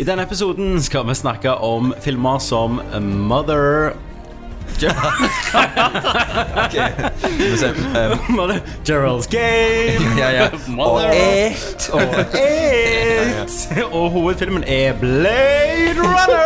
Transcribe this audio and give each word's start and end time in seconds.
I 0.00 0.04
denne 0.04 0.22
episoden 0.24 0.78
skal 0.82 1.04
vi 1.08 1.14
snakke 1.14 1.52
om 1.60 1.90
filmer 2.00 2.38
som 2.40 2.80
Mother 3.04 3.92
okay. 6.64 6.88
eh, 7.96 8.30
Mother 8.30 8.60
Gerald's 8.84 9.28
Game 9.28 10.20
ja, 10.20 10.30
ja. 10.30 10.48
Mother. 10.68 11.52
Og 11.92 12.02
et 12.32 13.68
Og 13.92 14.10
hovedfilmen 14.10 14.64
er 14.66 14.92
Blade 14.92 16.00
Runner. 16.00 16.40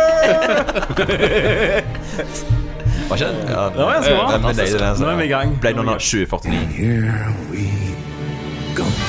Var 3.09 3.15
ikke 3.15 3.25
det? 3.25 3.49
Ja, 3.49 3.63
Det 3.63 3.77
var 3.77 3.93
ganske 4.41 4.77
bra. 4.79 4.93
Nå 4.99 5.09
er 5.09 5.15
vi 5.15 5.23
i 5.23 5.27
gang. 5.27 5.59
Blade 5.61 5.79
Runner 5.79 5.93
2049. 5.93 6.51
Here 6.51 7.33
we 7.51 7.85
was 8.77 9.04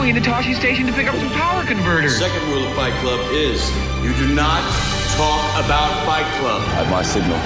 going 0.00 0.16
into 0.16 0.30
Toshi 0.30 0.56
Station 0.56 0.86
to 0.86 0.94
pick 0.96 1.12
up 1.12 1.14
some 1.20 1.28
power 1.36 1.60
converters. 1.62 2.16
Second 2.16 2.40
rule 2.48 2.64
of 2.64 2.72
Fight 2.72 2.96
Club 3.04 3.20
is 3.36 3.60
you 4.00 4.16
do 4.16 4.32
not 4.32 4.64
talk 5.12 5.44
about 5.60 5.92
Fight 6.08 6.24
Club. 6.40 6.64
At 6.80 6.88
my 6.88 7.04
signal, 7.04 7.36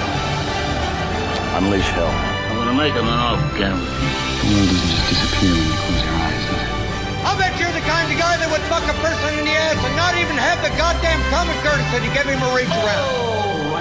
unleash 1.59 1.91
hell. 1.91 2.07
I'm 2.07 2.55
gonna 2.55 2.71
make 2.71 2.95
him 2.95 3.11
an 3.11 3.19
off 3.19 3.43
camera. 3.59 3.75
The 3.75 4.47
world 4.55 4.71
doesn't 4.71 4.87
just 4.87 5.03
disappear 5.11 5.51
when 5.51 5.67
you 5.67 5.75
close 5.83 5.99
your 5.99 6.15
eyes, 6.15 6.43
does 6.47 6.63
it? 6.63 7.27
I'll 7.27 7.35
bet 7.35 7.59
you're 7.59 7.75
the 7.75 7.83
kind 7.83 8.07
of 8.07 8.15
guy 8.15 8.39
that 8.39 8.47
would 8.47 8.63
fuck 8.71 8.87
a 8.87 8.95
person 9.03 9.35
in 9.35 9.43
the 9.43 9.51
ass 9.51 9.75
and 9.75 9.95
not 9.99 10.15
even 10.15 10.39
have 10.39 10.63
the 10.63 10.71
goddamn 10.79 11.19
common 11.27 11.59
courtesy 11.59 12.07
to 12.07 12.11
give 12.15 12.23
him 12.23 12.39
a 12.39 12.49
reach 12.55 12.71
around. 12.71 13.03
Oh, 13.19 13.75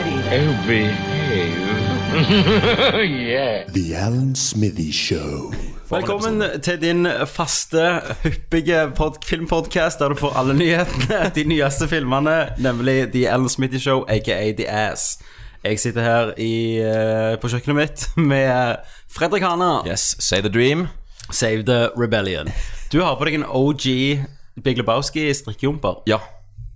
behave. 0.67 1.62
yeah. 3.31 3.70
The 3.70 3.95
Alan 3.95 4.34
Smithy 4.34 4.91
Show. 4.91 5.55
Velkommen 5.91 6.43
til 6.62 6.80
din 6.80 7.06
faste, 7.27 8.01
hyppige 8.23 8.87
filmpodkast 8.97 9.29
filmpodcast 9.29 9.98
der 9.98 10.09
du 10.09 10.15
får 10.16 10.33
alle 10.41 10.55
nyhetene, 10.56 11.19
de 11.37 11.45
nyeste 11.45 11.88
filmene, 11.88 12.48
nemlig 12.59 13.12
The 13.12 13.27
Ellen 13.29 13.48
Smitty 13.48 13.79
Show, 13.79 14.05
aka 14.09 14.53
The 14.53 14.69
Ass. 14.70 15.19
Jeg 15.64 15.81
sitter 15.81 16.03
her 16.03 16.33
i, 16.41 16.77
eh, 16.81 17.36
på 17.41 17.48
kjøkkenet 17.53 17.77
mitt 17.77 18.06
med 18.17 18.77
Fredrik 19.12 19.42
Hana. 19.42 19.83
Yes, 19.89 20.17
Say 20.19 20.41
the 20.41 20.48
dream. 20.48 20.89
Save 21.31 21.62
the 21.62 21.91
Rebellion. 21.97 22.48
Du 22.92 23.00
har 23.03 23.16
på 23.16 23.25
deg 23.25 23.34
en 23.34 23.44
OG 23.48 23.84
Big 24.64 24.77
Lebowski 24.77 25.34
strikkejumper. 25.34 26.03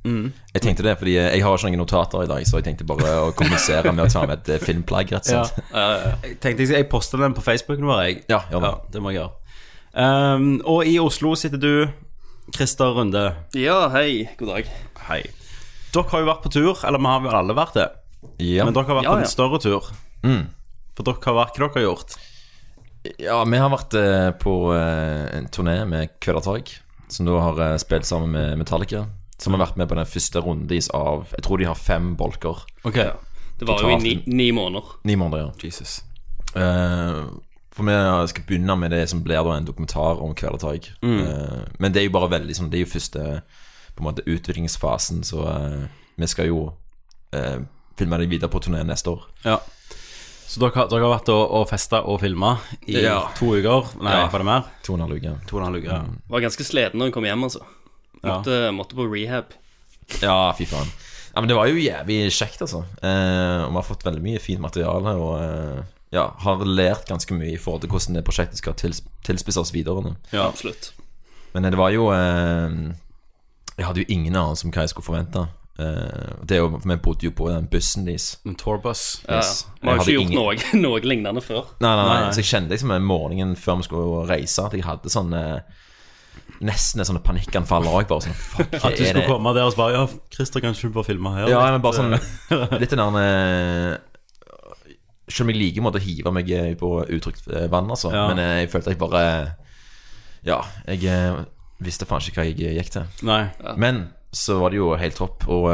Ja. 0.09 0.47
Jeg 0.55 0.63
tenkte 0.65 0.85
det, 0.87 0.95
fordi 1.01 1.15
jeg 1.19 1.43
har 1.45 1.57
ikke 1.59 1.71
noen 1.71 1.83
notater 1.83 2.25
i 2.25 2.31
dag, 2.31 2.47
så 2.49 2.59
jeg 2.61 2.67
tenkte 2.71 2.87
bare 2.89 3.11
å 3.27 3.33
kommunisere 3.37 3.93
med 3.93 4.07
å 4.07 4.13
ta 4.13 4.25
med 4.27 4.41
et 4.41 4.49
eh, 4.57 4.63
filmplagg, 4.65 5.13
rett 5.15 5.29
og 5.29 5.49
slett. 5.49 5.71
Jeg 6.25 6.39
tenkte 6.43 6.65
jeg, 6.65 6.73
jeg 6.81 6.89
poster 6.91 7.21
den 7.23 7.37
på 7.37 7.45
Facebooken 7.45 7.87
vår, 7.89 8.03
jeg. 8.07 8.23
Ja, 8.33 8.43
gjør 8.53 8.65
det. 8.65 8.73
det 8.95 9.03
må 9.05 9.13
jeg 9.13 9.21
gjøre. 9.21 9.35
Um, 9.99 10.49
og 10.69 10.87
i 10.87 10.99
Oslo 11.03 11.33
sitter 11.39 11.61
du, 11.63 11.73
Christer 12.55 12.95
Runde. 12.97 13.25
Ja, 13.59 13.89
hei. 13.93 14.29
God 14.41 14.53
dag. 14.55 14.69
Hei. 15.09 15.23
Dere 15.95 16.11
har 16.13 16.23
jo 16.23 16.29
vært 16.29 16.45
på 16.45 16.53
tur, 16.53 16.75
eller 16.87 17.01
vi 17.03 17.11
har 17.13 17.23
vel 17.25 17.39
alle 17.39 17.57
vært 17.57 17.79
det. 17.79 17.89
Ja. 18.45 18.67
Men 18.67 18.77
dere 18.77 18.89
har 18.89 19.01
vært 19.01 19.09
Ja, 19.09 19.15
på 19.17 19.25
en 19.25 19.31
større 19.31 19.61
tur. 19.63 19.89
Mm. 20.25 20.49
For 20.97 21.07
dere 21.09 21.23
har 21.25 21.39
vært 21.43 21.59
hva 21.59 21.69
dere 21.69 21.81
har 21.81 21.87
gjort. 21.89 22.19
ja, 23.23 23.39
vi 23.45 23.61
har 23.63 23.71
vært 23.73 23.95
eh, 23.99 24.31
på 24.43 24.55
eh, 24.77 25.25
en 25.39 25.49
turné 25.55 25.79
med 25.89 26.17
Kvelertak, 26.21 26.75
som 27.09 27.29
da 27.29 27.39
har 27.41 27.79
spilt 27.81 28.09
sammen 28.09 28.33
med 28.37 28.59
Metallica. 28.61 29.07
Som 29.39 29.55
har 29.55 29.61
vært 29.67 29.77
med 29.79 29.89
på 29.89 29.95
den 29.95 30.07
første 30.07 30.41
runden 30.43 30.67
deres 30.69 30.89
av 30.91 31.29
Jeg 31.37 31.43
tror 31.47 31.59
de 31.59 31.65
har 31.69 31.75
fem 31.79 32.17
bolker. 32.19 32.65
Ok. 32.85 32.99
Det 33.59 33.67
var 33.67 33.81
jo 33.83 33.89
i 33.91 33.99
ni, 34.03 34.23
ni 34.27 34.51
måneder. 34.55 34.83
Ni 35.05 35.15
måneder, 35.19 35.47
ja. 35.47 35.53
Jesus. 35.63 36.01
Uh, 36.57 37.27
for 37.75 37.85
vi 37.87 37.95
skal 38.33 38.45
begynne 38.49 38.75
med 38.79 38.91
det 38.91 39.05
som 39.11 39.23
blir 39.23 39.43
da 39.47 39.57
en 39.57 39.65
dokumentar 39.67 40.19
om 40.23 40.35
Kvelertak. 40.35 40.89
Eh, 41.03 41.65
men 41.79 41.93
det 41.93 42.01
er 42.03 42.07
jo 42.09 42.15
bare 42.17 42.31
veldig 42.33 42.55
sånn 42.57 42.71
Det 42.73 42.81
er 42.81 42.87
jo 42.87 42.91
første 42.91 43.25
på 43.95 44.03
en 44.03 44.07
måte 44.09 44.25
utviklingsfasen, 44.27 45.23
så 45.27 45.45
uh, 45.47 45.85
vi 46.19 46.27
skal 46.31 46.47
jo 46.51 46.59
eh, 47.35 47.61
filme 47.99 48.19
det 48.19 48.29
videre 48.31 48.51
på 48.51 48.61
turné 48.63 48.83
neste 48.87 49.11
år. 49.11 49.25
Ja. 49.45 49.57
Så 50.49 50.61
dere, 50.63 50.73
har- 50.75 50.89
dere 50.89 51.03
har 51.07 51.13
vært 51.19 51.29
og, 51.35 51.43
og 51.59 51.67
festa 51.69 52.01
og 52.07 52.21
filma 52.23 52.57
i 52.87 53.03
Ja. 53.03 53.29
to 53.37 53.53
uker? 53.59 53.91
Nei, 54.03 54.13
Ja. 54.17 54.29
var 54.31 54.39
det 54.39 54.47
mer? 54.47 54.63
To 54.83 54.95
og 54.95 54.99
en 55.01 55.07
halv 55.07 55.19
uke. 55.83 55.91
Ja. 55.91 56.03
Var 56.31 56.41
ganske 56.47 56.65
sliten 56.65 56.99
når 56.99 57.11
hun 57.11 57.13
kom 57.19 57.25
hjem, 57.27 57.43
altså. 57.45 57.61
Måtte, 58.23 58.59
måtte 58.75 58.99
på 58.99 59.07
rehab. 59.11 59.55
Ja, 60.23 60.53
fy 60.59 60.67
faen. 60.69 60.89
Ja, 61.35 61.43
men 61.43 61.49
det 61.51 61.57
var 61.59 61.69
jo 61.71 61.79
jævlig 61.79 62.33
kjekt, 62.35 62.63
altså. 62.65 62.81
Eh, 63.03 63.61
og 63.67 63.71
vi 63.71 63.79
har 63.79 63.87
fått 63.87 64.07
veldig 64.07 64.23
mye 64.25 64.41
fint 64.43 64.63
materiale, 64.65 65.13
og 65.21 65.35
eh, 65.43 65.83
ja, 66.17 66.25
har 66.43 66.65
lært 66.65 67.07
ganske 67.11 67.37
mye 67.37 67.53
i 67.55 67.61
forhold 67.61 67.85
til 67.85 67.93
hvordan 67.93 68.19
det 68.19 68.25
prosjektet 68.27 68.63
skal 68.63 68.75
tils 68.81 69.03
tilspisses 69.29 69.75
videre. 69.75 70.03
nå. 70.03 70.15
Ja, 70.33 70.49
absolutt. 70.49 70.93
Men 71.53 71.69
det 71.69 71.79
var 71.81 71.91
jo 71.95 72.11
eh, 72.13 72.93
Jeg 73.79 73.87
hadde 73.87 74.03
jo 74.03 74.11
ingen 74.13 74.37
anelse 74.37 74.67
om 74.67 74.73
hva 74.75 74.85
jeg 74.85 74.93
skulle 74.95 75.07
forvente. 75.07 75.47
Eh, 75.79 76.33
det 76.49 76.57
er 76.57 76.65
jo, 76.65 76.81
Vi 76.83 76.97
bodde 76.97 77.29
jo 77.29 77.31
på 77.37 77.51
den 77.53 77.69
bussen 77.71 78.09
deres. 78.09 78.39
En 78.47 78.57
tourbus. 78.59 79.21
Ja, 79.29 79.43
Vi 79.83 79.89
har 79.89 80.01
jo 80.01 80.03
ikke 80.03 80.17
gjort 80.17 80.33
gjort 80.33 80.73
noe, 80.73 80.81
noe 80.87 81.01
lignende 81.05 81.45
før. 81.45 81.69
Nei, 81.79 81.93
nei, 81.93 82.07
nei, 82.09 82.17
Nei. 82.25 82.33
Så 82.35 82.43
jeg 82.43 82.51
kjente 82.51 82.75
liksom 82.75 82.97
morgenen 83.07 83.55
før 83.57 83.79
vi 83.83 83.87
skulle 83.87 84.25
reise, 84.29 84.65
at 84.65 84.75
jeg 84.75 84.87
hadde 84.89 85.13
sånn 85.13 85.37
eh, 85.39 85.85
Nesten 86.65 87.01
et 87.03 87.07
sånt 87.07 87.23
panikkanfall 87.23 87.87
òg. 87.87 88.11
Sånn 88.25 88.35
Fuck, 88.35 88.73
At 88.81 88.97
du 88.99 89.05
skulle 89.05 89.21
det? 89.23 89.27
komme 89.29 89.53
der 89.55 89.69
og 89.69 89.77
bare 89.79 89.95
Ja, 89.95 90.07
Christer, 90.35 90.63
kan 90.65 90.75
ikke 90.75 90.91
du 90.91 90.97
bare 90.97 91.07
filme 91.07 91.31
her? 91.37 91.51
Ja, 91.53 91.61
men 91.71 91.85
bare 91.85 92.01
sånn 92.01 92.17
Litt 92.81 92.91
den 92.91 93.03
der 93.19 94.01
Selv 95.29 95.47
om 95.47 95.53
jeg 95.53 95.61
liker 95.61 95.85
måte 95.87 96.01
å 96.01 96.03
hive 96.03 96.33
meg 96.35 96.51
eh, 96.57 96.73
på 96.81 96.91
utrygt 97.05 97.47
eh, 97.53 97.69
vann, 97.71 97.91
altså. 97.93 98.11
Ja. 98.15 98.27
Men 98.33 98.43
eh, 98.43 98.55
jeg 98.65 98.73
følte 98.73 98.95
jeg 98.95 99.01
bare 99.03 99.23
Ja, 100.49 100.63
jeg 100.89 101.45
visste 101.85 102.09
faen 102.09 102.25
ikke 102.25 102.41
hva 102.43 102.49
jeg 102.49 102.79
gikk 102.81 102.91
til. 102.95 103.05
Nei. 103.29 103.43
Men 103.79 104.09
så 104.35 104.57
var 104.63 104.73
det 104.73 104.81
jo 104.81 104.95
helt 104.99 105.19
topp, 105.19 105.45
og 105.53 105.69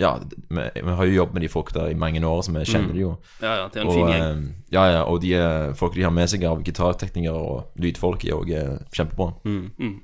ja, 0.00 0.16
vi, 0.48 0.64
vi 0.74 0.94
har 0.98 1.06
jo 1.06 1.14
jobbet 1.20 1.34
med 1.38 1.44
de 1.46 1.50
folk 1.52 1.70
der 1.74 1.92
i 1.92 1.98
mange 1.98 2.22
år, 2.26 2.40
så 2.42 2.54
vi 2.54 2.64
kjenner 2.66 2.96
de 2.96 3.04
jo. 3.04 3.12
Ja, 3.42 3.52
ja, 3.60 3.68
det 3.68 3.78
er 3.78 3.84
en 3.84 3.92
Og, 3.92 3.94
fin 3.94 4.10
gjeng. 4.10 4.24
eh, 4.24 4.72
ja, 4.74 4.86
ja, 4.90 5.04
og 5.04 5.20
de 5.22 5.34
eh, 5.38 5.68
folk 5.78 5.94
de 5.94 6.02
har 6.02 6.14
med 6.14 6.30
seg 6.32 6.44
av 6.48 6.64
gitarteknikere 6.66 7.38
og 7.38 7.78
lydfolk, 7.84 8.26
er 8.26 8.40
òg 8.40 8.50
kjempebra. 8.94 9.30
Mm. 9.46 10.00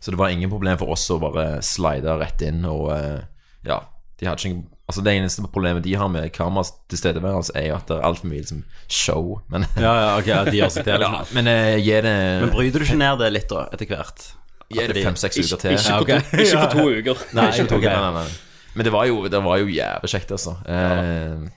Så 0.00 0.14
det 0.14 0.18
var 0.20 0.32
ingen 0.32 0.50
problem 0.50 0.78
for 0.80 0.94
oss 0.94 1.04
å 1.10 1.20
bare 1.20 1.58
slide 1.66 2.18
rett 2.20 2.42
inn, 2.46 2.64
og 2.64 2.88
eh, 2.96 3.22
ja 3.68 3.82
de 4.18 4.26
hadde 4.26 4.48
ikke, 4.48 4.64
Altså 4.88 5.02
Det 5.04 5.12
eneste 5.12 5.42
problemet 5.52 5.84
de 5.84 5.92
har 6.00 6.08
med 6.08 6.30
kameras 6.32 6.70
tilstedeværelse, 6.88 7.52
er 7.54 7.66
jo 7.68 7.74
at 7.76 7.90
det 7.90 7.98
er 7.98 8.06
altfor 8.08 8.30
mye 8.30 8.40
liksom, 8.40 8.62
show. 8.88 9.34
Men, 9.52 9.66
Ja, 9.76 9.92
ja, 9.92 10.08
ok, 10.16 10.26
ja, 10.32 10.38
de 10.48 10.56
gjør 10.56 10.72
seg 10.72 10.86
til. 10.88 11.02
ja, 11.04 11.20
men 11.36 11.50
uh, 11.52 11.76
gi 11.76 11.98
det 12.06 12.14
Men 12.40 12.54
bryter 12.54 12.80
du 12.80 12.86
ikke 12.86 12.96
ned 12.96 13.20
det 13.20 13.28
litt, 13.36 13.52
da, 13.52 13.66
etter 13.76 13.90
hvert? 13.92 14.24
Gi 14.72 14.86
det 14.88 15.04
fem-seks 15.04 15.42
uker 15.44 15.60
til. 15.60 15.76
Ikke, 15.76 16.16
ikke, 16.16 16.22
på 16.24 16.32
to, 16.32 16.40
ikke 16.40 16.62
på 16.62 16.70
to 16.72 16.86
uker. 16.88 17.26
Nei, 17.36 17.46
Ikke 17.52 17.66
på 17.68 17.74
to 17.74 17.80
uker, 17.82 17.92
nei, 17.92 18.00
nei, 18.00 18.22
nei. 18.24 18.47
Men 18.78 18.86
det 18.86 18.92
var 18.94 19.08
jo, 19.10 19.24
det 19.28 19.40
var 19.42 19.58
jo 19.58 19.66
jævlig 19.74 20.10
kjekt, 20.12 20.30
altså. 20.36 20.54
Eh, 20.70 21.48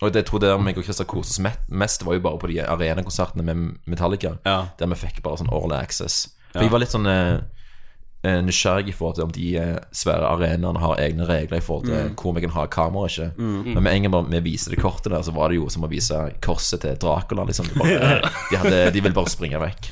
og 0.00 0.12
det 0.14 0.22
jeg 0.22 0.26
tror 0.30 0.40
det 0.40 0.48
der 0.52 0.60
meg 0.64 0.78
og 0.78 0.84
Christer 0.86 1.04
koste 1.10 1.34
oss 1.34 1.40
me- 1.44 1.56
mest, 1.82 2.04
var 2.06 2.14
jo 2.16 2.22
bare 2.24 2.38
på 2.40 2.48
de 2.48 2.60
arenakonsertene 2.62 3.42
med 3.44 3.64
Metallica. 3.90 4.36
Ja. 4.46 4.60
Der 4.78 4.86
vi 4.94 5.00
fikk 5.02 5.18
bare 5.26 5.40
sånn 5.42 5.50
all 5.52 5.74
access. 5.76 6.28
For 6.52 6.60
Ja. 6.62 6.68
jeg 6.68 6.72
var 6.72 6.80
litt 6.84 6.94
sånn 6.94 7.06
eh, 7.10 7.40
eh, 8.24 8.38
nysgjerrig 8.46 8.88
i 8.88 8.94
forhold 8.96 9.16
til 9.18 9.24
om 9.26 9.32
de 9.34 9.56
eh, 9.60 9.76
svære 9.92 10.30
arenaene 10.30 10.80
har 10.80 10.96
egne 11.02 11.26
regler 11.28 11.58
i 11.58 11.64
forhold 11.66 11.86
til 11.90 11.94
Mm. 12.10 12.14
hvor 12.16 12.34
vi 12.34 12.40
kan 12.46 12.50
ha 12.56 12.66
kamera 12.66 13.02
og 13.04 13.10
ikke. 13.10 13.28
Men 13.74 13.82
med 13.82 13.92
en 13.94 14.02
gang 14.02 14.12
bare 14.12 14.30
vi 14.30 14.40
viste 14.52 14.70
det 14.70 14.78
kortet 14.80 15.10
der, 15.12 15.22
så 15.26 15.32
var 15.34 15.48
det 15.48 15.56
jo 15.60 15.68
som 15.68 15.82
å 15.84 15.88
vise 15.90 16.14
korset 16.40 16.80
til 16.80 16.96
Dracula, 16.96 17.44
liksom. 17.44 17.66
Det 17.66 17.74
Bare, 17.82 18.20
de, 18.50 18.56
hadde, 18.56 18.92
de 18.92 19.00
ville 19.00 19.14
bare 19.14 19.28
springe 19.28 19.58
vekk. 19.60 19.90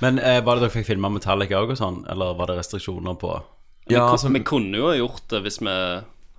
Men 0.00 0.18
eh, 0.18 0.40
var 0.40 0.56
det 0.56 0.62
dere 0.66 0.74
fikk 0.80 0.86
filma 0.86 1.08
Metallica 1.10 1.60
òg 1.62 1.70
og 1.70 1.78
sånn, 1.78 2.04
eller 2.10 2.34
var 2.34 2.46
det 2.50 2.58
restriksjoner 2.58 3.14
på 3.20 3.42
Vi, 3.86 3.94
Ja, 3.94 4.08
altså, 4.10 4.32
vi 4.32 4.40
kunne 4.40 4.76
jo 4.80 4.86
ha 4.88 4.94
gjort 4.96 5.28
det 5.28 5.42
hvis 5.44 5.60
vi 5.60 5.74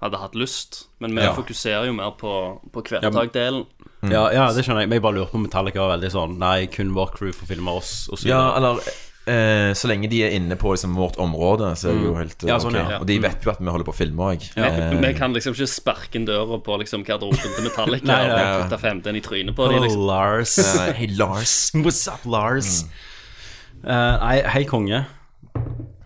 hadde 0.05 0.21
hatt 0.21 0.35
lyst, 0.37 0.85
men 1.03 1.15
vi 1.17 1.21
Ja. 1.25 1.33
fokuserer 1.35 1.85
jo 1.89 1.93
mer 1.97 2.11
på, 2.19 2.31
på 2.71 2.83
kvelertak-delen. 2.85 3.65
ja, 4.09 4.27
ja, 4.31 4.45
det 4.53 4.63
skjønner 4.65 4.85
jeg. 4.85 4.89
Men 4.89 4.97
jeg 4.99 5.03
bare 5.07 5.17
lurer 5.19 5.31
på 5.31 5.39
om 5.41 5.43
Metallica 5.47 5.81
var 5.81 5.97
veldig 5.97 6.11
sånn 6.13 6.37
Nei, 6.39 6.67
kun 6.67 6.93
vår 6.93 7.11
crew 7.17 7.31
får 7.33 7.47
filme 7.55 7.73
oss, 7.73 8.07
og 8.11 8.17
så 8.21 8.27
Ja, 8.29 8.39
videre. 8.43 8.55
eller 8.57 8.93
eh, 9.25 9.73
Så 9.73 9.87
lenge 9.89 10.07
de 10.11 10.19
er 10.27 10.35
inne 10.37 10.55
på 10.61 10.69
liksom, 10.75 10.93
vårt 10.95 11.17
område, 11.17 11.71
så 11.75 11.89
er 11.89 11.93
det 11.97 12.03
jo 12.05 12.13
helt 12.19 12.43
eh, 12.43 12.49
Ja, 12.51 12.59
sånn, 12.61 12.75
ok. 12.77 12.89
ja. 12.93 12.99
Og 13.01 13.07
de 13.09 13.17
vet 13.23 13.41
jo 13.43 13.49
at 13.51 13.59
vi 13.59 13.65
holder 13.73 13.87
på 13.89 13.93
å 13.95 13.97
filme 13.97 14.27
òg. 14.29 14.45
Vi, 14.53 14.99
vi 15.07 15.13
kan 15.17 15.33
liksom 15.33 15.53
ikke 15.57 15.67
sparke 15.73 16.15
inn 16.19 16.27
døra 16.29 16.59
på 16.61 16.77
liksom 16.83 17.03
garderoben 17.07 17.41
til 17.55 17.65
Metallica 17.65 18.05
Nei, 18.05 18.27
nei, 18.35 18.45
og 18.45 18.69
putte 18.69 18.79
15 18.83 19.15
i 19.17 19.21
trynet 19.25 19.55
på 19.57 19.67
dem. 19.71 19.79
Oh, 19.81 19.85
Liksom. 19.87 20.05
Lars. 20.05 20.55
Hei, 20.99 21.07
Lars. 21.17 21.55
What's 21.83 22.05
up, 22.07 22.21
Lars? 22.29 22.83
Eh, 23.83 24.15
nei, 24.21 24.41
hei, 24.53 24.63
konge. 24.69 25.05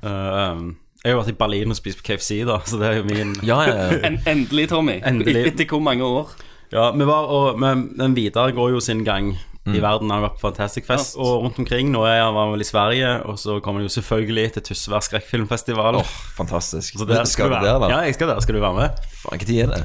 Eh, 0.04 0.08
um, 0.08 0.78
jeg 1.04 1.12
har 1.12 1.16
jo 1.16 1.20
vært 1.24 1.34
i 1.34 1.38
Berlin 1.40 1.72
og 1.72 1.78
spist 1.80 2.02
på 2.02 2.08
KFC, 2.12 2.42
da, 2.48 2.60
så 2.68 2.80
det 2.82 2.88
er 2.90 2.98
jo 3.00 3.04
min 3.08 3.36
Ja, 3.48 3.62
ja, 3.68 3.76
ja. 3.90 4.00
En, 4.10 4.18
endelig, 4.28 4.70
Tommy. 4.70 4.98
Endelig. 5.06 5.46
Etter 5.54 5.66
hvor 5.72 5.80
mange 5.84 6.04
år? 6.04 6.34
Ja, 6.74 6.92
vi 6.92 7.06
var 7.08 7.30
og 7.34 7.60
men, 7.60 7.88
men 7.98 8.14
Vidar 8.18 8.52
går 8.52 8.76
jo 8.78 8.80
sin 8.84 9.04
gang 9.08 9.38
Mm. 9.68 9.74
i 9.76 9.80
verden. 9.84 10.10
Han 10.10 10.22
har 10.22 10.30
vært 10.30 10.38
på 10.40 10.48
Fantastic 10.48 10.86
Fest 10.88 11.18
Ja. 11.18 11.22
og 11.22 11.44
rundt 11.44 11.58
omkring. 11.60 11.90
Nå 11.92 12.06
er 12.08 12.22
han 12.24 12.34
vel 12.54 12.62
i 12.62 12.66
Sverige, 12.66 13.10
og 13.28 13.36
så 13.38 13.58
kommer 13.62 13.82
han 13.82 13.90
jo 13.90 14.02
selvfølgelig 14.02 14.54
til 14.56 14.64
Tysvær 14.70 15.04
skrekkfilmfestival. 15.04 15.96
Åh, 16.00 16.14
fantastisk. 16.38 16.96
Så 16.98 17.06
der 17.06 17.24
skal 17.28 17.50
du 17.52 17.56
være. 17.56 17.66
der, 17.68 17.80
da? 17.84 17.90
Ja, 17.92 17.98
jeg 18.08 18.16
skal 18.16 18.28
der. 18.32 18.40
Skal 18.40 18.56
du 18.56 18.62
være 18.64 18.74
med? 18.74 18.90
Faen, 19.20 19.40
tid 19.44 19.60
er 19.62 19.68
det? 19.68 19.82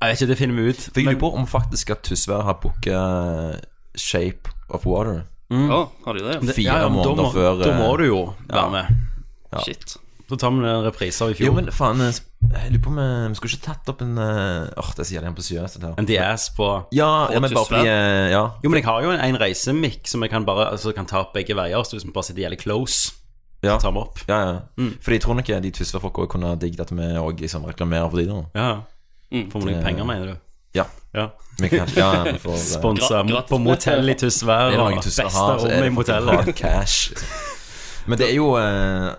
Jeg 0.00 0.08
vet 0.08 0.20
ikke, 0.20 0.28
det 0.30 0.38
finner 0.38 0.54
vi 0.62 0.68
ut. 0.70 0.76
For 0.86 1.00
jeg 1.00 1.04
lurer 1.10 1.20
på 1.20 1.32
om 1.34 1.46
faktisk 1.46 1.90
at 1.90 2.02
Tysvær 2.06 2.42
har 2.46 2.56
booka 2.62 3.02
Shape 3.98 4.54
of 4.70 4.86
Water 4.86 5.24
Å, 5.50 5.80
har 6.06 6.16
de 6.16 6.24
det? 6.24 6.54
fire 6.54 6.64
ja, 6.64 6.78
ja, 6.86 6.88
måneder 6.88 7.22
må, 7.22 7.32
før 7.34 7.60
Da 7.60 7.74
må 7.76 7.90
eh, 7.92 7.98
du 7.98 8.04
jo 8.08 8.22
være 8.48 8.62
ja. 8.62 8.68
med. 8.70 9.64
Shit. 9.66 9.96
Så 10.34 10.38
tar 10.40 10.50
vi 10.50 10.66
en 10.66 10.82
reprise 10.82 11.22
av 11.22 11.30
i 11.30 11.34
fjor. 11.38 11.46
Jo, 11.46 11.52
men 11.54 11.68
faen, 11.70 12.00
eh, 12.02 12.16
jeg 12.56 12.72
lurer 12.74 12.82
på 12.82 12.90
om 12.90 12.98
eh, 12.98 13.28
vi 13.30 13.34
skulle 13.38 13.54
ikke 13.54 13.66
tatt 13.68 13.90
opp 13.92 14.00
en 14.02 14.16
eh, 14.18 14.70
Åh, 14.82 14.88
det 14.98 15.06
sier 15.06 15.20
jeg 15.22 15.30
ambisiøst. 15.30 15.76
på 15.78 15.86
her. 15.86 15.94
En 16.02 16.06
DS 16.08 16.48
på 16.56 16.68
Ja, 16.96 17.10
ja, 17.30 17.38
men 17.44 17.52
bare 17.54 17.68
fordi 17.68 17.86
eh, 17.86 18.30
Ja. 18.32 18.40
Jo, 18.64 18.70
men 18.72 18.80
jeg 18.80 18.84
har 18.88 19.02
jo 19.04 19.12
en, 19.14 19.20
en 19.20 19.38
reisemikk 19.38 20.08
som 20.10 20.24
jeg 20.26 20.32
kan 20.32 20.44
bare 20.48 20.72
Altså 20.72 20.90
kan 20.96 21.06
ta 21.06 21.20
opp 21.22 21.34
begge 21.36 21.54
veier. 21.54 21.84
Så 21.86 21.94
hvis 21.94 22.04
vi 22.08 22.10
bare 22.16 22.24
sitter 22.26 22.42
jævlig 22.48 22.58
close, 22.64 23.12
ja. 23.62 23.78
tar 23.78 23.92
vi 23.94 24.02
opp. 24.02 24.18
Ja, 24.28 24.40
ja. 24.50 24.58
Fordi 25.00 25.20
jeg 25.20 25.22
tror 25.22 25.34
nok 25.38 25.46
de 25.46 25.70
Tysvær-folka 25.70 26.26
kunne 26.34 26.56
digget 26.58 26.80
at 26.80 26.90
vi 26.90 27.06
òg 27.22 27.40
liksom 27.46 27.64
reklamerer 27.70 28.10
for 28.10 28.18
de 28.18 28.26
da. 28.26 28.42
Ja. 28.58 28.74
Får 29.30 29.60
vi 29.60 29.70
noen 29.70 29.78
Det- 29.78 29.84
penger, 29.86 30.04
mener 30.04 30.26
du? 30.26 30.36
Ja. 30.74 30.84
Ja. 31.14 31.28
Vi 31.60 31.68
kan, 31.70 31.86
ja, 31.94 32.24
vi 32.26 32.38
får, 32.42 32.52
eh, 32.58 32.58
Sponsa 32.74 33.22
Gra- 33.22 33.28
gratis 33.30 33.50
på 33.50 33.58
motell 33.62 34.08
i 34.10 34.14
Tysvær. 34.18 34.70
Det 34.70 34.74
er 34.74 34.80
og 34.82 34.90
noen 34.90 35.02
Tysvær 35.04 35.24
Beste 35.30 35.38
har, 35.38 35.58
så 35.62 35.68
er 35.70 35.78
i 35.78 35.88
det 35.88 35.94
fucking 35.94 36.26
hard 36.28 36.54
cash. 36.58 37.14
Men 38.06 38.18
det 38.18 38.26
er 38.32 38.34
jo 38.34 38.48
eh, 38.58 39.12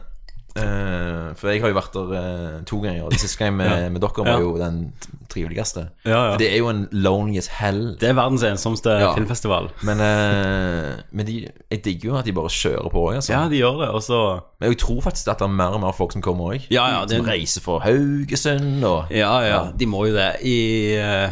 eh, 0.55 1.33
For 1.35 1.49
jeg 1.51 1.61
har 1.61 1.69
jo 1.69 1.75
vært 1.75 1.93
der 1.93 2.11
uh, 2.15 2.63
to 2.65 2.79
ganger, 2.83 3.03
og 3.03 3.11
det 3.11 3.19
siste 3.19 3.37
gang 3.43 3.55
med, 3.57 3.67
Ja. 3.83 3.89
med 3.89 4.01
dere 4.01 4.23
var 4.25 4.27
Ja. 4.27 4.39
jo 4.39 4.57
den 4.57 4.93
triveligste. 5.29 5.89
Ja. 6.05 6.31
For 6.31 6.37
det 6.39 6.47
er 6.53 6.57
jo 6.61 6.69
en 6.69 6.87
lonely 6.91 7.37
as 7.37 7.47
hell. 7.59 7.95
Det 7.99 8.09
er 8.09 8.13
verdens 8.15 8.43
ensomste 8.47 8.93
filmfestival. 9.17 9.69
Men, 9.83 9.99
uh, 9.99 11.01
men 11.11 11.25
de, 11.27 11.47
jeg 11.71 11.83
digger 11.85 12.09
jo 12.09 12.15
at 12.17 12.25
de 12.25 12.31
bare 12.33 12.49
kjører 12.49 12.89
på 12.93 13.03
òg, 13.09 13.15
altså. 13.19 13.33
Ja, 13.33 13.43
de 13.49 13.59
gjør 13.59 13.81
det. 13.83 13.89
Og 13.89 14.03
så 14.03 14.21
Men 14.59 14.69
jeg 14.71 14.77
tror 14.79 15.01
faktisk 15.01 15.27
at 15.27 15.39
det 15.39 15.45
er 15.49 15.57
mer 15.57 15.75
og 15.75 15.81
mer 15.81 15.91
folk 15.91 16.11
som 16.15 16.21
kommer 16.21 16.53
òg. 16.55 16.67
Ja, 16.71 16.87
ja, 16.99 17.05
det- 17.05 17.17
Som 17.17 17.25
reiser 17.27 17.61
fra 17.61 17.79
Haugesund 17.83 18.83
og 18.83 19.11
Ja, 19.11 19.39
ja, 19.41 19.71
de 19.79 19.85
må 19.85 20.05
jo 20.07 20.15
det. 20.15 20.35
I, 20.43 21.27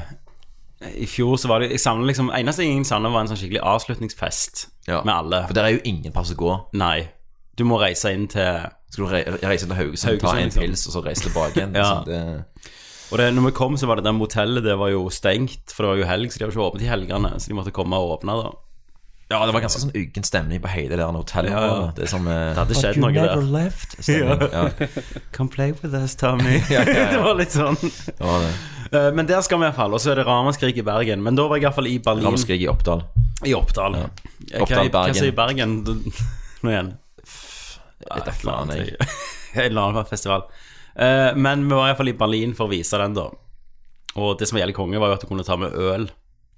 I 0.99 1.05
fjor 1.07 1.37
så 1.39 1.47
var 1.47 1.59
det 1.63 1.69
Jeg 1.71 1.79
liksom 2.09 2.29
Eneste 2.35 2.63
jeg 2.65 2.85
savner, 2.85 3.09
var 3.13 3.21
en 3.23 3.27
sånn 3.31 3.37
skikkelig 3.39 3.61
avslutningsfest 3.63 4.67
med 4.89 5.13
alle. 5.13 5.45
For 5.47 5.53
der 5.53 5.63
er 5.63 5.77
jo 5.77 5.83
ingen 5.85 6.11
plass 6.11 6.33
å 6.33 6.35
gå. 6.35 6.57
Nei. 6.73 7.07
Du 7.57 7.63
må 7.63 7.77
reise 7.79 8.11
inn 8.13 8.27
til 8.27 8.65
Skal 8.93 9.03
du 9.07 9.09
re 9.09 9.21
reise 9.41 9.65
til 9.65 9.73
Haugesund, 9.79 10.19
ta 10.21 10.35
en 10.37 10.43
liksom. 10.51 10.61
pils, 10.67 10.83
og 10.87 10.93
så 10.93 11.01
reise 11.05 11.25
tilbake 11.27 11.57
igjen? 11.57 11.73
Ja. 11.81 11.87
liksom. 12.03 12.09
det, 12.13 12.73
Og 13.13 13.17
det, 13.21 13.31
når 13.35 13.47
vi 13.49 13.55
kom, 13.57 13.75
så 13.77 13.85
var 13.89 13.97
det 13.99 14.05
der 14.07 14.13
motellet 14.17 14.63
Det 14.65 14.73
var 14.79 14.89
jo 14.93 15.07
stengt, 15.13 15.73
for 15.73 15.83
det 15.85 15.89
var 15.95 15.97
jo 16.03 16.05
helg, 16.11 16.31
så 16.33 16.39
de 16.39 16.45
hadde 16.45 16.53
ikke 16.55 16.67
åpnet 16.69 16.85
i 16.85 16.91
helgene. 16.91 17.33
Så 17.41 17.49
de 17.51 17.57
måtte 17.57 17.73
komme 17.73 17.97
og 17.99 18.19
åpne, 18.19 18.37
da. 18.39 18.51
ja, 19.33 19.39
det 19.49 19.53
var 19.55 19.63
ganske 19.65 19.81
sånn 19.81 19.93
uggen 19.97 20.25
stemning 20.27 20.61
på 20.61 20.69
hele 20.69 20.93
det 20.93 20.99
der 21.01 21.17
hotellet. 21.17 21.51
Ja, 21.53 21.61
ja. 21.67 21.87
Det 21.97 22.07
som 22.11 22.27
eh, 22.29 22.39
Det 22.53 22.59
hadde 22.61 22.73
But 22.75 22.81
skjedd 22.83 22.97
you 22.99 23.03
noe 23.03 23.11
never 23.17 23.41
der. 23.41 23.49
left 23.57 23.95
stemning. 24.05 24.53
ja. 24.53 24.63
Come 25.37 25.49
play 25.49 25.73
with 25.81 25.93
us, 25.97 26.15
Tommy. 26.21 26.59
ja, 26.73 26.83
ja. 26.85 27.07
det 27.15 27.21
var 27.25 27.37
litt 27.41 27.53
sånn. 27.57 27.77
det 27.81 28.21
var 28.21 28.45
det. 28.45 28.53
Eh, 28.93 29.09
Men 29.17 29.25
der 29.29 29.41
skal 29.45 29.57
vi 29.61 29.65
iallfall. 29.71 29.93
Og 29.97 30.01
så 30.05 30.13
er 30.13 30.21
det 30.21 30.27
Ramaskrik 30.29 30.77
i 30.77 30.85
Bergen. 30.85 31.23
Men 31.25 31.37
da 31.39 31.47
var 31.49 31.57
jeg 31.61 31.65
iallfall 31.69 31.89
i 31.89 31.97
Berlin. 32.05 32.29
Ramaskrik 32.29 32.61
i 32.61 32.69
Oppdal. 32.69 33.01
I 33.45 33.53
Oppdal. 33.57 33.97
Ja. 33.97 34.09
Oppdal, 34.61 34.85
hva, 34.85 34.89
hva 34.89 34.91
Bergen. 34.99 35.17
sier 35.21 35.33
Bergen 35.37 35.79
nå 36.63 36.69
igjen? 36.75 36.93
Et 38.09 38.33
eller 38.33 38.53
annet. 38.53 38.95
En 39.53 39.67
eller 39.67 39.81
annen 39.81 40.05
festival. 40.09 40.47
Eh, 40.95 41.35
men 41.37 41.67
vi 41.67 41.75
var 41.75 41.91
iallfall 41.91 42.09
i 42.09 42.17
Berlin 42.17 42.55
for 42.57 42.65
å 42.65 42.73
vise 42.73 42.97
den, 42.97 43.13
da. 43.17 43.27
Og 44.17 44.37
det 44.39 44.47
som 44.49 44.57
var 44.57 44.63
jævlig 44.63 44.77
konge, 44.77 45.01
var 45.01 45.11
jo 45.11 45.17
at 45.17 45.25
du 45.25 45.29
kunne 45.29 45.45
ta 45.45 45.57
med 45.61 45.73
øl 45.77 46.07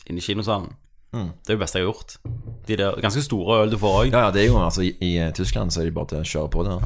inn 0.07 0.19
i 0.19 0.24
kinosalen. 0.24 0.71
Mm. 1.15 1.30
Det 1.39 1.51
er 1.51 1.56
jo 1.56 1.59
det 1.59 1.63
beste 1.63 1.80
jeg 1.80 1.86
har 1.86 1.92
gjort. 1.92 2.15
De 2.68 2.77
der 2.80 3.01
ganske 3.03 3.24
store 3.24 3.59
øl 3.63 3.71
du 3.71 3.77
får 3.80 4.00
òg. 4.01 4.07
Ja, 4.12 4.25
ja, 4.27 4.31
det 4.36 4.44
er 4.44 4.50
jo 4.50 4.57
altså 4.59 4.83
I, 4.83 4.92
i 5.00 5.12
eh, 5.24 5.31
Tyskland 5.36 5.71
så 5.71 5.81
er 5.81 5.89
de 5.89 5.95
bare 5.95 6.12
til 6.12 6.24
å 6.24 6.31
kjøre 6.31 6.51
på 6.51 6.65
det. 6.68 6.80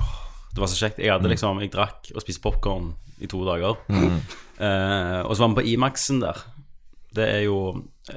Det 0.54 0.64
var 0.64 0.70
så 0.70 0.82
kjekt. 0.84 1.02
Jeg 1.02 1.14
hadde 1.14 1.32
liksom 1.32 1.62
Jeg 1.64 1.74
drakk 1.74 2.12
og 2.14 2.24
spiste 2.24 2.44
popkorn 2.44 2.92
i 3.22 3.30
to 3.30 3.42
dager. 3.48 3.80
Mm. 3.90 4.20
Eh, 4.60 5.22
og 5.26 5.34
så 5.34 5.44
var 5.44 5.54
vi 5.54 5.60
på 5.62 5.68
Imaxen 5.74 6.22
der. 6.22 6.44
Det 7.16 7.26
er 7.26 7.44
jo 7.48 7.60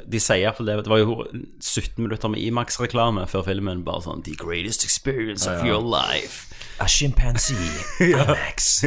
De 0.09 0.21
sier 0.21 0.43
iallfall 0.47 0.67
det. 0.67 0.77
Det 0.85 0.93
var 0.93 0.99
jo 1.03 1.25
17 1.61 2.03
minutter 2.05 2.29
med 2.33 2.41
Imax-reklame 2.41 3.27
før 3.31 3.45
filmen. 3.49 3.85
Bare 3.87 4.03
sånn 4.05 4.23
The 4.27 4.35
greatest 4.39 4.85
experience 4.85 5.47
of 5.51 5.65
your 5.67 5.83
life. 5.83 6.49
A 6.81 6.87
chimpanzee. 6.89 7.57
IMAX. 8.01 8.83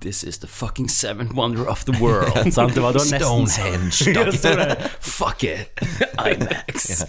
This 0.00 0.22
is 0.22 0.38
the 0.38 0.46
fucking 0.46 0.88
seventh 0.88 1.32
wonder 1.34 1.66
of 1.68 1.84
the 1.86 1.92
world. 1.92 2.52
Sant? 2.52 2.74
Det 2.74 2.82
var 2.82 2.92
da 2.92 2.98
nesten 2.98 3.20
Stonehenge. 3.20 4.14
Det 4.42 4.56
det. 4.60 4.90
Fuck 5.00 5.44
it. 5.44 5.80
IMAX. 6.18 7.04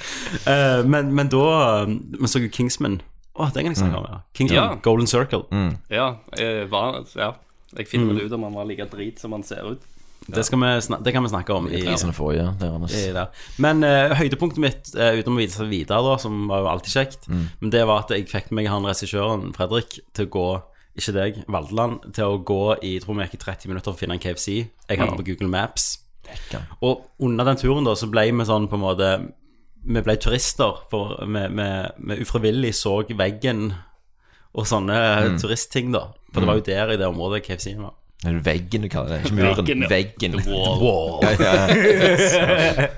Uh, 0.48 0.86
men, 0.88 1.12
men 1.16 1.28
da 1.28 1.84
Vi 1.86 2.28
så 2.32 2.40
jo 2.40 2.50
Kingsman. 2.54 3.02
Å, 3.36 3.50
den 3.52 3.66
kan 3.68 3.74
jeg 3.74 3.82
snakke 3.82 4.00
om. 4.00 4.06
Ja. 4.08 4.22
Kingsman, 4.38 4.62
Ja. 4.62 4.68
Golden 4.86 5.08
Circle. 5.12 5.44
Ja, 5.92 6.06
jeg 6.40 6.70
var, 6.72 7.02
ja. 7.20 7.34
Jeg 7.76 7.90
finner 7.92 8.14
vel 8.14 8.22
ut 8.30 8.32
om 8.38 8.46
han 8.48 8.56
var 8.56 8.68
like 8.70 8.86
drit 8.94 9.20
som 9.20 9.34
han 9.36 9.44
ser 9.44 9.66
ut. 9.74 9.84
Det, 10.26 10.42
vi 10.62 10.70
det 11.06 11.12
kan 11.14 11.26
vi 11.26 11.30
snakke 11.30 11.54
om. 11.54 11.68
i 11.70 12.16
forrige, 12.18 12.46
er 13.10 13.18
det. 13.18 13.26
Men 13.62 13.86
uh, 13.86 14.16
høydepunktet 14.18 14.62
mitt, 14.64 14.94
uh, 14.98 15.14
uten 15.20 15.36
å 15.36 15.42
vise 15.42 15.68
videre, 15.70 16.00
da, 16.06 16.16
som 16.22 16.48
var 16.50 16.64
jo 16.64 16.72
alltid 16.72 16.96
kjekt, 16.96 17.28
men 17.62 17.74
det 17.74 17.84
var 17.86 18.06
at 18.06 18.16
jeg 18.16 18.26
fikk 18.32 18.50
med 18.50 18.64
meg 18.64 18.72
han 18.74 18.88
regissøren, 18.88 19.52
Fredrik, 19.58 20.00
til 20.18 20.30
å 20.30 20.34
gå 20.34 20.48
ikke 20.96 21.12
deg, 21.16 21.40
Valdeland, 21.52 22.06
til 22.16 22.32
å 22.32 22.42
gå 22.48 22.62
i 22.88 22.96
tror 23.04 23.18
vi 23.18 23.26
gikk 23.26 23.36
i 23.36 23.42
30 23.44 23.72
minutter 23.72 23.92
for 23.92 23.98
å 23.98 24.00
finne 24.00 24.16
en 24.16 24.22
KFC. 24.24 24.48
Jeg 24.88 25.00
hadde 25.00 25.12
den 25.12 25.20
på 25.20 25.28
Google 25.28 25.52
Maps. 25.52 25.90
Og 26.80 27.04
under 27.22 27.50
den 27.50 27.60
turen 27.60 27.86
da, 27.86 27.98
så 28.00 28.08
ble 28.10 28.30
vi 28.32 28.48
sånn 28.48 28.70
på 28.72 28.80
en 28.80 28.82
måte 28.82 29.10
Vi 29.86 30.02
ble 30.02 30.16
turister, 30.18 30.80
for 30.90 31.20
vi, 31.22 31.44
vi, 31.60 31.68
vi 32.10 32.18
ufrivillig 32.24 32.72
så 32.74 33.04
veggen 33.14 33.68
og 34.56 34.66
sånne 34.66 34.96
turistting, 35.42 35.92
da. 35.94 36.08
For 36.32 36.42
det 36.42 36.50
var 36.50 36.58
jo 36.58 36.66
der 36.66 36.94
i 36.94 36.98
det 36.98 37.06
området 37.12 37.44
KFC-en 37.46 37.84
var. 37.86 37.94
Er 38.26 38.34
det 38.40 38.46
veggen 38.46 38.82
du 38.86 38.90
kaller 38.90 39.16
det? 39.16 39.26
Ikke 39.26 39.36
muren. 39.38 39.66
Veggen. 39.66 39.86
Veggen. 39.90 40.38
The 40.42 40.56
wall. 40.82 41.20
Ja, 41.22 41.32
ja. 41.40 42.88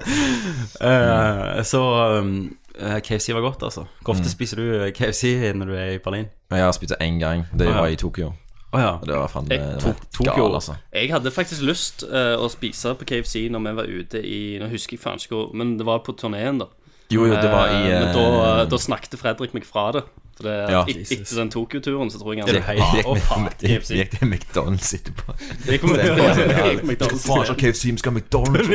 Eh, 0.81 1.63
så 1.63 1.79
um, 2.19 2.57
eh, 2.79 2.99
KFC 3.01 3.33
var 3.33 3.41
godt, 3.41 3.63
altså. 3.63 3.85
Hvor 4.05 4.13
ofte 4.13 4.29
spiser 4.29 4.59
du 4.61 4.91
KFC 4.95 5.23
når 5.55 5.65
du 5.65 5.73
er 5.73 5.95
i 5.95 6.01
Berlin? 6.03 6.27
Jeg 6.51 6.63
har 6.63 6.71
spist 6.75 6.93
det 6.93 6.99
én 7.01 7.17
gang. 7.19 7.45
Det 7.57 7.65
var 7.73 7.87
i 7.89 7.95
Tokyo. 7.97 8.33
Oh, 8.75 8.81
ja. 8.81 8.97
Det 9.05 9.15
var 9.15 9.27
faen 9.31 9.47
Eh, 9.51 9.79
To- 9.79 9.93
Tokyo. 10.13 10.33
gal, 10.35 10.53
altså. 10.59 10.75
Jeg 10.93 11.09
hadde 11.13 11.31
faktisk 11.31 11.61
lyst 11.65 12.03
uh, 12.03 12.35
å 12.37 12.49
spise 12.51 12.93
på 12.99 13.07
KFC 13.07 13.47
når 13.49 13.63
vi 13.63 13.75
var 13.79 13.87
ute 13.87 14.21
i 14.21 14.39
Nå 14.61 14.67
husker 14.69 14.97
jeg 14.97 15.03
faen 15.03 15.17
ikke 15.23 15.35
hvor, 15.35 15.53
men 15.55 15.77
det 15.79 15.85
var 15.87 16.03
på 16.05 16.13
turneen, 16.19 16.59
da. 16.61 16.67
Jo, 17.09 17.23
jo, 17.25 17.33
det 17.39 17.47
var 17.51 17.71
i 17.71 17.81
uh, 17.87 17.87
Men 17.87 18.07
eh, 18.09 18.13
da, 18.13 18.65
da 18.67 18.77
snakket 18.77 19.15
Fredrik 19.19 19.53
meg 19.55 19.65
fra 19.65 19.91
det. 19.95 20.03
For 20.37 20.45
det 20.45 20.55
Ja. 20.69 20.81
et, 20.85 21.11
Etter 21.11 21.35
den 21.41 21.49
Tokyo-turen 21.49 22.11
så 22.13 22.19
tror 22.21 22.35
jeg 22.35 22.43
han 22.45 22.53
Det 22.53 22.61
er 22.61 22.67
helt- 22.69 23.89
Vi 23.89 23.97
gikk 23.97 24.11
til 24.19 24.27
McDonald's 24.29 24.93
etterpå. 24.93 25.33
Det 25.65 25.67
er 25.67 25.77
gikk 25.79 26.83
McDonald's. 26.85 27.25
faen 27.25 27.45
så 27.49 27.55
KFC, 27.57 27.91
vi 27.91 27.97
skal 27.97 28.13
ha 28.13 28.19
McDonald's. 28.19 28.69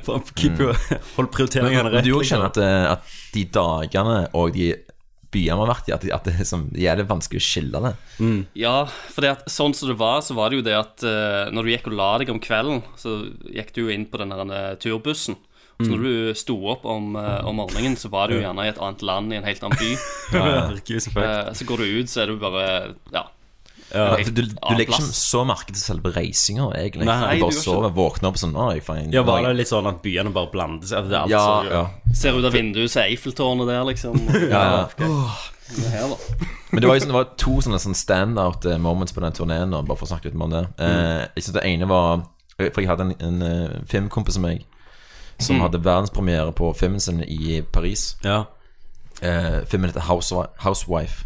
Faen, 0.06 0.22
hold 1.16 1.30
prioriteringene 1.32 1.84
Men 1.84 1.92
rett. 1.94 2.04
du 2.04 2.12
òg 2.12 2.20
liksom. 2.22 2.36
kjenner 2.36 2.50
at, 2.52 2.60
eh, 2.60 2.92
at 2.92 3.02
de 3.32 3.44
dagene 3.56 4.28
og 4.34 4.52
de 4.52 4.74
byene 5.30 5.54
vi 5.54 5.62
har 5.62 5.70
vært 5.70 5.88
i, 5.88 5.92
at, 5.94 6.04
at 6.10 6.24
det 6.26 6.34
er 6.42 6.48
sånn, 6.48 6.64
det 6.74 6.86
er 6.90 7.02
vanskelig 7.06 7.38
å 7.38 7.46
skille 7.46 7.80
det. 7.84 7.92
Ja, 8.58 8.84
for 8.84 9.22
det 9.24 9.30
at, 9.30 9.44
sånn 9.52 9.74
som 9.78 9.88
det 9.92 9.96
var, 10.00 10.20
så 10.26 10.34
var 10.34 10.50
det 10.50 10.58
jo 10.58 10.64
det 10.66 10.74
at 10.74 11.04
uh, 11.06 11.46
når 11.54 11.62
du 11.62 11.70
gikk 11.70 11.86
og 11.86 11.94
la 12.00 12.08
deg 12.18 12.32
om 12.34 12.40
kvelden, 12.42 12.82
så 12.98 13.20
gikk 13.46 13.70
du 13.76 13.84
jo 13.84 13.92
inn 13.94 14.06
på 14.10 14.18
den 14.18 14.34
eh, 14.50 14.74
turbussen. 14.82 15.38
Så 15.80 15.90
når 15.90 16.06
du 16.06 16.38
sto 16.38 16.56
opp 16.72 16.86
om, 16.88 17.12
eh, 17.16 17.42
om 17.48 17.60
morgenen, 17.62 17.96
så 17.96 18.10
var 18.12 18.30
du 18.30 18.38
gjerne 18.38 18.66
i 18.66 18.70
et 18.72 18.80
annet 18.80 19.04
land, 19.06 19.32
i 19.32 19.40
en 19.40 19.48
helt 19.48 19.66
annen 19.66 19.80
by. 19.80 19.92
Ja. 20.30 20.70
Eh, 20.70 21.52
så 21.56 21.66
går 21.66 21.82
du 21.82 22.00
ut, 22.00 22.10
så 22.10 22.22
er 22.24 22.32
du 22.32 22.40
bare 22.40 22.94
Ja. 23.14 23.26
Ja, 23.90 24.14
for 24.14 24.30
du, 24.30 24.44
du 24.46 24.74
legger 24.78 24.94
ikke 24.94 25.14
så 25.18 25.40
merke 25.48 25.72
til 25.74 25.82
selve 25.82 26.12
reisinga, 26.14 26.68
egentlig. 26.78 27.08
Nei, 27.08 27.32
du 27.34 27.40
du 27.40 27.46
bare 27.48 27.56
sover, 27.58 27.90
våkner 27.94 28.30
opp 28.30 28.38
sånn. 28.38 28.54
Ja, 29.10 29.24
var 29.26 29.42
det 29.48 29.56
litt 29.58 29.70
sånn 29.70 29.88
at 29.90 29.98
byene 30.04 30.30
bare 30.34 30.50
blander 30.52 30.86
seg? 30.86 31.00
At 31.02 31.10
det 31.10 31.18
er 31.18 31.32
ja, 31.32 31.40
så, 31.42 31.72
ja. 31.74 32.14
Ser 32.20 32.38
ut 32.38 32.46
av 32.46 32.54
vinduet, 32.54 32.92
så 32.92 33.02
er 33.02 33.10
Eiffeltårnet 33.10 33.66
der, 33.70 33.82
liksom. 33.88 34.20
ja. 34.54 34.86
Det 34.94 35.90
her, 35.90 36.06
da. 36.06 36.46
Men 36.70 36.82
det 36.84 36.90
var, 36.90 37.02
sånn, 37.02 37.10
det 37.10 37.18
var 37.18 37.28
to 37.38 37.56
sånne, 37.66 37.82
sånn 37.82 37.98
standout 37.98 38.66
eh, 38.70 38.78
moments 38.78 39.14
på 39.14 39.22
den 39.24 39.34
turneen, 39.34 39.74
bare 39.74 39.98
for 39.98 40.06
å 40.06 40.12
snakke 40.12 40.30
litt 40.30 40.38
om 40.38 40.54
det. 40.54 40.64
Eh, 40.78 41.26
jeg 41.34 41.48
synes 41.48 41.56
det 41.58 41.66
ene 41.66 41.90
var 41.90 42.22
For 42.60 42.82
jeg 42.82 42.90
hadde 42.90 43.08
en, 43.08 43.42
en 43.42 43.86
filmkompis 43.90 44.38
som 44.38 44.46
meg 44.46 44.62
som 45.40 45.60
hadde 45.60 45.80
verdenspremiere 45.84 46.52
på 46.52 46.72
filmen 46.76 47.00
sin 47.00 47.22
i 47.26 47.60
Paris. 47.72 48.16
ja. 48.24 48.44
Eh, 49.22 49.66
filmen 49.68 49.90
heter 49.90 50.00
House, 50.08 50.34
Housewife. 50.64 51.24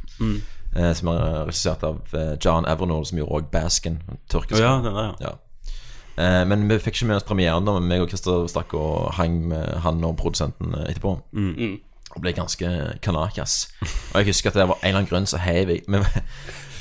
Eh, 0.75 0.93
som 0.99 1.09
er 1.13 1.45
regissert 1.47 1.85
av 1.87 2.01
eh, 2.15 2.33
John 2.45 2.65
Evernor, 2.67 3.05
som 3.07 3.19
gjorde 3.21 3.37
òg 3.39 3.51
Basken. 3.53 4.01
Tyrkisk. 4.33 4.59
Å 4.59 4.65
ja, 4.65 4.73
den 4.83 4.97
der, 4.97 5.13
ja. 5.21 5.29
Ja. 5.29 5.35
Eh, 6.19 6.41
men 6.51 6.67
vi 6.71 6.79
fikk 6.83 6.97
ikke 6.99 7.07
med 7.13 7.21
oss 7.21 7.27
premieren, 7.29 7.67
da 7.67 7.77
men 7.77 7.87
meg 7.91 8.03
og 8.03 8.11
Christer 8.11 8.49
stakk 8.51 8.75
og 8.75 9.13
hang 9.15 9.37
med 9.53 9.77
han 9.87 10.03
og 10.07 10.17
produsenten 10.19 10.75
eh, 10.75 10.89
etterpå. 10.91 11.15
Og 12.15 12.21
ble 12.23 12.33
ganske 12.35 12.73
kanakas. 13.03 13.69
Og 14.13 14.21
jeg 14.21 14.33
husker 14.33 14.51
at 14.51 14.59
det 14.59 14.69
var 14.71 14.79
en 14.83 14.89
eller 14.89 15.01
annen 15.05 15.11
grunn 15.11 15.31
så 15.31 15.39
heiv 15.43 15.71
jeg 15.71 15.87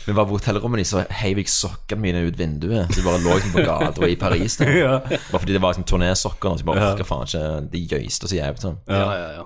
Vi, 0.05 0.13
var 0.17 0.25
på 0.27 0.35
hotellrommet 0.37 0.81
deres, 0.81 0.91
så 0.93 1.03
heiv 1.21 1.37
jeg 1.39 1.47
sokkene 1.53 2.01
mine 2.03 2.23
ut 2.27 2.37
vinduet. 2.39 2.89
Så 2.91 2.99
de 3.01 3.05
bare 3.07 3.21
lå 3.23 3.35
liksom 3.37 3.53
på 3.55 3.63
gata 3.67 4.09
i 4.09 4.15
Paris. 4.19 4.57
Da. 4.59 4.67
Ja. 4.83 4.97
Bare 5.05 5.39
fordi 5.39 5.53
det 5.55 5.61
var 5.63 5.73
liksom 5.75 5.87
turnésokker. 5.87 6.57
Så 6.57 6.63
jeg 6.63 6.69
bare 6.71 6.89
orka 6.93 7.05
faen 7.07 7.27
ikke 7.29 7.43
De 7.71 7.83
gøyste 7.93 8.27
så 8.31 8.35
jævlig. 8.39 8.61
Sånn. 8.65 8.77
Ja, 8.91 9.05
ja, 9.15 9.29
ja. 9.39 9.45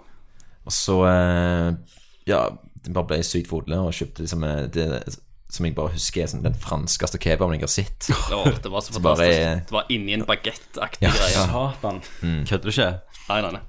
Og 0.68 0.74
så 0.76 0.98
eh, 1.08 1.70
Ja, 2.28 2.42
det 2.84 2.94
bare 2.96 3.08
ble 3.14 3.22
sykt 3.24 3.48
fodle 3.52 3.78
og 3.86 3.94
kjøpte 3.96 4.26
liksom 4.26 4.44
eh, 4.48 4.66
det 4.74 4.88
som 5.48 5.64
jeg 5.64 5.78
bare 5.78 5.94
husker 5.94 6.26
er 6.26 6.28
sånn, 6.28 6.42
den 6.44 6.58
franskeste 6.60 7.16
kebaben 7.24 7.54
jeg 7.56 7.64
har 7.64 7.72
sett. 7.72 8.10
Oh, 8.36 8.44
det 8.52 8.68
var 8.68 8.82
så 8.84 8.92
Så 8.98 9.00
bare- 9.00 9.62
Det 9.64 9.72
var 9.72 9.86
inni 9.94 10.12
en 10.18 10.26
bagettaktig 10.28 11.06
Ja, 11.08 11.14
greie. 11.16 11.38
Satan. 11.38 12.02
Satan. 12.04 12.42
Kødder 12.50 12.68
du 12.68 12.74
ikke? 12.74 12.90
Nei, 13.30 13.38
nei, 13.46 13.52
nei. 13.56 13.62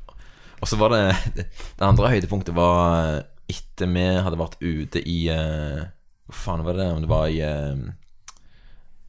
Og 0.59 0.67
så 0.67 0.75
var 0.81 0.91
det 0.91 1.05
Det 1.79 1.87
andre 1.87 2.11
høydepunktet 2.17 2.57
var 2.59 3.21
etter 3.49 3.87
vi 3.95 4.03
hadde 4.27 4.41
vært 4.43 4.59
ute 4.59 5.01
i, 5.07 5.21
eh, 5.31 5.87
Hva 6.29 6.37
faen 6.45 6.65
var 6.67 6.77
det? 6.77 6.89
Om 6.93 7.05
det 7.05 7.09
var 7.11 7.29
i 7.33 7.39
eh, 7.41 7.87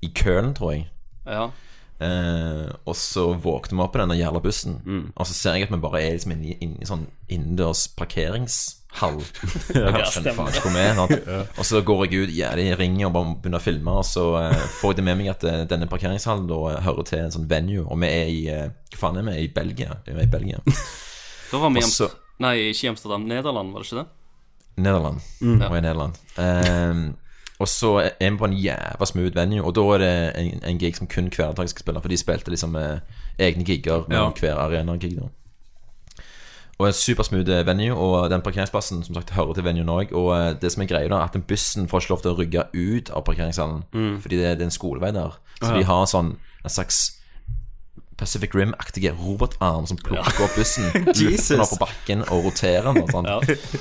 I 0.07 0.11
Køln, 0.15 0.53
tror 0.55 0.73
jeg. 0.75 0.85
Ja. 1.27 1.49
Eh, 1.99 2.69
og 2.87 2.95
så 2.95 3.25
våkner 3.43 3.75
vi 3.75 3.83
opp 3.83 3.91
på 3.91 3.99
denne 3.99 4.15
jævla 4.15 4.39
bussen, 4.39 4.77
Mm. 4.85 5.11
og 5.19 5.27
så 5.27 5.33
ser 5.35 5.57
jeg 5.57 5.65
at 5.67 5.73
vi 5.73 5.79
bare 5.83 5.99
er 5.99 6.13
liksom 6.15 6.31
inne 6.31 6.53
i, 6.53 6.55
en 6.63 6.87
sånn 6.87 7.01
innendørs 7.27 7.81
parkeringshall. 7.99 9.19
ja, 9.75 10.05
sant? 10.07 10.29
Og 11.59 11.65
så 11.67 11.81
går 11.83 12.05
jeg 12.07 12.21
ut, 12.23 12.31
ja, 12.37 12.53
de 12.55 12.69
ringer 12.79 13.09
og 13.09 13.13
bare 13.17 13.33
begynner 13.35 13.59
å 13.59 13.65
filme, 13.65 13.91
og 13.99 14.07
så 14.07 14.23
eh, 14.45 14.63
får 14.79 14.93
jeg 14.95 15.01
det 15.01 15.05
med 15.09 15.19
meg 15.19 15.33
at 15.33 15.43
eh, 15.43 15.65
denne 15.69 15.89
parkeringshallen 15.91 16.47
da 16.47 16.79
hører 16.87 17.03
til 17.11 17.19
en 17.25 17.35
sånn 17.35 17.49
venue, 17.51 17.83
og 17.83 17.99
vi 17.99 18.07
er 18.15 18.31
i 18.31 18.39
eh, 18.47 18.71
Hva 18.95 19.03
faen 19.03 19.19
er 19.19 19.27
vi? 19.27 19.35
I 19.43 19.51
Belgia. 19.59 19.99
Vi 20.07 20.15
er 20.15 20.23
i 20.23 20.31
Belgia. 20.31 20.63
Da 21.51 21.57
var 21.57 21.71
vi 21.73 21.81
i 21.81 22.07
Nei, 22.39 22.55
ikke 22.69 22.85
i 22.85 22.89
Amsterdam. 22.93 23.23
Nederland, 23.27 23.73
var 23.73 23.81
det 23.83 23.87
ikke 23.89 23.99
det? 24.03 24.07
Nederland. 24.77 25.19
Mm. 25.41 25.61
Og 25.61 25.77
i 25.77 25.81
Nederland. 25.81 26.13
Um, 26.37 27.15
og 27.59 27.67
så 27.67 27.97
er 28.19 28.29
vi 28.31 28.37
på 28.37 28.45
en 28.45 28.53
jævla 28.53 29.05
smooth 29.05 29.35
venue, 29.35 29.63
og 29.65 29.75
da 29.75 29.81
er 29.81 29.97
det 29.97 30.31
en, 30.39 30.61
en 30.63 30.77
gig 30.79 30.95
som 30.95 31.07
kun 31.07 31.29
Kvelertak 31.29 31.67
skal 31.69 31.79
spille, 31.83 32.01
for 32.01 32.07
de 32.07 32.17
spilte 32.17 32.49
liksom 32.53 32.69
med 32.71 32.99
egne 33.39 33.63
gigger 33.67 34.05
med 34.07 34.17
Ja. 34.17 34.29
hver 34.39 34.55
arena-gig. 34.55 35.17
da 35.19 35.27
Og 36.79 36.87
en 36.87 36.93
supersmooth 36.93 37.65
venue, 37.67 37.91
og 37.97 38.29
den 38.29 38.41
parkeringsplassen 38.41 39.03
som 39.03 39.15
sagt 39.15 39.29
hører 39.35 39.53
til 39.53 39.63
venuen 39.65 39.89
òg. 39.89 40.13
Og 40.15 40.31
eh, 40.39 40.55
det 40.61 40.71
som 40.71 40.81
er 40.83 40.87
greia, 40.87 41.07
da, 41.11 41.23
at 41.25 41.33
den 41.33 41.41
bussen 41.41 41.89
får 41.89 41.99
ikke 41.99 42.09
lov 42.09 42.21
til 42.21 42.31
å 42.31 42.37
rygge 42.39 42.63
ut 42.73 43.09
av 43.11 43.25
parkeringshallen, 43.25 43.83
fordi 44.21 44.37
det, 44.39 44.57
det 44.57 44.61
er 44.61 44.69
en 44.71 44.71
skolevei 44.71 45.11
der. 45.11 45.35
Så 45.61 45.75
de 45.75 45.83
har 45.83 46.05
sånn 46.07 46.37
en 46.63 46.69
slags 46.71 47.18
Pacific 48.19 48.53
Rim-aktige 48.55 49.13
robotarm 49.15 49.87
som 49.89 49.97
plukker 49.97 50.43
opp 50.43 50.55
bussen, 50.59 50.89
løfter 51.07 51.55
den 51.55 51.63
opp 51.63 51.73
på 51.73 51.81
bakken 51.85 52.23
og 52.27 52.49
roterer 52.49 52.89
den. 52.91 53.03
og 53.03 53.13
Sånn. 53.15 53.29
Ja. 53.29 53.39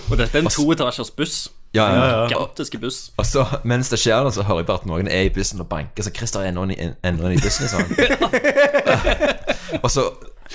Og 0.08 0.18
dette 0.20 0.38
er 0.38 0.46
en 0.46 0.52
toetasjers 0.52 1.10
buss. 1.18 1.38
Ja, 1.76 1.84
ja, 1.92 2.04
ja. 2.08 2.20
Gigantiske 2.30 2.78
buss. 2.80 3.00
Og 3.20 3.26
så 3.28 3.42
mens 3.68 3.90
det 3.92 3.98
skjer, 4.00 4.30
så 4.32 4.46
hører 4.48 4.62
jeg 4.62 4.68
bare 4.70 4.80
at 4.80 4.86
noen 4.88 5.10
er 5.12 5.26
i 5.28 5.32
bussen 5.34 5.60
og 5.60 5.68
banker. 5.68 6.06
Så 6.06 6.14
Christer 6.16 6.46
er 6.46 6.52
ennå 6.52 6.64
i, 6.72 6.78
ennå 7.04 7.34
i 7.34 7.40
bussen, 7.42 7.68
liksom. 7.68 7.82
og, 9.82 9.90
så, 9.92 10.04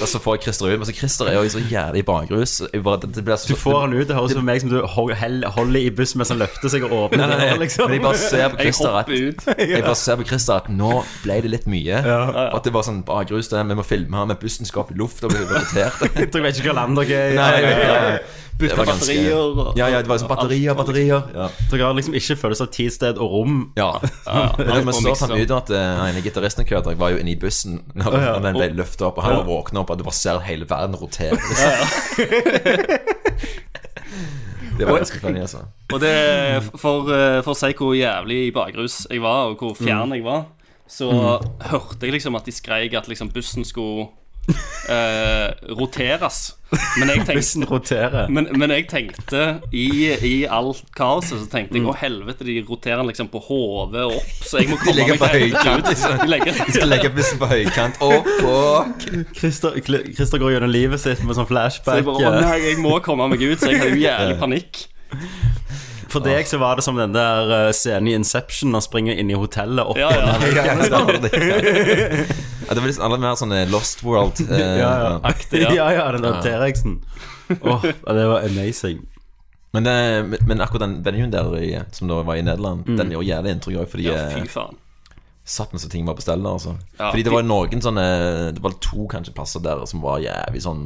og 0.01 0.08
så 0.10 0.20
får 0.22 0.36
jeg 0.38 0.43
Christer 0.48 0.72
ut. 0.72 0.75
Men 0.82 0.88
så 0.89 0.96
Christer 0.98 1.29
er 1.32 1.38
jo 1.38 1.50
så 1.53 1.62
jævlig 1.70 2.03
bakrus. 2.08 2.55
Du 2.74 3.55
får 3.60 3.79
han 3.79 3.93
ut, 3.93 4.08
det 4.10 4.17
høres 4.17 4.34
ut 4.34 4.39
som 4.39 4.48
meg 4.48 4.62
som 4.63 4.72
du 4.74 4.79
holder 4.86 5.79
i 5.82 5.89
bussen 5.96 6.22
mens 6.22 6.34
han 6.34 6.41
løfter 6.41 6.72
seg 6.74 6.88
og 6.88 6.96
åpner 6.98 7.34
Nei, 7.34 7.50
liksom. 7.62 7.89
Men 7.89 8.00
jeg 8.00 8.05
bare 8.05 8.22
ser 8.22 8.53
på 8.53 8.62
Christer 8.62 9.00
at. 9.01 9.12
Jeg 9.13 9.84
bare 9.86 9.98
ser 10.00 10.22
på 10.22 10.27
Christer 10.29 10.62
at 10.62 10.70
nå 10.74 10.93
ble 11.24 11.39
det 11.46 11.53
litt 11.53 11.67
mye. 11.72 12.03
Ja. 12.05 12.22
At 12.50 12.65
det 12.67 12.74
var 12.75 12.88
sånn 12.88 13.03
bakrus. 13.08 13.51
det, 13.53 13.65
Vi 13.74 13.79
må 13.79 13.86
filme 13.88 14.22
her 14.22 14.29
med 14.34 14.41
bussen 14.41 14.70
skal 14.70 14.86
opp 14.86 14.96
i 14.96 15.00
luft 15.00 15.24
og 15.25 15.36
bli 15.36 15.43
rotert. 15.50 16.01
Jeg 16.24 16.32
tror 16.32 16.43
jeg 16.43 16.50
vet 16.50 16.62
ikke 16.62 16.72
hva 16.72 16.79
land 16.84 17.00
dere 17.01 17.20
er 17.20 17.34
i. 17.34 17.38
Nei, 17.38 17.51
nei, 17.63 17.75
nei, 17.84 18.42
Bytte 18.60 18.77
batterier 18.77 19.36
og 19.38 19.77
Ja, 19.77 19.88
ja, 19.89 20.01
det 20.01 20.10
var 20.10 20.19
liksom 20.19 20.29
batterier, 20.31 20.75
batterier. 20.77 21.22
Ja. 21.33 21.48
Dere 21.72 21.88
har 21.88 21.98
liksom 21.98 22.15
ikke 22.17 22.38
følelse 22.39 22.67
av 22.67 22.72
tid, 22.75 22.91
sted 22.93 23.19
og 23.22 23.33
rom. 23.33 23.60
Ja. 23.79 23.91
Vi 24.60 24.95
så 24.95 25.15
fant 25.17 25.36
ut 25.36 25.55
at 25.57 25.74
uh, 25.74 26.03
ene 26.07 26.24
gitaristen 26.25 26.67
jeg 26.67 26.98
var 27.00 27.13
jo 27.13 27.19
inne 27.22 27.33
i 27.33 27.39
bussen 27.39 27.81
når, 27.98 28.15
når 28.15 28.45
den 28.45 28.57
ble 28.57 28.69
løftet 28.77 29.05
opp, 29.07 29.19
og 29.19 29.25
han 29.27 29.38
ja. 29.39 29.43
våkna 29.48 29.83
opp, 29.83 29.93
og 29.93 30.00
du 30.00 30.05
bare 30.05 30.17
ser 30.17 30.41
hele 30.45 30.67
verden 30.69 30.95
rotere. 31.00 31.38
Liksom. 31.38 31.69
det 34.77 34.88
var 34.88 35.01
ganske 35.01 35.22
funny, 35.22 35.43
altså. 35.43 35.65
Og 35.93 36.01
det, 36.01 36.15
for, 36.81 37.10
eh, 37.13 37.39
for 37.45 37.53
å 37.53 37.57
si 37.57 37.72
hvor 37.77 37.93
jævlig 37.98 38.39
i 38.48 38.51
bakrus 38.55 39.03
jeg 39.10 39.22
var, 39.24 39.51
og 39.51 39.62
hvor 39.62 39.77
fjern 39.77 40.15
jeg 40.15 40.25
var, 40.25 40.45
så 40.89 41.10
hørte 41.72 42.05
jeg 42.05 42.17
liksom 42.17 42.36
at 42.38 42.45
de 42.48 42.53
skreik 42.53 42.93
at 42.98 43.07
liksom 43.10 43.31
bussen 43.33 43.65
skulle 43.65 44.12
eh, 44.89 45.50
roteres. 45.77 46.53
Men 46.97 47.12
jeg 47.12 47.21
tenkte 47.29 48.23
men, 48.33 48.47
men 48.57 48.73
jeg 48.73 48.88
tenkte 48.89 49.43
i, 49.69 50.09
i 50.25 50.31
alt 50.50 50.79
kaoset 50.97 51.38
Så 51.38 51.45
tenkte 51.51 51.77
jeg 51.77 51.85
å 51.85 51.93
helvete, 51.93 52.47
de 52.47 52.55
roterer 52.65 53.05
liksom 53.05 53.29
på 53.29 53.43
hodet 53.45 54.07
og 54.07 54.15
opp, 54.17 54.31
så 54.41 54.63
jeg 54.63 54.71
må 54.71 54.79
komme 54.81 54.95
legger 54.97 55.19
meg 55.19 55.21
på 55.21 55.29
høykant, 55.35 55.91
ut. 55.91 56.03
De 56.23 56.29
legger, 56.31 56.59
Skal 56.73 56.89
legge 56.89 57.13
bussen 57.13 57.41
på 57.41 57.51
høykant. 57.53 58.01
Å, 58.01 58.12
fuck! 58.41 59.07
Christer, 59.38 59.79
Christer 59.85 60.41
går 60.41 60.57
gjennom 60.57 60.73
livet 60.73 61.03
sitt 61.03 61.21
med 61.21 61.38
sånn 61.38 61.43
så 61.43 61.45
jeg 61.45 61.53
flashback. 61.53 62.05
bare, 62.09 62.33
å 62.33 62.35
nei, 62.41 62.59
jeg 62.71 62.81
må 62.81 62.97
komme 63.05 63.29
meg 63.31 63.43
ut, 63.45 63.59
så 63.62 63.69
jeg 63.69 63.83
har 63.83 63.93
jo 63.93 64.01
jævlig 64.01 64.39
panikk. 64.41 64.85
For 66.12 66.19
deg 66.25 66.48
så 66.50 66.57
var 66.62 66.75
det 66.79 66.83
som 66.86 66.98
den 67.00 67.13
der 67.15 67.51
eh, 67.67 67.72
scenen 67.75 68.07
i 68.12 68.13
Inception 68.17 68.72
når 68.74 68.81
han 68.81 68.86
springer 68.88 69.19
inn 69.22 69.29
i 69.31 69.38
hotellet 69.38 69.86
opp 69.86 69.98
Ja, 69.98 70.10
ja. 70.12 70.33
Ja, 72.67 72.74
det 72.74 72.79
var 72.81 72.88
liksom 72.88 72.88
litt 72.88 73.00
alle 73.05 73.17
mer 73.22 73.36
sånn 73.39 73.51
eh, 73.55 73.65
Lost 73.72 74.03
World. 74.03 74.39
eh, 74.50 74.77
Ja, 74.83 75.89
ja. 75.93 76.12
Den 76.15 76.22
der 76.25 76.41
T-rexen. 76.43 77.00
Åh, 77.62 77.83
det 77.83 78.27
var 78.29 78.45
amazing. 78.48 79.01
Men, 79.74 79.83
det, 79.88 80.39
men 80.48 80.62
akkurat 80.62 80.83
den 80.86 81.00
venuen 81.05 81.31
der 81.33 81.50
i, 81.57 81.72
som 81.91 82.07
da 82.12 82.19
var 82.25 82.38
i 82.38 82.43
Nederland, 82.45 82.86
den 82.86 83.10
gjorde 83.13 83.25
jævlig 83.25 83.55
inntrykk 83.55 83.79
òg, 83.81 83.88
fordi 83.89 84.05
Ja, 84.05 84.19
eh, 84.29 84.36
fy 84.38 84.51
faen. 84.53 84.77
satt 85.43 85.74
med 85.74 85.81
så 85.81 85.89
ting 85.89 86.05
var 86.05 86.15
på 86.15 86.22
stell 86.24 86.45
altså. 86.45 86.75
Ja, 87.00 87.10
Fordi 87.10 87.24
det 87.25 87.33
var 87.33 87.43
noen 87.43 87.81
sånne 87.83 88.03
Det 88.55 88.62
var 88.63 88.77
to 88.79 89.07
kanskje 89.12 89.33
plasser 89.36 89.60
der 89.65 89.81
som 89.89 90.00
var 90.05 90.22
jævlig 90.24 90.62
sånn 90.63 90.86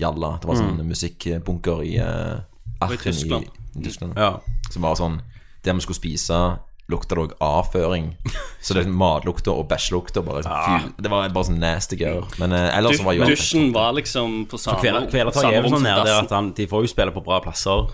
jalla. 0.00 0.32
Det 0.42 0.48
var 0.50 0.56
sånn 0.58 0.80
musikkbunker 0.88 1.84
i 1.86 1.92
uh, 2.02 2.40
Aachen 2.88 2.98
i 3.00 3.12
Tyskland. 3.12 3.44
i 3.78 3.82
Tyskland. 3.88 4.14
Ja. 4.18 4.40
Som 4.70 4.82
var 4.82 4.94
sånn 5.00 5.20
Der 5.64 5.72
vi 5.74 5.80
skulle 5.80 5.96
spise, 5.96 6.38
lukta 6.92 7.14
det 7.16 7.22
òg 7.24 7.32
avføring. 7.40 8.10
Så 8.60 8.74
det 8.76 8.82
er 8.84 8.90
matlukter 9.02 9.52
og 9.56 9.68
bæsjelukter. 9.70 10.20
Bare, 10.26 10.42
fy- 10.44 10.90
Det 11.00 11.10
var 11.10 11.28
bare 11.32 11.44
sånn 11.48 11.58
nasty 11.62 11.96
gøy. 11.96 12.20
Men 12.38 12.52
eh, 12.52 12.68
ellers 12.78 12.98
du, 13.00 13.04
var 13.06 13.16
jo 13.16 13.24
Dusjen 13.30 13.70
var 13.72 13.92
liksom 13.96 14.42
på 14.50 14.58
samme 14.60 14.82
Kveler- 14.84 15.08
Kvelertak 15.10 15.44
er 15.48 15.56
jo 15.56 15.62
rom 15.64 15.70
sånn 15.72 15.80
som 15.80 15.88
nede 15.88 16.04
dassen. 16.04 16.24
at 16.28 16.36
han, 16.36 16.52
de 16.52 16.66
får 16.68 16.84
jo 16.84 16.92
spille 16.92 17.14
på 17.16 17.24
bra 17.24 17.40
plasser. 17.40 17.88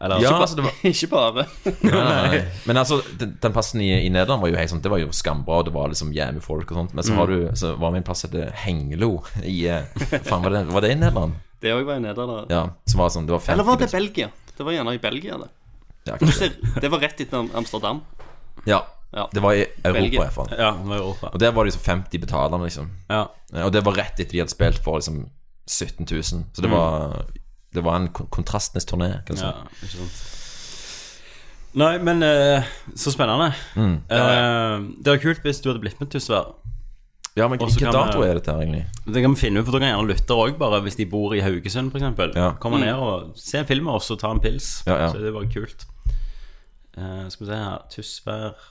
Eller 0.00 0.20
Ja, 0.22 0.30
ikke 0.30 0.44
altså, 0.46 0.62
var 0.62 0.72
Ikke 0.92 1.08
bare. 1.10 1.44
Nei. 1.82 2.42
Men 2.70 2.76
altså, 2.78 3.00
den, 3.18 3.32
den 3.42 3.52
plassen 3.56 3.80
i, 3.82 3.90
i 4.06 4.08
Nederland 4.14 4.44
var 4.44 4.52
jo 4.52 4.54
helt 4.60 4.70
sånn 4.70 4.82
Det 4.84 4.92
var 4.92 5.00
jo 5.02 5.08
skambra, 5.10 5.56
og 5.58 5.66
det 5.66 5.72
var 5.74 5.90
liksom 5.90 6.12
jævlig 6.14 6.42
folk 6.44 6.70
og 6.70 6.78
sånt. 6.84 6.94
Men 6.94 7.02
så 7.02 7.16
har 7.18 7.26
du 7.26 7.48
Så 7.58 7.72
var 7.82 7.90
vi 7.90 7.98
en 7.98 8.06
plass 8.06 8.22
som 8.22 8.30
het 8.38 8.54
Hengelo 8.62 9.24
i 9.42 9.64
eh, 9.66 9.90
Faen, 10.22 10.44
var 10.46 10.54
det, 10.54 10.62
var 10.70 10.86
det 10.86 10.92
i 10.94 11.00
Nederland? 11.02 11.34
Det 11.60 11.72
òg 11.74 11.84
var 11.88 11.96
i 11.96 12.00
Nederland. 12.04 12.50
Ja. 12.52 12.62
Som 12.86 13.00
var 13.02 13.08
sånn 13.10 13.26
Det 13.26 13.32
var 13.34 13.40
50 13.40 13.52
Eller 13.52 13.64
var 13.64 13.76
det 13.80 13.90
Belgia? 13.92 14.28
Det 14.56 14.64
var 14.66 14.72
gjerne 14.72 14.94
i 14.94 14.98
Belgia, 15.02 15.38
det. 15.38 15.48
Ja, 16.06 16.16
kanskje. 16.18 16.48
Det, 16.54 16.80
det 16.84 16.88
var 16.90 16.98
rett 17.02 17.20
etter 17.20 17.48
Amsterdam. 17.54 18.00
ja. 18.66 18.84
Ja. 19.12 19.22
Det 19.32 19.40
var 19.40 19.54
i 19.56 19.62
Europa, 19.62 19.92
Belgia. 19.92 20.20
i 20.20 20.24
hvert 20.24 20.34
fall. 20.34 20.48
Ja, 20.52 20.70
det 20.76 20.88
var 20.90 20.96
Europa. 20.98 21.30
Og 21.32 21.38
der 21.40 21.52
var 21.56 21.64
det 21.64 21.70
liksom 21.72 21.84
50 21.84 22.18
betalende, 22.20 22.64
liksom. 22.66 22.90
Ja. 23.08 23.22
Eh, 23.54 23.64
Og 23.64 23.72
det 23.72 23.80
var 23.86 23.94
rett 23.96 24.20
etter 24.20 24.32
de 24.36 24.38
hadde 24.42 24.52
spilt 24.52 24.82
for 24.84 24.98
liksom 25.00 25.22
17 25.66 26.04
000. 26.10 26.22
Så 26.52 26.60
det 26.62 26.68
var 26.70 27.24
Det 27.72 27.80
var 27.84 27.96
en 27.96 28.08
kon- 28.12 28.28
kontrastenes 28.28 28.84
turné, 28.84 29.24
kan 29.26 29.36
ja, 29.40 29.54
ikke 29.82 29.94
sant. 29.96 30.18
Nei, 31.78 31.98
men 32.04 32.22
uh, 32.22 32.62
så 32.96 33.12
spennende. 33.12 33.50
Eh, 33.76 34.76
det 35.04 35.12
var 35.12 35.20
kult 35.22 35.42
hvis 35.44 35.60
du 35.62 35.68
hadde 35.70 35.80
blitt 35.80 36.00
med 36.00 36.10
Tysvær. 36.12 36.52
Ja, 37.38 37.46
men 37.50 37.60
hvilken 37.62 37.92
dato 37.94 38.22
er 38.26 38.38
dette 38.38 38.54
her, 38.54 38.64
egentlig? 38.64 38.84
Det 39.06 39.22
kan 39.24 39.34
vi 39.34 39.40
finne 39.40 39.60
ut, 39.60 39.68
for 39.68 39.76
da 39.76 39.82
kan 39.84 39.92
gjerne 39.92 40.10
lytte 40.10 40.38
òg, 40.38 40.56
bare 40.60 40.80
hvis 40.84 40.98
de 40.98 41.06
bor 41.10 41.36
i 41.36 41.42
Haugesund, 41.44 41.92
f.eks. 41.94 42.34
Ja. 42.34 42.48
Kommer 42.62 42.82
ned 42.82 42.98
og 42.98 43.38
se 43.38 43.60
en 43.62 43.68
film 43.68 43.86
med 43.88 44.00
oss 44.00 44.10
og 44.14 44.18
ta 44.22 44.32
en 44.34 44.42
pils. 44.42 44.72
Ja, 44.88 44.96
ja. 45.04 45.12
Så 45.12 45.22
det 45.22 45.30
er 45.30 45.36
bare 45.38 45.52
kult. 45.52 45.86
Uh, 46.98 47.28
skal 47.30 47.44
vi 47.44 47.52
se 47.52 47.60
her 47.62 47.86
Tysvær 47.94 48.66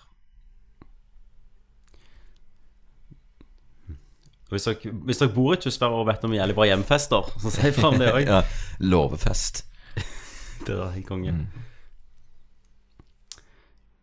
hvis 4.47 4.63
dere, 4.63 4.91
hvis 5.03 5.19
dere 5.19 5.33
bor 5.35 5.55
i 5.55 5.59
Tysvær 5.59 5.91
og 5.91 6.05
vet 6.07 6.23
om 6.23 6.35
jævlig 6.35 6.55
bra 6.55 6.67
hjemfester, 6.69 7.31
så 7.43 7.51
si 7.51 7.71
fra 7.75 7.89
om 7.91 7.97
det 7.99 8.11
òg. 8.13 8.27
Ja, 8.31 8.43
Låvefest. 8.79 9.65
Det 10.67 10.75
er 10.75 10.93
helt 10.93 11.07
konge. 11.07 11.33
Mm. 11.35 11.47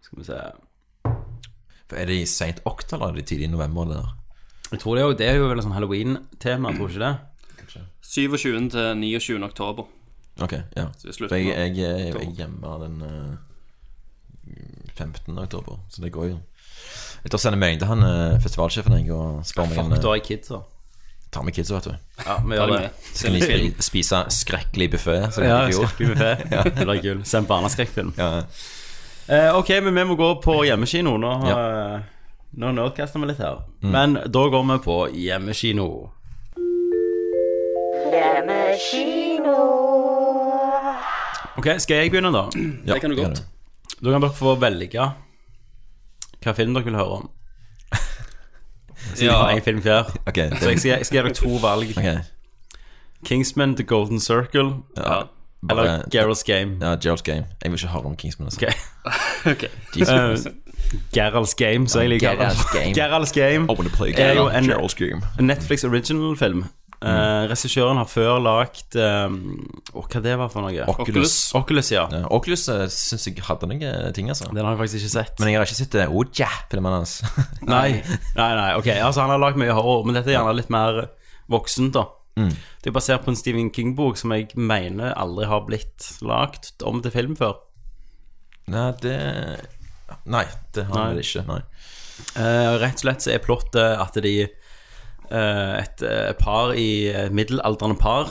Skal 0.04 0.18
vi 0.20 0.26
se 0.28 0.40
For 1.88 1.96
Er 2.00 2.08
det 2.08 2.18
i 2.20 2.26
seint 2.28 2.60
oktober 2.64 3.08
eller 3.08 3.16
er 3.16 3.22
det 3.22 3.28
tidlig 3.32 3.48
i 3.48 3.54
november? 3.54 3.88
Det 3.88 3.96
der? 4.02 4.12
Jeg 4.74 4.82
tror 4.82 4.98
det 4.98 5.02
er 5.02 5.06
jo, 5.06 5.16
det 5.20 5.28
er 5.30 5.38
jo 5.38 5.48
vel 5.50 5.60
et 5.60 5.66
sånn 5.66 5.76
halloween-tema, 5.76 6.74
tror 6.74 6.90
du 6.90 6.96
ikke 6.96 7.06
det? 7.06 7.14
27. 8.14 8.68
til 8.74 8.90
29. 9.00 9.40
oktober. 9.46 9.86
Ok, 10.42 10.52
ja. 10.76 10.88
Så 10.98 11.06
det 11.06 11.12
er 11.12 11.16
slutten 11.18 11.32
For 11.32 11.40
jeg, 11.40 11.54
av 11.54 11.62
jeg, 11.62 11.76
jeg, 11.78 12.10
jeg 12.10 12.26
er 12.26 12.36
hjemme 12.42 12.74
den 12.82 13.00
eh, 13.06 13.32
15. 14.98 15.38
oktober, 15.38 15.80
så 15.90 16.02
det 16.02 16.12
går 16.14 16.28
jo. 16.32 16.38
Jeg 17.24 17.32
tar 17.32 17.38
og 17.38 17.42
sender 17.42 17.58
melding 17.58 17.80
til 17.80 17.90
han 17.90 18.04
eh, 18.04 18.38
festivalsjefen 18.44 18.96
jeg, 18.98 19.10
og 19.14 19.42
spør 19.48 19.70
en 19.70 19.74
Fuck, 19.74 19.94
da 19.94 20.00
uh, 20.02 20.10
har 20.10 20.20
jeg 20.20 20.26
da. 20.50 20.60
Ta 21.34 21.42
med 21.42 21.56
kidsa, 21.56 21.74
vet 21.78 21.88
du. 21.88 21.94
Ja, 22.20 22.36
vi 22.44 22.58
gjør 22.58 22.70
det 22.70 22.76
Skal. 22.78 22.90
Så 23.10 23.26
kan 23.26 23.34
de 23.34 23.42
spi- 23.42 23.86
spise 23.88 24.22
skrekkelig 24.30 24.90
buffé. 24.92 25.16
Så 25.34 25.42
det 25.42 25.48
Ja, 25.48 25.62
i 25.66 25.72
fjor. 25.72 25.88
skrekkelig 25.88 26.10
buffé. 26.12 26.32
Det 26.78 26.86
blir 26.86 27.02
kul. 27.02 27.24
Se 27.26 27.38
en 27.40 27.48
barneskrekkfilm. 27.48 28.12
Ja. 28.18 28.44
Eh, 29.26 29.56
ok, 29.56 29.70
men 29.82 29.94
vi 29.94 30.04
må 30.04 30.14
gå 30.20 30.28
på 30.44 30.60
hjemmekino. 30.68 31.16
Nå 31.18 31.32
har 31.42 32.04
Nå 32.56 32.70
nerdcaster 32.70 33.18
vi 33.20 33.26
litt 33.26 33.40
her. 33.42 33.62
Men 33.82 34.14
da 34.14 34.42
går 34.52 34.62
vi 34.68 34.76
på 34.84 34.96
hjemmekino. 35.10 35.88
Hjemmekino. 38.12 39.56
Ok, 41.58 41.68
skal 41.78 41.96
jeg 42.02 42.10
begynne, 42.12 42.30
da? 42.34 42.44
Ja, 42.86 42.94
Det 42.94 43.00
kan 43.02 43.10
du 43.10 43.16
godt. 43.16 43.42
Da 44.04 44.10
kan 44.12 44.22
dere 44.22 44.34
få 44.36 44.54
velge 44.60 45.10
hva 46.44 46.52
film 46.52 46.74
dere 46.76 46.84
vil 46.84 46.96
høre 46.98 47.18
om. 47.22 47.28
Siden 49.14 49.30
jeg 49.30 49.32
har 49.38 49.50
en 49.54 49.62
film 49.64 49.80
hver. 49.80 50.10
Okay, 50.26 50.50
Så 50.60 50.70
jeg 50.70 50.78
skal, 50.78 50.90
jeg 50.90 51.06
skal 51.06 51.18
gi 51.18 51.22
dere 51.22 51.34
to 51.38 51.54
valg. 51.62 51.94
Okay. 51.96 52.18
Kingsman 53.24 53.74
The 53.78 53.84
Golden 53.88 54.20
Circle 54.20 54.82
Ja, 54.98 55.22
eller 55.70 56.02
Gerald's 56.12 56.44
Game. 56.44 56.76
Ja, 56.82 56.96
Gerald's 57.00 57.24
Game. 57.24 57.46
Jeg 57.62 57.72
vil 57.72 57.78
ikke 57.80 57.88
høre 57.88 58.04
om 58.12 58.16
Kingsman. 58.16 58.46
Altså. 58.46 58.66
Ok. 59.46 59.64
Ok. 60.44 60.63
Geralds 61.14 61.54
Game, 61.58 61.88
så 61.88 62.04
jeg 62.04 62.14
liker 62.14 62.34
Geralt's 62.34 62.64
Game. 62.72 62.94
Geralds 62.98 63.32
Game 63.34 63.68
I 63.68 63.76
wanna 63.76 63.92
play 63.94 64.14
er 64.16 64.38
jo 64.38 64.48
en 64.48 64.70
Gerald's 64.70 64.96
Game. 64.98 65.22
Netflix 65.40 65.84
original-film. 65.84 66.64
Uh, 67.04 67.44
Regissøren 67.50 67.98
har 68.00 68.06
før 68.08 68.38
lagd 68.40 68.94
um, 68.96 69.34
Åh, 69.92 70.06
Hva 70.08 70.20
det 70.24 70.36
var 70.40 70.48
for 70.48 70.64
noe? 70.64 70.86
Oculus. 70.88 71.34
Oculus, 71.58 71.90
ja. 71.92 72.06
Ja, 72.08 72.22
Oculus 72.32 72.64
uh, 72.72 72.86
syns 72.88 73.26
jeg 73.28 73.42
hadde 73.44 73.68
noen 73.68 74.14
ting, 74.16 74.30
altså. 74.32 74.48
Den 74.54 74.64
har 74.64 74.72
jeg 74.72 74.80
faktisk 74.80 75.02
ikke 75.02 75.12
sett. 75.12 75.42
Men 75.42 75.50
jeg 75.50 75.60
har 75.60 75.68
ikke 75.68 75.76
sett 75.82 75.98
uh, 76.00 76.14
Oja-filmen 76.22 76.96
hans. 76.96 77.18
Nei, 77.74 78.00
nei, 78.38 78.48
nei, 78.56 78.70
ok 78.78 78.88
Altså 78.94 79.24
han 79.24 79.34
har 79.34 79.42
lagd 79.42 79.60
mye 79.60 79.76
horror 79.76 80.06
Men 80.08 80.16
dette 80.16 80.32
er 80.32 80.38
gjerne 80.38 80.56
litt 80.56 80.72
mer 80.72 81.02
voksent 81.52 81.92
da 81.96 82.06
Det 82.40 82.88
er 82.88 82.96
basert 82.96 83.24
på 83.26 83.32
en 83.34 83.38
Stephen 83.38 83.68
King-bok 83.74 84.16
Som 84.20 84.32
jeg 84.36 84.48
mener 84.56 85.12
aldri 85.12 85.48
har 85.50 85.64
blitt 85.68 86.08
lagt 86.24 86.84
om 86.88 87.04
til 87.04 87.12
film 87.12 87.36
før 87.36 87.58
Nei, 88.72 88.90
det 89.04 89.18
Nei, 90.26 90.44
det 90.74 90.86
har 90.90 91.00
Nei. 91.12 91.22
jeg 91.22 91.24
ikke. 91.28 91.46
Nei. 91.52 91.62
Eh, 92.38 92.74
Rett 92.82 93.00
og 93.00 93.06
slett 93.08 93.24
så 93.26 93.32
er 93.34 93.42
plottet 93.42 93.98
at 94.00 94.14
de 94.22 94.34
eh, 94.44 95.74
et 95.80 96.02
eh, 96.06 96.32
par 96.38 96.74
i 96.78 97.08
eh, 97.10 97.30
middelaldrende 97.34 97.96
par 97.98 98.28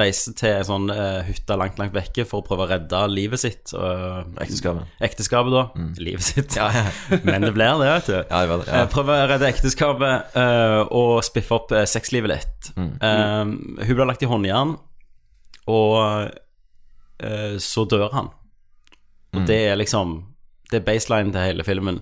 reiser 0.00 0.34
til 0.36 0.56
en 0.58 0.66
sånn 0.66 0.90
eh, 0.92 1.20
hytte 1.28 1.56
langt, 1.60 1.78
langt 1.78 1.94
vekke 1.94 2.24
for 2.28 2.40
å 2.42 2.46
prøve 2.48 2.64
å 2.66 2.70
redde 2.72 3.00
livet 3.12 3.40
sitt. 3.42 3.72
og- 3.76 4.34
Ekteskapet. 4.42 4.88
Ekteskapet, 5.00 5.52
da. 5.54 5.62
Livet 6.02 6.26
sitt. 6.26 6.56
Ja, 6.60 6.70
ja. 6.74 6.84
Men 7.22 7.46
det 7.46 7.52
blir 7.54 7.78
det, 7.80 7.88
vet 7.92 8.10
du. 8.10 8.16
Ja, 8.18 8.42
det, 8.46 8.58
ja. 8.66 8.80
Eh, 8.82 8.88
Prøve 8.92 9.14
å 9.20 9.28
redde 9.30 9.48
ekteskapet 9.52 10.36
eh, 10.36 10.80
og 10.90 11.20
spiffe 11.28 11.54
opp 11.60 11.72
eh, 11.76 11.86
sexlivet 11.88 12.34
litt. 12.34 12.72
Mm. 12.76 12.90
Eh, 12.98 13.86
hun 13.86 13.94
blir 13.94 14.08
lagt 14.10 14.22
i 14.26 14.30
håndjern, 14.32 14.74
og 15.70 15.96
eh, 17.22 17.56
så 17.62 17.84
dør 17.88 18.10
han. 18.16 18.32
Mm. 19.30 19.38
Og 19.38 19.46
det 19.46 19.60
er 19.70 19.78
liksom 19.78 20.16
Det 20.70 20.80
er 20.80 20.84
baseline 20.86 21.32
til 21.32 21.40
hele 21.40 21.64
filmen. 21.64 22.00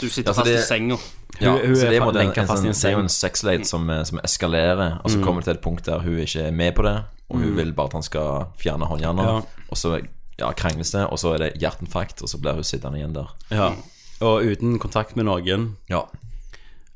Du 0.00 0.08
sitter 0.08 0.30
Altså, 0.30 0.42
fast 0.42 0.50
det- 0.50 0.58
i 0.58 0.66
senga. 0.66 0.96
Ja, 1.40 1.50
Hun- 1.50 1.66
hun 1.66 1.76
så 1.76 1.86
er 1.86 1.90
det 1.90 1.96
er, 1.96 2.00
på 2.00 2.08
en 2.08 2.14
måte 2.14 2.18
lenket 2.24 2.38
en, 2.38 2.46
fast 2.46 2.62
i 2.64 2.66
sånn, 2.66 2.74
en 2.74 2.74
det 2.74 2.84
er 2.84 2.90
jo 2.92 2.98
en 2.98 3.08
sexlate 3.08 3.64
som, 3.66 3.90
eh, 3.90 4.04
som 4.04 4.18
eskalerer, 4.24 5.00
og 5.04 5.10
så 5.10 5.22
kommer 5.22 5.40
det 5.40 5.44
til 5.44 5.54
et 5.54 5.60
punkt 5.62 5.84
der 5.84 5.98
hun 5.98 6.18
ikke 6.18 6.40
er 6.46 6.50
med 6.50 6.74
på 6.74 6.82
det, 6.82 7.04
og 7.30 7.38
hun 7.38 7.56
vil 7.56 7.72
bare 7.72 7.86
at 7.86 7.92
han 7.92 8.02
skal 8.02 8.46
fjerne 8.58 8.86
håndjernet, 8.86 9.24
Ja. 9.26 9.40
og 9.70 9.76
så 9.76 10.00
ja, 10.38 10.52
krangles 10.52 10.90
det, 10.92 11.06
og 11.10 11.18
så 11.18 11.34
er 11.34 11.38
det 11.38 11.52
hjertinfarkt, 11.60 12.22
og 12.22 12.28
så 12.28 12.38
blir 12.40 12.52
hun 12.54 12.62
sittende 12.62 12.98
igjen 12.98 13.12
der. 13.14 13.34
Ja. 13.50 13.72
Og 14.20 14.42
uten 14.44 14.78
kontakt 14.78 15.16
med 15.16 15.24
noen. 15.26 15.76
Ja. 15.90 16.02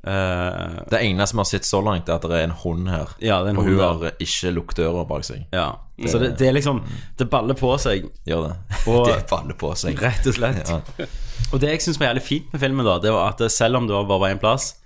Eh, 0.06 0.84
Det 0.90 1.00
eneste 1.02 1.34
vi 1.34 1.38
har 1.42 1.44
sett 1.44 1.64
så 1.66 1.80
langt, 1.84 2.08
er 2.08 2.14
at 2.14 2.22
det 2.22 2.30
er 2.38 2.44
en 2.44 2.50
hund 2.62 2.88
her, 2.88 3.08
Ja, 3.20 3.40
det 3.42 3.48
er 3.48 3.50
en 3.50 3.58
og 3.58 3.64
hun 3.64 3.76
der. 3.78 3.86
har 3.88 4.12
ikke 4.20 4.52
lukket 4.54 4.76
døra 4.76 5.04
bak 5.08 5.24
seg. 5.24 5.46
ja. 5.52 5.72
Så 6.06 6.20
det, 6.20 6.38
det 6.38 6.46
er 6.46 6.52
liksom 6.54 6.84
Det 7.18 7.28
baller 7.28 7.54
på 7.58 7.72
seg, 7.76 8.04
Gjør 8.24 8.44
det. 8.48 8.56
Og- 8.86 9.06
det 9.10 9.26
baller 9.28 9.54
på 9.58 9.72
seg. 9.76 9.98
rett 10.00 10.24
og 10.26 10.34
slett. 10.34 10.68
Ja. 10.68 11.06
Og 11.52 11.58
det 11.60 11.70
jeg 11.70 11.80
syns 11.80 11.98
var 11.98 12.12
jævlig 12.14 12.22
fint 12.22 12.52
med 12.52 12.60
filmen, 12.60 12.84
da 12.86 12.98
Det 13.00 13.10
var 13.12 13.28
at 13.32 13.50
selv 13.50 13.76
om 13.76 13.86
det 13.88 13.94
var 13.96 14.04
bare 14.06 14.34
én 14.34 14.38
plass, 14.40 14.76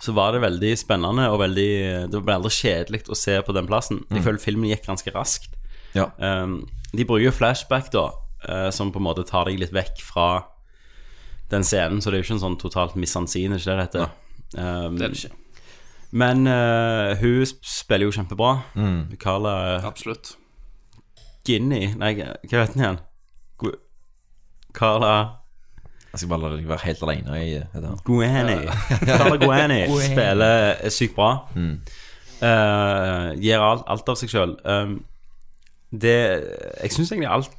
så 0.00 0.12
var 0.14 0.32
det 0.32 0.40
veldig 0.42 0.76
spennende 0.78 1.28
og 1.30 1.38
veldig 1.40 2.10
Det 2.10 2.24
ble 2.24 2.34
aldri 2.34 2.50
kjedelig 2.50 3.08
å 3.08 3.16
se 3.16 3.40
på 3.42 3.52
den 3.54 3.66
plassen. 3.66 4.04
Jeg 4.10 4.22
føler 4.22 4.38
filmen 4.40 4.68
gikk 4.70 4.86
ganske 4.86 5.12
raskt. 5.14 5.50
Ja. 5.94 6.10
Um, 6.18 6.66
de 6.94 7.04
bruker 7.04 7.24
jo 7.24 7.30
flashback, 7.30 7.90
da, 7.92 8.10
uh, 8.48 8.70
som 8.70 8.90
på 8.92 8.96
en 9.00 9.04
måte 9.04 9.24
tar 9.26 9.44
deg 9.46 9.58
litt 9.60 9.72
vekk 9.72 10.00
fra 10.00 10.44
den 11.50 11.62
scenen, 11.62 12.00
så 12.00 12.10
det 12.10 12.18
er 12.18 12.22
jo 12.22 12.26
ikke 12.28 12.36
en 12.40 12.44
sånn 12.56 12.58
totalt 12.60 12.94
misansine, 12.96 13.56
ikke 13.56 13.64
det 13.64 13.76
det 13.76 13.86
heter? 14.00 14.10
Um, 14.58 14.96
Det 14.98 15.04
er 15.06 15.08
det 15.14 15.24
ikke. 15.24 15.36
Men 16.14 16.46
uh, 16.46 17.14
hun 17.18 17.46
spiller 17.66 18.06
jo 18.06 18.12
kjempebra. 18.14 18.52
Carla 19.18 19.54
Absolutt. 19.86 20.36
Ginny 21.44 21.90
Nei, 22.00 22.14
hva 22.16 22.36
heter 22.40 22.70
den 22.72 22.84
igjen? 22.84 23.00
Carla 24.74 25.14
Jeg 26.12 26.22
skal 26.22 26.30
bare 26.30 26.40
la 26.44 26.50
deg 26.56 26.68
være 26.70 26.84
helt 26.86 27.02
alene 27.02 27.40
i 27.42 27.50
dette. 27.58 27.82
her. 27.82 27.98
Guani. 28.06 28.56
Carla 29.04 29.36
Guani 29.42 29.80
spiller 30.06 30.90
sykt 30.94 31.16
bra. 31.18 31.32
Eh, 32.44 33.28
gir 33.42 33.62
alt, 33.62 33.82
alt 33.90 34.08
av 34.12 34.18
seg 34.20 34.30
sjøl. 34.30 34.54
Um, 34.68 34.96
det 35.94 36.14
Jeg 36.82 36.90
syns 36.94 37.12
egentlig 37.12 37.30
alt 37.30 37.50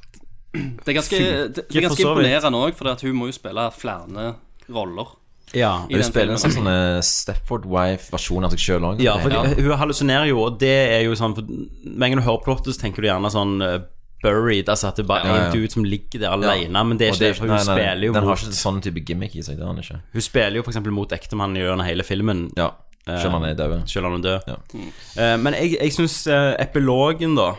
Det 0.52 0.90
er 0.92 0.96
ganske, 0.98 1.18
det, 1.20 1.62
det 1.68 1.78
er 1.80 1.86
ganske 1.88 2.04
imponerende 2.04 2.58
òg, 2.64 2.74
for 2.76 2.88
at 2.92 3.04
hun 3.04 3.16
må 3.16 3.28
jo 3.30 3.36
spille 3.36 3.68
flere 3.76 4.34
roller. 4.72 5.14
Ja. 5.54 5.86
Hun 5.86 6.02
spiller 6.02 6.32
en 6.34 6.40
sånn 6.42 6.66
eh, 6.66 7.00
Stepford 7.06 7.66
Wife-versjon 7.70 8.44
av 8.44 8.50
seg 8.50 8.62
sjøl 8.64 8.86
òg. 8.88 9.02
Ja, 9.04 9.14
for 9.22 9.30
hun 9.30 9.76
hallusinerer 9.78 10.26
jo, 10.32 10.40
og 10.42 10.56
det 10.58 10.72
er 10.96 11.04
jo 11.06 11.14
sånn 11.14 11.36
Med 11.38 12.02
en 12.08 12.16
gang 12.16 12.18
du 12.18 12.24
hører 12.26 12.42
plottet, 12.44 12.74
så 12.74 12.82
tenker 12.82 13.04
du 13.04 13.08
gjerne 13.08 13.30
sånn 13.30 13.60
eh, 13.62 13.76
buried, 14.24 14.66
altså 14.72 14.88
at 14.90 14.96
det 14.98 15.04
bare 15.06 15.28
er 15.28 15.44
en 15.44 15.52
dude 15.54 15.70
som 15.70 15.84
ligger 15.86 16.18
der 16.24 16.32
alene, 16.34 16.82
men 16.88 16.98
det 16.98 17.06
er 17.06 17.12
ikke 17.14 17.22
det, 17.28 17.36
for 17.36 17.52
hun 17.52 17.60
spiller 17.62 18.08
jo 18.08 18.14
Den 18.16 18.24
har 18.26 18.40
ikke 18.40 18.56
sånn 18.58 18.80
type 18.82 19.04
gimmick 19.06 19.36
i 19.38 19.44
seg, 19.44 19.58
det 19.60 19.62
har 19.68 19.76
den 19.76 19.84
ikke. 19.84 20.00
Hun 20.16 20.24
spiller 20.24 20.58
jo 20.58 20.64
eksempel 20.66 20.94
mot 20.96 21.12
ektemannen 21.14 21.60
gjennom 21.60 21.86
hele 21.86 22.02
filmen, 22.08 22.46
Ja, 22.58 22.72
Selv 23.06 23.28
om 23.30 23.36
han 23.38 23.44
er 23.52 23.54
død. 23.60 23.76
selv 23.86 24.08
om 24.08 24.16
han 24.16 24.24
er 24.24 24.40
død. 24.40 24.90
Eh, 25.20 25.36
men 25.44 25.54
jeg, 25.60 25.76
jeg 25.78 25.92
syns 25.94 26.16
epilogen, 26.58 27.36
da 27.38 27.52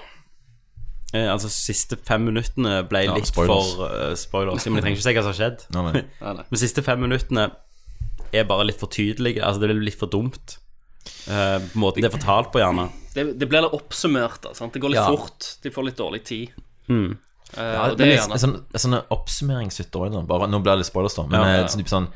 eh, 1.13 1.29
Altså 1.31 1.47
siste 1.53 1.95
fem 2.03 2.25
minuttene 2.27 2.81
ble 2.89 3.05
litt 3.13 3.29
spoilers. 3.29 3.71
for 3.77 4.17
spoilers. 4.19 4.65
Men 4.67 4.81
jeg 4.81 4.83
trenger 4.89 4.99
ikke 4.99 5.07
si 5.07 5.15
hva 5.15 5.23
som 5.23 5.31
har 5.31 5.39
skjedd. 5.39 5.63
Nei. 5.77 6.43
Siste 6.65 6.83
fem 6.83 6.99
minuttene 7.05 7.47
er 8.33 8.43
bare 8.49 8.65
litt 8.65 8.79
for 8.79 8.87
tydelige. 8.87 9.41
Altså 9.43 9.59
det 9.61 9.69
blir 9.69 9.83
litt 9.85 9.99
for 9.99 10.07
dumt. 10.07 10.57
Eh, 11.27 11.59
måten 11.75 12.01
det 12.03 12.09
er 12.11 12.17
fortalt 12.17 12.51
på, 12.51 12.59
gjerne. 12.59 12.89
Det, 13.13 13.39
det 13.39 13.47
blir 13.49 13.61
litt 13.65 13.73
oppsummert. 13.73 14.41
Da, 14.43 14.53
sant? 14.53 14.73
Det 14.73 14.81
går 14.81 14.89
litt 14.95 15.01
Ja. 15.01 15.07
fort. 15.15 15.55
De 15.63 15.69
får 15.71 15.85
litt 15.85 15.97
dårlig 15.97 16.23
tid. 16.25 16.49
Mm. 16.89 17.17
Uh, 17.57 17.63
Ja, 17.63 17.83
og 17.91 17.97
det 17.97 18.03
er 18.03 18.05
det 18.05 18.07
er 18.07 18.17
gjerne 18.27 18.39
sånn, 18.43 18.55
sånne 18.75 19.03
oppsummeringshytter 19.09 19.99
òg. 20.09 20.27
Bare, 20.27 20.47
Nå 20.51 20.59
blir 20.61 20.73
det 20.75 20.79
litt 20.83 20.91
spoilers, 20.91 21.15
da. 21.15 21.23
Men 21.27 21.39
Ja, 21.39 21.61
ja. 21.61 21.67
sånn, 21.67 21.79
typ 21.83 21.87
sånn 21.93 22.09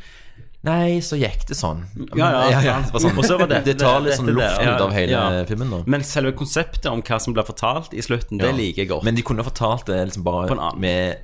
Nei, 0.64 1.00
så 1.02 1.18
gikk 1.18 1.48
det 1.50 1.56
sånn. 1.58 1.80
Ja, 2.16 2.48
ja, 2.52 2.82
det 2.86 2.92
var 2.94 3.00
sånn. 3.02 3.18
Og 3.18 3.26
så 3.26 3.40
var 3.40 3.48
det- 3.48 3.64
det 3.66 3.80
tar 3.80 4.00
litt 4.00 4.14
sånn 4.14 4.28
det- 4.28 4.36
luft 4.36 4.60
det- 4.60 4.68
ut 4.76 4.82
av 4.82 4.92
hele 4.94 5.10
ja. 5.10 5.44
filmen, 5.46 5.72
da. 5.72 5.84
Men 5.88 6.02
selve 6.04 6.34
konseptet 6.38 6.86
om 6.86 7.02
hva 7.02 7.20
som 7.20 7.34
blir 7.34 7.44
fortalt 7.44 7.96
i 7.96 8.02
slutten, 8.02 8.38
det 8.38 8.54
liker 8.54 8.84
jeg 8.84 8.90
godt. 8.90 9.04
Men 9.04 9.16
de 9.16 9.24
kunne 9.24 9.44
fortalt 9.44 9.86
det 9.86 10.06
liksom 10.12 10.24
bare 10.24 10.48
På 10.48 10.52
en 10.54 10.60
annen. 10.60 10.80
med, 10.80 11.18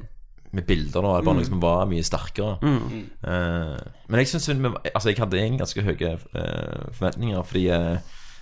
med 0.53 0.65
bilder, 0.67 1.01
da. 1.01 1.21
Bare 1.21 1.35
noe 1.35 1.45
som 1.45 1.59
var 1.61 1.85
mye 1.89 2.03
sterkere. 2.03 2.57
Mm. 2.61 3.09
Eh, 3.23 3.77
men 4.07 4.19
jeg 4.21 4.27
syns 4.27 4.49
Altså, 4.93 5.09
jeg 5.09 5.17
hadde 5.19 5.37
egentlig 5.37 5.59
ganske 5.59 5.83
høye 5.83 6.13
eh, 6.13 6.91
forventninger, 6.93 7.43
fordi 7.43 7.65
eh, 7.69 7.97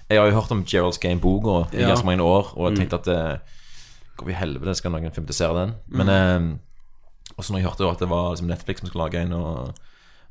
jeg 0.09 0.19
har 0.21 0.27
jo 0.29 0.35
hørt 0.39 0.51
om 0.51 0.63
Gerald's 0.63 0.99
Game-boka 1.01 1.73
i 1.73 1.81
Ja. 1.81 1.87
ganske 1.89 2.05
mange 2.05 2.21
år, 2.23 2.53
og 2.57 2.71
Mm. 2.71 2.75
jeg 2.77 2.77
tenkte 2.89 2.99
at 3.01 3.07
eh, 3.07 3.37
Hvor 4.17 4.29
i 4.29 4.33
helvete 4.33 4.75
skal 4.75 4.91
noen 4.91 5.11
filmatisere 5.11 5.55
den? 5.65 5.73
Men 5.87 6.09
eh, 6.09 6.57
Og 7.37 7.43
så 7.43 7.51
når 7.51 7.59
jeg 7.59 7.67
hørte 7.69 7.91
at 7.91 7.99
det 7.99 8.09
var 8.09 8.29
liksom 8.31 8.47
Netflix 8.47 8.79
som 8.79 8.87
skulle 8.87 9.03
lage 9.09 9.21
en, 9.25 9.33
og 9.33 9.73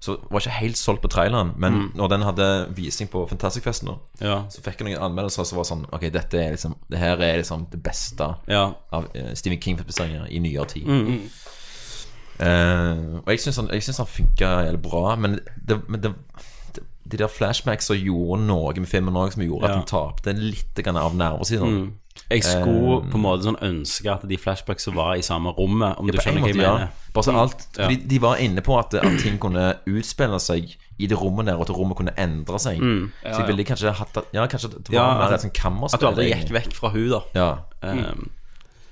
så 0.00 0.16
var 0.30 0.40
jeg 0.40 0.46
ikke 0.52 0.60
helt 0.60 0.76
solgt 0.76 1.00
på 1.02 1.08
traileren. 1.08 1.52
Men 1.56 1.90
når 1.96 2.08
den 2.08 2.22
hadde 2.22 2.46
visning 2.76 3.08
på 3.10 3.26
Fantastic-festen, 3.28 3.88
Ja. 4.20 4.44
så 4.50 4.60
fikk 4.60 4.80
jeg 4.80 4.88
noen 4.96 5.02
anmeldelser 5.02 5.44
som 5.46 5.56
var 5.56 5.64
sånn 5.64 5.86
Ok, 5.92 6.10
dette 6.12 6.34
er 6.34 6.50
liksom 6.52 6.74
Det 6.90 6.98
her 6.98 7.16
er 7.16 7.38
liksom 7.38 7.66
det 7.70 7.82
beste 7.82 8.36
Ja. 8.48 8.74
av 8.92 9.06
eh, 9.14 9.34
Stephen 9.34 9.58
King-filmatiseringer 9.60 10.26
i 10.30 10.38
nyere 10.38 10.66
tid. 10.66 10.86
Mm. 10.86 11.30
Eh, 12.42 13.20
og 13.22 13.28
jeg 13.30 13.40
syns 13.44 13.60
han, 13.62 13.68
synes 13.80 14.00
han 14.02 14.10
funka 14.10 14.52
jævlig 14.66 14.82
bra, 14.82 15.14
men, 15.16 15.38
det, 15.68 15.78
men 15.88 16.00
det, 16.02 16.14
det, 16.74 16.82
de 17.12 17.20
der 17.20 17.30
flashbacksa 17.30 17.94
gjorde 17.98 18.40
noe 18.48 18.72
med 18.74 18.90
filmen 18.90 19.14
òg 19.20 19.36
som 19.36 19.44
gjorde 19.44 19.68
at 19.68 19.70
Ja. 19.70 19.76
han 19.82 19.86
tapte 19.90 20.34
litt 20.38 20.80
av 20.88 21.14
nervesiden. 21.14 21.92
Jeg 22.30 22.44
skulle 22.46 22.98
uh, 23.02 23.06
på 23.10 23.18
en 23.18 23.22
måte 23.24 23.44
sånn 23.46 23.58
ønske 23.62 24.10
at 24.10 24.22
de 24.30 24.36
flashbacksa 24.38 24.92
var 24.94 25.16
i 25.18 25.22
samme 25.22 25.50
rommet, 25.54 25.98
om 25.98 26.06
du 26.08 26.16
skjønner 26.18 26.40
hva 26.46 26.50
jeg 26.50 26.56
ja. 26.62 26.72
mener. 26.74 26.92
Bare 27.14 27.26
så 27.26 27.34
alt 27.38 27.66
Ja. 27.76 27.84
Fordi 27.86 27.96
de 28.10 28.20
var 28.22 28.40
inne 28.42 28.62
på 28.64 28.78
at, 28.78 28.94
at 28.94 29.18
ting 29.22 29.38
kunne 29.42 29.74
utspille 29.86 30.38
seg 30.42 30.76
i 30.98 31.08
det 31.10 31.18
rommet 31.18 31.46
der, 31.46 31.58
og 31.58 31.66
at 31.66 31.74
rommet 31.74 31.98
kunne 31.98 32.14
endre 32.18 32.58
seg. 32.62 32.78
Så 32.78 33.34
jeg 33.42 33.48
ville 33.50 33.66
kanskje 33.66 33.92
hatt 33.98 34.16
at- 34.16 34.30
Ja, 34.34 34.46
kanskje 34.46 34.70
det 34.78 34.88
var 34.94 34.94
Ja, 34.94 35.18
mer 35.18 35.34
et 35.34 35.42
sånt 35.42 35.54
kammerspill. 35.58 35.98
At 35.98 36.00
du 36.00 36.06
aldri 36.06 36.30
gikk 36.30 36.52
vekk 36.54 36.72
fra 36.72 36.90
hun 36.94 37.08
da. 37.10 37.20
Ja. 37.34 37.50
Um, 37.82 38.30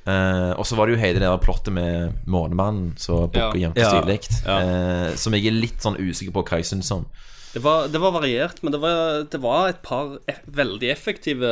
Eh, 0.02 0.52
og 0.58 0.66
så 0.66 0.74
var 0.74 0.86
det 0.88 0.96
jo 0.96 1.00
hele 1.02 1.20
det 1.20 1.28
der 1.28 1.38
plottet 1.38 1.72
med 1.76 2.16
Månemannen 2.26 2.92
som 2.98 3.28
bukker 3.30 3.54
Ja. 3.54 3.68
jevnt 3.68 3.78
og 3.78 3.92
stilig. 3.92 4.16
Ja. 4.46 4.56
Uh, 4.58 5.16
som 5.16 5.32
jeg 5.36 5.46
er 5.46 5.54
litt 5.54 5.78
sånn 5.84 5.94
usikker 6.00 6.32
på 6.34 6.42
hva 6.48 6.58
jeg 6.58 6.66
syns 6.72 6.90
om. 6.90 7.04
Det 7.52 7.62
var, 7.62 7.86
det 7.92 8.00
var 8.00 8.14
variert, 8.16 8.62
men 8.64 8.72
det 8.72 8.80
var, 8.80 9.22
det 9.30 9.40
var 9.42 9.68
et 9.68 9.82
par 9.84 10.16
e 10.26 10.34
veldig 10.48 10.88
effektive 10.90 11.50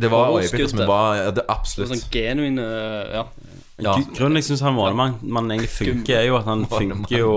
Det 0.00 0.08
var 0.10 0.32
øyeblikk 0.32 0.70
som 0.72 0.82
var 0.88 1.16
ja, 1.16 1.30
det 1.36 1.44
Absolutt. 1.52 1.90
Sånn 1.92 2.10
genuine 2.10 2.64
Ja. 3.12 3.24
Ja. 3.78 3.94
Gru- 3.98 4.14
Grunnen 4.16 4.40
jeg 4.40 4.44
syns 4.48 4.62
han 4.64 4.74
Månemann 4.74 5.50
egentlig 5.52 5.68
funker, 5.68 6.16
er 6.22 6.26
jo 6.30 6.38
at 6.38 6.46
han 6.48 6.64
funker 6.66 7.18
jo 7.18 7.34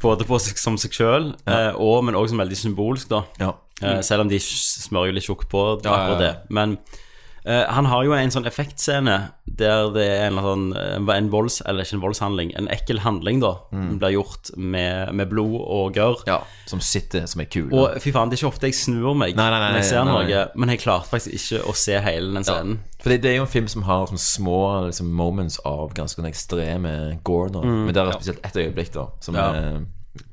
både 0.00 0.24
på 0.24 0.38
seg 0.40 0.56
som 0.58 0.78
seg 0.80 0.90
sjøl, 0.96 1.34
og 1.76 2.04
men 2.06 2.14
òg 2.16 2.28
som 2.30 2.38
veldig 2.40 2.56
symbolsk, 2.56 3.08
da. 3.10 3.22
Ja. 3.38 3.52
Eh, 3.82 4.00
selv 4.02 4.24
om 4.24 4.28
de 4.30 4.38
smører 4.40 5.12
jo 5.12 5.16
litt 5.18 5.26
tjukt 5.28 5.48
på 5.52 5.60
Ja, 5.84 5.90
ja, 5.90 5.96
akkurat 5.98 6.20
ja. 6.20 6.32
det. 6.32 6.34
Men 6.50 6.78
Eh, 6.78 7.04
han 7.46 7.86
har 7.88 8.04
jo 8.04 8.12
en 8.16 8.32
sånn 8.34 8.48
effektscene 8.48 9.18
der 9.58 9.90
det 9.94 10.04
er 10.06 10.26
en, 10.28 10.38
sånn, 10.42 10.66
eh, 10.76 11.10
en 11.14 11.30
volds... 11.32 11.60
Eller 11.68 11.86
ikke 11.86 11.96
en 11.96 12.02
voldshandling, 12.02 12.52
en 12.58 12.68
ekkel 12.72 13.00
handling, 13.04 13.40
da. 13.42 13.54
Mm. 13.74 13.88
Blir 14.00 14.14
gjort 14.14 14.50
med, 14.56 15.12
med 15.18 15.30
blod 15.32 15.56
og 15.62 15.98
gørr. 15.98 16.22
Ja, 16.28 16.38
som 16.68 16.82
sitter 16.84 17.26
som 17.30 17.42
ei 17.42 17.48
kule. 17.50 17.72
Og 17.74 17.98
fy 18.02 18.12
faen, 18.14 18.30
det 18.30 18.38
er 18.38 18.42
ikke 18.42 18.52
ofte 18.52 18.70
jeg 18.70 18.78
snur 18.78 19.16
meg 19.18 19.36
Nei, 19.38 19.48
nei, 19.50 19.60
nei, 19.62 19.72
når 19.72 19.82
jeg 19.82 19.90
ser 19.90 20.08
noe, 20.08 20.44
men 20.54 20.74
jeg 20.74 20.82
klarte 20.84 21.10
faktisk 21.10 21.34
ikke 21.38 21.62
å 21.70 21.74
se 21.78 21.98
hele 22.04 22.32
den 22.36 22.46
scenen. 22.46 22.80
For 23.02 23.14
det, 23.14 23.30
er 23.30 23.38
jo 23.38 23.46
en 23.46 23.52
film 23.52 23.68
som 23.70 23.84
har 23.88 24.08
sånne 24.10 24.22
små 24.22 24.60
liksom, 24.88 25.12
moments 25.14 25.60
av 25.68 25.94
ganske 25.96 26.20
sånn 26.20 26.30
ekstreme 26.30 26.94
gore. 27.26 27.52
Da. 27.54 27.62
Men 27.66 27.94
det 27.94 28.02
er 28.02 28.16
spesielt 28.18 28.42
ett 28.46 28.58
øyeblikk 28.58 28.92
da 28.96 29.08
som, 29.24 29.38
Ja. 29.38 29.50
er, 29.54 30.26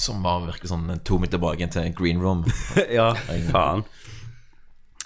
som 0.00 0.22
var 0.24 0.46
virkelig 0.46 0.70
sånn 0.70 0.86
to 1.04 1.18
meter 1.20 1.36
tilbake 1.36 1.70
til 1.74 1.90
green 1.94 2.22
room. 2.22 2.46
ja, 2.98 3.12
faen. 3.50 3.84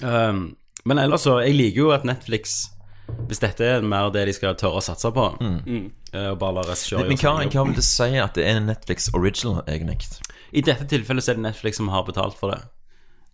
Um, 0.02 0.44
men 0.84 0.98
ellers 1.00 1.24
så 1.26 1.38
Jeg 1.44 1.54
liker 1.56 1.80
jo 1.80 1.90
at 1.94 2.04
Netflix 2.04 2.70
Hvis 3.28 3.40
dette 3.40 3.64
er 3.64 3.82
mer 3.84 4.10
det 4.12 4.26
de 4.28 4.32
skal 4.36 4.54
tørre 4.56 4.80
å 4.80 4.84
satse 4.84 5.10
på, 5.12 5.24
mm. 5.40 5.84
og 6.30 6.38
bare 6.40 6.54
la 6.58 6.62
regissører 6.70 7.08
Men 7.08 7.18
gjøre 7.20 7.44
hva, 7.44 7.50
hva 7.52 7.64
vil 7.68 7.76
det 7.78 7.84
si 7.84 8.10
at 8.20 8.34
det 8.38 8.44
er 8.48 8.60
en 8.60 8.68
Netflix 8.70 9.10
original, 9.14 9.62
egentlig? 9.68 10.20
I 10.52 10.62
dette 10.64 10.86
tilfellet 10.88 11.24
så 11.24 11.32
er 11.34 11.40
det 11.40 11.44
Netflix 11.48 11.76
som 11.80 11.88
har 11.92 12.04
betalt 12.06 12.36
for 12.38 12.52
det. 12.54 12.62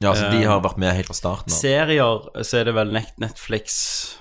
Ja, 0.00 0.10
altså 0.14 0.30
De 0.32 0.40
Eh, 0.40 0.48
har 0.48 0.62
vært 0.64 0.78
med 0.80 0.94
helt 0.96 1.10
fra 1.10 1.14
starten 1.18 1.52
av. 1.52 1.58
Serier 1.58 2.42
så 2.42 2.58
er 2.60 2.64
det 2.70 2.74
vel 2.74 2.94
Netflix 3.20 4.16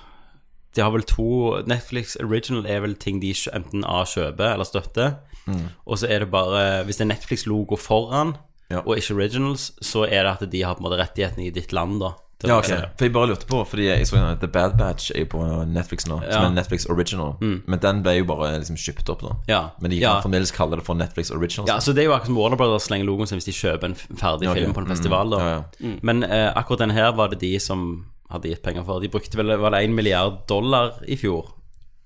De 0.76 0.82
har 0.84 0.92
vel 0.94 1.02
to 1.08 1.62
Netflix 1.66 2.16
Original 2.20 2.66
er 2.68 2.82
vel 2.84 2.94
ting 3.00 3.18
de 3.22 3.32
enten 3.54 3.82
A 3.88 4.04
kjøper 4.04 4.52
eller 4.52 4.68
støtter. 4.68 5.16
Mm. 5.48 5.70
Og 5.86 5.98
så 5.98 6.06
er 6.12 6.20
det 6.22 6.30
bare 6.30 6.84
Hvis 6.84 7.00
det 7.00 7.06
er 7.08 7.14
Netflix-logo 7.14 7.76
foran, 7.80 8.36
Ja. 8.70 8.84
og 8.86 8.98
ikke 9.00 9.16
Originals, 9.16 9.72
så 9.82 10.04
er 10.06 10.22
det 10.22 10.30
at 10.36 10.50
de 10.52 10.62
har 10.62 10.76
på 10.76 10.84
en 10.84 10.86
måte 10.86 11.00
rettighetene 11.00 11.48
i 11.48 11.50
ditt 11.50 11.72
land, 11.72 11.98
da. 11.98 12.12
Ja, 12.48 12.56
ok. 12.58 12.70
For 12.96 13.04
jeg 13.04 13.12
bare 13.12 13.28
lurte 13.28 13.46
på, 13.46 13.58
fordi 13.68 13.86
jeg 13.88 14.06
så 14.08 14.20
The 14.40 14.48
Bad 14.48 14.78
Batch 14.78 15.10
er 15.14 15.24
jo 15.24 15.30
på 15.34 15.42
Netflix 15.68 16.06
nå, 16.08 16.20
som. 16.22 16.42
Mm. 16.42 16.46
er 16.46 16.54
Netflix 16.56 16.86
original. 16.86 17.34
Men 17.40 17.78
den 17.82 18.02
ble 18.02 18.14
jo 18.18 18.24
bare 18.30 18.54
liksom 18.58 18.78
kjøpt 18.80 19.10
opp, 19.12 19.20
da. 19.26 19.34
Ja. 19.48 19.60
Men 19.80 19.90
de 19.90 20.00
kan 20.00 20.16
Ja. 20.16 20.20
fremdeles 20.24 20.52
kalle 20.56 20.76
det 20.76 20.86
for 20.86 20.94
Netflix 20.94 21.30
original. 21.30 21.68
Ja, 21.68 21.78
så 21.80 21.92
Det 21.92 22.04
er 22.04 22.08
jo 22.08 22.14
akkurat 22.14 22.26
som 22.26 22.36
Warner 22.38 22.56
Brothers 22.56 22.88
slenger 22.88 23.06
logoen 23.06 23.28
sin 23.28 23.38
hvis 23.38 23.44
de 23.44 23.52
kjøper 23.52 23.84
en 23.84 23.94
ferdig 23.94 24.48
okay. 24.48 24.62
film 24.62 24.72
på 24.72 24.80
en 24.80 24.86
festival. 24.86 25.30
da 25.30 25.38
Mm. 25.38 25.46
Ja, 25.46 25.62
ja. 25.90 25.96
Men 26.02 26.22
eh, 26.24 26.52
akkurat 26.56 26.78
den 26.78 26.90
her 26.90 27.12
var 27.12 27.28
det 27.28 27.40
de 27.40 27.58
som 27.58 28.06
hadde 28.30 28.48
gitt 28.48 28.62
penger 28.62 28.84
for. 28.84 29.00
De 29.00 29.08
brukte 29.08 29.36
vel 29.36 29.56
var 29.58 29.70
det 29.70 29.84
1 29.84 29.90
milliard 29.90 30.46
dollar 30.48 30.92
i 31.06 31.16
fjor 31.16 31.52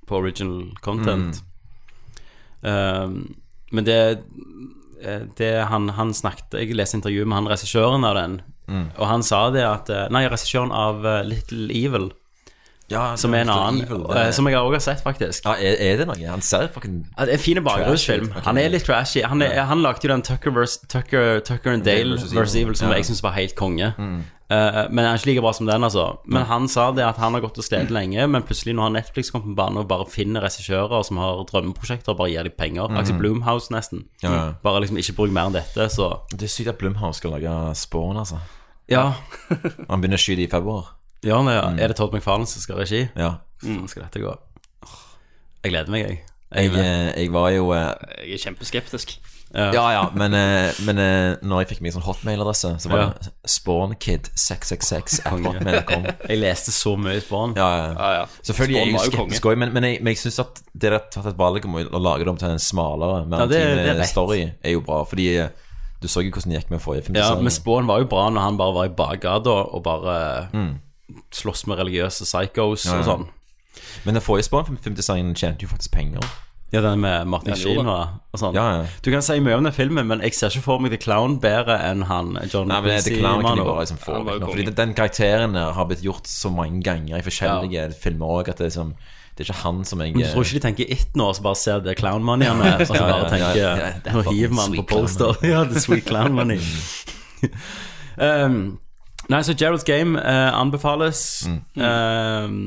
på 0.06 0.16
original 0.16 0.72
content. 0.80 1.42
Um, 2.62 3.34
men 3.70 3.84
det, 3.84 4.22
det 5.38 5.52
han, 5.70 5.90
han 5.96 6.12
snakket 6.16 6.56
Jeg 6.58 6.76
leste 6.76 6.98
intervju 6.98 7.24
med 7.28 7.36
han 7.38 7.48
regissøren 7.50 8.06
av 8.08 8.16
den, 8.18 8.36
og 8.96 9.06
han 9.10 9.24
sa 9.26 9.50
det 9.52 9.64
at 9.68 9.90
eh, 9.92 10.06
Nei, 10.14 10.24
regissøren 10.30 10.72
av 10.72 11.04
eh, 11.06 11.22
Little 11.28 11.66
Evil, 11.68 12.10
Ja, 12.92 13.14
som 13.16 13.32
er 13.32 13.46
en 13.46 13.48
annen, 13.48 13.80
Evil, 13.86 14.02
eh, 14.12 14.30
som 14.36 14.46
jeg 14.46 14.58
også 14.60 14.74
har 14.76 14.82
sett, 14.84 15.00
faktisk. 15.02 15.46
ja, 15.46 15.54
er, 15.56 15.78
er 15.80 15.96
det 16.02 16.06
noe? 16.10 16.18
Han 16.28 16.42
ser 16.44 16.68
fucking 16.74 16.98
Ja, 17.16 17.24
det 17.24 17.32
er 17.32 17.38
en 17.38 17.42
fin 17.46 17.60
bakgrunnsfilm. 17.64 18.28
Trashy. 18.28 18.44
Han 18.44 18.58
er 18.60 18.68
litt 18.74 18.84
trashy. 18.84 19.22
Han, 19.24 19.42
er, 19.42 19.62
han 19.70 19.80
lagde 19.80 20.04
jo 20.04 20.10
den 20.12 20.22
Tucker, 20.22 20.52
vers, 20.52 20.76
Tucker, 20.92 21.40
Tucker 21.40 21.72
and 21.72 21.84
Dale 21.86 22.18
versus. 22.20 22.54
Evil. 22.60 22.76
Som 22.76 22.92
jeg 22.92 23.06
syns 23.08 23.22
var 23.24 23.32
helt 23.38 23.54
konge. 23.56 23.94
Eh, 23.96 24.80
men 24.92 25.00
han 25.06 25.14
er 25.14 25.16
ikke 25.16 25.30
like 25.30 25.40
bra 25.46 25.52
som 25.56 25.66
den, 25.66 25.86
altså. 25.88 26.18
Men 26.28 26.44
han 26.50 26.68
sa 26.68 26.90
det 26.92 27.06
at 27.06 27.16
han 27.22 27.32
har 27.32 27.40
gått 27.40 27.56
og 27.58 27.64
slitt 27.64 27.88
lenge, 27.94 28.26
men 28.28 28.44
plutselig 28.44 28.74
nå 28.76 28.84
har 28.84 28.92
Netflix 28.92 29.32
kommet 29.32 29.48
på 29.54 29.56
banen 29.62 29.80
og 29.80 29.88
bare 29.88 30.04
finner 30.12 30.44
regissører 30.44 31.06
som 31.08 31.16
har 31.22 31.40
drømmeprosjekter, 31.48 32.12
og 32.12 32.20
bare 32.20 32.34
gir 32.34 32.44
dem 32.50 32.52
penger. 32.58 32.92
Axel 33.00 33.16
Bloomhouse, 33.16 33.72
nesten. 33.72 34.04
Ja. 34.22 34.52
Bare 34.62 34.84
liksom 34.84 35.00
ikke 35.00 35.16
bruk 35.16 35.32
mer 35.32 35.48
enn 35.48 35.56
dette, 35.56 35.88
så 35.90 36.10
Det 36.36 36.44
er 36.50 36.52
sykt 36.52 36.74
at 36.74 36.78
Blumhouse 36.78 37.22
skal 37.22 37.32
lage 37.38 37.56
Spawn, 37.80 38.20
altså. 38.20 38.42
Ja. 38.92 39.14
Han 39.88 40.02
begynner 40.04 40.20
å 40.20 40.24
skyte 40.26 40.44
i 40.44 40.50
februar. 40.52 40.92
Ja, 41.24 41.40
nei, 41.42 41.54
ja. 41.56 41.66
Er 41.80 41.88
det 41.92 41.96
Todd 41.98 42.12
McFarlane 42.14 42.46
som 42.50 42.60
skal 42.64 42.76
ha 42.78 42.84
regi? 42.84 43.02
Ja. 43.16 43.32
Hvordan 43.64 43.88
skal 43.88 44.06
dette 44.06 44.20
gå? 44.24 44.34
Jeg 45.64 45.72
gleder 45.72 45.90
meg, 45.94 46.02
jeg. 46.08 46.18
Jeg, 46.54 46.70
jeg 46.70 46.84
eh, 46.84 47.12
jeg 47.24 47.32
var 47.34 47.48
jo 47.50 47.70
eh, 47.74 47.88
Jeg 48.28 48.36
er 48.36 48.42
kjempeskeptisk. 48.44 49.16
Ja, 49.54 49.70
ja, 49.94 50.02
men, 50.18 50.34
eh, 50.34 50.72
men 50.82 50.98
eh, 50.98 51.36
når 51.46 51.60
jeg 51.62 51.68
fikk 51.72 51.80
meg 51.84 51.92
sånn 51.94 52.02
hotmail-adresse, 52.02 52.72
så 52.82 52.90
var 52.90 52.98
Ja. 53.04 53.06
det 53.22 53.30
spawnkid666 53.52 55.20
hotmail.com. 55.30 56.06
Jeg 56.30 56.38
leste 56.40 56.72
så 56.74 56.96
mye 56.98 57.20
Spawn. 57.22 57.54
Ja, 57.58 57.68
ja. 57.78 57.88
Ja, 57.94 58.08
ja. 58.18 58.24
Selvfølgelig 58.42 58.80
er 58.80 58.86
jeg 58.88 58.94
jo 58.96 59.02
skeptisk 59.12 59.46
òg, 59.50 59.58
men, 59.62 59.72
men 59.76 59.86
jeg, 59.86 60.00
men 60.02 60.14
jeg 60.14 60.20
syns 60.24 60.40
at 60.42 60.58
det 60.74 60.90
har 60.94 61.04
tatt 61.12 61.28
et 61.30 61.38
valg 61.38 61.66
om 61.68 61.78
å 61.78 62.00
lage 62.02 62.26
det 62.26 62.32
om 62.34 62.40
til 62.40 62.50
en 62.54 62.62
smalere, 62.62 63.20
mer 63.30 63.44
Ja, 63.44 63.50
det- 63.52 63.62
det 63.84 63.94
er 63.94 64.10
story, 64.10 64.40
er 64.62 64.74
jo 64.74 64.82
bra. 64.86 65.04
Fordi 65.06 65.28
du 66.02 66.08
så 66.10 66.24
jo 66.24 66.30
hvordan 66.34 66.50
det 66.52 66.60
gikk 66.64 66.70
med 66.74 66.82
forrige 66.82 67.06
film. 67.06 67.16
Ja, 67.22 67.30
men 67.38 67.54
Spawn 67.54 67.86
var 67.86 68.02
jo 68.02 68.10
bra 68.10 68.26
når 68.34 68.48
han 68.48 68.58
bare 68.60 68.74
var 68.74 68.90
i 68.90 68.94
bakgata 68.98 69.54
og 69.70 69.82
bare 69.86 70.18
slåss 71.34 71.66
med 71.66 71.78
religiøse 71.82 72.24
psychos. 72.24 72.86
Ja, 72.86 72.94
ja. 72.94 72.98
og 73.00 73.04
sånn. 73.10 73.28
men 74.04 74.14
den 74.14 74.22
forrige 74.22 74.46
Spawn-filmdesignen 74.48 75.34
tjente 75.34 75.66
jo 75.66 75.68
faktisk 75.68 75.92
penger. 75.92 76.22
Ja, 76.74 76.80
den 76.82 76.98
med 77.04 77.26
Martin 77.30 77.52
Ja, 77.52 77.56
Sheen 77.56 77.86
og, 77.86 78.14
og 78.34 78.40
sånn. 78.40 78.54
Ja, 78.56 78.62
ja. 78.80 78.86
Du 79.04 79.10
kan 79.12 79.22
si 79.22 79.36
mye 79.38 79.54
om 79.54 79.62
den 79.66 79.72
filmen, 79.76 80.08
men 80.10 80.22
jeg 80.24 80.34
ser 80.34 80.50
ikke 80.50 80.64
for 80.64 80.82
meg 80.82 80.90
The 80.90 80.98
Clown 80.98 81.36
bedre 81.42 81.76
enn 81.86 82.02
han 82.08 82.32
John 82.50 82.66
Nei, 82.66 82.80
men 82.82 83.02
The 83.04 83.12
Clown 83.14 83.44
kan 83.46 83.60
de 83.60 83.66
bare 83.68 83.84
liksom 83.84 84.00
få 84.02 84.16
Han 84.16 84.40
nå. 84.42 84.48
Fordi 84.48 84.64
den- 84.66 84.74
den 84.80 84.94
karakteren 84.94 85.54
har 85.54 85.86
blitt 85.86 86.02
gjort 86.02 86.26
så 86.26 86.50
mange 86.50 86.82
ganger 86.82 87.18
i 87.18 87.22
forskjellige 87.22 87.94
filmer 88.02 88.26
òg, 88.26 88.48
at 88.48 88.58
det 88.58 88.66
er 88.66 88.70
liksom 88.72 88.94
Det 89.36 89.42
er 89.44 89.52
ikke 89.52 89.62
han 89.62 89.84
som 89.84 89.98
jeg 90.00 90.14
Men 90.14 90.22
du 90.22 90.32
tror 90.32 90.44
ikke 90.44 90.58
de 90.58 90.60
tenker 90.66 90.90
It 90.90 91.14
nå, 91.14 91.28
og 91.28 91.34
så 91.36 91.42
bare 91.42 91.56
ser 91.56 91.80
det 91.80 91.96
Clown 91.98 92.22
Money-ene, 92.26 92.74
og 92.80 92.86
så 92.86 92.94
Ja, 92.94 93.06
ja, 93.06 93.12
bare 93.12 93.22
ja, 93.22 93.30
tenker 93.30 93.54
ja, 93.54 93.76
ja, 93.76 93.92
det 94.02 94.10
er 94.10 94.14
Nå 94.14 94.30
hiver 94.32 94.54
man 94.54 94.72
på 94.74 94.82
poster. 94.82 95.34
ja, 95.52 95.64
The 95.64 95.80
Sweet 95.80 96.04
Clown 96.06 96.32
Money. 96.34 96.58
um, 98.18 98.78
nei, 99.32 99.40
så 99.46 99.54
Gerald's 99.56 99.86
Game 99.86 100.18
eh, 100.20 100.50
anbefales. 100.54 101.46
Mm. 101.48 101.60
Um, 101.80 102.58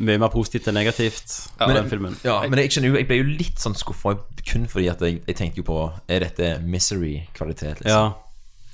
mye 0.00 0.18
mer 0.22 0.30
positivt 0.32 0.68
enn 0.70 0.76
negativt 0.78 1.32
Med 1.58 1.74
den 1.76 1.90
filmen. 1.90 2.16
Ja, 2.24 2.38
men 2.46 2.62
jeg, 2.62 2.70
kjenner 2.74 2.92
jo, 2.92 2.98
jeg 3.00 3.08
ble 3.10 3.20
jo 3.20 3.28
litt 3.28 3.60
sånn 3.60 3.76
skuffa 3.78 4.14
kun 4.46 4.66
fordi 4.70 4.88
at 4.92 5.02
jeg, 5.04 5.20
jeg 5.26 5.36
tenkte 5.36 5.60
jo 5.62 5.66
på 5.68 5.78
Er 6.08 6.24
dette 6.24 6.52
Misery-kvalitet? 6.64 7.82
Liksom? 7.82 7.90
Ja. 7.90 8.30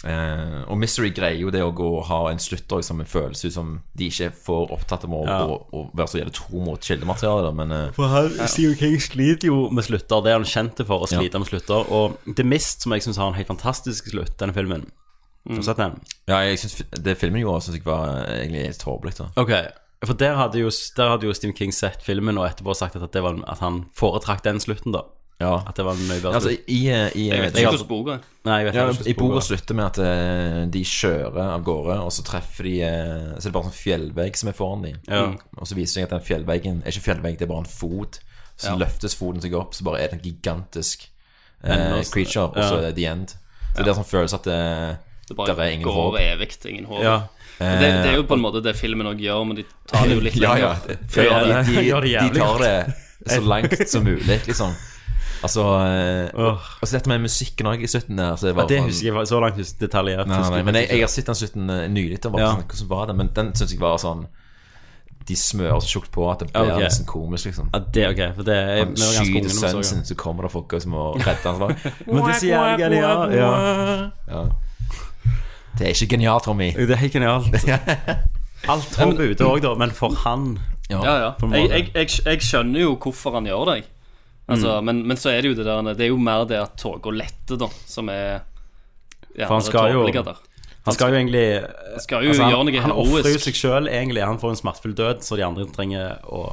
Eh, 0.06 0.60
og 0.70 0.76
Misery 0.78 1.08
greier 1.16 1.40
jo 1.40 1.50
det 1.50 1.62
å 1.64 1.72
gå 1.74 1.86
og 1.98 2.04
ha 2.10 2.18
en 2.30 2.38
slutt 2.42 2.68
som 2.68 2.84
som 2.86 3.00
en 3.02 3.08
følelse 3.08 3.50
som 3.50 3.72
de 3.96 4.10
ikke 4.10 4.28
er 4.28 4.34
for 4.46 4.70
opptatt 4.74 5.06
av 5.08 5.14
å, 5.16 5.22
Ja. 5.26 5.38
å, 5.46 5.56
å 5.72 5.86
være 5.96 6.12
så 6.12 6.20
jævlig 6.20 6.34
tro 6.36 6.60
mot 6.62 6.80
kildematerialet. 6.80 7.56
Men 7.56 7.72
eh, 7.72 7.88
For 7.96 8.12
her, 8.12 8.28
Stephen 8.46 8.76
King 8.76 9.00
sliter 9.00 9.48
jo 9.48 9.70
med 9.70 9.88
slutter. 9.88 10.22
Det 10.22 10.30
er 10.30 10.38
han 10.38 10.46
kjent 10.46 10.84
for, 10.86 11.02
å 11.02 11.10
slite 11.10 11.40
med 11.40 11.48
slutter. 11.48 11.88
Og 11.90 12.20
The 12.36 12.44
Mist, 12.44 12.84
som 12.84 12.92
jeg 12.94 13.06
syns 13.06 13.18
har 13.22 13.32
en 13.32 13.38
helt 13.38 13.50
fantastisk 13.50 14.12
slutt, 14.12 14.36
denne 14.38 14.54
filmen. 14.54 14.86
Har 15.48 15.56
du 15.56 15.62
sett 15.62 15.76
den? 15.76 15.98
ja, 16.28 16.38
jeg 16.46 16.58
synes, 16.58 16.82
det 17.04 17.16
filmen 17.18 17.40
gjorde, 17.42 17.62
syns 17.62 17.76
jeg 17.78 17.84
var 17.86 18.08
eh, 18.26 18.40
egentlig 18.44 18.64
helt 18.66 18.78
tåpelig. 18.82 19.14
da. 19.18 19.28
Ok, 19.36 19.52
for 20.04 20.14
der 20.14 20.34
hadde, 20.36 20.58
jo, 20.60 20.70
der 20.96 21.08
hadde 21.08 21.26
jo 21.26 21.32
Stephen 21.34 21.56
King 21.56 21.72
sett 21.74 22.02
filmen 22.02 22.38
og 22.38 22.46
etterpå 22.48 22.74
sagt 22.76 22.96
at, 22.96 23.12
det 23.12 23.22
var, 23.22 23.38
at 23.48 23.58
han 23.60 23.84
foretrakk 23.96 24.42
den 24.44 24.60
slutten, 24.60 24.92
da. 24.92 25.02
Ja. 25.38 25.58
At 25.68 25.76
det 25.76 25.84
var 25.84 25.92
en 25.92 26.06
mye 26.08 26.16
bedre 26.22 26.34
Altså, 26.38 26.48
slutt. 26.48 26.68
i, 26.72 26.88
eh, 26.88 27.10
i, 27.14 27.26
Jeg 27.28 27.42
vet 27.42 27.56
ikke 27.60 27.70
hvordan 27.74 27.88
boka 27.90 28.12
er. 28.14 28.20
Nei, 28.48 28.54
jeg 28.62 28.66
vet 28.66 28.74
Ja, 28.74 28.84
ikke 28.86 28.92
hvordan 28.96 29.10
I 29.10 29.14
boka 29.18 29.40
sporet. 29.40 29.44
slutter 29.50 29.74
med 29.76 29.84
at 29.84 29.98
eh, 30.00 30.60
de 30.72 30.82
kjører 30.84 31.50
av 31.52 31.64
gårde, 31.66 31.96
og 32.06 32.12
så 32.16 32.22
treffer 32.24 32.64
de 32.64 32.72
eh, 32.86 33.34
Så 33.36 33.42
er 33.42 33.50
det 33.50 33.52
bare 33.52 33.66
en 33.66 33.70
sånn 33.70 33.76
fjellvegg 33.82 34.36
som 34.40 34.48
er 34.48 34.56
foran 34.56 34.82
dem. 34.86 34.96
Ja. 35.12 35.26
Og 35.60 35.66
så 35.68 35.74
viser 35.76 35.92
det 35.92 35.92
seg 35.92 36.06
at 36.08 36.14
den 36.16 36.24
fjellveggen 36.24 36.78
er 36.86 36.88
ikke 36.96 37.04
fjellvegg, 37.10 37.36
det 37.36 37.44
er 37.44 37.52
bare 37.52 37.66
en 37.66 37.68
fot. 37.68 38.20
Så 38.56 38.70
Ja. 38.72 38.78
løftes 38.80 39.14
foten 39.20 39.42
seg 39.44 39.52
opp, 39.60 39.74
så 39.76 39.84
bare 39.84 40.00
er 40.00 40.08
det 40.08 40.16
en 40.22 40.24
gigantisk 40.24 41.04
eh, 41.64 42.00
creature, 42.12 42.48
og 42.48 42.56
så 42.56 42.72
Ja. 42.72 42.78
er 42.78 42.86
det 42.88 42.96
the 42.96 43.04
end. 43.12 43.36
Så 43.76 43.84
det 43.84 43.88
er 43.92 44.00
sånn 44.00 44.08
følelse 44.08 44.34
at 44.40 44.44
det, 44.48 44.98
Det 45.28 45.36
bare 45.36 45.72
ingen 45.72 45.82
går 45.86 45.92
håp. 45.92 46.18
evig. 46.20 46.50
Ingen 46.70 46.84
håp. 46.86 47.02
Ja. 47.02 47.16
Det, 47.58 47.80
det 47.80 48.10
er 48.10 48.16
jo 48.18 48.26
på 48.28 48.34
en 48.36 48.42
måte 48.44 48.60
det 48.62 48.76
filmen 48.76 49.06
òg 49.08 49.18
gjør, 49.24 49.44
men 49.48 49.56
de 49.56 49.64
tar 49.88 50.04
det 50.06 50.14
jo 50.18 50.20
litt 50.20 50.36
Ja, 50.42 50.52
lenger. 50.54 50.76
ja. 50.90 50.96
Før 51.08 51.24
Ja, 51.24 51.38
de- 51.40 51.64
de, 51.64 51.84
de, 52.04 52.28
de 52.34 52.38
tar 52.38 52.58
det 52.62 53.32
så 53.32 53.40
langt 53.40 53.88
som 53.88 54.04
mulig, 54.04 54.40
liksom. 54.46 54.74
Altså 55.42 55.62
oh. 55.62 56.62
altså, 56.80 56.96
dette 56.96 57.08
med 57.12 57.20
musikken 57.26 57.66
òg 57.68 57.82
i 57.84 57.88
slutten 57.90 58.16
der. 58.20 58.36
Så 58.36 58.46
det, 58.48 58.54
Ja, 58.56 58.66
det 58.66 58.78
sånn- 58.80 58.86
husker 58.90 59.06
jeg 59.08 59.14
var 59.16 59.24
så 59.28 59.40
langt 59.40 59.58
detaljert. 59.80 60.28
Nei, 60.30 60.40
nei, 60.50 60.62
men 60.68 60.74
jeg, 60.80 60.88
jeg 60.90 61.00
har 61.04 61.12
sett 61.12 61.26
den 61.30 61.38
slutten 61.38 61.70
eh, 61.70 61.88
nylig. 61.92 62.20
og 62.26 62.32
Bare 62.36 62.42
Ja. 62.42 62.50
sånn, 62.56 62.66
hvordan 62.70 62.88
var 62.92 63.06
det? 63.10 63.16
Men 63.16 63.30
den 63.36 63.52
syns 63.54 63.72
jeg 63.72 63.80
var 63.80 63.96
sånn 63.98 64.26
De 65.26 65.34
smører 65.36 65.80
så 65.82 65.88
tjukt 65.96 66.10
på 66.14 66.22
at 66.30 66.38
det 66.44 66.52
blir 66.52 66.70
okay. 66.70 66.84
nesten 66.86 67.06
komisk, 67.08 67.48
liksom. 67.50 67.70
ja, 67.74 67.80
det 67.80 68.02
er 68.04 68.12
ok, 68.12 68.20
for 68.36 68.46
det 68.46 68.54
er 68.56 68.84
Han 68.84 68.92
skyter 68.96 69.48
sønnen 69.50 69.84
sin, 69.88 70.04
så 70.06 70.14
kommer 70.14 70.46
det 70.46 70.52
folk 70.52 70.76
som 70.80 70.92
må 70.94 71.06
redde 71.18 71.50
han. 71.50 71.74
Men 72.06 72.20
det 72.28 72.36
sier 72.44 72.78
så. 72.78 72.86
Ja. 73.34 74.10
Ja. 74.30 74.44
Det 75.78 75.86
er 75.88 75.92
ikke 75.94 76.16
genialt, 76.16 76.46
Tommy. 76.48 76.70
Det 76.76 76.90
er 76.96 77.02
helt 77.02 77.12
genialt. 77.12 77.52
Alt 78.72 78.96
håp 78.98 79.20
er 79.20 79.34
ute 79.34 79.46
òg, 79.46 79.60
da, 79.62 79.74
men 79.78 79.92
for 79.94 80.16
han 80.24 80.56
Ja, 80.90 81.02
ja. 81.02 81.30
Jeg, 81.52 81.68
jeg, 81.70 81.88
jeg, 81.94 82.10
jeg 82.24 82.42
skjønner 82.46 82.80
jo 82.80 82.96
hvorfor 83.02 83.36
han 83.36 83.46
gjør 83.46 83.72
det. 83.72 83.80
Altså, 84.46 84.76
mm. 84.78 84.86
men, 84.86 85.06
men 85.10 85.18
så 85.18 85.32
er 85.34 85.42
det 85.42 85.50
jo 85.50 85.56
det 85.58 85.64
der 85.66 85.88
Det 85.98 86.04
er 86.06 86.12
jo 86.12 86.18
mer 86.22 86.44
det 86.46 86.60
at 86.60 86.76
toga 86.78 87.10
letter, 87.10 87.58
da, 87.58 87.66
som 87.86 88.10
er 88.12 88.44
ja, 89.34 89.48
For 89.48 89.56
han 89.58 89.66
skal 89.66 89.92
jo- 89.92 90.06
der. 90.06 90.38
Han 90.86 90.94
skal 90.94 91.10
jo 91.10 91.18
egentlig 91.18 91.46
Han 91.60 92.00
skal 92.00 92.22
jo 92.24 92.28
altså, 92.30 92.42
han, 92.44 92.74
han 92.84 92.92
ofrer 92.92 93.32
jo 93.32 93.42
seg 93.42 93.58
sjøl, 93.58 93.88
egentlig. 93.90 94.22
Han 94.22 94.38
får 94.38 94.54
en 94.54 94.60
smertefull 94.60 94.94
død, 94.94 95.24
så 95.26 95.36
de 95.36 95.44
andre 95.44 95.66
trenger 95.74 96.20
å 96.22 96.44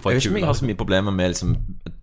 få 0.00 0.12
Jeg 0.12 0.20
vet 0.20 0.22
ikke 0.22 0.30
om 0.30 0.38
jeg 0.38 0.46
har 0.46 0.58
så 0.60 0.68
mye 0.68 0.78
problemer 0.78 1.14
med 1.16 1.34
liksom, 1.34 1.56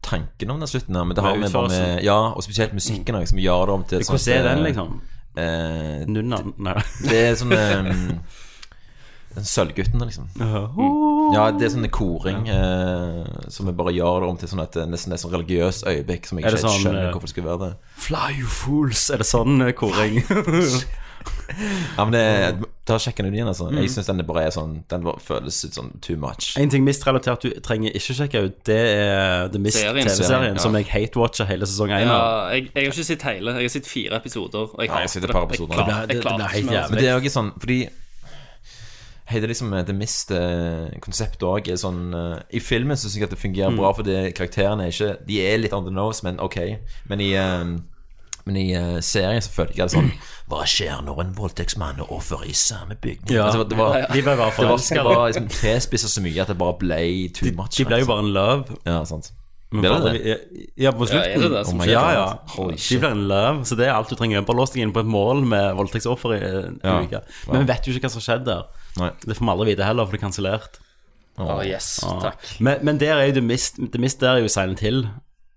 tanken 0.04 0.52
om 0.52 0.60
den 0.60 0.68
slutten 0.68 1.00
her, 1.00 1.08
men 1.08 1.16
det 1.16 1.24
har 1.24 1.38
Med 1.38 1.48
med 1.48 1.56
bare 1.56 1.72
med. 1.72 2.04
Ja, 2.04 2.20
og 2.36 2.44
spesielt 2.44 2.76
musikken 2.76 3.16
som 3.28 3.40
gjør 3.40 3.66
det 3.66 3.78
om 3.78 3.84
til 3.88 4.04
Hvordan 4.04 4.36
er 4.36 4.50
den, 4.50 4.64
liksom? 4.68 5.02
Eh, 5.36 6.04
Nunna? 6.08 6.42
Nei. 6.58 6.80
Det 7.10 7.22
er 7.30 7.38
sånn 7.40 7.54
Sølvguttene, 9.34 10.06
liksom. 10.06 10.28
Ja, 11.34 11.48
det 11.50 11.66
er 11.66 11.72
sånn 11.74 11.88
koring 11.90 12.44
eh, 12.54 13.24
som 13.50 13.66
vi 13.66 13.74
bare 13.74 13.94
gjør 13.96 14.22
det 14.22 14.28
om 14.30 14.38
til 14.38 14.52
sånn 14.52 14.62
et, 14.62 14.78
nesten 14.92 15.16
et 15.16 15.24
sånn 15.24 15.34
religiøst 15.34 15.88
øyeblikk 15.90 16.30
som 16.30 16.38
jeg 16.38 16.46
ikke 16.46 16.52
helt 16.54 16.66
sånn, 16.68 16.84
skjønner 16.84 17.08
eh, 17.08 17.12
hvorfor 17.16 17.26
det 17.26 17.34
skulle 17.34 17.50
være 17.50 17.64
det. 17.64 17.96
Fly 18.06 18.28
you 18.38 18.52
fools! 18.60 19.08
Er 19.10 19.24
det 19.24 19.30
sånn 19.32 19.58
eh, 19.66 19.74
koring? 19.78 20.20
Ja, 21.98 22.04
men 22.06 22.14
det, 22.16 22.70
Ta 22.84 22.98
sjekk 23.00 23.16
den 23.22 23.30
ut 23.30 23.36
igjen, 23.38 23.48
altså. 23.48 23.70
Mm. 23.72 23.78
Jeg 23.80 23.92
syns 23.94 24.10
den 24.10 24.20
bare 24.28 24.42
er 24.44 24.52
sånn 24.52 24.74
Den 24.92 25.04
bare 25.06 25.22
føles 25.24 25.56
ut 25.64 25.78
sånn 25.78 25.92
too 26.04 26.18
much. 26.20 26.50
en 26.60 26.70
ting 26.70 26.84
mist-relatert 26.84 27.46
du 27.46 27.54
trenger 27.64 27.96
ikke 27.96 28.16
sjekke 28.18 28.42
ut, 28.44 28.58
det 28.68 28.76
er 28.98 29.48
The 29.54 29.60
Mist 29.64 29.80
Serien. 29.80 30.04
TV-serien, 30.08 30.58
ja. 30.58 30.64
som 30.66 30.76
jeg 30.76 30.90
hate-watcher 30.92 31.48
hele 31.48 31.66
sesong 31.70 31.94
1 31.96 32.04
Ja, 32.04 32.18
jeg, 32.52 32.72
jeg 32.74 32.90
har 32.90 32.92
ikke 32.92 33.08
sett 33.08 33.24
hele. 33.30 33.56
Jeg 33.56 33.70
har 33.70 33.76
sett 33.78 33.88
fire 33.88 34.20
episoder. 34.20 34.68
Og 34.74 34.80
jeg, 34.84 34.90
Ja, 34.90 35.00
jeg 35.00 35.08
har 35.08 35.14
sett 35.16 35.24
et 35.30 35.32
par 35.32 35.48
episoder. 35.48 35.76
Jeg, 35.80 36.08
Det 36.12 36.18
jeg 36.20 36.40
det 36.44 36.50
helt 36.58 36.72
jævlig. 36.76 36.90
Men 36.92 37.00
det 37.00 37.08
er 37.08 37.14
jo 37.14 37.24
ikke 37.24 37.38
sånn 37.40 37.54
Fordi 37.60 37.80
Hei, 39.32 39.40
det 39.40 39.48
er 39.48 39.54
liksom 39.54 39.72
The 39.88 39.94
Mist-konseptet 39.96 41.46
òg 41.48 41.70
er 41.72 41.78
sånn 41.80 42.02
eh, 42.14 42.58
I 42.60 42.60
filmen 42.60 43.00
syns 43.00 43.16
jeg 43.16 43.24
at 43.24 43.32
det 43.32 43.40
fungerer 43.40 43.72
Mm. 43.72 43.78
bra, 43.80 43.94
fordi 43.96 44.18
karakterene 44.36 44.84
er 44.90 44.92
ikke 44.92 45.26
De 45.26 45.40
er 45.42 45.58
litt 45.64 45.74
on 45.74 45.86
the 45.88 45.94
nose, 45.96 46.20
men 46.28 46.40
ok. 46.44 46.58
Men 47.08 47.24
i 47.24 47.32
eh, 47.40 47.64
men 48.46 48.58
i 48.60 48.66
uh, 48.76 48.98
serien 49.00 49.42
så 49.42 49.50
følte 49.54 49.78
jeg 49.78 49.88
det 49.88 49.94
sånn 49.96 50.10
Hva 50.52 50.66
skjer 50.68 51.00
når 51.06 51.22
en 51.24 51.30
voldtektsmann 51.38 52.02
og 52.04 52.10
offer 52.18 52.42
er 52.44 52.50
i 52.52 52.56
samme 52.60 52.98
bygning? 53.00 53.32
Ja. 53.38 53.46
Altså, 53.48 53.64
det 53.64 53.78
var, 53.80 54.02
De 54.12 54.20
ble 54.22 54.34
bare 54.36 54.36
det 54.36 54.42
var, 54.44 54.52
forelska. 54.58 54.96
det 55.00 55.06
var 55.08 55.30
liksom 55.32 55.48
tilspissa 55.54 56.10
så 56.12 56.22
mye 56.26 56.42
at 56.44 56.52
det 56.52 56.58
bare 56.60 56.76
ble 56.82 57.00
too 57.38 57.54
much. 57.56 57.78
De 57.80 57.86
ble 57.88 58.02
jo 58.04 58.10
bare 58.10 58.26
en 58.26 58.34
love. 58.36 58.78
Ja, 58.86 59.00
sant. 59.08 59.32
Men 59.74 59.88
det 59.88 60.14
det? 60.22 60.34
Ja, 60.78 60.92
på 60.94 61.08
Ja, 61.10 61.24
er 61.24 61.40
det 61.40 61.48
slutten. 61.48 61.54
det 61.56 61.66
som 61.66 61.80
Oh? 61.82 61.88
Ja, 61.90 62.04
ja. 62.14 62.26
De 62.70 63.00
blir 63.00 63.10
in 63.16 63.24
love, 63.32 63.64
så 63.66 63.76
det 63.80 63.88
er 63.88 63.96
alt 63.96 64.12
du 64.12 64.16
trenger. 64.20 64.44
Bare 64.46 64.60
lås 64.60 64.70
deg 64.76 64.84
inn 64.84 64.92
på 64.94 65.02
et 65.02 65.10
mål 65.10 65.42
med 65.50 65.74
voldtektsoffer 65.80 66.36
i 66.36 66.42
en 66.44 66.80
Ja. 66.84 67.00
uke. 67.02 67.24
Men 67.50 67.64
vi 67.66 67.72
vet 67.72 67.88
jo 67.88 67.94
ikke 67.96 68.06
hva 68.06 68.12
som 68.14 68.22
skjedde 68.22 68.46
der. 68.46 68.68
Nei. 69.00 69.10
Det 69.26 69.34
får 69.40 69.46
vi 69.48 69.52
aldri 69.56 69.72
vite 69.72 69.88
heller, 69.88 70.06
for 70.06 70.12
det 70.14 70.22
er 70.22 70.28
kansellert. 70.28 70.78
Oh, 71.42 71.64
yes, 71.66 71.88
takk. 72.22 72.38
Men, 72.60 72.84
men 72.86 73.00
der 73.02 73.16
er 73.18 73.26
jo 73.32 73.40
det 73.40 73.44
mist, 73.44 73.80
det 73.82 74.00
mist 74.00 74.20
der 74.22 74.36
er 74.36 74.44
jo 74.44 74.48
Silent 74.54 74.84
Hill. 74.86 75.08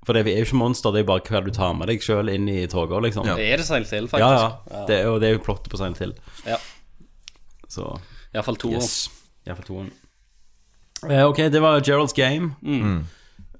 For 0.06 0.14
det 0.14 0.22
er 0.30 0.36
jo 0.38 0.46
ikke 0.46 0.58
monster, 0.60 0.92
det 0.94 1.00
er 1.02 1.08
bare 1.08 1.24
hva 1.26 1.40
du 1.42 1.50
tar 1.50 1.72
med 1.74 1.88
deg 1.90 2.00
sjøl 2.04 2.28
inn 2.30 2.46
i 2.48 2.60
toget, 2.70 3.00
liksom. 3.02 3.26
Ja. 3.26 3.34
Ja, 3.36 3.52
Er 3.52 3.56
det 3.58 3.66
Silent 3.66 3.90
Hill, 3.90 4.06
faktisk? 4.06 4.22
ja. 4.70 4.84
Det 4.86 5.00
er 5.02 5.08
og 5.10 5.20
det 5.20 5.28
er 5.32 5.34
jo 5.34 5.42
plottet 5.42 5.66
på 5.72 5.80
Silent 5.80 5.98
Hill. 5.98 6.14
Ja. 6.46 6.60
Så 7.68 7.88
Iallfall 8.32 8.56
to. 8.62 8.70
yes. 8.76 9.08
Iallfall 9.46 9.66
toen. 9.66 9.90
Eh, 11.10 11.24
ok, 11.26 11.36
det 11.52 11.60
var 11.60 11.80
Gerald's 11.82 12.14
Game. 12.16 12.54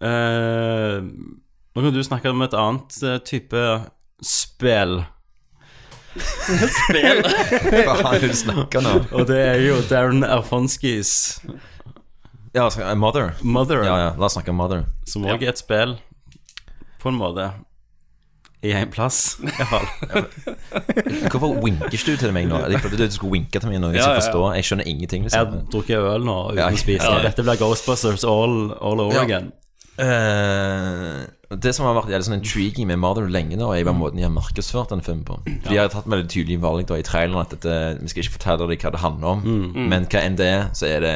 Eh, 0.01 1.03
nå 1.75 1.83
kan 1.83 1.93
du 1.93 2.03
snakke 2.05 2.31
om 2.31 2.43
et 2.47 2.55
annet 2.57 2.97
eh, 3.03 3.19
type 3.27 3.65
spill. 4.25 5.01
spill? 6.81 7.23
Hva 7.27 7.97
har 8.07 8.23
du 8.23 8.31
snakka 8.33 8.81
nå? 8.85 8.95
Og 9.19 9.27
det 9.29 9.37
er 9.51 9.59
jo 9.67 9.81
Darren 9.91 10.23
Alfonskis 10.25 11.11
Ja, 12.57 12.63
altså, 12.71 12.87
Mother. 12.97 13.35
Mother, 13.45 13.83
Ja, 13.85 13.97
ja, 14.01 14.11
la 14.17 14.25
oss 14.31 14.37
snakke 14.39 14.55
om 14.55 14.57
Mother. 14.63 14.87
som 15.05 15.27
òg 15.29 15.43
er 15.45 15.53
et 15.53 15.61
spill, 15.61 15.99
på 17.03 17.09
en 17.13 17.19
måte. 17.21 17.51
I 18.67 18.73
en 18.73 18.89
plass, 18.91 19.37
iallfall. 19.45 19.85
Hvorfor 21.31 21.53
winker 21.63 21.93
du 22.07 22.17
til 22.19 22.33
meg 22.35 22.49
nå? 22.51 22.63
Jeg 22.73 22.81
trodde 22.83 22.99
du 23.05 23.13
skulle 23.15 23.37
winke 23.37 23.61
til 23.63 23.69
meg 23.71 23.79
nå. 23.83 23.93
Jeg, 23.93 24.01
Ja, 24.01 24.15
ja, 24.17 24.23
ja. 24.33 24.49
jeg 24.57 24.65
skjønner 24.67 24.89
ingenting. 24.91 25.27
Jeg 25.29 25.31
Liksom. 25.37 25.69
drukket 25.71 25.99
øl 26.01 26.25
nå 26.27 26.37
uten 26.51 26.59
Ja, 26.59 26.71
å 26.73 26.81
spise. 26.81 27.13
Dette 27.23 27.45
blir 27.47 27.61
Ghostbusters 27.61 28.25
all, 28.25 28.73
all 28.81 29.01
over 29.05 29.21
again. 29.23 29.53
Uh, 29.97 31.25
det 31.57 31.73
som 31.77 31.87
har 31.87 31.95
vært 31.97 32.11
jævlig 32.13 32.27
sånn 32.27 32.39
intriguing 32.41 32.89
med 32.91 32.99
Mother 33.01 33.29
lenge 33.33 33.57
nå, 33.57 33.71
er 33.73 33.87
bare 33.87 33.97
måten 33.97 34.19
de 34.21 34.27
har 34.27 34.33
markedsført 34.35 34.91
den 34.93 35.05
filmen 35.05 35.25
på. 35.29 35.39
For 35.47 35.71
De 35.71 35.79
har 35.79 35.89
tatt 35.93 36.09
veldig 36.11 36.29
tydelige 36.33 36.61
valg 36.65 36.89
da 36.91 36.99
i 37.01 37.07
traileren 37.07 37.41
at 37.45 37.55
dette, 37.55 37.77
vi 38.03 38.11
skal 38.13 38.25
ikke 38.25 38.35
fortelle 38.39 38.69
deg 38.73 38.83
hva 38.83 38.93
det 38.97 39.01
handler 39.05 39.37
om, 39.37 39.73
men 39.89 40.09
hva 40.11 40.25
enn 40.27 40.37
det 40.41 40.49
er, 40.51 40.67
så 40.77 40.89
er 40.91 41.01
det 41.07 41.15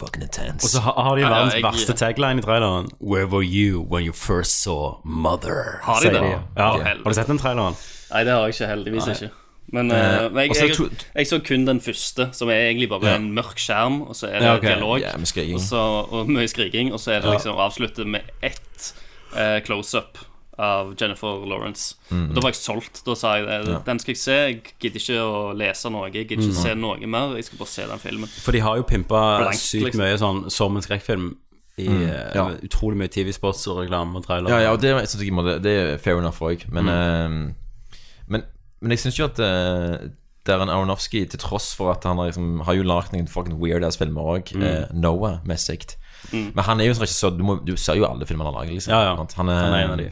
fucking 0.00 0.22
intense. 0.26 0.64
Og 0.64 0.70
så 0.74 0.80
har 0.86 0.96
har 1.06 1.14
de 1.16 1.22
Ja, 1.22 1.28
verdens 1.28 1.54
jeg- 1.54 1.62
verste 1.64 1.92
tagline 2.00 2.38
i 2.38 2.42
traileren. 2.42 2.88
Where 3.00 3.26
were 3.26 3.44
you 3.44 3.82
when 3.90 4.04
you 4.06 4.12
first 4.12 4.62
saw 4.62 4.96
Mother? 5.04 5.78
Har 5.82 6.00
de 6.00 6.10
det? 6.10 6.20
det? 6.22 6.38
Ja, 6.56 6.74
okay. 6.74 6.84
Har 7.04 7.10
du 7.12 7.14
sett 7.14 7.26
den 7.26 7.38
traileren? 7.38 7.76
Nei, 8.12 8.24
det 8.24 8.32
har 8.32 8.40
jeg 8.46 8.54
ikke. 8.54 8.66
Heldigvis 8.74 9.06
ikke. 9.14 9.30
Men, 9.72 9.90
uh, 9.92 9.96
men 10.34 10.48
jeg, 10.48 10.56
så 10.56 10.66
jeg, 10.66 10.90
jeg 11.14 11.26
så 11.30 11.38
kun 11.46 11.64
den 11.66 11.78
første, 11.80 12.28
som 12.34 12.48
er 12.50 12.54
egentlig 12.72 12.88
bare 12.88 13.06
Ja. 13.06 13.14
en 13.20 13.28
mørk 13.34 13.54
skjerm, 13.62 14.00
og 14.02 14.16
så 14.16 14.26
er 14.26 14.38
det 14.40 14.42
Ja, 14.48 14.56
okay. 14.56 14.68
dialog. 14.72 14.98
yeah. 15.00 15.54
Og, 15.54 15.60
så, 15.60 15.76
og 16.10 16.26
mye 16.28 16.48
skriking, 16.48 16.92
og 16.92 16.98
så 17.00 17.12
er 17.12 17.20
det 17.20 17.30
liksom 17.30 17.54
avsluttet 17.56 18.06
med 18.06 18.20
ett 18.42 18.94
uh, 19.32 19.60
close-up 19.64 20.18
av 20.60 20.94
Jennifer 21.00 21.44
Lawrence. 21.48 21.96
Og 22.12 22.34
Da 22.36 22.44
var 22.44 22.52
jeg 22.52 22.60
solgt. 22.60 23.02
Da 23.06 23.16
sa 23.18 23.34
jeg 23.38 23.46
det. 23.66 23.78
Den 23.86 24.02
skal 24.02 24.14
jeg 24.14 24.20
se. 24.20 24.38
Jeg 24.38 24.74
gidder 24.82 25.00
ikke 25.02 25.20
å 25.24 25.42
lese 25.56 25.92
noe. 25.92 26.08
Jeg 26.10 26.28
gidder 26.28 26.44
ikke 26.44 26.62
se 26.62 26.74
noe 26.78 27.10
mer. 27.10 27.36
Jeg 27.38 27.48
skal 27.48 27.62
bare 27.62 27.72
se 27.74 27.86
den 27.90 28.02
filmen. 28.02 28.34
For 28.44 28.56
de 28.56 28.64
har 28.64 28.80
jo 28.80 28.86
pimpa 28.88 29.22
Blank, 29.44 29.60
sykt 29.60 29.90
liksom. 29.90 30.04
mye 30.04 30.20
sånn 30.20 30.42
som 30.52 30.76
en 30.76 30.86
skrekkfilm. 30.86 31.32
I 31.80 31.88
mm. 31.88 32.00
ja. 32.36 32.46
utrolig 32.66 32.98
mye 33.00 33.08
TV-spots 33.08 33.62
og 33.70 33.84
reklame 33.84 34.18
og 34.18 34.26
trailer. 34.26 34.52
Ja, 34.52 34.58
ja, 34.66 34.72
og 34.74 34.82
det, 34.82 34.90
jeg 34.90 35.08
synes 35.08 35.30
må- 35.32 35.46
det, 35.46 35.60
det 35.64 35.74
er 35.80 36.00
fair 36.02 36.18
enough 36.20 36.42
òg, 36.44 36.66
men, 36.68 36.90
uh, 36.90 38.26
men 38.28 38.48
Men 38.80 38.94
jeg 38.94 39.02
syns 39.02 39.18
jo 39.18 39.26
at 39.28 39.38
uh, 39.44 40.10
Darren 40.48 40.70
Aronofsky, 40.72 41.26
til 41.28 41.38
tross 41.38 41.74
for 41.76 41.92
at 41.92 42.04
han 42.08 42.16
har, 42.18 42.30
liksom, 42.30 42.62
har 42.64 42.76
jo 42.78 42.84
lagd 42.88 43.12
noen 43.12 43.28
fucking 43.28 43.58
weird-ass-filmer 43.60 44.30
òg, 44.34 44.52
Noah-messig 44.96 45.96
Men 46.32 46.64
han 46.64 46.80
er 46.80 46.88
jo 46.88 46.94
en 46.94 47.02
regissør 47.02 47.36
du, 47.36 47.44
må, 47.44 47.58
du 47.64 47.74
ser 47.76 48.00
jo 48.00 48.06
alle 48.08 48.28
filmene 48.28 48.48
han 48.48 48.56
lager, 48.56 48.72
liksom. 48.78 48.94
Ja, 48.94 49.02
ja. 49.10 49.16
Han, 49.16 49.52
er, 49.52 49.60
Han 49.64 49.76
er 49.76 49.84
en 49.84 49.94
av 49.94 50.00
de. 50.00 50.08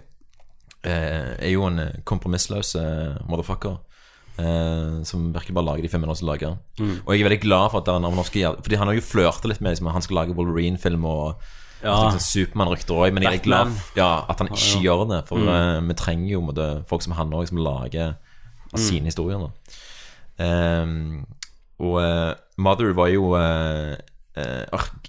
Eh, 0.88 1.37
er 1.38 1.53
jo 1.53 1.66
en 1.68 1.79
eh, 1.85 2.01
kompromissløs 2.09 2.74
eh, 2.81 3.18
motherfucker. 3.29 3.79
eh, 4.38 5.03
som 5.05 5.33
virkelig 5.35 5.55
bare 5.57 5.66
lager 5.66 5.83
de 5.83 5.88
filmene 5.92 6.12
han 6.12 6.18
skal 6.20 6.29
lage. 6.33 6.51
Mm. 6.79 6.92
Og 7.05 7.09
jeg 7.14 7.20
er 7.22 7.29
veldig 7.29 7.40
glad 7.42 7.70
for 7.72 7.81
at 7.81 7.87
Darren 7.88 8.03
norske 8.14 8.42
Fordi 8.62 8.77
han 8.79 8.87
har 8.87 8.94
jo 8.94 9.03
flørta 9.03 9.48
litt 9.51 9.61
med 9.61 9.72
liksom, 9.74 9.88
han 9.90 10.05
skal 10.05 10.16
lage 10.22 10.37
Wolverine-film 10.38 11.05
og 11.05 11.42
Ja. 11.83 12.11
ja. 12.11 12.18
Supermann-rykter 12.18 12.94
òg, 12.98 13.12
men 13.14 13.22
jeg 13.22 13.38
er 13.38 13.42
glad 13.44 13.70
ja, 13.94 14.24
at 14.29 14.38
han 14.42 14.48
ikke 14.51 14.81
gjør 14.83 15.05
det. 15.12 15.20
For 15.29 15.38
eh, 15.38 15.81
vi 15.87 15.94
trenger 15.94 16.33
jo 16.33 16.40
måtte, 16.42 16.68
folk 16.90 17.03
som 17.05 17.14
han 17.14 17.31
òg, 17.35 17.46
som 17.51 17.61
lager 17.62 18.16
av 18.72 18.81
sine 18.83 19.07
historier. 19.11 19.44
Ehm, 20.42 21.24
og 21.79 22.01
eh, 22.03 22.33
Mother 22.59 22.90
var 22.98 23.09
jo 23.12 23.31
uh, 23.38 23.94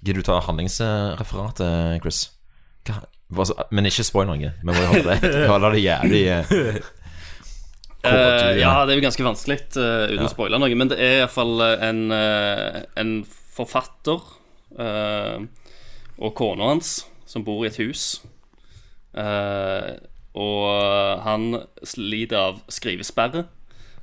Gidder 0.02 0.22
du 0.22 0.26
ta 0.26 0.39
handlingsreferatet, 0.46 2.00
Chris? 2.02 2.20
Hva, 2.88 3.02
men 3.30 3.89
ikke 3.89 4.06
spoil 4.08 4.30
noe. 4.32 4.54
Vi 4.62 4.65
må 4.65 4.74
jo 4.74 4.88
holde 4.94 5.20
det 5.22 5.44
Holde 5.52 5.76
det 5.76 5.84
jævlig 5.86 6.24
Uh, 6.50 6.80
Eh, 8.00 8.54
ja, 8.62 8.86
det 8.88 8.94
er 8.94 8.96
jo 8.96 9.04
ganske 9.04 9.24
vanskelig 9.26 9.58
uh, 9.76 10.06
uten 10.08 10.24
å 10.24 10.30
spoile 10.32 10.56
noe, 10.56 10.72
men 10.80 10.88
det 10.88 11.02
er 11.04 11.18
iallfall 11.18 11.60
en, 11.84 11.98
uh, 12.15 12.78
en 12.96 13.10
forfatter 13.60 14.22
eh, 14.80 15.42
og 16.20 16.36
kona 16.38 16.72
hans 16.72 16.94
som 17.30 17.46
bor 17.46 17.63
i 17.63 17.70
et 17.70 17.80
hus. 17.82 18.22
Eh, 19.13 19.89
og 20.39 21.24
han 21.26 21.50
sliter 21.86 22.39
av 22.39 22.62
skrivesperre, 22.72 23.46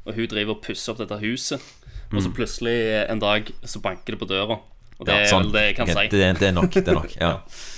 og 0.05 0.19
hun 0.19 0.29
driver 0.31 0.57
og 0.57 0.63
pusser 0.67 0.93
opp 0.93 1.01
dette 1.03 1.19
huset. 1.23 1.63
Og 2.13 2.21
så 2.23 2.31
plutselig 2.31 2.77
en 3.01 3.23
dag 3.23 3.49
så 3.67 3.81
banker 3.83 4.15
det 4.15 4.21
på 4.21 4.29
døra. 4.31 4.61
Og 4.97 5.09
det 5.09 5.17
ja, 5.17 5.25
er 5.25 5.33
sånn. 5.33 5.49
vel 5.49 5.57
det 5.57 5.65
jeg 5.65 5.79
kan 5.81 5.91
si. 5.91 6.05
Det, 6.13 6.21
det 6.39 6.51
er 6.53 6.55
nok. 6.55 6.77
Det 6.77 6.93
er 6.93 7.01
nok, 7.01 7.17
ja. 7.19 7.33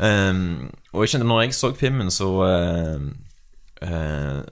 Ehm, 0.00 0.70
og 0.92 1.02
jeg 1.02 1.14
kjente 1.14 1.26
når 1.26 1.40
jeg 1.42 1.54
så 1.54 1.72
filmen, 1.74 2.10
så 2.10 2.28
uh, 2.46 3.02
uh, 3.82 4.42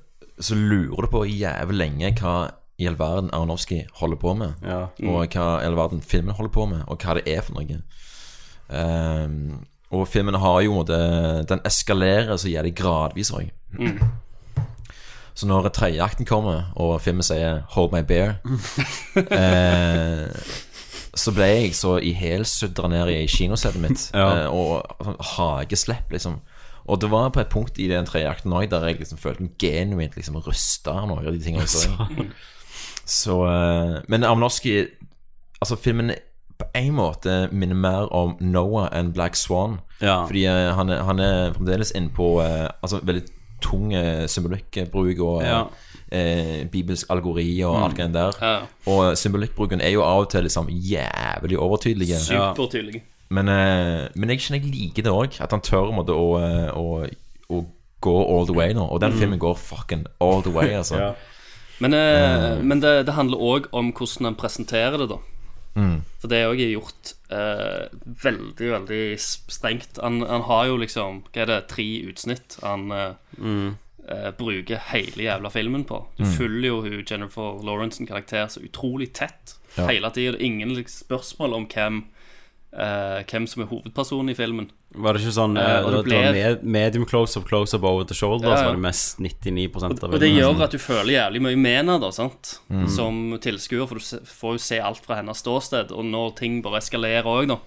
Så 0.40 0.54
lurer 0.54 1.06
du 1.06 1.10
på 1.10 1.24
jævlig 1.24 1.78
lenge 1.78 2.12
hva 2.20 2.34
i 2.78 2.86
all 2.86 2.98
verden 2.98 3.30
Aronofsky 3.32 3.86
holder 4.00 4.18
på 4.20 4.34
med. 4.34 4.52
Ja. 4.62 4.82
Og 5.08 5.32
hva 5.32 5.46
i 5.62 5.64
all 5.64 5.78
verden 5.78 6.02
filmen 6.02 6.34
holder 6.36 6.52
på 6.52 6.66
med, 6.66 6.82
og 6.86 7.00
hva 7.00 7.16
det 7.16 7.24
er 7.30 7.40
for 7.46 7.56
noe. 7.56 7.80
Um, 8.68 9.64
og 9.94 10.08
filmen 10.10 10.34
har 10.34 10.60
jo 10.60 10.82
det, 10.82 11.48
Den 11.48 11.60
eskalerer 11.64 12.36
så 12.36 12.50
jævlig 12.50 12.74
gradvis 12.76 13.30
òg. 13.30 13.48
Så 15.36 15.46
når 15.46 15.68
tredjeakten 15.68 16.24
kommer, 16.26 16.72
og 16.76 17.00
filmen 17.00 17.22
sier 17.22 17.62
'Hold 17.68 17.92
my 17.92 18.02
bear', 18.12 18.40
eh, 19.40 20.28
så 21.16 21.32
ble 21.32 21.46
jeg 21.48 21.72
så 21.76 21.96
ihelsudra 22.04 22.90
ned 22.92 23.10
i 23.14 23.24
kinosettet 23.30 23.80
mitt. 23.82 24.04
Ja. 24.12 24.26
eh, 24.44 24.52
og 24.52 24.84
sånn 25.00 25.18
hageslepp, 25.32 26.12
liksom. 26.12 26.40
Og 26.86 27.00
det 27.02 27.10
var 27.10 27.32
på 27.34 27.42
et 27.42 27.50
punkt 27.50 27.80
i 27.82 27.88
den 27.90 28.06
tredje 28.06 28.30
akten 28.30 28.54
òg 28.54 28.68
der 28.70 28.84
jeg 28.86 29.00
liksom 29.00 29.18
følte 29.18 29.42
meg 29.42 29.56
genuint 29.58 30.14
liksom 30.14 30.36
rusta 30.44 30.94
av 31.00 31.08
noe 31.10 31.24
av 31.24 31.32
de 31.34 31.40
tingene 31.42 31.66
så. 31.66 31.96
så 33.18 33.40
eh, 33.48 33.96
Men 34.12 34.28
Amnorski 34.28 34.84
Altså, 35.56 35.78
filmen 35.80 36.12
på 36.60 36.66
en 36.76 36.92
måte 36.92 37.48
minner 37.50 37.76
mer 37.76 38.10
om 38.14 38.34
Noah 38.44 38.90
enn 38.92 39.08
Black 39.16 39.36
Swan. 39.40 39.78
Ja. 40.02 40.22
Fordi 40.28 40.44
eh, 40.46 40.68
han, 40.76 40.92
han 40.92 41.20
er 41.20 41.56
fremdeles 41.56 41.94
inne 41.96 42.12
på 42.14 42.28
Altså 42.44 43.00
veldig 43.02 43.24
tung 43.64 43.90
symbolikkbruk 44.28 45.20
og 45.24 45.42
Ja. 45.42 45.64
Eh, 46.12 46.64
bibelsk 46.70 47.10
algori 47.10 47.48
og 47.66 47.78
alt 47.84 48.00
det 48.00 48.12
der. 48.14 48.40
Ja. 48.40 48.56
Og 48.92 49.18
symbolikkbruken 49.18 49.80
er 49.80 49.94
jo 49.96 50.04
av 50.06 50.26
og 50.26 50.30
til 50.30 50.46
liksom 50.46 50.70
jævlig 50.70 51.58
overtydelig. 51.58 52.14
Supertydelig. 52.24 53.02
Men, 53.28 53.48
eh, 53.48 54.08
men 54.14 54.30
jeg 54.30 54.44
kjenner 54.44 54.62
jeg 54.62 54.74
liker 54.74 55.06
det 55.06 55.12
òg. 55.12 55.40
At 55.42 55.50
han 55.50 55.64
tør 55.64 55.92
måtte, 55.94 56.14
en 56.14 56.20
å, 56.22 56.28
eh, 56.40 56.70
å, 56.76 57.56
å 57.56 57.64
gå 58.00 58.18
all 58.22 58.46
the 58.46 58.54
way 58.56 58.74
nå. 58.76 58.86
Og 58.86 59.00
den 59.02 59.16
filmen 59.16 59.40
går 59.42 59.56
fucking 59.58 60.06
all 60.20 60.42
the 60.42 60.54
way, 60.54 60.74
altså. 60.74 61.00
Ja. 61.06 61.14
Men, 61.78 61.92
eh, 61.92 62.62
men 62.64 62.80
det, 62.80 63.02
det 63.04 63.12
handler 63.12 63.36
òg 63.36 63.66
om 63.76 63.90
hvordan 63.92 64.30
han 64.30 64.38
presenterer 64.40 64.96
det, 64.96 65.10
da. 65.10 65.18
For 65.76 66.32
det 66.32 66.38
er 66.38 66.48
òg 66.48 66.60
gjort 66.72 67.10
eh, 67.28 67.82
veldig, 68.22 68.68
veldig 68.78 69.02
strengt. 69.20 69.98
Han, 70.00 70.22
han 70.24 70.46
har 70.48 70.70
jo 70.70 70.78
liksom 70.80 71.18
Hva 71.28 71.42
er 71.44 71.50
det, 71.50 71.58
tre 71.68 71.84
utsnitt 72.08 72.56
han 72.62 72.86
eh, 72.96 73.12
eh, 74.08 74.30
bruker 74.38 74.78
hele 74.92 75.24
jævla 75.28 75.50
filmen 75.50 75.84
på. 75.84 76.02
Du 76.18 76.24
følger 76.24 76.68
jo 76.68 76.80
hun 76.82 77.04
Jennifer 77.10 77.62
Lawrence 77.66 77.96
sin 78.00 78.06
karakter 78.06 78.46
så 78.48 78.60
utrolig 78.64 79.12
tett 79.12 79.56
Ja. 79.76 79.86
hele 79.90 80.08
tida. 80.10 80.38
Ingen 80.40 80.72
liksom, 80.74 81.04
spørsmål 81.06 81.54
om 81.54 81.66
hvem 81.68 82.04
uh, 82.76 83.22
hvem 83.28 83.46
som 83.48 83.62
er 83.62 83.66
hovedpersonen 83.70 84.30
i 84.32 84.34
filmen. 84.36 84.70
Var 84.96 85.12
det 85.16 85.20
ikke 85.22 85.32
sånn 85.36 85.56
eh, 85.60 85.86
det, 85.92 86.00
ble- 86.06 86.20
med, 86.32 86.62
medium 86.64 87.04
close-up, 87.08 87.44
close-up 87.48 87.84
over 87.84 88.04
the 88.08 88.14
shoulder, 88.16 88.48
Ja, 88.48 88.54
ja. 88.54 88.60
så 88.62 88.68
var 88.70 88.76
det 88.78 88.84
mest 88.86 89.18
99 89.20 89.66
av 89.76 89.80
filmen? 89.90 90.14
Og 90.14 90.20
det 90.22 90.30
gjør 90.32 90.62
at 90.64 90.72
du 90.72 90.78
føler 90.80 91.12
jævlig 91.18 91.42
mye 91.44 91.56
med 91.60 91.76
henne, 91.82 91.96
da, 92.00 92.10
sant? 92.16 92.54
som 92.94 93.18
tilskuer, 93.42 93.86
for 93.90 94.00
du 94.00 94.28
får 94.30 94.56
jo 94.56 94.62
se 94.70 94.78
alt 94.80 95.04
fra 95.04 95.18
hennes 95.20 95.42
ståsted. 95.44 95.92
Og 95.92 96.04
når 96.08 96.36
ting 96.40 96.62
bare 96.64 96.80
eskalerer 96.80 97.28
òg, 97.28 97.48
da, 97.52 97.58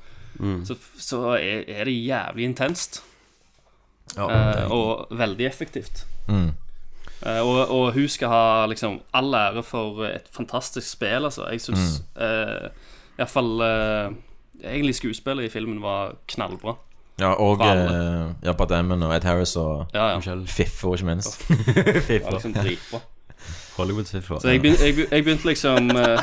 så, 0.65 0.77
så 0.97 1.21
er, 1.37 1.65
er 1.69 1.85
det 1.89 1.93
jævlig 1.99 2.45
intenst. 2.49 3.01
Eh, 4.17 4.71
og 4.71 5.07
veldig 5.11 5.45
effektivt. 5.45 6.05
Eh, 6.29 7.41
og, 7.41 7.67
og 7.67 7.93
hun 7.93 8.07
skal 8.07 8.31
ha 8.31 8.65
liksom 8.71 9.01
all 9.13 9.33
ære 9.33 9.63
for 9.63 10.05
et 10.07 10.29
fantastisk 10.31 10.87
spill, 10.87 11.25
altså. 11.27 11.47
Jeg 11.51 11.61
syns 11.61 12.01
mm. 12.15 12.69
iallfall 13.19 13.55
uh, 13.61 14.17
Egentlig 14.59 14.95
skuespillet 14.95 15.45
i 15.47 15.49
filmen 15.49 15.81
var 15.81 16.17
knallbra. 16.27 16.73
Ja, 17.19 17.33
og 17.33 17.59
uh, 17.59 17.67
eh, 17.67 18.27
ja, 18.43 18.53
Pat 18.53 18.69
Damon 18.69 19.03
og 19.03 19.15
Ed 19.15 19.23
Harris 19.23 19.55
og 19.55 19.85
Ja, 19.93 20.09
ja. 20.09 20.15
Michelle 20.15 20.47
Fiffer, 20.47 20.93
ikke 20.93 21.05
minst. 21.05 21.49
Var 21.49 22.31
liksom 22.33 22.53
dritbra. 22.53 22.99
Hollywood-fiffer. 23.77 24.39
Så 24.39 24.49
jeg 24.49 24.61
begynte, 24.61 24.85
jeg, 25.11 25.23
begynte 25.23 25.45
liksom 25.45 25.91
eh, 25.91 26.19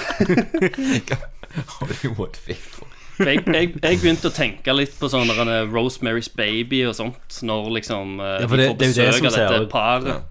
Hollywood 1.79 2.35
Fiffer. 2.35 2.87
Jeg, 3.18 3.42
jeg, 3.46 3.72
jeg 3.83 3.98
begynte 4.02 4.29
å 4.31 4.35
tenke 4.35 4.74
litt 4.76 4.96
på 5.00 5.09
sånn 5.11 5.31
eh, 5.33 5.64
Rosemary's 5.72 6.29
Baby 6.37 6.83
og 6.88 6.96
sånt, 6.98 7.38
når 7.46 7.70
liksom 7.81 8.18
eh, 8.20 8.40
Ja, 8.42 8.48
for 8.50 8.61
de 8.61 8.70
får 8.72 8.81
besøk 8.83 9.29
av 9.31 9.37
dette 9.37 9.68
paret. 9.72 10.11
Ja. 10.14 10.22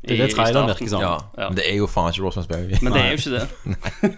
Det 0.00 0.14
er 0.16 0.22
det 0.24 0.32
traileren 0.32 0.70
virker 0.70 0.88
som. 0.88 1.02
Ja, 1.04 1.16
Ja. 1.36 1.48
men 1.50 1.56
det 1.58 1.64
er 1.68 1.76
jo 1.76 1.86
faen 1.90 2.14
ikke 2.14 2.24
Rosemary's 2.24 2.48
Baby. 2.48 2.78
Men 2.80 2.92
det 2.92 3.02
er 3.02 3.10
jo 3.10 3.18
ikke 3.20 3.32
det. 3.36 3.48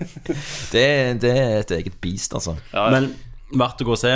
Det, 0.72 1.22
det 1.22 1.32
er 1.38 1.56
et 1.58 1.70
eget 1.70 1.96
beast, 2.00 2.34
altså. 2.34 2.54
Ja, 2.72 2.88
Men 2.90 3.14
verdt 3.58 3.82
å 3.82 3.88
gå 3.88 3.96
og 3.96 3.98
se, 3.98 4.12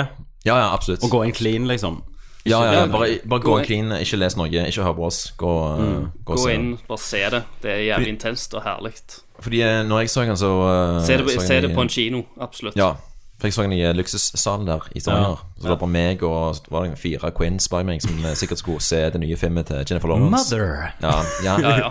Ja, 0.46 0.54
ja, 0.54 0.68
absolutt. 0.72 1.02
og 1.02 1.10
gå 1.10 1.24
inn 1.26 1.34
clean, 1.34 1.66
liksom. 1.66 2.04
ja, 2.46 2.60
ja, 2.62 2.72
ja, 2.72 2.80
Ja, 2.84 2.86
bare, 2.86 3.18
bare 3.26 3.42
gå 3.42 3.56
gå 3.56 3.64
clean, 3.66 3.90
ikke 3.98 4.20
les 4.22 4.36
noe, 4.38 4.46
ikke 4.46 4.86
hør 4.86 4.94
på 4.94 5.06
oss. 5.10 5.20
Gå, 5.36 5.52
mm. 5.82 6.06
gå, 6.22 6.38
Gå 6.38 6.48
inn, 6.54 6.70
bare 6.86 7.02
se 7.02 7.24
det. 7.34 7.42
Det 7.62 7.72
er 7.72 7.82
jævlig 7.88 8.14
intenst 8.14 8.54
og 8.54 8.62
herlig. 8.62 8.94
Fordi 9.42 9.60
eh, 9.66 9.82
når 9.84 10.04
jeg 10.04 10.10
så 10.10 10.22
den, 10.22 10.36
så 10.36 10.52
uh, 10.62 11.02
Se 11.04 11.18
det, 11.18 11.26
så 11.28 11.40
jeg 11.40 11.48
se 11.48 11.60
det 11.66 11.74
på 11.74 11.82
en 11.82 11.88
kino, 11.92 12.22
absolutt. 12.40 12.78
Ja, 12.78 12.94
for 13.36 13.50
jeg 13.50 13.52
så 13.52 13.64
den 13.66 13.74
i 13.76 13.82
eh, 13.84 13.92
luksussalen 13.92 14.64
der 14.68 14.84
i 14.96 15.00
Stavanger. 15.00 15.42
Ja. 15.42 15.56
Så 15.56 15.62
det 15.66 15.70
var 15.74 15.80
bare 15.82 15.92
meg 15.92 16.22
og 16.24 16.56
så 16.56 16.70
var 16.72 16.86
det 16.86 16.96
fire 16.98 17.30
queens 17.36 17.66
bak 17.68 17.84
meg 17.84 18.00
som 18.00 18.16
eh, 18.24 18.36
sikkert 18.38 18.62
skulle 18.62 18.80
se 18.80 19.02
det 19.12 19.20
nye 19.20 19.36
filmet 19.36 19.68
til 19.68 19.82
Jennifer 19.82 20.08
Lawrence. 20.08 20.56
Mother! 20.56 20.94
Ja, 21.02 21.12
ja. 21.44 21.56
Ja, 21.60 21.74
ja. 21.82 21.90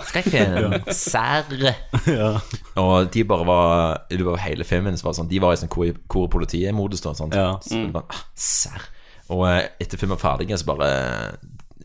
Sær 0.89 1.45
Serr. 1.45 2.39
Og 2.81 3.13
de 3.13 3.23
bare 3.23 3.45
var 3.45 4.01
Det 4.09 4.25
var 4.25 4.41
hele 4.41 4.65
filmen 4.67 4.97
Så 4.97 5.05
var 5.05 5.13
det 5.13 5.19
sånn 5.19 5.29
De 5.29 5.39
var 5.43 5.53
i 5.53 5.59
sånn 5.59 5.71
hvor, 5.71 5.91
hvor 6.11 6.27
politiet 6.33 6.75
modus 6.75 7.03
da 7.03 7.13
sant? 7.17 7.35
Ja. 7.37 7.55
Så 7.63 7.77
det 7.77 7.93
var, 7.93 8.05
ah, 8.09 8.23
serr 8.33 8.87
Og 9.33 9.45
eh, 9.49 9.61
etter 9.81 10.01
filmen 10.01 10.17
var 10.17 10.23
ferdig 10.37 10.57
Så 10.57 10.67
bare 10.67 10.89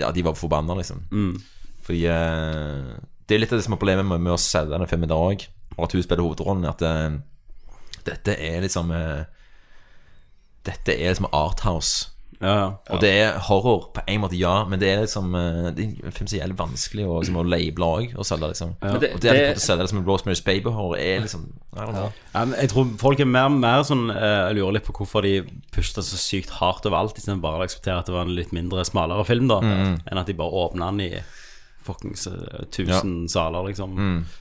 Ja, 0.00 0.10
de 0.14 0.24
var 0.24 0.38
forbanna 0.38 0.76
liksom 0.78 1.04
Fordi 1.86 2.04
eh, 2.10 2.94
Det 3.26 3.36
er 3.36 3.44
litt 3.44 3.52
av 3.52 3.60
det 3.60 3.66
som 3.66 3.76
er 3.76 3.82
problemet 3.82 4.08
med, 4.08 4.24
med 4.24 4.34
å 4.36 4.40
selge 4.40 4.72
denne 4.74 4.88
filmen 4.90 5.10
i 5.10 5.14
dag 5.14 5.46
Og 5.76 5.84
at 5.86 5.96
hun 5.96 6.06
spiller 6.06 6.24
hovedrollen 6.26 6.68
At 6.70 6.84
eh, 6.86 7.20
dette 8.06 8.32
er 8.40 8.62
liksom 8.64 8.92
eh, 8.96 9.28
Dette 10.66 10.92
er 10.96 11.08
liksom 11.14 11.28
arthouse 11.32 12.08
Ja, 12.40 12.52
ja. 12.56 12.66
og 12.94 13.00
det 13.02 13.08
er 13.20 13.34
horror 13.50 13.90
på 13.92 14.00
en 14.08 14.20
måte, 14.22 14.36
ja, 14.40 14.64
men 14.64 14.80
det 14.80 14.88
er 14.88 15.02
liksom 15.02 15.34
eh, 15.36 15.66
Det 15.76 15.84
er 15.84 16.06
en 16.08 16.12
film 16.16 16.26
som 16.30 16.36
er 16.38 16.40
jævlig 16.46 16.56
vanskelig 16.56 17.04
å, 17.04 17.18
liksom, 17.20 17.36
å 17.36 17.44
label 17.44 17.84
òg, 17.84 18.14
og 18.16 18.24
selge, 18.24 18.48
liksom. 18.54 18.70
Ja. 18.80 18.92
det- 19.02 19.10
og 19.14 19.20
det, 19.20 19.32
det- 19.36 19.56
å 19.56 19.60
selge 19.60 19.82
det 19.84 19.90
som 19.90 19.98
en 20.00 20.06
Rosemary's 20.08 20.42
Baby-horror 20.46 20.96
er 20.96 21.20
liksom 21.20 21.42
I 21.76 21.84
don't 21.84 21.92
know. 21.92 22.12
Ja, 22.34 22.44
jeg 22.62 22.70
tror 22.72 22.88
folk 22.98 23.20
er 23.20 23.28
mer, 23.28 23.48
mer 23.52 23.82
sånn 23.84 24.08
eh, 24.10 24.48
Jeg 24.48 24.56
lurer 24.56 24.72
litt 24.78 24.86
på 24.88 24.96
hvorfor 24.96 25.22
de 25.22 25.34
pushet 25.72 25.96
det 26.00 26.04
så 26.08 26.16
sykt 26.16 26.50
hardt 26.62 26.86
over 26.88 26.96
alt, 27.02 27.16
istedenfor 27.20 27.42
bare 27.44 27.60
å 27.60 27.66
akseptere 27.68 27.98
at 28.00 28.06
det 28.08 28.14
var 28.16 28.22
en 28.24 28.34
litt 28.34 28.52
mindre, 28.56 28.84
smalere 28.88 29.24
film, 29.28 29.46
da, 29.52 29.60
enn 29.60 30.18
at 30.18 30.26
de 30.26 30.32
bare 30.40 30.50
åpna 30.64 30.88
den 30.96 31.00
i 31.10 31.22
fuckings 31.86 32.26
eh, 32.28 32.64
tusen 32.70 33.28
saler, 33.28 33.64
liksom. 33.70 33.94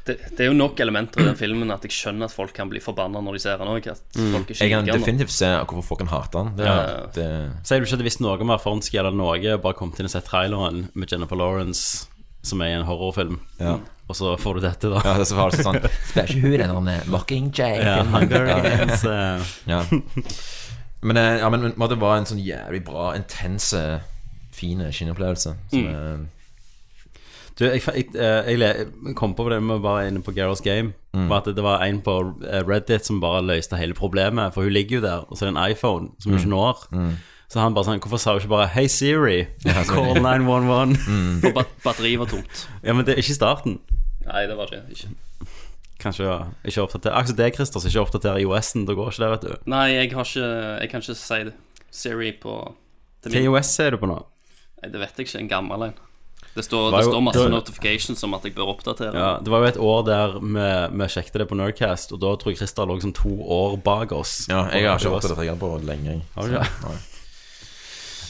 Det, 0.05 0.17
det 0.35 0.45
er 0.45 0.49
jo 0.51 0.57
nok 0.57 0.79
elementer 0.83 1.21
i 1.23 1.27
den 1.29 1.37
filmen 1.39 1.71
at 1.71 1.85
jeg 1.87 1.91
skjønner 1.95 2.27
at 2.29 2.35
folk 2.35 2.53
kan 2.53 2.69
bli 2.71 2.81
forbanna 2.83 3.21
når 3.23 3.37
de 3.37 3.41
ser 3.45 3.57
den 3.61 3.67
òg. 3.71 3.87
Mm. 4.17 4.37
Jeg 4.53 4.71
kan 4.73 4.85
definitivt 4.89 5.31
se 5.35 5.49
hvorfor 5.63 5.85
folk 5.93 6.03
kan 6.03 6.11
hate 6.13 6.37
den. 6.37 6.51
Det, 6.59 6.65
Ja. 6.67 7.05
det, 7.15 7.27
Sier 7.63 7.79
du 7.79 7.85
ikke 7.87 7.93
at 7.99 8.03
du 8.03 8.07
visste 8.09 8.23
noe 8.25 8.37
om 8.39 8.51
Afonski 8.55 8.97
eller 8.99 9.15
noe, 9.15 9.57
bare 9.63 9.73
kommet 9.79 9.99
inn 9.99 10.09
og 10.09 10.11
sett 10.11 10.27
traileren 10.29 10.87
med 10.93 11.11
Jennifer 11.11 11.35
Lawrence, 11.39 12.07
som 12.41 12.61
er 12.61 12.73
i 12.73 12.77
en 12.79 12.85
horrorfilm, 12.87 13.39
Ja. 13.59 13.77
og 14.09 14.15
så 14.15 14.35
får 14.39 14.55
du 14.55 14.61
dette, 14.67 14.89
da? 14.89 15.01
ja, 15.05 15.17
det 15.19 15.31
var 15.35 15.51
det 15.51 15.63
sånn 15.65 15.79
Spør 16.09 16.29
ikke 16.31 16.41
hun 16.41 16.85
den 16.85 17.11
Mockingjay? 17.11 17.81
Ja, 17.83 17.97
Hunger 18.03 18.47
Ja. 18.47 18.59
Games. 18.63 19.03
eh, 19.05 19.43
Ja. 19.67 19.83
Men, 21.01 21.17
eh, 21.17 21.37
ja, 21.39 21.49
men, 21.49 21.61
men 21.75 21.89
det 21.89 21.97
var 21.99 22.17
en 22.19 22.25
sånn 22.27 22.41
jævlig 22.43 22.81
bra, 22.83 23.13
intense, 23.15 24.01
fine 24.51 24.89
kinoopplevelse. 24.91 25.53
Som 25.71 25.85
eh, 25.87 26.17
Du, 27.59 27.65
jeg, 27.67 27.81
jeg, 27.83 28.05
eh, 28.15 28.49
jeg, 28.53 28.59
jeg 28.63 29.15
kom 29.19 29.33
på 29.35 29.49
det 29.51 29.57
med 29.63 29.81
bare 29.83 30.07
inne 30.07 30.21
på 30.23 30.31
Garros 30.31 30.61
Game. 30.63 30.93
Var 31.11 31.41
at 31.41 31.49
det 31.55 31.63
var 31.65 31.83
en 31.83 31.99
på 32.05 32.13
eh, 32.47 32.61
Reddit 32.63 33.05
som 33.05 33.19
bare 33.19 33.41
løste 33.43 33.75
hele 33.75 33.93
problemet. 33.97 34.53
For 34.55 34.63
hun 34.63 34.71
ligger 34.71 34.99
jo 34.99 35.03
der, 35.03 35.25
og 35.27 35.35
så 35.35 35.45
er 35.45 35.51
det 35.51 35.57
en 35.57 35.71
iPhone 35.73 36.13
som 36.23 36.31
hun 36.31 36.39
ikke 36.39 36.53
når. 36.53 36.85
Så 37.49 37.59
han 37.59 37.73
bare 37.73 37.87
sånn 37.87 37.99
Hvorfor 38.03 38.21
sa 38.21 38.35
hun 38.35 38.43
ikke 38.43 38.51
bare 38.53 38.67
'Hei, 38.69 38.85
Siri, 38.87 39.39
call 39.89 40.21
911'? 40.21 40.95
For 41.41 41.55
bat 41.55 41.71
batteriet 41.83 42.21
var 42.21 42.29
tomt. 42.29 42.67
ja, 42.85 42.93
men 42.93 43.05
det 43.05 43.15
er 43.15 43.23
ikke 43.23 43.35
starten. 43.39 43.79
Nei, 44.27 44.45
det 44.47 44.57
var 44.57 44.69
det 44.69 44.83
ikke. 44.93 45.09
Kanskje 45.99 46.27
ja, 46.29 46.37
ikke 46.63 46.83
oppdatere 46.85 47.17
Akkurat 47.17 47.37
det, 47.37 47.55
Christer, 47.55 47.81
som 47.81 47.89
ikke 47.89 48.05
oppdaterer 48.05 48.39
IOS-en. 48.45 48.85
Da 48.87 48.93
går 48.95 49.09
ikke 49.11 49.23
det, 49.23 49.31
vet 49.33 49.47
du. 49.47 49.71
Nei, 49.73 49.87
jeg 49.97 50.13
har 50.13 50.29
ikke 50.29 50.51
Jeg 50.79 50.89
kan 50.91 51.01
ikke 51.03 51.15
si 51.15 51.39
det. 51.49 51.55
Siri 51.91 52.31
på 52.39 52.53
til 53.23 53.35
IOS 53.41 53.79
er 53.83 53.91
du 53.91 53.97
på 53.97 54.07
nå? 54.07 54.21
Nei, 54.79 54.91
det 54.93 55.01
vet 55.01 55.17
jeg 55.17 55.27
ikke. 55.27 55.41
En 55.41 55.49
gammel 55.51 55.89
en. 55.89 55.97
Det 56.55 56.63
står, 56.65 56.91
det 56.91 57.03
jo- 57.05 57.11
står 57.11 57.21
masse 57.23 57.43
det- 57.43 57.51
notifications 57.53 58.23
om 58.23 58.33
at 58.33 58.43
jeg 58.43 58.55
bør 58.55 58.71
oppdatere. 58.73 59.13
Ja, 59.15 59.37
Det 59.39 59.47
var 59.53 59.59
jo 59.59 59.65
et 59.69 59.77
år 59.77 60.01
der 60.05 60.39
vi, 60.39 60.97
vi 60.97 61.07
sjekket 61.07 61.33
det 61.43 61.47
på 61.47 61.55
Nerdcast, 61.55 62.11
og 62.11 62.19
da 62.19 62.33
tror 62.35 62.51
jeg 62.51 62.57
Christer 62.57 62.85
lå 62.89 62.99
som 63.01 63.13
to 63.13 63.29
år 63.45 63.77
bak 63.83 64.11
oss. 64.11 64.47
Ja, 64.49 64.65
jeg 64.73 64.89
har 64.89 64.97
ikke 64.97 65.13
oppdatert 65.13 65.45
jeg 65.45 65.59
på 65.59 65.69
lenge. 65.85 66.21
Har 66.35 66.43
du 66.43 66.57
ikke? 66.57 66.99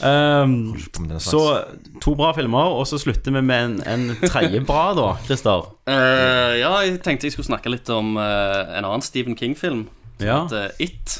Ehm, 0.01 0.77
slags. 0.79 1.25
så 1.27 1.65
to 2.01 2.13
bra 2.15 2.32
filmer, 2.34 2.71
og 2.71 2.86
så 2.88 2.99
slutter 3.01 3.34
vi 3.36 3.41
med 3.41 3.65
en, 3.65 3.73
en 3.84 4.15
tredje 4.29 4.62
bra, 4.65 4.93
da, 4.95 5.10
Christer. 5.25 5.65
Uh, 5.89 6.55
ja, 6.60 6.71
jeg 6.88 7.01
tenkte 7.03 7.27
jeg 7.27 7.34
skulle 7.36 7.49
snakke 7.49 7.69
litt 7.73 7.89
om 7.91 8.15
uh, 8.15 8.77
en 8.77 8.86
annen 8.88 9.01
Stephen 9.03 9.36
King-film. 9.36 9.88
som 10.19 10.27
Ja. 10.27 10.43
heter 10.45 10.71
It. 10.79 11.17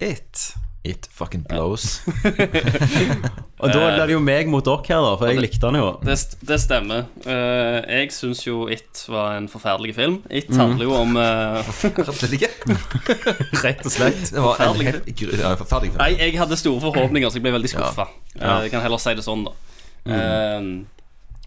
It. 0.00 0.54
It 0.84 1.06
fucking 1.14 1.44
blows. 1.46 2.00
Og 3.62 3.70
da 3.70 3.78
blir 3.94 4.00
det 4.08 4.14
jo 4.16 4.20
meg 4.24 4.48
mot 4.50 4.64
dere 4.66 4.82
her, 4.88 5.02
da, 5.04 5.10
for 5.20 5.30
jeg 5.30 5.38
likte 5.44 5.60
den 5.68 5.76
jo. 5.78 5.90
Det, 6.02 6.16
det 6.48 6.56
stemmer. 6.58 7.04
Uh, 7.22 7.78
jeg 7.86 8.08
syns 8.16 8.40
jo 8.48 8.64
It 8.72 9.04
var 9.12 9.36
en 9.38 9.46
forferdelig 9.52 9.94
film. 9.94 10.16
It 10.28 10.50
Mhm. 10.50 10.58
handler 10.58 10.84
jo 10.88 10.96
om 10.98 11.14
Forferdelige? 11.82 12.50
Rett 13.62 13.86
og 13.86 13.94
slett. 13.94 14.24
Det 14.34 14.42
var 14.42 14.58
en 14.66 14.82
gru- 15.14 15.36
ja, 15.38 15.52
forferdelig 15.60 15.92
film. 15.94 16.02
Nei, 16.02 16.10
jeg 16.18 16.38
hadde 16.42 16.58
store 16.58 16.82
forhåpninger, 16.88 17.30
så 17.30 17.38
jeg 17.38 17.46
ble 17.46 17.54
veldig 17.60 17.70
skuffa. 17.76 18.08
Ja. 18.40 18.58
Jeg 18.66 18.74
kan 18.74 18.82
heller 18.82 18.98
si 19.02 19.14
det 19.14 19.22
sånn, 19.26 19.46
da. 19.46 19.54
Eh, 20.10 20.60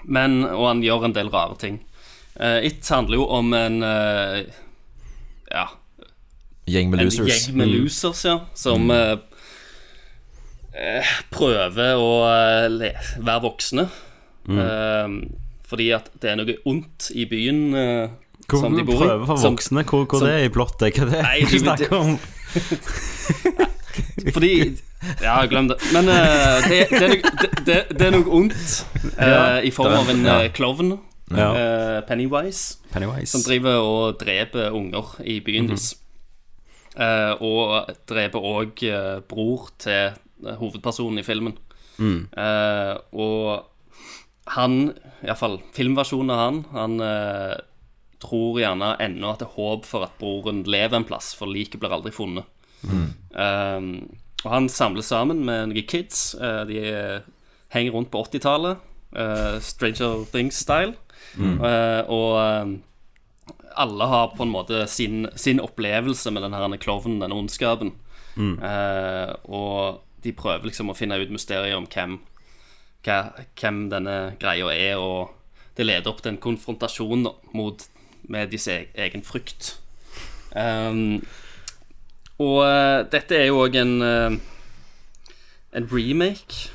men 0.06 0.36
Og 0.46 0.68
han 0.70 0.84
gjør 0.86 1.10
en 1.10 1.14
del 1.18 1.28
rare 1.34 1.58
ting. 1.60 1.82
Eh, 2.40 2.62
It 2.72 2.88
handler 2.88 3.20
jo 3.20 3.28
om 3.36 3.52
en 3.54 3.82
eh, 3.84 4.46
Ja, 5.52 5.68
Gjeng 6.66 6.90
med 6.90 7.00
en 7.04 7.10
gjeng 7.12 7.58
med 7.60 7.68
losers, 7.70 8.24
ja, 8.26 8.40
som 8.58 8.88
mm. 8.90 9.20
eh, 10.74 11.06
prøver 11.34 11.94
å 12.02 12.08
eh, 12.26 12.66
le 12.74 12.90
være 13.22 13.42
voksne. 13.46 13.86
Eh, 14.50 15.08
fordi 15.66 15.88
at 15.98 16.10
det 16.22 16.30
er 16.32 16.36
noe 16.40 16.56
ondt 16.70 17.10
i 17.18 17.26
byen 17.30 17.60
eh, 17.78 18.10
Hvor 18.46 18.60
som 18.66 18.76
de 18.78 18.84
bor 18.86 18.94
i. 18.98 19.00
prøver 19.06 19.26
for 19.30 19.38
Som- 19.42 19.54
voksne, 19.58 19.82
hvor, 19.84 20.06
hvor 20.06 20.20
som- 20.22 20.28
det 20.28 20.34
er 20.40 20.44
i 20.46 20.50
plottet? 20.54 20.94
Hva 20.98 21.04
er 21.06 21.10
det 21.14 21.22
Nei, 21.26 21.40
du 21.50 21.58
snakker 21.60 21.94
om? 21.98 22.12
Fordi 24.36 24.54
Ja, 25.22 25.46
glem 25.46 25.68
det. 25.70 25.76
Men 25.94 26.08
eh, 26.10 26.70
det, 26.70 26.80
det, 26.90 27.02
er 27.02 27.08
noe, 27.12 27.22
det, 27.66 27.78
det, 27.92 28.06
er 28.08 28.12
noe 28.16 28.30
ondt 28.40 28.86
ja, 29.20 29.62
i 29.62 29.72
form 29.74 29.94
av 30.00 30.10
en 30.14 30.26
eh, 30.26 30.48
klovn, 30.56 30.90
Ja. 31.34 31.50
eh, 31.58 32.00
Pennywise, 32.06 32.78
som 33.26 33.42
driver 33.46 33.76
og 33.82 34.20
dreper 34.22 34.70
unger 34.78 35.06
i 35.26 35.40
byen 35.46 35.68
deres. 35.70 35.94
Eh, 35.94 35.98
og 36.96 37.92
dreper 38.08 38.46
òg 38.48 38.84
bror 39.28 39.70
til 39.82 40.14
eh, 40.14 40.58
hovedpersonen 40.60 41.20
i 41.20 41.26
filmen. 41.28 41.56
Eh, 42.36 42.96
og 43.12 44.52
han, 44.56 44.76
iallfall 45.26 45.60
filmversjonen 45.76 46.34
av 46.34 46.42
han, 46.42 46.60
han 46.76 47.00
eh, 47.04 47.56
tror 48.26 48.60
gjerne 48.62 48.96
ennå 49.04 49.32
at 49.32 49.42
det 49.42 49.48
er 49.50 49.56
håp 49.58 49.88
for 49.88 50.06
at 50.08 50.18
broren 50.20 50.64
lever 50.64 51.00
en 51.00 51.08
plass, 51.08 51.34
for 51.38 51.52
liket 51.52 51.82
blir 51.82 51.94
aldri 51.96 52.14
funnet. 52.16 52.48
Um, 52.86 53.90
og 54.46 54.52
han 54.52 54.68
samles 54.70 55.10
sammen 55.10 55.42
med 55.46 55.72
noen 55.72 55.88
kids. 55.90 56.36
Uh, 56.38 56.64
de 56.70 56.78
eh, 56.86 57.26
henger 57.74 57.96
rundt 57.98 58.12
på 58.14 58.22
80-tallet. 58.28 58.78
uh, 59.18 59.58
Stranger 59.60 60.26
Things-style. 60.32 60.96
Eh, 61.36 62.02
og 62.12 62.36
eh, 62.40 62.74
alle 63.78 64.08
har 64.12 64.34
på 64.38 64.44
en 64.46 64.52
måte 64.54 64.84
sin, 64.88 65.28
sin 65.36 65.60
opplevelse 65.60 66.32
med 66.32 66.44
denne 66.46 66.78
klovnen, 66.82 67.20
denne 67.24 67.36
ondskapen. 67.38 67.94
Eh, 68.36 69.32
og 69.48 70.02
de 70.24 70.32
prøver 70.36 70.66
liksom 70.68 70.90
å 70.92 70.96
finne 70.98 71.18
ut 71.22 71.30
mysteriet 71.32 71.76
om 71.78 71.86
hvem, 71.88 72.18
hva, 73.06 73.20
hvem 73.60 73.90
denne 73.92 74.16
greia 74.42 74.72
er, 74.76 74.98
og 75.00 75.30
det 75.78 75.86
leder 75.86 76.10
opp 76.12 76.22
til 76.24 76.34
en 76.34 76.42
konfrontasjon 76.44 77.28
mot, 77.54 77.86
med 78.28 78.50
deres 78.52 78.68
e- 78.74 78.88
egen 79.06 79.22
frykt. 79.24 79.76
Um, 80.56 81.22
og 82.40 82.62
uh, 82.64 83.04
dette 83.12 83.36
er 83.38 83.50
jo 83.50 83.58
òg 83.66 83.76
en 83.80 83.92
uh, 84.02 84.36
En 85.76 85.88
remake 85.92 86.70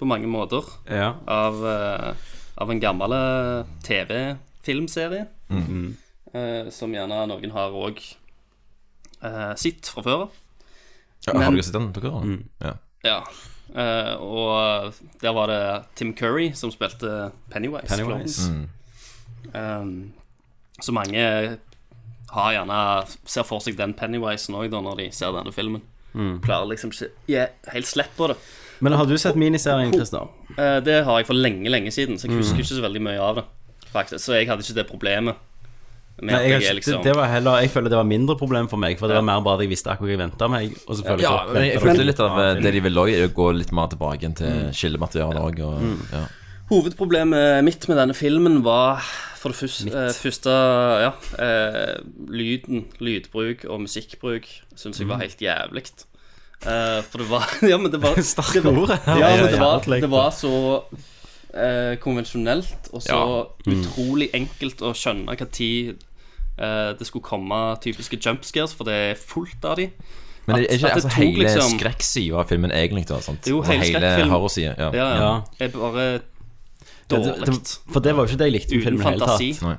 på 0.00 0.06
mange 0.10 0.26
måter 0.26 0.66
Ja. 0.90 1.12
av, 1.30 1.60
uh, 1.62 2.14
av 2.58 2.70
en 2.72 2.80
gammel 2.82 3.14
TV-filmserie. 3.86 5.26
eh, 5.50 5.56
som 6.70 6.92
gjerne 6.94 7.26
noen 7.28 7.50
har 7.52 7.70
òg 7.74 7.98
sett 9.58 9.86
fra 9.90 10.02
før 10.02 10.22
av. 10.26 10.30
Ja, 11.26 11.32
Men- 11.34 11.42
har 11.42 11.52
dere 11.52 11.62
sett 11.62 11.72
den, 11.74 11.92
dere? 11.92 12.38
Ja. 12.64 12.74
Ja. 13.04 13.22
Uh, 13.70 14.16
og 14.20 14.94
der 15.22 15.32
var 15.32 15.46
det 15.46 15.84
Tim 15.94 16.14
Curry 16.14 16.52
som 16.54 16.70
spilte 16.72 17.30
Pennywise. 17.52 17.86
Pennywise. 17.86 18.48
Mm. 18.50 18.68
Um, 19.54 20.12
så 20.80 20.92
mange 20.92 21.58
har 22.30 22.52
gjerne 22.54 22.80
ser 23.26 23.42
for 23.46 23.60
seg 23.60 23.76
den 23.78 23.94
Pennywisen 23.94 24.54
òg 24.58 24.70
når 24.74 24.96
de 25.04 25.10
ser 25.12 25.32
denne 25.36 25.52
filmen. 25.54 25.82
Klarer 26.42 26.66
liksom 26.72 26.90
ikke 26.90 27.10
yeah, 27.30 27.48
helt 27.70 27.86
slipp 27.86 28.10
på 28.16 28.26
det. 28.32 28.36
Men 28.80 28.92
har 28.98 29.06
du 29.06 29.14
sett 29.20 29.36
miniserien, 29.38 29.92
Christer? 29.92 30.26
Eh, 30.58 30.80
det 30.82 31.04
har 31.04 31.18
jeg 31.20 31.26
for 31.28 31.34
lenge, 31.38 31.68
lenge 31.70 31.90
siden, 31.92 32.16
så 32.18 32.26
jeg 32.26 32.32
Mm. 32.32 32.38
husker 32.40 32.56
ikke 32.58 32.74
så 32.74 32.82
veldig 32.82 33.02
mye 33.02 33.20
av 33.20 33.34
det. 33.36 33.44
Faktisk 33.92 34.24
Så 34.24 34.32
jeg 34.34 34.48
hadde 34.48 34.62
ikke 34.64 34.74
det 34.74 34.86
problemet. 34.88 35.36
Med 36.20 36.34
Nei, 36.34 36.40
jeg, 36.50 36.62
jeg 36.66 36.76
liksom 36.78 36.98
det, 37.00 37.04
det 37.08 37.14
var 37.16 37.30
heller, 37.32 37.62
jeg 37.64 37.70
føler 37.72 37.92
det 37.92 37.96
var 38.00 38.08
mindre 38.08 38.36
problem 38.36 38.68
for 38.68 38.80
meg, 38.82 38.98
for 39.00 39.08
det 39.08 39.16
var 39.16 39.24
mer 39.24 39.40
bare 39.46 39.60
at 39.60 39.64
jeg 39.64 39.72
visste 39.72 39.88
akkurat 39.92 40.10
hva 40.10 40.14
jeg 40.16 40.20
venta 40.20 40.48
meg. 40.52 40.74
Og 40.86 40.98
så 40.98 41.06
føler 41.06 41.24
jeg 41.24 41.30
Ja, 41.30 41.38
så 41.46 41.54
men 41.56 41.66
jeg 41.68 41.80
følte 41.84 42.04
litt 42.04 42.20
av 42.26 42.36
det 42.60 42.74
de 42.76 42.82
vil 42.84 43.00
òg, 43.04 43.12
er 43.14 43.30
å 43.30 43.32
gå 43.40 43.48
litt 43.56 43.72
mer 43.76 43.88
tilbake 43.94 44.20
igjen 44.20 44.36
til 44.40 44.60
kildematerialet 44.82 45.40
òg. 45.46 45.64
Og, 45.64 46.06
ja. 46.12 46.22
Hovedproblemet 46.70 47.64
mitt 47.66 47.88
med 47.90 47.98
denne 47.98 48.14
filmen 48.14 48.60
var 48.66 49.00
for 49.40 49.54
det 49.54 49.58
første, 49.62 49.88
eh, 49.88 50.12
første 50.12 50.52
ja, 51.06 51.12
eh, 51.40 51.96
lyden, 52.28 52.84
lydbruk 53.00 53.64
og 53.64 53.80
musikkbruk 53.86 54.44
syns 54.76 55.00
jeg 55.00 55.08
var 55.08 55.22
helt 55.24 55.40
jævlig. 55.40 55.86
Eh, 56.60 57.00
for 57.08 57.22
det 57.22 57.30
var 57.30 57.48
Ja, 57.72 57.78
men 57.80 57.90
det 57.92 58.02
var 58.02 58.20
Sterke 58.34 58.60
ord. 58.68 58.92
Ja, 59.06 59.16
men 59.16 59.48
det 59.48 59.60
var, 59.62 59.80
det 59.88 60.10
var 60.12 60.28
så 60.36 60.52
eh, 61.54 61.96
konvensjonelt 62.02 62.90
og 62.92 63.02
så 63.02 63.16
Ja. 63.16 63.72
utrolig 63.72 64.28
enkelt 64.36 64.84
å 64.84 64.92
skjønne 64.92 65.32
hva 65.32 65.48
tid 65.50 65.96
det 66.60 67.06
skulle 67.08 67.24
komme 67.24 67.56
typiske 67.80 68.18
jumpscares, 68.20 68.74
for 68.76 68.84
det 68.84 68.94
er 68.94 69.14
fullt 69.16 69.64
av 69.64 69.76
de. 69.80 69.90
Men 70.46 70.56
det 70.56 70.66
er 70.66 70.76
ikke 70.76 70.88
at 70.90 70.96
det 70.96 71.04
altså, 71.04 71.08
tok 71.08 71.18
hele 71.22 71.44
liksom- 71.44 71.78
skrekksida 71.78 72.40
av 72.40 72.48
filmen 72.48 72.70
egentlig? 72.74 73.06
da, 73.08 73.20
sant? 73.20 73.46
Jo, 73.48 73.60
hele 73.62 73.84
hele 73.84 74.30
horrorsida. 74.30 74.74
Ja. 74.78 74.90
Ja, 74.92 75.06
ja. 75.14 75.20
Ja. 75.20 75.42
Er 75.60 75.68
bare 75.68 76.06
Ja, 77.10 77.16
det- 77.16 77.20
dårlig. 77.24 77.46
det- 77.46 77.78
For 77.92 78.00
det 78.00 78.16
var 78.16 78.26
jo 78.26 78.28
ikke 78.28 78.38
det 78.38 78.52
jeg 78.52 78.52
likte 78.52 78.74
med 78.76 78.84
filmen 78.84 79.00
i 79.00 79.04
det 79.04 79.20
hele 79.20 79.54
tatt. 79.54 79.78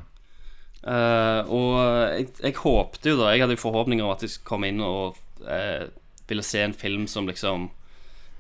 Eh, 0.82 1.42
og 1.52 2.18
jeg, 2.18 2.28
jeg 2.42 2.54
håpte 2.56 3.06
jo 3.06 3.18
da 3.20 3.30
Jeg 3.30 3.42
hadde 3.44 3.54
jo 3.54 3.62
forhåpninger 3.62 4.04
om 4.04 4.10
at 4.16 4.22
jeg 4.22 4.32
skulle 4.32 4.50
komme 4.50 4.68
inn 4.68 4.80
og 4.82 5.16
uh, 5.46 5.86
ville 6.28 6.42
se 6.42 6.64
en 6.64 6.74
film 6.74 7.06
som 7.08 7.28
liksom 7.28 7.70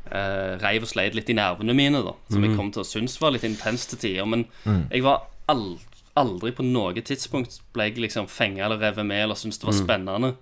uh, 0.10 0.58
reiv 0.58 0.82
og 0.82 0.90
sleit 0.90 1.14
litt 1.14 1.30
i 1.30 1.34
nervene 1.34 1.76
mine, 1.76 2.02
da. 2.02 2.14
Som 2.32 2.44
jeg 2.44 2.56
kom 2.58 2.72
til 2.72 2.82
å 2.82 2.86
synes 2.86 3.20
var 3.22 3.32
litt 3.32 3.44
intens 3.44 3.86
til 3.86 4.00
tider. 4.00 4.26
Men 4.26 4.46
jeg 4.90 5.04
var 5.04 5.28
al 5.48 5.78
aldri 6.20 6.52
på 6.56 6.66
noe 6.66 7.04
tidspunkt 7.06 7.60
ble 7.76 7.90
jeg 7.90 8.02
liksom 8.04 8.30
fenga 8.32 8.66
eller 8.66 8.82
revet 8.82 9.08
med 9.08 9.26
eller 9.26 9.40
syntes 9.40 9.62
det 9.62 9.70
var 9.70 9.78
spennende. 9.78 10.34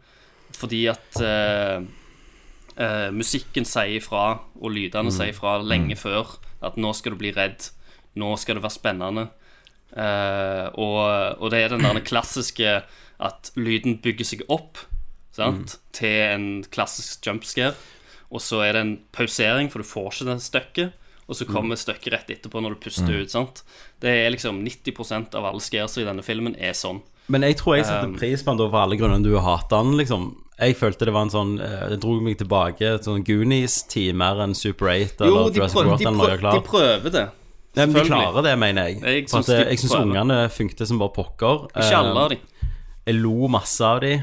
Fordi 0.58 0.84
at 0.90 1.20
uh, 1.22 1.84
uh, 2.80 3.10
musikken 3.14 3.68
sier 3.70 4.00
ifra, 4.00 4.40
og 4.58 4.74
lydene 4.74 5.14
sier 5.14 5.34
ifra 5.34 5.60
lenge 5.62 5.98
før 6.00 6.38
at 6.66 6.80
nå 6.80 6.94
skal 6.98 7.14
du 7.14 7.22
bli 7.22 7.34
redd. 7.36 7.70
Nå 8.20 8.34
skal 8.42 8.58
det 8.58 8.66
være 8.66 8.78
spennende. 8.78 9.28
Uh, 9.94 10.70
og, 10.78 11.00
og 11.42 11.54
det 11.54 11.64
er 11.64 11.74
den 11.74 11.86
der 11.86 12.02
klassiske 12.06 12.80
at 13.20 13.52
lyden 13.60 14.00
bygger 14.04 14.28
seg 14.28 14.44
opp 14.52 14.80
sant? 15.36 15.78
til 15.96 16.22
en 16.30 16.50
klassisk 16.72 17.26
jumpscare. 17.28 17.76
Og 18.30 18.42
så 18.46 18.62
er 18.66 18.76
det 18.76 18.82
en 18.86 18.98
pausering, 19.16 19.72
for 19.72 19.82
du 19.82 19.90
får 19.90 20.12
ikke 20.14 20.30
det 20.30 20.42
støkket. 20.46 20.99
Og 21.30 21.38
så 21.38 21.46
kommer 21.46 21.78
støkket 21.78 22.10
rett 22.16 22.30
etterpå 22.34 22.62
når 22.66 22.74
du 22.76 22.80
puster 22.88 23.14
ut. 23.22 23.30
sant? 23.30 23.62
Det 24.02 24.10
er 24.26 24.32
liksom 24.34 24.64
90% 24.66 25.36
av 25.38 25.46
alle 25.46 25.62
scareser 25.62 26.02
i 26.02 26.08
denne 26.08 26.24
filmen 26.26 26.56
er 26.58 26.74
sånn. 26.74 27.04
Men 27.30 27.46
jeg 27.46 27.60
tror 27.60 27.76
jeg 27.78 27.86
Um, 27.86 27.90
setter 27.92 28.16
pris 28.18 28.42
på 28.42 28.50
den 28.56 28.58
da 28.64 28.70
for 28.74 28.82
alle 28.82 28.98
grunnene 28.98 29.22
du 29.24 29.36
hater 29.38 29.84
den, 29.86 29.94
liksom. 30.00 30.32
Jeg 30.60 30.76
følte 30.76 31.06
det 31.06 31.14
var 31.14 31.28
en 31.28 31.32
sånn 31.32 31.52
eh, 31.64 31.84
Det 31.94 32.00
dro 32.04 32.18
meg 32.20 32.36
tilbake 32.42 32.80
til 32.98 33.06
sånn 33.06 33.22
Goonies-tid 33.24 34.18
mer 34.18 34.42
enn 34.44 34.52
Super 34.58 34.90
8 34.92 35.24
Jo, 35.30 35.36
eller 35.38 35.54
de 35.54 35.62
Jurassic 35.62 35.78
World 35.78 36.02
de, 36.02 36.40
klart. 36.42 36.58
de 36.58 36.66
prøver 36.68 37.14
det. 37.14 37.24
Nei, 37.78 37.86
men 37.86 37.94
de 37.94 38.04
klarer 38.10 38.44
det, 38.44 38.56
mener 38.60 38.90
jeg. 38.90 38.98
Jeg 39.06 39.30
syns 39.30 39.54
eh, 39.54 39.62
jeg 39.70 39.80
syns 39.86 39.94
ungene 40.02 40.40
funket 40.52 40.84
som 40.90 41.00
bare 41.00 41.14
pokker. 41.16 41.70
Ikke 41.78 42.02
alle 42.02 42.26
av 42.26 42.34
de. 42.34 42.40
Jeg 43.06 43.22
lo 43.22 43.48
masse 43.48 43.86
av 43.86 44.02
de. 44.04 44.16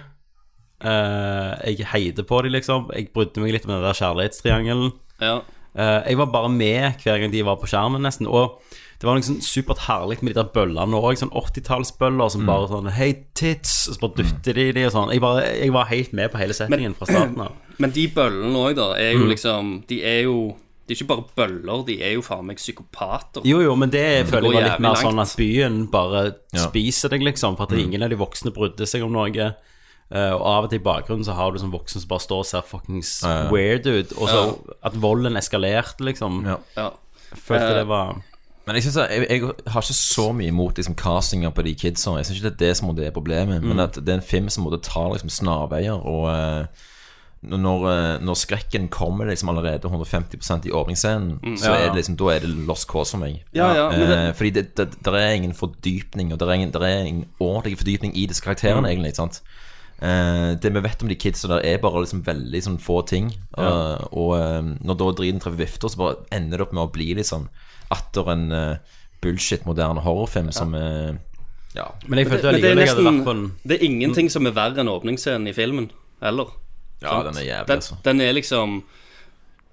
Eh, 0.82 1.52
jeg 1.72 1.86
heide 1.94 2.24
på 2.26 2.42
de, 2.44 2.50
liksom. 2.58 2.90
Jeg 2.92 3.08
brydde 3.14 3.40
meg 3.46 3.54
litt 3.56 3.68
med 3.70 3.78
den 3.78 3.86
der 3.86 3.96
kjærlighetstriangelen. 4.02 4.90
Ja. 5.22 5.38
Eh, 5.76 6.02
jeg 6.08 6.16
var 6.18 6.26
bare 6.32 6.48
med 6.48 7.02
hver 7.04 7.20
gang 7.20 7.30
de 7.32 7.42
var 7.44 7.56
på 7.60 7.68
skjermen, 7.68 8.00
nesten. 8.06 8.26
Og 8.26 8.58
det 8.98 9.04
var 9.04 9.18
liksom 9.18 9.42
supert 9.44 9.82
herlig 9.84 10.22
med 10.22 10.32
de 10.34 10.40
der 10.40 10.48
bøllene 10.54 10.96
òg. 10.96 11.18
Sånn 11.20 11.32
80-tallsbøller 11.36 12.30
som 12.32 12.46
bare 12.48 12.68
sånn 12.70 12.88
Hei, 12.96 13.10
tits! 13.36 13.88
Og 13.90 13.94
så 13.98 14.00
bare 14.06 14.22
dytter 14.22 14.56
de 14.56 14.68
de 14.72 14.84
og 14.88 14.92
sånn. 14.94 15.12
Jeg, 15.12 15.20
bare, 15.20 15.42
jeg 15.60 15.72
var 15.74 15.90
helt 15.90 16.12
med 16.16 16.32
på 16.32 16.40
hele 16.40 16.56
settingen 16.56 16.94
fra 16.96 17.06
starten 17.10 17.42
av. 17.44 17.52
Men 17.82 17.92
de 17.92 18.06
bøllene 18.08 18.62
òg, 18.70 18.76
da, 18.78 18.86
er 18.96 19.12
Mm. 19.12 19.20
jo 19.20 19.26
liksom 19.34 19.74
De 19.88 19.98
er 20.02 20.22
jo 20.24 20.36
De 20.88 20.94
er 20.94 20.96
ikke 20.96 21.08
bare 21.10 21.24
bøller, 21.36 21.84
de 21.84 21.96
er 22.02 22.12
jo 22.14 22.22
faen 22.22 22.46
meg 22.46 22.56
psykopater. 22.56 23.42
Jo, 23.44 23.58
jo, 23.60 23.72
men 23.74 23.90
det 23.90 24.28
føler 24.30 24.52
jeg 24.52 24.54
var 24.54 24.62
litt 24.70 24.80
mer 24.84 24.92
mer 24.94 25.00
sånn 25.02 25.18
at 25.20 25.32
byen 25.36 25.90
bare 25.90 26.20
Ja. 26.54 26.62
spiser 26.62 27.10
deg, 27.10 27.22
liksom. 27.26 27.56
For 27.58 27.64
at 27.66 27.72
ingen 27.76 28.04
av 28.06 28.08
de 28.10 28.16
voksne 28.16 28.52
brydde 28.54 28.86
seg 28.86 29.02
om 29.02 29.10
noe. 29.12 29.48
Eh, 30.14 30.30
og 30.36 30.42
av 30.46 30.64
og 30.64 30.70
til 30.70 30.78
i 30.78 30.84
bakgrunnen 30.86 31.26
så 31.26 31.34
har 31.34 31.50
du 31.50 31.58
sånn 31.58 31.72
voksen 31.74 31.98
som 32.04 32.08
bare 32.12 32.22
står 32.22 32.44
og 32.44 32.46
ser 32.46 32.62
fuckings 32.62 33.16
Ja, 33.24 33.32
ja. 33.42 33.50
weird 33.50 33.86
ut. 33.90 34.12
Og 34.20 34.28
så 34.30 34.42
at 34.86 34.94
volden 35.02 35.36
eskalerte, 35.36 36.04
liksom. 36.06 36.44
Ja. 36.46 36.60
Ja. 36.76 36.90
Følte 37.34 37.72
det 37.80 37.86
var 37.90 38.20
Men 38.66 38.74
jeg, 38.78 38.82
synes, 38.86 38.96
jeg, 39.10 39.26
jeg 39.30 39.42
har 39.70 39.82
ikke 39.82 39.94
så 39.94 40.32
mye 40.34 40.50
imot 40.50 40.78
liksom, 40.78 40.94
castinga 40.98 41.50
på 41.54 41.62
de 41.66 41.74
kidsa. 41.74 42.16
Jeg 42.18 42.26
syns 42.26 42.38
ikke 42.40 42.50
det 42.50 42.54
er 42.54 42.68
det 42.68 42.76
som 42.78 42.90
er 42.98 43.10
problemet, 43.14 43.62
men 43.62 43.78
at 43.82 43.94
det 43.98 44.08
er 44.08 44.20
en 44.20 44.26
film 44.26 44.48
som 44.50 44.64
måtte 44.66 44.80
ta 44.86 45.04
liksom, 45.12 45.30
snarveier. 45.30 45.94
Og 45.94 46.24
uh, 46.30 46.86
når, 47.46 47.84
uh, 47.86 48.24
når 48.26 48.34
skrekken 48.40 48.88
kommer 48.90 49.26
liksom 49.30 49.52
allerede 49.52 49.86
150% 49.86 50.66
i 50.66 50.74
åpningsscenen, 50.74 51.58
så 51.58 51.70
Ja, 51.70 51.76
ja. 51.76 51.84
er 51.84 51.92
det 51.94 52.00
liksom, 52.00 52.16
da 52.18 52.32
er 52.34 52.42
det 52.46 52.50
lost 52.66 52.88
cause 52.90 53.14
for 53.14 53.22
meg. 53.22 53.42
Ja, 53.54 53.72
ja, 53.74 53.86
det- 53.90 54.30
Uh, 54.30 54.34
fordi 54.34 54.50
det, 54.50 54.76
det, 54.76 54.88
det 55.04 55.14
er 55.14 55.30
ingen 55.34 55.54
fordypning, 55.54 56.32
og 56.32 56.38
det 56.40 56.48
er 56.48 56.52
ingen, 56.52 56.72
det 56.72 56.82
er 56.82 57.04
ingen 57.06 57.26
ordentlig 57.38 57.78
fordypning 57.78 58.16
i 58.16 58.26
disse 58.26 58.42
karakterene, 58.42 58.88
egentlig. 58.88 59.14
ikke 59.14 59.22
sant? 59.26 59.42
Eh, 59.96 60.50
det 60.60 60.72
vi 60.74 60.82
vet 60.84 61.02
om 61.02 61.08
de 61.08 61.16
kidsa 61.16 61.48
der, 61.54 61.64
er 61.64 61.80
bare 61.80 62.02
liksom 62.04 62.24
veldig 62.26 62.60
sånn 62.66 62.80
få 62.82 63.00
ting. 63.08 63.30
Eh, 63.56 64.04
og 64.12 64.34
uh, 64.36 64.60
når 64.60 65.00
da 65.00 65.12
driten 65.16 65.40
treffer 65.40 65.62
vifter, 65.64 65.92
så 65.92 66.02
bare 66.02 66.20
ender 66.36 66.60
det 66.60 66.66
opp 66.66 66.76
med 66.76 66.84
å 66.84 66.92
bli 66.92 67.14
litt 67.16 67.30
sånn 67.30 67.48
atter 67.94 68.32
en 68.32 68.46
bullshit 69.22 69.64
moderne 69.66 70.02
horrorfilm 70.04 70.52
som 70.54 70.74
eh, 70.74 71.14
Ja. 71.76 71.90
Men 72.06 72.20
jeg 72.20 72.30
følte 72.30 72.52
Men 72.52 72.60
det 72.60 72.70
er 72.70 72.76
allikevel 72.76 72.86
jeg 72.86 72.92
hadde 72.94 73.16
nesten 73.16 73.48
Det 73.64 73.78
er 73.78 73.88
ingenting 73.88 74.30
som 74.32 74.48
er 74.48 74.54
verre 74.56 74.82
enn 74.82 74.92
åpningsscenen 74.92 75.50
i 75.50 75.56
filmen, 75.56 75.90
eller? 76.24 76.52
Ja, 77.02 77.10
Sant? 77.10 77.26
den 77.28 77.40
er 77.42 77.46
jævlig, 77.46 77.74
altså. 77.76 77.98
den 78.04 78.22
er 78.24 78.32
liksom 78.32 78.76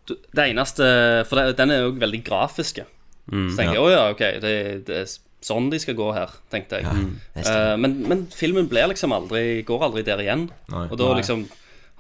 Det 0.10 0.48
eneste 0.50 0.88
For 1.30 1.54
den 1.56 1.72
er 1.72 1.86
jo 1.86 1.94
veldig 1.96 2.20
grafiske. 2.28 2.84
Mm, 3.32 3.46
så 3.50 3.56
tenker 3.56 3.78
jeg 3.78 3.84
å 3.84 3.92
ja, 3.92 4.02
ok, 4.12 4.24
det, 4.44 4.56
det 4.88 4.98
er 5.00 5.14
sånn 5.46 5.70
de 5.74 5.80
skal 5.82 5.98
gå 5.98 6.10
her, 6.16 6.32
tenkte 6.54 6.80
jeg. 6.80 6.88
Ja. 6.88 7.44
Eh, 7.44 7.76
men, 7.80 8.00
men 8.10 8.26
filmen 8.34 8.70
blir 8.72 8.90
liksom 8.92 9.16
aldri 9.16 9.62
går 9.68 9.90
aldri 9.90 10.06
der 10.08 10.24
igjen. 10.24 10.48
Nei. 10.74 10.88
og 10.90 10.98
da 11.02 11.12
liksom 11.18 11.48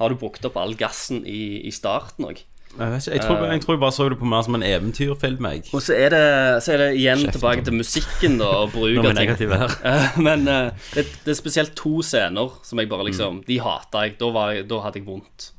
har 0.01 0.09
du 0.09 0.17
brukt 0.19 0.45
opp 0.47 0.57
all 0.57 0.73
gassen 0.77 1.21
i, 1.29 1.61
i 1.67 1.71
starten 1.73 2.31
òg. 2.31 2.41
Jeg, 2.73 3.01
jeg, 3.05 3.21
tror, 3.21 3.43
jeg 3.45 3.61
tror 3.61 3.75
jeg 3.75 3.79
bare 3.83 3.93
så 3.93 4.05
det 4.09 4.15
på 4.17 4.25
mer 4.25 4.41
som 4.41 4.55
en 4.57 4.63
eventyrfilm, 4.65 5.45
jeg. 5.45 5.67
Og 5.77 5.81
så 5.85 5.93
er 5.93 6.09
det, 6.09 6.23
så 6.65 6.73
er 6.73 6.81
det 6.81 6.87
igjen 6.97 7.21
tilbake 7.27 7.61
til 7.67 7.75
musikken, 7.77 8.39
da, 8.41 8.47
og 8.63 8.71
bruk 8.73 8.97
av 9.05 9.19
ting. 9.19 9.51
her. 9.51 9.75
Eh, 9.93 10.17
Men 10.17 10.47
uh, 10.49 10.87
det, 10.95 11.05
det 11.25 11.35
er 11.35 11.37
spesielt 11.37 11.75
to 11.77 12.01
scener 12.01 12.55
som 12.65 12.81
jeg 12.81 12.89
bare 12.89 13.05
liksom 13.05 13.43
De 13.45 13.59
hata 13.61 14.07
jeg. 14.07 14.15
Da, 14.17 14.31
var 14.33 14.55
jeg, 14.55 14.65
da 14.71 14.81
hadde 14.87 15.01
jeg 15.01 15.05
vondt. 15.05 15.51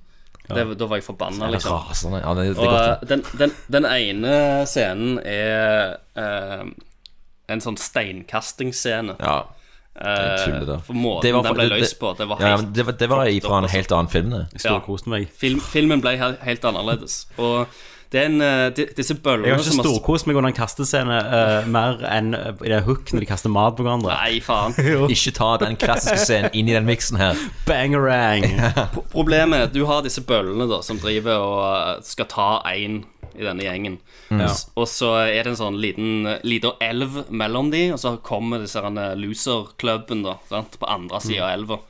Det, 0.48 0.64
da 0.76 0.88
var 0.90 0.98
jeg 0.98 1.06
forbanna, 1.06 1.52
liksom. 1.54 1.78
rasende. 1.86 2.18
Ja, 2.20 2.34
det, 2.36 2.48
det 2.50 2.66
Og 2.66 2.74
eh, 2.74 3.06
den, 3.08 3.22
den, 3.38 3.54
den 3.78 3.86
ene 3.88 4.34
scenen 4.68 5.20
er 5.22 5.94
eh, 6.18 6.66
en 7.48 7.60
sånn 7.64 7.76
steinkastingsscene. 7.80 9.16
Ja. 9.20 9.38
Eh, 9.94 10.44
tuller 10.44 10.66
da. 10.66 10.78
for 10.82 10.98
måten 10.98 11.22
Det 11.22 11.30
var 11.36 11.44
den 11.46 11.54
ble 11.54 11.68
løst 11.70 12.00
på, 12.00 12.10
det 12.18 12.26
var 12.26 12.40
helt 12.42 12.50
ja, 12.50 12.70
det 12.74 12.86
var, 12.86 12.96
det 12.98 13.06
var 13.12 13.20
fra 13.22 13.58
en 13.60 13.64
altså. 13.68 13.76
helt 13.76 13.92
annen 13.94 14.10
film, 14.10 14.30
det. 14.34 14.46
Jeg 14.64 14.80
koser 14.82 15.12
meg. 15.12 15.28
Film, 15.38 15.60
filmen 15.62 16.02
ble 16.02 16.16
helt, 16.18 16.40
helt 16.42 16.64
annerledes. 16.66 17.20
Og 17.38 17.68
den, 18.14 18.40
en, 18.40 18.42
eh, 18.42 18.70
di- 18.74 18.88
disse 18.96 19.14
bøllene 19.14 19.48
Jeg 19.48 19.54
har 19.54 19.62
ikke 19.62 19.86
storkost 19.86 20.26
meg 20.26 20.36
under 20.36 20.50
en 20.50 20.56
kastescene 20.56 21.14
uh, 21.18 21.66
mer 21.70 22.02
enn 22.10 22.34
i 22.34 22.70
det 22.70 22.82
hook 22.86 23.10
når 23.14 23.24
de 23.24 23.28
kaster 23.30 23.50
mat 23.50 23.74
på 23.78 23.86
hverandre. 23.86 24.14
Nei, 24.14 24.40
faen. 24.44 24.74
Ikke 25.14 25.32
ta 25.34 25.48
den 25.62 25.78
klassiske 25.80 26.20
scenen 26.22 26.54
inn 26.54 26.70
i 26.70 26.76
den 26.76 26.86
miksen 26.86 27.18
her. 27.18 27.38
Bangerang! 27.66 28.46
Problemet 29.14 29.58
er 29.58 29.66
at 29.68 29.74
du 29.74 29.82
har 29.90 30.02
disse 30.06 30.22
bøllene 30.26 30.68
da 30.70 30.82
som 30.86 30.98
driver 31.02 31.42
og 31.42 32.06
skal 32.06 32.30
ta 32.30 32.48
én 32.74 33.02
i 33.38 33.44
denne 33.46 33.64
gjengen. 33.66 33.98
Ja. 34.30 34.50
Og 34.78 34.88
så 34.90 35.12
er 35.24 35.42
det 35.42 35.54
en 35.54 35.60
sånn 35.60 35.80
liten, 35.82 36.28
liten 36.46 36.78
elv 36.84 37.24
mellom 37.30 37.70
de, 37.74 37.88
og 37.94 38.00
så 38.02 38.16
kommer 38.24 38.62
disse 38.62 38.82
herne 38.82 39.12
loser-klubben 39.18 40.24
da, 40.26 40.38
sant? 40.50 40.78
på 40.80 40.88
andre 40.90 41.20
sida 41.24 41.46
av 41.48 41.54
elva. 41.58 41.80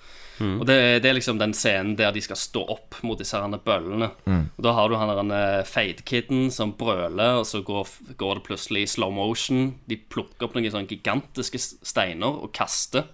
Og 0.43 0.65
det, 0.67 0.77
det 1.05 1.11
er 1.11 1.15
liksom 1.15 1.39
den 1.39 1.53
scenen 1.55 1.93
der 1.99 2.11
de 2.15 2.23
skal 2.25 2.39
stå 2.39 2.65
opp 2.75 2.97
mot 3.07 3.19
disse 3.21 3.39
herne 3.39 3.61
bøllene. 3.63 4.09
Og 4.27 4.65
Da 4.67 4.73
har 4.75 4.91
du 4.91 4.97
han 4.99 5.31
der 5.31 5.63
feidkiden 5.69 6.49
som 6.51 6.73
brøler, 6.79 7.39
og 7.39 7.47
så 7.47 7.63
går, 7.63 7.87
går 8.19 8.41
det 8.41 8.47
plutselig 8.49 8.83
i 8.83 8.91
slow 8.97 9.15
motion. 9.15 9.77
De 9.87 9.97
plukker 9.97 10.49
opp 10.49 10.57
noen 10.57 10.73
sånne 10.75 10.91
gigantiske 10.91 11.61
steiner 11.87 12.43
og 12.43 12.51
kaster 12.57 13.07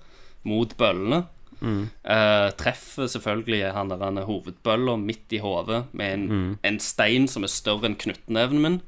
mot 0.49 0.73
bøllene. 0.81 1.27
Eh, 1.61 2.51
treffer 2.57 3.11
selvfølgelig 3.11 3.73
han 3.77 3.91
der 3.93 4.05
han 4.05 4.19
er 4.19 4.29
hovedbølla 4.29 4.97
midt 4.97 5.33
i 5.37 5.43
hodet 5.45 5.85
med 5.93 6.15
en, 6.15 6.59
en 6.65 6.81
stein 6.81 7.29
som 7.29 7.45
er 7.45 7.53
større 7.53 7.91
enn 7.91 7.99
knyttneven 8.01 8.63
min. 8.65 8.81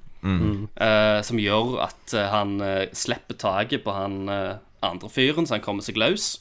eh, 0.78 1.20
som 1.26 1.40
gjør 1.42 1.80
at 1.82 2.14
eh, 2.14 2.28
han 2.30 2.60
uh, 2.62 2.86
slipper 2.94 3.34
taket 3.34 3.82
på 3.82 3.90
han 3.90 4.28
andre 4.82 5.08
fyren, 5.10 5.46
så 5.46 5.56
han 5.56 5.64
kommer 5.64 5.82
seg 5.82 5.98
løs. 5.98 6.40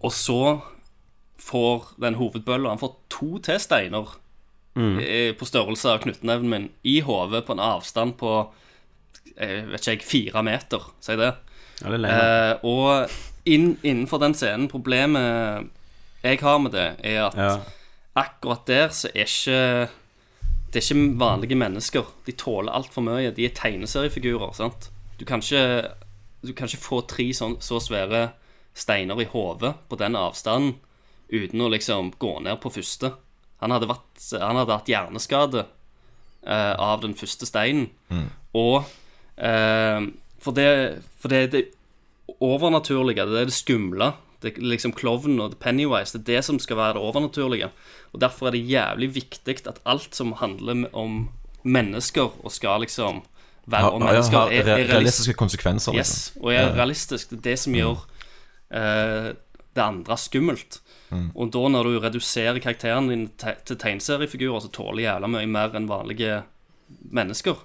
Og 0.00 0.12
så 0.14 0.42
får 1.40 1.94
den 2.00 2.16
hovedbølla 2.18 2.72
Han 2.72 2.80
får 2.80 2.96
to 3.12 3.38
til 3.44 3.60
steiner 3.60 4.16
eh, 5.00 5.34
på 5.36 5.48
størrelse 5.48 5.90
av 5.90 6.02
knyttneven 6.04 6.50
min 6.50 6.68
i 6.82 7.00
hodet 7.04 7.44
på 7.46 7.56
en 7.56 7.62
avstand 7.64 8.16
på 8.20 8.34
jeg 9.40 9.68
vet 9.70 9.80
ikke 9.80 9.92
jeg, 9.94 10.04
fire 10.04 10.42
meter, 10.44 10.82
sier 11.00 11.16
det. 11.16 11.30
Ja, 11.80 11.90
det. 11.94 12.10
Eh, 12.12 12.64
og 12.68 13.08
inn, 13.54 13.76
innenfor 13.82 14.20
den 14.22 14.34
scenen 14.34 14.68
Problemet 14.70 15.68
jeg 16.22 16.40
har 16.42 16.58
med 16.60 16.72
det, 16.76 16.88
er 17.04 17.26
at 17.30 17.36
Ja. 17.36 17.52
akkurat 18.20 18.66
der 18.68 18.88
så 18.92 19.08
er 19.14 19.24
ikke 19.24 19.88
Det 20.72 20.76
er 20.78 20.94
ikke 20.94 21.18
vanlige 21.18 21.56
mennesker. 21.58 22.04
De 22.26 22.32
tåler 22.32 22.70
altfor 22.72 23.02
mye. 23.02 23.32
De 23.34 23.44
er 23.44 23.54
tegneseriefigurer. 23.56 24.52
sant? 24.54 24.90
Du 25.18 25.24
kan 25.24 25.40
ikke, 25.40 25.90
du 26.46 26.52
kan 26.52 26.68
ikke 26.68 26.78
få 26.84 27.00
tre 27.08 27.24
sånn, 27.34 27.56
så 27.60 27.80
svære 27.82 28.30
steiner 28.74 29.18
i 29.20 29.24
hodet 29.24 29.74
på 29.88 29.96
den 29.98 30.14
avstanden 30.14 30.76
uten 31.32 31.60
å 31.60 31.68
liksom 31.72 32.12
gå 32.18 32.40
ned 32.42 32.60
på 32.60 32.70
første. 32.70 33.12
Han 33.60 33.70
hadde, 33.74 33.88
vært, 33.88 34.40
han 34.40 34.56
hadde 34.56 34.72
hatt 34.78 34.86
hjerneskade 34.88 35.64
eh, 36.46 36.74
av 36.78 37.00
den 37.02 37.14
første 37.14 37.46
steinen. 37.46 37.90
Og 38.54 38.84
eh, 39.36 40.06
for 40.38 40.52
det, 40.52 41.02
for 41.18 41.28
det 41.28 41.50
det 41.52 41.64
overnaturlige, 42.40 43.26
det 43.28 43.40
er 43.40 43.48
det 43.50 43.54
skumle. 43.56 44.12
Det 44.40 44.54
er 44.56 44.62
liksom 44.72 44.92
Klovnen 44.96 45.40
og 45.44 45.58
Pennywise, 45.60 46.16
det 46.18 46.22
er 46.28 46.38
det 46.38 46.44
som 46.46 46.58
skal 46.58 46.76
være 46.78 46.94
det 46.96 47.02
overnaturlige. 47.04 47.68
Og 48.12 48.20
Derfor 48.22 48.46
er 48.48 48.50
det 48.56 48.62
jævlig 48.70 49.10
viktig 49.14 49.58
at 49.68 49.80
alt 49.84 50.14
som 50.16 50.32
handler 50.40 50.86
om 50.96 51.28
mennesker, 51.62 52.30
og 52.44 52.52
skal 52.52 52.80
liksom 52.80 53.20
være 53.70 53.90
om 53.92 54.02
mennesker, 54.02 54.38
er, 54.48 54.62
er 54.64 54.64
realist- 54.78 54.92
realistiske 54.94 55.34
konsekvenser, 55.36 55.92
liksom. 55.92 56.00
Yes, 56.00 56.32
og 56.40 56.54
er 56.54 56.72
realistisk. 56.74 57.30
Det 57.30 57.38
er 57.38 57.42
det 57.50 57.58
som 57.58 57.74
gjør 57.76 58.00
eh, 58.72 59.28
det 59.76 59.82
andre 59.84 60.16
skummelt. 60.18 60.80
Og 61.34 61.50
da 61.52 61.58
når 61.68 61.84
du 61.84 61.98
reduserer 62.00 62.58
karakteren 62.62 63.08
din 63.10 63.28
te 63.36 63.56
til 63.66 63.76
tegneseriefigurer 63.82 64.60
som 64.62 64.70
tåler 64.70 65.02
jævla 65.08 65.26
mye 65.26 65.46
mer 65.50 65.74
enn 65.74 65.88
vanlige 65.90 66.42
mennesker, 67.10 67.56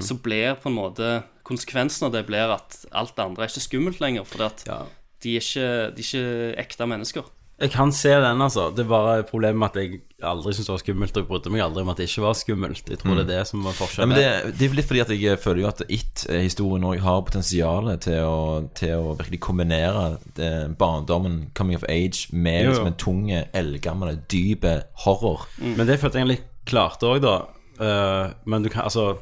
så 0.00 0.14
blir 0.22 0.54
på 0.62 0.68
en 0.70 0.76
måte 0.78 1.08
konsekvensen 1.46 2.08
av 2.08 2.12
det 2.16 2.24
blir 2.28 2.50
at 2.58 2.80
alt 2.92 3.14
det 3.16 3.24
andre 3.28 3.46
er 3.46 3.52
ikke 3.54 3.66
skummelt 3.68 4.02
lenger, 4.02 4.26
fordi 4.26 4.48
at 4.50 4.66
Ja. 4.66 4.80
de, 5.22 5.36
er 5.38 5.40
ikke, 5.40 5.70
de 5.96 6.02
er 6.02 6.06
ikke 6.10 6.60
ekte 6.66 6.86
mennesker. 6.90 7.32
Jeg 7.58 7.70
kan 7.72 7.88
se 7.88 8.10
den, 8.12 8.42
altså. 8.44 8.66
Det 8.76 8.84
var 8.84 9.22
problemet 9.30 9.56
med 9.56 9.70
at 9.70 9.76
jeg 9.80 10.00
aldri 10.28 10.52
syntes 10.52 10.66
det 10.66 10.74
var 10.74 10.80
skummelt, 10.82 11.14
og 11.16 11.22
jeg 11.22 11.28
brydde 11.30 11.52
meg 11.54 11.62
aldri 11.64 11.80
om 11.86 11.88
at 11.88 11.96
det 12.02 12.04
ikke 12.10 12.24
var 12.26 12.34
skummelt. 12.36 12.90
Jeg 12.92 12.98
tror 13.00 13.14
det 13.16 13.22
er 13.24 13.30
det 13.30 13.46
som 13.48 13.62
var 13.64 13.72
Ja, 13.72 13.78
forskjellen. 13.78 14.08
men 14.12 14.18
det, 14.18 14.58
det 14.58 14.66
er 14.68 14.74
litt 14.76 14.88
fordi 14.90 15.00
at 15.00 15.12
jeg 15.16 15.38
føler 15.40 15.62
jo 15.62 15.68
at 15.70 15.80
It-historien 15.88 16.84
òg 16.84 17.00
har 17.00 17.22
potensial 17.24 17.88
til 18.04 18.18
å, 18.28 18.68
til 18.76 18.92
å 18.98 19.14
virkelig 19.16 19.40
kombinere 19.40 20.18
det, 20.36 20.50
barndommen, 20.76 21.38
coming 21.56 21.76
of 21.80 21.86
age, 21.88 22.26
med 22.30 22.58
Jo, 22.60 22.66
jo. 22.66 22.70
liksom 22.74 22.90
en 22.92 22.98
tunge, 23.06 23.40
eldgammel, 23.56 24.18
dype 24.28 24.74
horror. 25.06 25.48
Men 25.62 25.86
det 25.88 25.96
følte 26.04 26.20
jeg 26.20 26.28
litt 26.34 26.44
klarte 26.68 27.08
òg, 27.08 27.22
da. 27.24 27.38
Uh, 27.80 28.34
men 28.44 28.62
du 28.64 28.68
kan 28.68 28.84
altså 28.84 29.14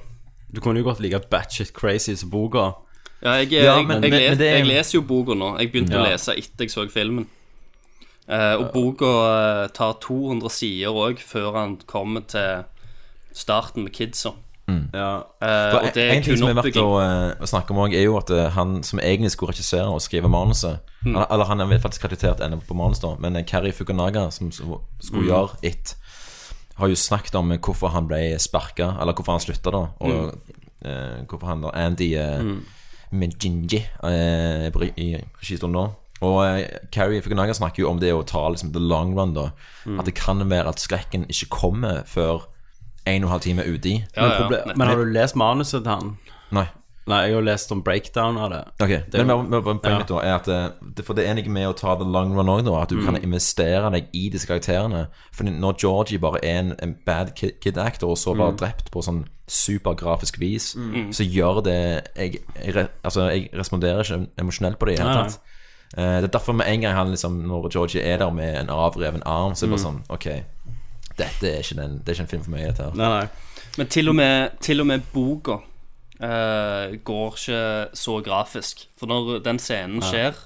Du 0.55 0.61
kunne 0.61 0.79
jo 0.81 0.85
godt 0.85 1.01
like 1.01 1.21
batchet 1.31 1.73
crazy 1.75 2.15
som 2.15 2.31
boka. 2.31 2.71
Ja, 3.23 3.33
jeg, 3.41 3.53
Ja, 3.53 3.83
men- 3.83 4.03
jeg, 4.03 4.11
men- 4.11 4.21
les, 4.21 4.39
men 4.39 4.41
er- 4.47 4.57
jeg 4.59 4.67
leser 4.67 4.99
jo 4.99 5.03
boka 5.03 5.33
nå. 5.35 5.59
Jeg 5.59 5.73
begynte 5.73 5.97
å 5.99 6.05
lese 6.05 6.33
etter 6.37 6.65
jeg 6.65 6.71
så 6.71 6.89
filmen. 6.91 7.27
Eh, 8.29 8.55
og 8.57 8.71
boka 8.73 9.05
eh, 9.65 9.69
tar 9.75 9.99
200 10.01 10.49
sider 10.51 10.89
òg 10.89 11.19
før 11.19 11.53
han 11.59 11.77
kommer 11.87 12.21
til 12.27 12.65
starten 13.33 13.85
med 13.85 13.93
kidsa. 13.93 14.31
Ja. 14.95 15.17
Eh, 15.43 15.75
og 15.77 15.91
det 15.93 15.97
er 16.03 16.13
en 16.15 16.23
ting 16.23 16.39
som 16.39 16.49
er 16.49 16.55
verdt 16.57 16.77
å, 16.81 16.93
eh, 17.03 17.35
å 17.43 17.47
snakke 17.47 17.71
om 17.75 17.77
òg, 17.85 17.93
er 17.95 18.05
jo 18.07 18.17
at 18.17 18.31
eh, 18.31 18.49
han 18.51 18.83
som 18.83 18.99
egentlig 18.99 19.31
skulle 19.35 19.53
regissere 19.53 19.85
og 19.93 20.01
skrive 20.01 20.29
manuset 20.31 20.79
Mm. 21.05 21.17
han, 21.19 21.27
Eller 21.31 21.45
han 21.45 21.61
er 21.61 21.79
faktisk 21.79 22.01
kreditert 22.01 22.41
ennå 22.41 22.63
på 22.65 22.75
manus, 22.75 22.99
da, 23.01 23.15
men 23.21 23.37
eh, 23.37 23.43
Kari 23.43 23.73
Fukunaga, 23.73 24.31
som 24.33 24.49
s- 24.51 24.61
Mm. 24.63 24.79
skulle 25.03 25.27
gjøre 25.29 25.57
It, 25.63 25.95
har 26.77 26.89
jo 26.89 26.95
snakket 26.99 27.35
om 27.39 27.51
hvorfor 27.59 27.89
han 27.95 28.07
ble 28.11 28.39
sparka, 28.43 28.97
eller 29.01 29.13
hvorfor 29.15 29.33
han 29.37 29.41
slutta, 29.45 29.71
da. 29.71 29.85
Og 30.01 30.11
Mm. 30.11 30.41
eh, 30.85 31.25
hvorfor 31.31 31.47
han 31.47 31.65
Andy 31.75 32.15
eh, 32.15 32.43
Mijinji 33.13 33.79
eh, 34.03 34.67
i 34.97 35.09
registolen 35.41 35.73
nå. 35.77 35.85
Og 36.25 36.39
eh, 36.47 36.79
Carrie 36.93 37.21
Fukunaga 37.23 37.55
snakker 37.55 37.83
jo 37.85 37.91
om 37.91 38.01
det 38.01 38.13
å 38.15 38.25
ta 38.27 38.49
liksom 38.49 38.73
the 38.73 38.81
long 38.81 39.15
run, 39.19 39.35
da. 39.35 39.51
Mm. 39.87 39.99
At 40.01 40.07
det 40.07 40.15
kan 40.19 40.43
være 40.51 40.69
at 40.69 40.81
skrekken 40.83 41.27
ikke 41.29 41.51
kommer 41.51 42.03
før 42.07 42.47
en 43.07 43.23
og 43.25 43.29
en 43.29 43.33
halv 43.35 43.41
time 43.45 43.63
uti. 43.69 43.99
Ja, 44.17 44.25
ja, 44.27 44.49
ja. 44.51 44.73
Men 44.77 44.89
har 44.89 44.97
du 44.97 45.05
lest 45.13 45.37
manuset 45.37 45.83
til 45.85 45.91
han? 45.93 46.17
Nei. 46.51 46.67
Nei, 47.07 47.19
jeg 47.27 47.35
har 47.35 47.41
jo 47.41 47.45
lest 47.45 47.71
om 47.73 47.83
breakdown 47.83 48.39
av 48.39 48.51
det. 48.51 48.65
Ok, 48.81 48.89
Det- 49.11 49.27
men 49.27 49.27
men- 49.51 49.51
men- 49.65 49.79
poenget 49.79 50.09
ja. 50.09 50.17
da 50.17 50.19
er 50.21 50.35
at 50.37 50.49
eh, 50.49 50.69
det, 50.97 51.05
For 51.05 51.13
det 51.15 51.27
er 51.29 51.35
noe 51.35 51.49
med 51.49 51.67
å 51.69 51.77
ta 51.77 51.95
the 51.97 52.05
long 52.05 52.33
run 52.35 52.47
òg. 52.47 52.83
At 52.83 52.89
du 52.89 52.97
Mm. 52.97 53.05
kan 53.05 53.17
investere 53.23 53.91
deg 53.93 54.07
i 54.15 54.31
disse 54.31 54.47
karakterene. 54.47 55.09
For 55.33 55.45
når 55.45 55.77
Georgie 55.79 56.19
bare 56.19 56.39
er 56.43 56.59
en, 56.61 56.75
en 56.79 56.97
bad 57.05 57.35
kid, 57.37 57.61
kid 57.61 57.77
actor, 57.79 58.09
og 58.11 58.17
så 58.17 58.33
Mm. 58.35 58.39
bare 58.39 58.57
drept 58.57 58.91
på 58.91 59.03
sånn 59.05 59.27
supergrafisk 59.47 60.39
vis, 60.41 60.75
så 61.11 61.25
gjør 61.31 61.63
det 61.65 62.07
jeg, 62.17 62.39
jeg, 62.65 62.89
Altså, 63.05 63.29
jeg 63.31 63.51
responderer 63.53 64.01
ikke 64.03 64.27
emosjonelt 64.39 64.79
på 64.79 64.87
det 64.87 64.95
i 64.95 64.97
det 64.97 65.07
hele 65.07 65.25
tatt. 65.25 65.39
Eh, 65.99 66.21
det 66.21 66.25
er 66.35 66.39
derfor 66.39 66.53
med 66.55 66.67
en 66.67 66.81
gang 66.81 66.95
han 66.97 67.11
liksom 67.13 67.43
Når 67.47 67.69
Georgie 67.71 68.01
er 68.03 68.17
der 68.19 68.31
med 68.31 68.57
en 68.57 68.69
avreven 68.71 69.23
arm, 69.27 69.53
så 69.55 69.67
er 69.67 69.71
det 69.71 69.79
bare 69.83 69.93
Mm. 69.93 70.01
sånn 70.01 70.11
Ok, 70.11 70.45
dette 71.19 71.45
er 71.45 71.59
ikke, 71.61 71.77
den, 71.77 71.99
det 72.05 72.09
er 72.09 72.13
ikke 72.13 72.21
en 72.21 72.27
film 72.27 72.43
for 72.43 72.51
meg, 72.51 72.67
dette 72.67 72.83
her. 72.83 72.91
Nei, 72.95 73.09
nei. 73.21 73.29
Men 73.79 73.87
til 73.87 74.09
og 74.09 74.15
med, 74.15 74.51
til 74.61 74.81
og 74.81 74.87
med 74.87 75.03
boka 75.13 75.59
eh, 76.21 76.97
går 77.05 77.37
ikke 77.39 77.63
så 77.97 78.19
grafisk. 78.25 78.87
For 78.99 79.11
når 79.11 79.43
den 79.45 79.59
scenen 79.63 80.03
skjer, 80.05 80.37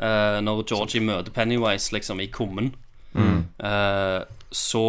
uh, 0.00 0.40
når 0.44 0.64
Georgie 0.68 1.04
møter 1.04 1.32
Pennywise 1.32 1.92
liksom 1.94 2.20
i 2.20 2.30
kummen, 2.32 2.74
eh, 3.14 4.20
så 4.50 4.86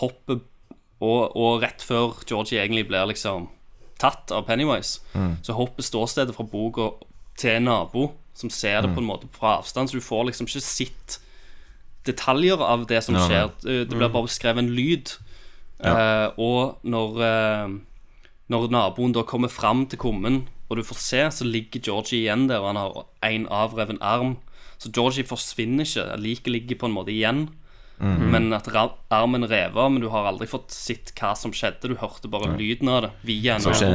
hopper 0.00 0.40
og, 0.98 1.36
og 1.36 1.62
rett 1.62 1.82
før 1.82 2.16
Georgie 2.26 2.58
egentlig 2.60 2.88
blir 2.88 3.06
liksom 3.10 3.48
tatt 3.98 4.32
av 4.34 4.46
Pennywise, 4.46 5.00
så 5.42 5.54
hopper 5.54 5.82
ståstedet 5.86 6.34
fra 6.34 6.46
boka 6.46 6.90
til 7.38 7.58
en 7.58 7.68
nabo 7.70 8.08
som 8.38 8.50
ser 8.50 8.82
det 8.82 8.92
på 8.94 9.02
en 9.02 9.08
måte 9.08 9.26
fra 9.34 9.56
avstand, 9.58 9.90
så 9.90 9.98
du 9.98 10.04
får 10.04 10.28
liksom 10.28 10.46
ikke 10.46 10.62
sett 10.62 11.18
detaljer 12.06 12.60
av 12.62 12.86
det 12.90 13.00
som 13.04 13.16
skjer. 13.18 13.50
Det 13.62 13.90
blir 13.90 14.10
bare 14.10 14.28
beskrevet 14.28 14.62
en 14.62 14.70
lyd. 14.74 15.16
Eh, 15.78 16.28
og 16.38 16.78
når, 16.82 17.20
eh, 17.22 17.68
når 18.50 18.70
naboen 18.72 19.12
da 19.12 19.22
kommer 19.28 19.48
fram 19.52 19.86
til 19.86 19.98
kummen, 20.00 20.42
og 20.70 20.76
du 20.76 20.82
får 20.84 20.98
se, 21.00 21.22
så 21.40 21.44
ligger 21.48 21.80
Georgie 21.84 22.22
igjen 22.26 22.46
der, 22.48 22.60
og 22.60 22.70
han 22.72 22.76
har 22.80 23.06
en 23.28 23.46
avreven 23.52 23.98
arm. 24.04 24.36
Så 24.78 24.90
Georgie 24.94 25.24
forsvinner 25.26 25.84
ikke. 25.88 26.04
Liket 26.20 26.52
ligger 26.52 26.76
på 26.78 26.86
en 26.86 26.94
måte 26.94 27.12
igjen. 27.12 27.48
Men 27.98 28.52
at 28.54 28.68
armen 29.10 29.42
rever, 29.50 29.88
men 29.90 30.00
du 30.00 30.08
har 30.12 30.28
aldri 30.30 30.46
fått 30.46 30.70
sett 30.70 31.10
hva 31.18 31.32
som 31.34 31.50
skjedde. 31.50 31.88
Du 31.90 31.96
hørte 31.98 32.28
bare 32.30 32.52
lyden 32.54 32.88
av 32.92 33.00
det 33.02 33.10
via 33.26 33.56
en 33.56 33.64
Så 33.64 33.72
ikke, 33.74 33.88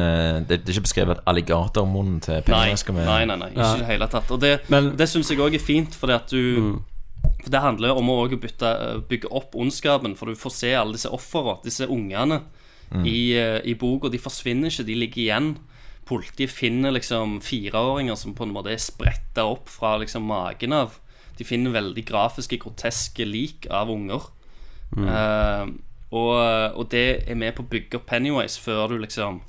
det, 0.49 0.57
det 0.65 0.73
er 0.73 0.75
ikke 0.75 0.87
beskrevet 0.89 1.17
at 1.21 1.29
alligatormunnen 1.31 2.17
til 2.25 2.33
Nei, 2.35 2.41
Pennywise 2.49 2.91
med 2.97 3.07
nei, 3.07 3.21
nei, 3.29 3.37
nei, 3.39 3.51
ikke 3.53 3.69
i 3.77 3.83
det 3.85 3.87
hele 3.93 4.09
tatt. 4.11 4.33
Og 4.35 4.41
det, 4.43 4.51
Men- 4.73 4.91
det 4.99 5.07
syns 5.07 5.31
jeg 5.31 5.39
òg 5.39 5.55
er 5.55 5.63
fint, 5.63 5.95
fordi 5.95 6.13
at 6.17 6.27
du 6.33 6.81
For 7.43 7.49
Det 7.51 7.59
handler 7.61 7.95
om 7.95 8.09
å 8.11 8.27
bytte, 8.27 8.73
bygge 9.07 9.31
opp 9.31 9.55
ondskapen, 9.55 10.17
for 10.17 10.25
du 10.27 10.35
får 10.35 10.51
se 10.51 10.73
alle 10.75 10.93
disse 10.97 11.07
ofrene, 11.11 11.57
disse 11.63 11.87
ungene, 11.87 12.41
i, 13.01 13.33
eh, 13.37 13.59
i 13.65 13.73
boka. 13.79 14.11
De 14.11 14.21
forsvinner 14.21 14.69
ikke, 14.69 14.85
de 14.87 14.97
ligger 14.99 15.23
igjen. 15.23 15.49
Politiet 16.05 16.51
finner 16.51 16.91
liksom 16.91 17.39
fireåringer 17.41 18.15
som 18.19 18.35
på 18.35 18.43
en 18.45 18.53
måte 18.53 18.73
er 18.73 18.81
spretta 18.81 19.47
opp 19.49 19.71
fra 19.71 19.97
liksom 19.97 20.27
magen 20.27 20.73
av. 20.73 20.99
De 21.37 21.47
finner 21.47 21.73
veldig 21.73 22.05
grafiske, 22.05 22.59
groteske 22.61 23.25
lik 23.25 23.67
av 23.71 23.89
unger. 23.89 24.29
Eh, 24.93 25.65
og, 26.13 26.33
og 26.77 26.89
det 26.91 27.23
er 27.25 27.35
med 27.39 27.55
på 27.57 27.63
å 27.63 27.71
bygge 27.71 27.97
opp 27.97 28.05
Pennywise 28.11 28.61
før 28.61 28.91
du 28.91 28.99
liksom 29.01 29.41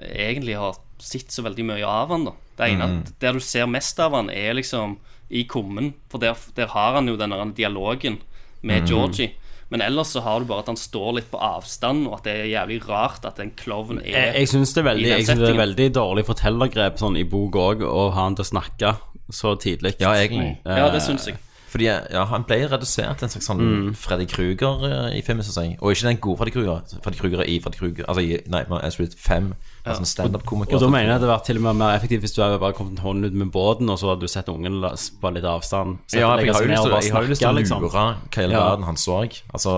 egentlig 0.00 0.56
har 0.56 0.78
sett 0.98 1.32
så 1.32 1.44
veldig 1.44 1.66
mye 1.68 1.88
av 1.88 2.12
han 2.14 2.24
da 2.28 2.32
Det 2.56 2.68
ene, 2.72 2.88
Der 3.20 3.36
du 3.36 3.40
ser 3.40 3.68
mest 3.68 4.00
av 4.00 4.14
han 4.16 4.30
er 4.32 4.56
liksom 4.56 4.96
i 5.28 5.44
kummen 5.44 5.92
For 6.08 6.22
der, 6.22 6.36
der 6.56 6.70
har 6.72 6.96
han 6.96 7.08
jo 7.08 7.16
denne 7.20 7.52
dialogen 7.56 8.18
Med 8.62 8.88
Georgie 8.88 9.34
men 9.72 9.82
ellers 9.82 10.12
så 10.14 10.22
har 10.22 10.40
du 10.40 10.46
bare 10.46 10.62
at 10.62 10.68
han 10.70 10.78
står 10.78 11.16
litt 11.16 11.30
på 11.32 11.40
avstand, 11.42 12.06
og 12.06 12.20
at 12.20 12.28
det 12.28 12.34
er 12.38 12.52
jævlig 12.52 12.78
rart 12.86 13.26
at 13.26 13.40
en 13.42 13.50
klovn 13.58 13.98
er 13.98 14.12
Jeg, 14.12 14.34
jeg 14.42 14.52
syns 14.52 14.76
det, 14.76 14.84
synes 14.86 15.42
det 15.42 15.50
er 15.50 15.58
veldig 15.58 15.88
dårlig 15.96 16.26
fortellergrep 16.28 17.02
sånn 17.02 17.18
i 17.18 17.26
bok 17.26 17.58
òg, 17.58 17.82
å 17.82 18.08
ha 18.14 18.28
han 18.28 18.38
til 18.38 18.46
å 18.46 18.50
snakke 18.52 18.94
så 19.34 19.56
tidlig. 19.58 19.96
Ja, 19.98 20.14
egentlig. 20.14 20.54
Eh, 20.62 20.78
ja, 20.78 20.86
det 20.94 21.02
syns 21.02 21.26
jeg. 21.26 21.34
Eh, 21.34 21.42
fordi 21.76 21.88
eh, 21.90 22.04
ja, 22.14 22.24
Han 22.30 22.46
ble 22.46 22.60
redusert 22.70 23.18
til 23.18 23.26
en 23.26 23.32
slags 23.32 23.48
sånn 23.50 23.62
mm. 23.62 23.88
Freddy 23.98 24.26
Kruger 24.30 24.84
eh, 24.86 25.18
i 25.18 25.22
filmen, 25.26 25.44
syns 25.46 25.58
jeg. 25.60 25.78
Og 25.80 25.92
ikke 25.92 26.08
den 26.08 26.22
gode 26.22 26.40
Freddy 26.40 26.54
Kruger. 26.54 26.98
Freddy 27.04 27.20
Kruger 27.20 27.42
i 27.42 27.58
Freddy 27.62 27.80
Kruger 27.80 28.06
Altså 28.06 28.22
i 28.22 28.38
Nightmare 28.46 28.86
Astrid 28.86 29.18
5. 29.18 29.50
Ja. 29.86 29.92
Altså 29.94 30.08
standup-komiker. 30.10 30.74
Og, 30.74 30.80
og 30.80 30.82
da 30.82 30.90
mener 30.90 31.04
jeg 31.04 31.12
det 31.12 31.14
hadde 31.20 31.28
vært 31.30 31.44
til 31.46 31.60
og 31.60 31.62
med 31.68 31.78
mer 31.78 31.92
effektivt 31.94 32.24
hvis 32.26 32.34
du 32.34 32.40
hadde 32.42 32.58
bare 32.58 32.74
kommet 32.74 32.96
en 32.98 33.04
hånd 33.04 33.28
ut 33.28 33.36
med 33.38 33.52
båten, 33.54 33.92
og 33.92 34.00
så 34.00 34.10
hadde 34.10 34.26
du 34.26 34.32
sett 34.32 34.48
ungen 34.50 34.80
på 35.22 35.32
litt 35.36 35.46
avstand. 35.46 36.00
Ja, 36.10 36.32
jeg, 36.42 36.50
har 36.50 36.66
jo 36.66 36.72
lyst 36.72 36.88
til, 36.88 36.96
snakke, 37.12 37.30
lyst 37.30 37.44
til 37.44 37.50
å 37.52 37.54
liksom. 37.54 37.86
lure 37.86 37.92
hva 37.94 38.08
i 38.18 38.40
hele 38.40 38.58
verden 38.58 38.88
han 38.88 38.98
så. 38.98 39.20
Altså, 39.54 39.76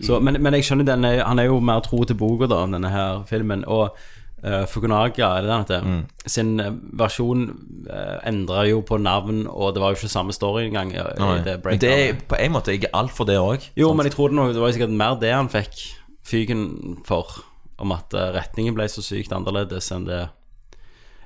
så 0.00 0.22
men, 0.24 0.40
men, 0.40 0.56
jeg 0.56 0.70
skjønner 0.70 0.88
den 0.88 1.04
Han 1.04 1.38
er 1.38 1.50
jo 1.50 1.60
mer 1.60 1.84
tro 1.84 2.00
til 2.08 2.16
boka, 2.16 2.48
da, 2.48 2.64
denne 2.72 2.90
her 2.92 3.22
filmen. 3.28 3.66
Og 3.68 3.92
uh, 3.92 4.64
Fukunaga, 4.72 5.28
er 5.28 5.44
det 5.44 5.52
den 5.52 5.66
heter, 5.66 5.84
mm. 5.84 6.02
sin 6.26 6.52
eh, 6.60 6.72
versjon 7.04 7.44
eh, 7.84 7.92
uh, 7.92 8.18
endra 8.28 8.64
jo 8.70 8.80
på 8.88 8.96
navn, 8.96 9.44
og 9.46 9.74
det 9.74 9.84
var 9.84 9.92
jo 9.92 10.00
ikke 10.00 10.12
samme 10.16 10.32
story 10.32 10.66
engang. 10.70 10.96
Men 11.20 11.44
det 11.44 11.92
er 11.92 12.18
på 12.28 12.40
en 12.40 12.56
måte 12.56 12.72
ikke 12.72 12.92
alt 12.96 13.12
for 13.12 13.28
det 13.28 13.36
òg. 13.36 13.68
Jo, 13.76 13.90
sant? 13.90 14.00
men 14.00 14.08
jeg 14.08 14.16
tror 14.16 14.32
det, 14.32 14.60
var 14.60 14.76
sikkert 14.76 15.00
mer 15.04 15.20
det 15.20 15.36
han 15.36 15.52
fikk 15.52 15.82
fyken 16.24 16.68
for. 17.04 17.42
Om 17.78 17.92
at 17.92 18.14
eh, 18.14 18.32
retningen 18.36 18.74
ble 18.74 18.84
så 18.88 19.02
sykt 19.02 19.32
annerledes 19.32 19.90
enn 19.92 20.04
det 20.06 20.28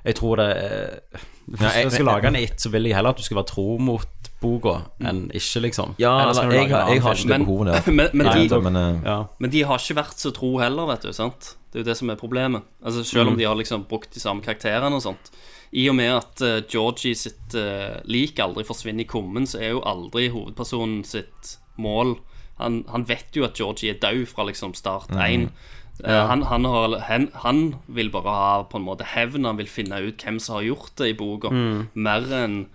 Jeg 0.05 0.15
tror 0.15 0.37
det 0.39 0.49
eh, 0.57 1.19
Hvis 1.49 1.61
Ja, 1.61 1.67
jeg- 1.69 1.83
jeg 1.83 1.91
skal 1.91 2.05
jeg- 2.05 2.13
lage 2.13 2.27
en 2.27 2.35
It, 2.35 2.57
så 2.61 2.69
vil 2.71 2.83
jeg 2.83 2.95
heller 2.95 3.09
at 3.09 3.17
du 3.17 3.23
skal 3.23 3.37
være 3.37 3.47
tro 3.47 3.77
mot 3.77 4.07
boka 4.39 4.73
enn 5.01 5.31
ikke, 5.33 5.61
liksom. 5.63 5.95
Ja, 5.97 6.29
Eller 6.29 6.51
jeg, 6.51 6.69
har- 6.69 6.89
jeg 6.93 7.01
har 7.01 7.13
ikke 7.15 7.27
det 7.27 7.39
behovet 7.45 7.87
men, 7.87 8.09
men, 8.13 8.25
Nei, 8.27 8.47
de, 8.47 8.61
men, 8.61 8.75
eh, 8.75 9.01
Ja. 9.05 9.25
men 9.39 9.49
de 9.49 9.63
har 9.63 9.77
ikke 9.79 9.95
vært 9.97 10.17
så 10.21 10.31
tro 10.33 10.57
heller, 10.59 10.85
vet 10.87 11.01
du. 11.01 11.11
sant? 11.13 11.55
Det 11.71 11.79
er 11.79 11.83
jo 11.83 11.89
det 11.91 11.97
som 11.97 12.09
er 12.09 12.15
problemet. 12.15 12.61
Altså 12.85 13.03
Selv 13.03 13.29
om 13.29 13.37
de 13.37 13.43
har 13.43 13.55
liksom 13.55 13.85
brukt 13.87 14.11
de 14.13 14.19
samme 14.19 14.41
karakterene 14.43 14.93
og 14.95 15.01
sånt. 15.01 15.31
I 15.73 15.89
og 15.89 15.95
med 15.95 16.11
at 16.15 16.41
uh, 16.41 16.61
Georgie 16.69 17.15
sitt 17.15 17.55
uh, 17.55 17.99
lik 18.05 18.37
aldri 18.39 18.63
forsvinner 18.63 19.01
i 19.01 19.07
kummen, 19.09 19.43
så 19.45 19.59
er 19.59 19.69
jo 19.73 19.81
aldri 19.81 20.29
hovedpersonen 20.29 21.03
sitt 21.03 21.57
mål 21.77 22.17
Han, 22.59 22.83
han 22.89 23.03
vet 23.05 23.33
jo 23.35 23.43
at 23.43 23.53
Georgie 23.55 23.91
er 23.91 23.99
død 23.99 24.27
fra 24.27 24.43
liksom 24.45 24.73
start 24.75 25.09
én. 25.11 25.49
Eh, 26.03 26.25
han, 26.29 26.43
han, 26.45 26.65
har, 26.65 26.99
han, 27.07 27.29
han 27.33 27.61
vil 27.87 28.11
bare 28.13 28.33
ha 28.33 28.63
på 28.69 28.77
en 28.77 28.85
måte 28.85 29.07
hevn. 29.15 29.47
Han 29.49 29.57
vil 29.61 29.69
finne 29.71 30.01
ut 30.05 30.23
hvem 30.23 30.39
som 30.43 30.59
har 30.59 30.67
gjort 30.67 30.93
det 31.01 31.13
i 31.13 31.17
boka. 31.17 31.53
Mer 31.93 32.27
enn 32.41 32.65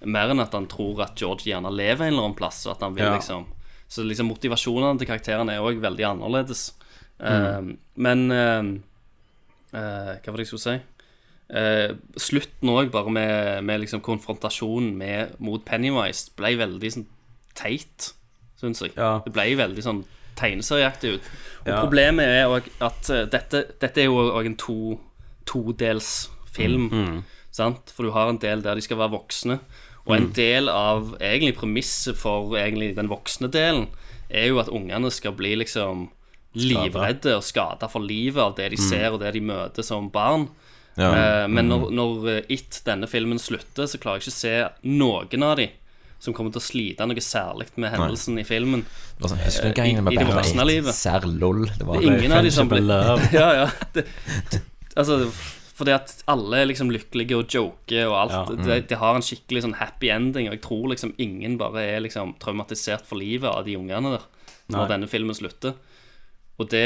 mer 0.00 0.30
enn 0.32 0.40
at 0.40 0.54
han 0.56 0.68
tror 0.70 1.02
at 1.04 1.18
George 1.20 1.50
gjerne 1.50 1.72
lever 1.74 2.06
en 2.06 2.14
eller 2.14 2.28
annen 2.28 2.38
plass. 2.38 2.62
At 2.66 2.80
han 2.80 2.94
vil 2.94 3.04
Ja. 3.04 3.16
liksom 3.16 3.46
Så 3.90 4.04
liksom 4.06 4.28
motivasjonene 4.30 4.98
til 4.98 5.08
karakterene 5.08 5.52
er 5.52 5.60
òg 5.60 5.80
veldig 5.80 6.04
annerledes. 6.06 6.74
Mm. 7.18 7.26
Uh, 7.26 7.76
men 7.96 8.30
uh, 8.30 8.62
uh, 9.74 10.14
Hva 10.14 10.30
var 10.30 10.36
det 10.36 10.46
jeg 10.46 10.52
skulle 10.54 10.78
si? 10.78 10.80
Slutten 12.16 12.68
òg, 12.70 12.92
bare 12.92 13.10
med, 13.10 13.64
med 13.64 13.80
liksom 13.80 14.00
konfrontasjonen 14.00 14.96
med, 14.96 15.34
mot 15.40 15.64
Pennywise, 15.64 16.30
ble 16.36 16.54
veldig 16.56 16.92
sånn 16.92 17.06
teit, 17.58 18.14
syns 18.56 18.80
jeg. 18.80 18.92
Ja. 18.94 19.18
Det 19.24 19.32
ble 19.34 19.56
veldig 19.58 19.82
sånn 19.82 20.04
tegneserieaktig 20.40 21.14
ut. 21.18 21.28
Og 21.60 21.68
Ja. 21.70 21.80
problemet 21.82 22.24
er 22.24 22.48
òg 22.48 22.68
at 22.80 23.10
eh, 23.12 23.26
dette, 23.30 23.64
dette 23.80 24.00
er 24.00 24.08
jo 24.08 24.16
òg 24.32 24.46
en 24.48 24.56
to, 24.56 24.98
todels 25.46 26.30
film. 26.52 26.88
Mm, 26.90 27.20
Sant? 27.52 27.90
For 27.90 28.06
du 28.06 28.12
har 28.14 28.28
en 28.30 28.38
del 28.38 28.62
der 28.62 28.78
de 28.78 28.82
skal 28.84 28.96
være 29.00 29.10
voksne. 29.16 29.58
Og 30.06 30.14
en 30.16 30.28
del 30.34 30.68
av 30.72 31.16
egentlig 31.20 31.56
premisset 31.58 32.16
for 32.18 32.54
egentlig 32.56 32.94
den 32.96 33.08
voksne 33.10 33.50
delen 33.52 33.88
er 34.30 34.46
jo 34.48 34.58
at 34.62 34.70
ungene 34.70 35.10
skal 35.12 35.34
bli 35.36 35.52
liksom 35.58 36.08
livredde 36.54 37.36
og 37.36 37.44
skada 37.46 37.86
for 37.90 38.02
livet 38.02 38.40
av 38.42 38.54
det 38.58 38.70
de 38.72 38.78
ser 38.80 39.10
og 39.12 39.20
det 39.22 39.34
de 39.36 39.42
møter 39.44 39.82
som 39.86 40.08
barn. 40.10 40.48
ja. 40.98 41.10
Eh, 41.14 41.46
men 41.48 41.68
når, 41.70 41.90
når 41.94 42.28
eh, 42.36 42.40
It, 42.48 42.80
denne 42.86 43.06
filmen, 43.10 43.38
slutter, 43.38 43.86
så 43.86 43.98
klarer 44.02 44.18
jeg 44.18 44.26
ikke 44.26 44.34
å 44.34 44.40
se 44.40 44.56
noen 44.88 45.42
av 45.46 45.56
de 45.60 45.68
som 46.20 46.34
kommer 46.36 46.52
til 46.52 46.60
å 46.60 46.64
slite 46.66 47.06
noe 47.08 47.22
særlig 47.24 47.66
med 47.80 47.94
hendelsen 47.94 48.38
i 48.38 48.44
filmen. 48.44 48.82
Det 48.84 49.22
var 49.24 49.30
sånn, 49.32 49.40
husker 49.46 49.70
du 49.70 49.70
i- 49.72 49.78
gangen 49.78 50.04
med 50.04 50.12
i 50.12 50.16
det 50.20 50.26
Batman 50.26 50.42
voksne 50.42 50.62
8? 50.62 50.68
livet. 50.68 50.94
Sær 50.98 51.24
lol. 51.26 51.62
Det 51.78 51.86
var 51.88 52.00
Det 52.02 52.10
ingen 52.10 52.32
av 52.36 52.44
de 52.44 52.50
som 52.52 52.68
love. 52.68 53.28
Ja, 53.40 53.48
ja. 53.62 53.70
Det, 53.96 54.04
altså 54.96 55.22
fordi 55.80 55.94
at 55.96 56.10
alle 56.28 56.58
er 56.60 56.66
liksom 56.68 56.90
lykkelige 56.92 57.38
og 57.40 57.46
joker 57.48 58.10
og 58.10 58.16
alt. 58.20 58.50
Ja. 58.52 58.64
Det, 58.66 58.88
de 58.90 58.96
har 59.00 59.14
en 59.16 59.24
skikkelig 59.24 59.62
sånn 59.64 59.78
happy 59.80 60.10
ending, 60.12 60.50
og 60.50 60.58
jeg 60.58 60.60
tror 60.66 60.90
liksom 60.92 61.14
ingen 61.16 61.54
bare 61.56 61.80
er 61.96 62.02
liksom 62.04 62.34
traumatisert 62.42 63.06
for 63.08 63.16
livet 63.16 63.48
av 63.48 63.64
de 63.64 63.78
ungene 63.80 64.12
der 64.18 64.26
når 64.68 64.82
Nei. 64.84 64.88
denne 64.92 65.08
filmen 65.08 65.34
slutter. 65.34 65.72
Og 66.60 66.68
det 66.68 66.84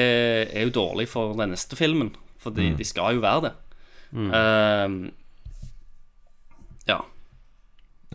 er 0.54 0.68
jo 0.68 0.70
dårlig 0.78 1.08
for 1.10 1.34
den 1.34 1.50
neste 1.50 1.74
filmen, 1.74 2.12
for 2.38 2.54
de, 2.54 2.70
de 2.78 2.86
skal 2.86 3.16
jo 3.18 3.24
være 3.26 3.48
det. 3.48 3.52
Mm. 4.14 4.30
ja. 6.86 7.00
Ja, 7.00 7.00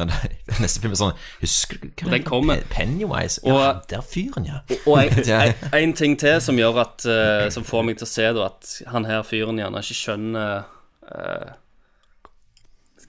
nei, 0.07 0.29
Neste 0.61 0.79
film 0.83 0.93
er 0.93 0.99
sånn 0.99 1.17
Husker 1.41 1.79
du 1.81 1.87
hva 1.89 2.11
Den 2.13 2.23
kommer. 2.27 2.61
Pennywise? 2.71 3.41
Ja, 3.43 3.55
Og- 3.55 3.81
der 3.91 4.03
fyren, 4.05 4.45
ja. 4.47 4.61
Og 4.85 4.99
en, 5.01 5.19
en, 5.39 5.65
en 5.79 5.93
ting 5.97 6.15
til 6.19 6.39
som 6.43 6.59
gjør 6.59 6.79
at 6.85 7.05
uh, 7.09 7.47
Som 7.53 7.65
får 7.67 7.83
meg 7.87 7.99
til 7.99 8.07
å 8.07 8.11
se 8.11 8.27
da 8.37 8.45
at 8.47 8.73
han 8.93 9.07
her 9.09 9.25
fyren 9.27 9.59
gjerne 9.59 9.81
ikke 9.83 9.97
skjønner 9.99 10.63
uh, 11.09 11.51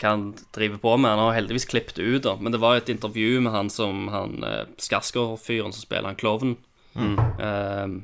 hva 0.01 0.15
han 0.15 0.31
driver 0.57 0.79
på 0.81 0.95
med. 0.97 1.11
Han 1.13 1.27
har 1.27 1.35
heldigvis 1.37 1.67
klippet 1.69 1.99
det 1.99 2.07
ut, 2.09 2.23
da. 2.25 2.33
Men 2.41 2.55
det 2.55 2.61
var 2.63 2.79
et 2.79 2.89
intervju 2.89 3.43
med 3.45 3.53
han 3.53 3.69
som 3.69 4.07
han 4.09 4.39
uh, 4.41 4.63
Skarsgård-fyren 4.81 5.75
som 5.77 5.85
spiller 5.85 6.09
han 6.09 6.17
klovnen. 6.17 6.57
Uh, 6.97 8.01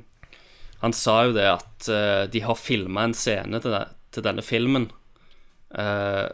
han 0.82 0.92
sa 0.92 1.22
jo 1.24 1.32
det 1.32 1.46
at 1.48 1.88
de 2.30 2.40
har 2.44 2.58
filma 2.60 3.06
en 3.08 3.14
scene 3.16 3.58
til, 3.64 3.72
det, 3.72 3.86
til 4.12 4.22
denne 4.26 4.42
filmen 4.44 4.90
eh, 5.74 6.26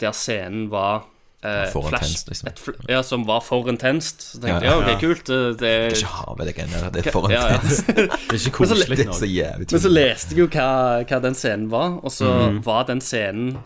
der 0.00 0.12
scenen 0.12 0.68
var 0.70 1.06
eh, 1.42 1.66
For 1.72 1.82
flash- 1.88 2.04
intenst, 2.04 2.28
liksom. 2.28 2.48
et 2.50 2.58
fl 2.60 2.70
ja, 2.88 3.02
som 3.02 3.24
var 3.26 3.40
for 3.40 3.68
intenst. 3.68 4.20
Så 4.32 4.40
tenkte 4.40 4.60
jeg 4.60 4.70
Ja, 4.70 4.76
ja, 4.80 4.88
ja. 4.88 4.94
ok, 4.96 5.00
kult. 5.00 5.24
Det, 5.26 5.58
det, 5.60 5.72
Ikke 5.96 6.12
ha 6.14 6.34
med 6.38 6.46
det 6.50 6.54
greiene 6.56 6.80
der. 6.84 6.90
Det 6.90 7.06
er 7.06 7.12
for 7.16 7.30
ja, 7.32 7.46
ja. 7.48 7.54
intenst. 7.60 7.86
Det 7.96 8.06
er 8.06 8.38
ikke 8.40 8.54
koselig 8.58 8.98
er 8.98 9.04
nok. 9.10 9.22
jævlig 9.30 9.70
Men 9.72 9.80
så 9.86 9.92
leste 9.94 10.34
jeg 10.36 10.38
jo 10.44 10.48
hva, 10.52 10.68
hva 11.08 11.20
den 11.24 11.34
scenen 11.38 11.70
var, 11.72 11.98
og 12.04 12.10
så 12.12 12.30
Mhm. 12.50 12.62
var 12.66 12.84
den 12.90 13.00
scenen 13.00 13.58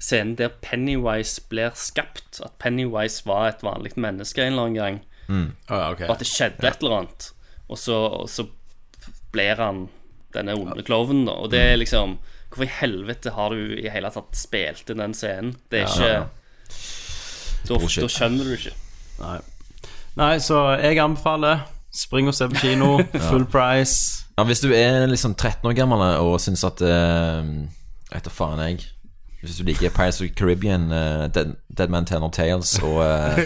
Scenen 0.00 0.34
der 0.38 0.48
Pennywise 0.64 1.42
blir 1.50 1.74
skapt. 1.76 2.40
At 2.42 2.54
Pennywise 2.58 3.26
var 3.26 3.48
et 3.50 3.60
vanlig 3.62 3.92
menneske 4.00 4.40
en 4.40 4.54
eller 4.54 4.62
annen 4.70 4.78
gang. 4.78 5.00
Å, 5.28 5.76
ja, 5.76 5.90
okay. 5.92 6.06
Og 6.08 6.14
at 6.14 6.22
det 6.24 6.26
skjedde 6.30 6.64
et 6.66 6.80
eller 6.80 6.96
annet. 7.02 7.26
Og 7.68 7.76
så, 7.78 7.98
og 8.22 8.28
så 8.32 8.46
blir 9.34 9.60
han 9.60 9.88
denne 10.32 10.54
onde 10.56 10.82
klovnen, 10.86 11.26
da. 11.28 11.34
Og 11.44 11.50
det 11.52 11.60
er 11.60 11.76
liksom 11.76 12.16
Hvorfor 12.50 12.64
i 12.64 12.72
helvete 12.80 13.30
har 13.36 13.52
du 13.54 13.76
i 13.78 13.90
hele 13.92 14.08
tatt 14.10 14.32
spilt 14.34 14.88
inn 14.90 14.98
den 15.04 15.12
scenen? 15.14 15.52
Det 15.70 15.84
er 15.84 15.86
ikke 15.86 16.14
Da, 17.68 17.76
da 17.76 18.08
skjønner 18.08 18.44
du 18.44 18.54
ikke. 18.56 18.72
Nei. 19.20 19.38
Nei, 20.16 20.38
så 20.42 20.62
jeg 20.80 20.98
anbefaler 20.98 21.66
spring 21.94 22.28
og 22.28 22.34
se 22.34 22.48
på 22.48 22.62
kino. 22.62 22.98
Full 23.30 23.44
price. 23.50 24.24
Ja, 24.38 24.44
hvis 24.44 24.60
du 24.60 24.72
er 24.72 25.06
liksom 25.06 25.34
13 25.34 25.68
år 25.68 25.72
gammel 25.76 26.00
og 26.00 26.40
syns 26.40 26.64
at 26.64 26.80
uh, 26.80 27.44
Etter 28.16 28.30
faen, 28.30 28.60
jeg. 28.64 28.86
Hvis 29.40 29.56
du 29.56 29.64
liker 29.64 29.90
Pirates 29.90 30.20
of 30.20 30.26
the 30.26 30.34
Caribbean, 30.34 30.92
uh, 30.92 31.28
Dead, 31.34 31.54
Dead 31.78 31.88
Man 31.88 32.06
Tenor 32.06 32.20
No 32.20 32.30
Tales 32.30 32.78
og 32.78 32.96
uh, 32.96 33.38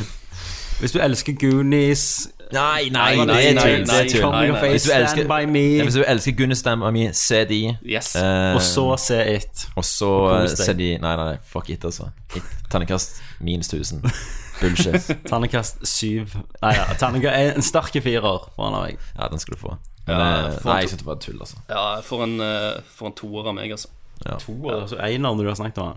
Hvis 0.80 0.92
du 0.92 0.98
elsker 0.98 1.32
Goonies 1.32 2.28
Nei, 2.52 2.88
nei, 2.92 3.16
Nei, 3.16 3.26
nei, 3.26 3.54
nei, 3.54 3.54
nei, 3.54 3.80
nei. 3.84 4.70
Hvis 4.72 4.84
du 4.84 4.92
elsker- 4.92 5.08
Stand 5.08 5.28
By 5.28 5.46
Me, 5.50 5.62
Ja, 5.78 5.84
hvis 5.84 5.94
du 5.94 6.02
elsker 6.06 6.32
Gunnar 6.36 6.54
Stamma 6.58 6.90
Me, 6.90 7.12
se 7.12 7.44
de. 7.48 7.76
Yes. 7.84 8.14
Eh, 8.16 8.54
og 8.54 8.60
så 8.62 8.96
se 9.00 9.18
It. 9.36 9.66
og 9.76 9.84
så 9.84 10.10
kos 10.28 10.52
eh, 10.60 10.64
se 10.66 10.72
de 10.78 10.90
Nei, 10.98 11.16
nei, 11.16 11.24
nei, 11.32 11.36
fuck 11.44 11.70
it, 11.70 11.84
altså. 11.84 12.10
It, 12.36 12.42
Ternekast 12.70 13.22
minus 13.40 13.68
1000. 13.72 14.02
Bullshit. 14.62 15.08
Ternekast 15.26 15.80
syv. 15.88 16.36
Nei, 16.62 16.74
ja, 16.76 16.84
ternekast 17.00 17.56
En 17.56 17.62
sterk 17.62 17.96
firer 18.02 18.20
får 18.54 18.64
han 18.68 18.74
av 18.74 18.82
meg. 18.86 18.98
Ja, 19.18 19.28
den 19.32 19.38
skal 19.42 19.56
du 19.56 19.60
få. 19.60 19.76
Men, 20.06 20.18
Ja, 20.18 20.28
eh, 20.48 20.58
nei, 20.64 20.76
jeg 20.82 20.88
syns 20.92 20.98
det 21.02 21.06
var 21.06 21.18
tull, 21.22 21.38
altså. 21.40 21.56
Ja, 21.70 22.00
for 22.06 22.22
en, 22.24 22.40
eh, 22.40 22.80
for 22.96 23.06
en 23.10 23.12
toer 23.18 23.48
av 23.48 23.54
meg, 23.54 23.70
altså. 23.72 23.88
To, 24.22 24.54
altså 24.70 24.96
Einer 25.02 25.32
når 25.34 25.42
du 25.42 25.48
har 25.48 25.54
snakket 25.58 25.78
om 25.82 25.86
han. 25.86 25.96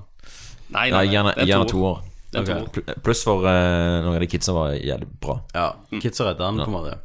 Nei, 0.74 0.88
Ja, 0.89 0.95
nei, 0.97 1.06
nei. 1.06 1.14
gjerne, 1.14 1.34
er 1.38 1.45
gjerne 1.45 1.68
toer. 1.70 1.99
To 2.36 2.42
år. 2.42 2.46
Det 2.46 2.52
er 2.52 2.58
en 2.60 2.64
Ok. 2.68 2.72
Pl- 2.76 3.02
Pluss 3.06 3.24
for 3.24 3.38
uh, 3.46 4.02
noen 4.04 4.16
av 4.16 4.20
de 4.20 4.28
kidsa 4.28 4.52
var 4.54 4.74
jævlig 4.76 5.08
bra. 5.24 5.36
Ja, 5.56 5.68
Kidsa 6.02 6.24
redda 6.30 6.46
han, 6.50 6.58
på 6.60 6.68
en 6.70 6.76
måte. 6.76 6.98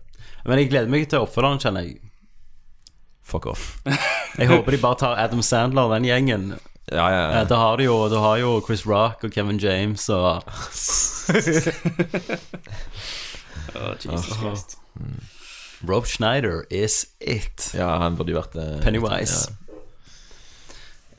Men 0.44 0.58
jeg 0.58 0.70
gleder 0.72 0.88
meg 0.90 1.08
til 1.12 1.20
oppfølgeren, 1.22 1.60
kjenner 1.60 1.80
jeg. 1.86 2.00
Fuck 3.22 3.46
off. 3.46 3.68
Jeg 4.40 4.46
håper 4.48 4.70
de 4.74 4.78
bare 4.82 4.96
tar 4.98 5.18
Adam 5.18 5.42
Sandler, 5.42 5.90
den 5.94 6.04
gjengen. 6.08 6.44
Ja, 6.90 7.04
ja, 7.12 7.20
Eh, 7.30 7.34
ja. 7.36 7.44
Da 7.46 7.56
har 7.60 7.76
de 7.78 7.84
jo, 7.84 8.08
jo 8.40 8.60
Chris 8.66 8.82
Rock 8.86 9.22
og 9.24 9.30
Kevin 9.34 9.58
James 9.62 10.08
og 10.10 10.42
oh, 13.74 13.94
Jesus 14.00 14.36
Christ. 14.38 14.78
Rob 15.86 16.06
Schneider 16.06 16.64
is 16.70 17.06
it. 17.20 17.70
ja 17.74 17.86
han 18.02 18.16
burde 18.18 18.32
jo 18.34 18.40
vært 18.40 18.56
eh, 18.60 18.80
Pennywise. 18.84 19.52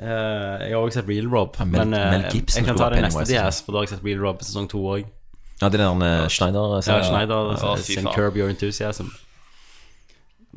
Eh, 0.01 0.61
jeg 0.65 0.73
har 0.73 0.81
også 0.81 0.97
sett 1.01 1.09
Real 1.09 1.27
Rob, 1.29 1.55
Ja, 1.59 1.65
Mel- 1.65 1.85
men 1.85 1.93
eh, 1.93 2.11
Mel 2.11 2.23
Gibson 2.33 2.63
jeg 2.63 2.67
kan 2.71 2.77
ta 2.79 2.89
det 2.89 3.01
neste 3.05 3.25
DS, 3.29 3.59
for 3.61 3.71
da 3.75 3.77
har 3.77 3.85
jeg 3.85 3.89
sett 3.95 4.05
Real 4.05 4.21
Rob 4.25 4.39
sesong 4.41 4.69
to 4.71 4.79
òg. 4.95 5.03
Ja, 5.61 5.69
det 5.69 5.77
er 5.77 5.83
den 5.91 6.01
uh, 6.01 6.27
Schneider 6.27 6.79
Ja, 6.81 7.03
Schneider 7.05 7.51
ja, 7.53 7.75
sin. 7.77 8.07
Curb 8.15 8.35
Your 8.39 8.49
Enthusiasm. 8.49 9.11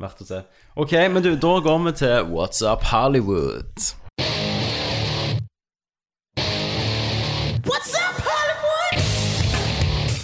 Verdt 0.01 0.22
å 0.24 0.26
se. 0.26 0.38
Ok, 0.80 0.95
men 1.12 1.22
du, 1.22 1.34
da 1.36 1.53
går 1.61 1.82
vi 1.84 1.92
til 2.01 2.32
What's 2.32 2.64
Up 2.64 2.82
Hollywood. 2.88 3.68
What's 7.68 7.92
up, 8.01 8.16
Hollywood? 8.24 9.05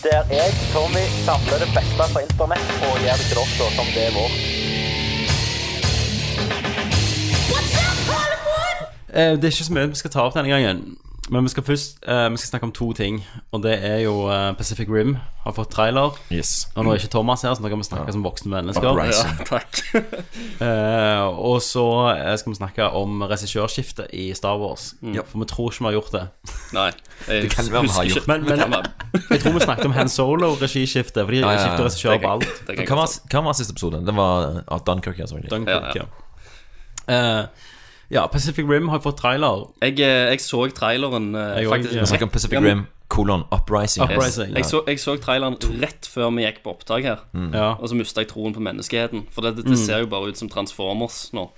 Der 0.02 0.24
jeg, 0.32 0.56
Tommy, 0.72 1.04
samler 1.28 1.60
det 1.60 1.70
beste 1.76 2.08
fra 2.14 2.24
internett 2.24 2.72
og 2.88 2.96
gjør 3.04 3.20
det 3.20 3.28
til 3.28 3.36
dere 3.36 3.70
som 3.76 3.92
det 3.94 4.06
er 4.08 4.12
vårt. 4.16 4.36
Eh, 7.50 7.89
det 9.12 9.44
er 9.44 9.52
ikke 9.54 9.64
så 9.68 9.72
mye 9.76 9.88
vi 9.90 9.94
skal 10.00 10.10
ta 10.14 10.26
opp 10.28 10.34
denne 10.38 10.48
gangen. 10.52 10.96
Men 11.30 11.44
vi 11.46 11.50
skal 11.52 11.62
først 11.62 12.00
eh, 12.10 12.24
Vi 12.32 12.38
skal 12.40 12.48
snakke 12.48 12.66
om 12.66 12.72
to 12.74 12.88
ting. 12.96 13.20
Og 13.54 13.62
det 13.62 13.76
er 13.86 14.00
jo 14.02 14.26
eh, 14.32 14.50
Pacific 14.58 14.88
Rim 14.90 15.12
har 15.44 15.54
fått 15.54 15.70
trailer. 15.70 16.16
Yes. 16.32 16.66
Og 16.74 16.84
nå 16.84 16.90
er 16.92 16.98
ikke 16.98 17.12
Thomas 17.12 17.44
her, 17.46 17.54
så 17.54 17.62
nå 17.62 17.70
kan 17.70 17.78
vi 17.80 17.86
snakke 17.86 18.12
som 18.16 18.24
voksne 18.26 18.50
mennesker. 18.56 18.98
Ja, 19.10 19.44
takk. 19.48 19.80
Eh, 20.60 21.22
og 21.40 21.62
så 21.64 21.82
eh, 22.12 22.34
skal 22.36 22.52
vi 22.52 22.56
snakke 22.58 22.84
om 22.98 23.22
regissørskiftet 23.30 24.10
i 24.16 24.26
Star 24.36 24.58
Wars. 24.60 24.90
Ja, 25.14 25.22
for 25.24 25.40
vi 25.40 25.46
tror 25.48 25.70
ikke 25.70 25.84
vi 25.86 25.88
har 25.88 25.94
gjort 25.96 26.10
det. 26.16 26.22
Nei. 26.76 26.88
Jeg 27.28 27.46
Det 27.46 27.52
kan 27.54 27.70
være 27.72 27.82
vi 27.86 27.92
har 27.94 28.10
gjort 28.10 28.20
ikke- 28.20 28.28
Men, 28.28 28.44
men 28.44 28.74
jeg 29.30 29.40
tror 29.40 29.56
vi 29.56 29.64
snakket 29.64 29.88
om 29.88 29.96
Han 29.96 30.12
Solo-regiskiftet, 30.12 31.24
for 31.24 31.32
de 31.32 31.40
ja, 31.40 31.50
ja. 31.54 31.62
skifter 31.64 31.86
regissør 31.86 32.20
på 32.20 32.34
alt. 32.34 33.30
Hva 33.32 33.42
var, 33.46 33.56
siste 33.56 33.72
episode? 33.72 34.02
Det 34.04 34.16
var 34.16 34.62
at 34.68 34.84
Dunkirk, 34.86 35.18
ja, 35.18 35.26
selvfølgelig. 35.30 35.50
Dunkirk, 35.54 35.96
Ja, 35.96 36.04
ja. 36.04 37.46
Ja, 38.10 38.26
Pacific 38.26 38.66
Rim 38.68 38.88
har 38.90 38.98
fått 39.04 39.20
trailer. 39.22 39.68
Jeg, 39.82 40.00
eh, 40.00 40.30
jeg 40.32 40.40
så 40.42 40.64
traileren 40.74 41.34
eh, 41.34 41.60
Jeg 41.62 41.68
faktisk 41.70 41.92
også, 41.94 42.00
Vi 42.00 42.06
snakker 42.10 42.26
om 42.26 42.30
Pacific 42.34 42.52
Ja, 42.56 42.60
men- 42.60 42.70
Rim, 42.78 42.86
kolon, 43.08 43.44
Uprising. 43.52 44.02
Uprising. 44.04 44.54
Jeg 44.56 44.64
så, 44.64 44.80
jeg 44.86 44.98
så 44.98 45.16
traileren 45.22 45.56
rett 45.82 46.06
før 46.10 46.30
vi 46.34 46.42
gikk 46.44 46.62
på 46.64 46.70
opptak 46.74 47.02
her. 47.06 47.18
Ja, 47.54 47.74
Og 47.78 47.88
så 47.88 47.94
mista 47.94 48.20
jeg 48.20 48.28
troen 48.28 48.54
på 48.54 48.60
menneskeheten. 48.60 49.26
For 49.30 49.42
det, 49.42 49.64
det 49.64 49.78
ser 49.78 49.98
jo 50.00 50.06
bare 50.06 50.28
ut 50.28 50.36
som 50.38 50.48
Transformers 50.48 51.30
nå. 51.32 51.48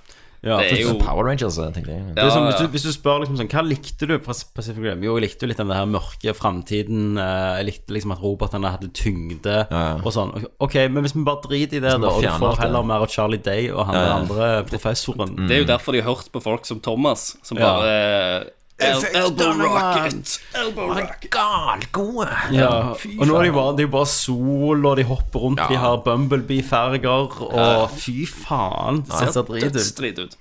Ja, 0.43 0.57
Det 0.59 0.73
er 0.73 0.81
jo 0.83 0.95
Power 0.99 1.25
Rangers, 1.29 1.57
eh, 1.63 1.71
tenkte 1.71 1.93
jeg. 1.95 2.15
Det 2.17 2.23
er 2.25 2.31
sånn, 2.35 2.47
hvis, 2.49 2.59
du, 2.59 2.67
hvis 2.75 2.83
du 2.89 2.91
spør 2.93 3.21
liksom 3.23 3.37
sånn 3.39 3.51
Hva 3.53 3.63
likte 3.63 4.09
du 4.11 4.15
fra 4.25 4.35
Pacific 4.57 4.83
Rim? 4.83 5.03
Jo, 5.07 5.15
jeg 5.19 5.29
likte 5.29 5.47
jo 5.47 5.51
litt 5.53 5.61
den 5.63 5.71
der 5.71 5.87
mørke 5.87 6.35
framtiden. 6.35 7.17
eh, 7.19 7.59
Jeg 7.61 7.67
likte 7.69 7.95
liksom 7.95 8.13
at 8.17 8.23
robotene 8.25 8.73
hadde 8.75 8.91
tyngde 8.93 9.55
Ja, 9.71 9.83
ja. 9.87 10.01
og 10.03 10.11
sånn. 10.13 10.33
Ok, 10.59 10.75
men 10.91 11.03
hvis 11.07 11.15
vi 11.15 11.23
bare 11.25 11.43
driter 11.47 11.79
i 11.79 11.85
det, 11.85 11.95
da, 12.03 12.09
og 12.11 12.23
du 12.23 12.29
får 12.29 12.57
det. 12.57 12.65
heller 12.65 12.83
mer 12.83 13.05
av 13.07 13.09
Charlie 13.15 13.39
Day 13.39 13.71
og 13.71 13.87
han 13.87 13.95
Ja, 13.95 14.03
ja. 14.09 14.17
andre 14.19 14.51
professoren 14.67 15.37
Det 15.47 15.57
er 15.57 15.63
jo 15.63 15.71
derfor 15.71 15.93
de 15.93 16.03
har 16.03 16.15
hørt 16.15 16.33
på 16.35 16.43
folk 16.43 16.67
som 16.67 16.81
Thomas, 16.81 17.37
som 17.43 17.57
Ja. 17.59 17.71
bare 17.79 18.47
El 18.83 19.05
Elbow 19.15 19.53
Rocket! 19.61 20.41
Elbow 20.59 20.89
Rocket! 20.97 21.31
Galgode. 21.31 22.29
Ja, 22.51 22.71
og 22.97 23.27
nå 23.29 23.37
er 23.37 23.45
det 23.45 23.51
jo 23.53 23.57
bare, 23.59 23.75
de 23.79 23.87
er 23.87 23.91
bare 23.93 24.11
sol, 24.11 24.87
og 24.89 24.97
de 24.99 25.05
hopper 25.07 25.45
rundt, 25.45 25.63
de 25.71 25.79
har 25.79 26.01
Bumblebee-farger, 26.07 27.37
og 27.53 27.91
fy 27.95 28.25
faen, 28.27 29.03
det 29.07 29.33
ser 29.35 29.99
drit 30.01 30.19
ut. 30.25 30.39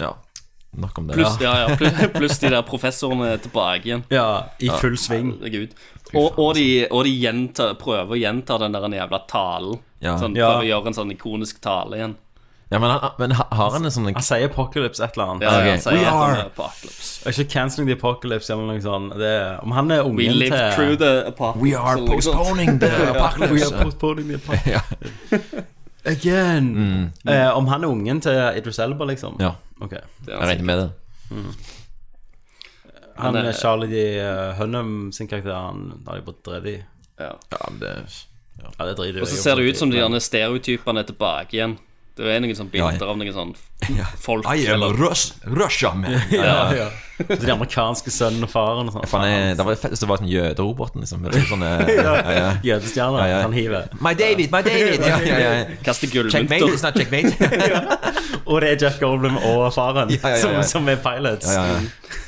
Ja, 0.00 0.14
nok 0.72 0.98
om 1.02 1.10
det. 1.10 1.18
Pluss 1.18 1.36
ja, 1.42 1.52
ja, 1.66 1.76
pluss 2.16 2.38
de 2.40 2.48
der 2.54 2.62
professorene 2.64 3.34
tilbake 3.44 3.90
igjen. 3.90 4.04
Ja, 4.12 4.46
i 4.62 4.70
full 4.80 4.96
sving. 4.96 5.34
Og, 6.14 6.38
og 6.38 6.54
de, 6.56 6.86
og 6.88 7.04
de 7.04 7.12
gjenta, 7.12 7.72
prøver 7.80 8.16
å 8.16 8.20
gjenta 8.20 8.56
den 8.62 8.72
der 8.76 8.88
jævla 9.02 9.20
talen. 9.28 9.80
Ja. 10.00 10.16
Sånn, 10.20 10.36
Ja. 10.36 10.48
Prøver 10.54 10.64
å 10.64 10.70
gjøre 10.70 10.92
en 10.92 10.96
sånn 11.02 11.12
ikonisk 11.14 11.60
tale 11.64 12.00
igjen. 12.00 12.16
Ja, 12.72 12.78
men, 12.78 12.90
han- 12.90 13.10
men 13.18 13.30
har 13.32 13.70
han 13.70 13.84
en 13.84 13.90
sånn 13.90 14.06
Han 14.14 14.22
sier 14.22 14.44
Apocalypse 14.48 15.04
et 15.04 15.12
eller 15.18 15.26
annet. 15.32 15.42
Ja, 15.42 15.56
okay. 15.58 15.68
ja, 15.68 15.76
sier 15.76 15.92
We 15.92 15.98
at 15.98 16.12
han 16.12 16.30
are- 16.30 16.38
er 16.40 16.44
apocalypse. 16.46 17.28
Ikke 17.30 17.44
Cancelling 17.52 17.86
the 17.90 17.96
Apocalypse 17.98 18.52
eller 18.52 18.66
noe 18.66 18.80
sånt. 18.80 19.12
Det 19.18 19.28
er, 19.28 19.58
om 19.62 19.70
han 19.72 19.90
er 19.90 20.02
ungen 20.02 20.16
We 20.16 20.28
live 20.32 20.50
til 20.56 20.72
through 20.76 20.96
the 20.98 21.12
apocalypse. 21.32 21.62
We 21.62 21.76
are 21.78 21.96
eller 21.98 22.08
noe 22.14 22.22
sånt. 22.22 22.36
postponing 22.36 22.80
the 22.80 22.88
We 22.88 23.08
apocalypse. 23.18 23.72
are 23.74 23.84
postponing 23.84 24.28
the 24.28 24.34
apocalypse. 24.34 24.70
Ja. 24.70 24.80
Again. 26.04 27.12
Eh, 27.28 27.56
om 27.56 27.66
han 27.68 27.84
er 27.84 27.88
ungen 27.88 28.20
til 28.20 28.32
Idris 28.56 28.78
Elba, 28.78 29.04
liksom? 29.04 29.36
ja, 29.40 29.52
Ok. 29.80 29.90
Det 29.90 30.00
er 30.28 30.38
jeg 30.38 30.48
regner 30.48 30.64
med 30.64 30.78
det. 30.78 30.90
Han 33.18 33.34
Han 33.34 33.46
er- 33.46 33.52
Charlie 33.52 33.88
D. 33.90 34.54
Hunnam 34.58 35.12
sin 35.12 35.28
karakter. 35.28 35.54
Han 35.54 36.02
har 36.08 36.14
de 36.16 36.22
bare 36.22 36.34
drevet 36.46 36.66
i. 36.66 36.82
Ja. 37.20 37.30
Ja, 37.52 37.56
men 37.70 37.78
det 37.80 38.26
Ja, 38.78 38.84
det 38.86 38.96
driter 38.96 39.20
Og 39.20 39.26
så 39.26 39.36
ser 39.42 39.54
det 39.56 39.64
ut 39.70 39.76
som 39.76 39.90
de 39.90 39.96
gjerne 39.98 40.20
stereotypene 40.20 40.98
er 41.00 41.02
tilbake 41.08 41.52
igjen. 41.56 41.78
Det 42.12 42.28
er 42.28 42.42
noen 42.44 42.56
sånne 42.56 42.72
bilder 42.74 42.98
Ja. 43.00 43.06
av 43.08 43.16
noen 43.16 43.32
sånne 43.32 44.06
folk 44.20 44.44
I 44.52 44.66
am 44.68 44.74
eller, 44.74 44.92
Rus 45.00 45.32
Russia, 45.48 45.94
man! 45.96 46.12
ja, 46.30 46.72
ja. 46.76 46.88
Så 47.22 47.38
de 47.40 47.52
amerikanske 47.54 48.10
sønnen 48.12 48.44
og 48.44 48.50
faren 48.50 48.88
og 48.90 48.96
sånn. 49.08 49.24
Det 49.56 49.64
var 49.64 49.76
fett 49.78 49.92
hvis 49.94 50.02
det 50.02 50.08
var 50.10 50.20
sånn 50.20 50.28
jøderoboten, 50.28 51.04
liksom. 51.04 51.24
Sånne 51.48 51.70
ja, 51.96 52.14
ja. 52.34 52.48
Jødestjerner. 52.66 53.22
Ja, 53.22 53.26
ja. 53.30 53.40
Han 53.46 53.54
hiver. 53.56 53.88
My 54.02 54.12
David, 54.18 54.50
my 54.52 54.60
David! 54.66 55.04
Ja, 55.06 55.18
ja, 55.24 55.38
ja. 55.38 55.50
kaster 55.86 56.10
Checkmate, 56.10 56.58
gullmynter. 56.58 56.92
Checkmate, 56.92 57.30
not 57.30 57.40
checkmate. 57.40 58.42
Og 58.50 58.60
det 58.64 58.72
er 58.72 58.80
Jeff 58.84 58.98
Goldblum 59.00 59.36
og 59.38 59.68
faren 59.72 60.10
Ja, 60.10 60.18
ja, 60.18 60.30
ja, 60.34 60.36
ja. 60.36 60.62
Som, 60.66 60.82
som 60.82 60.88
er 60.90 60.98
pilots. 61.04 61.46
Ja, 61.48 61.62
ja, 61.68 61.76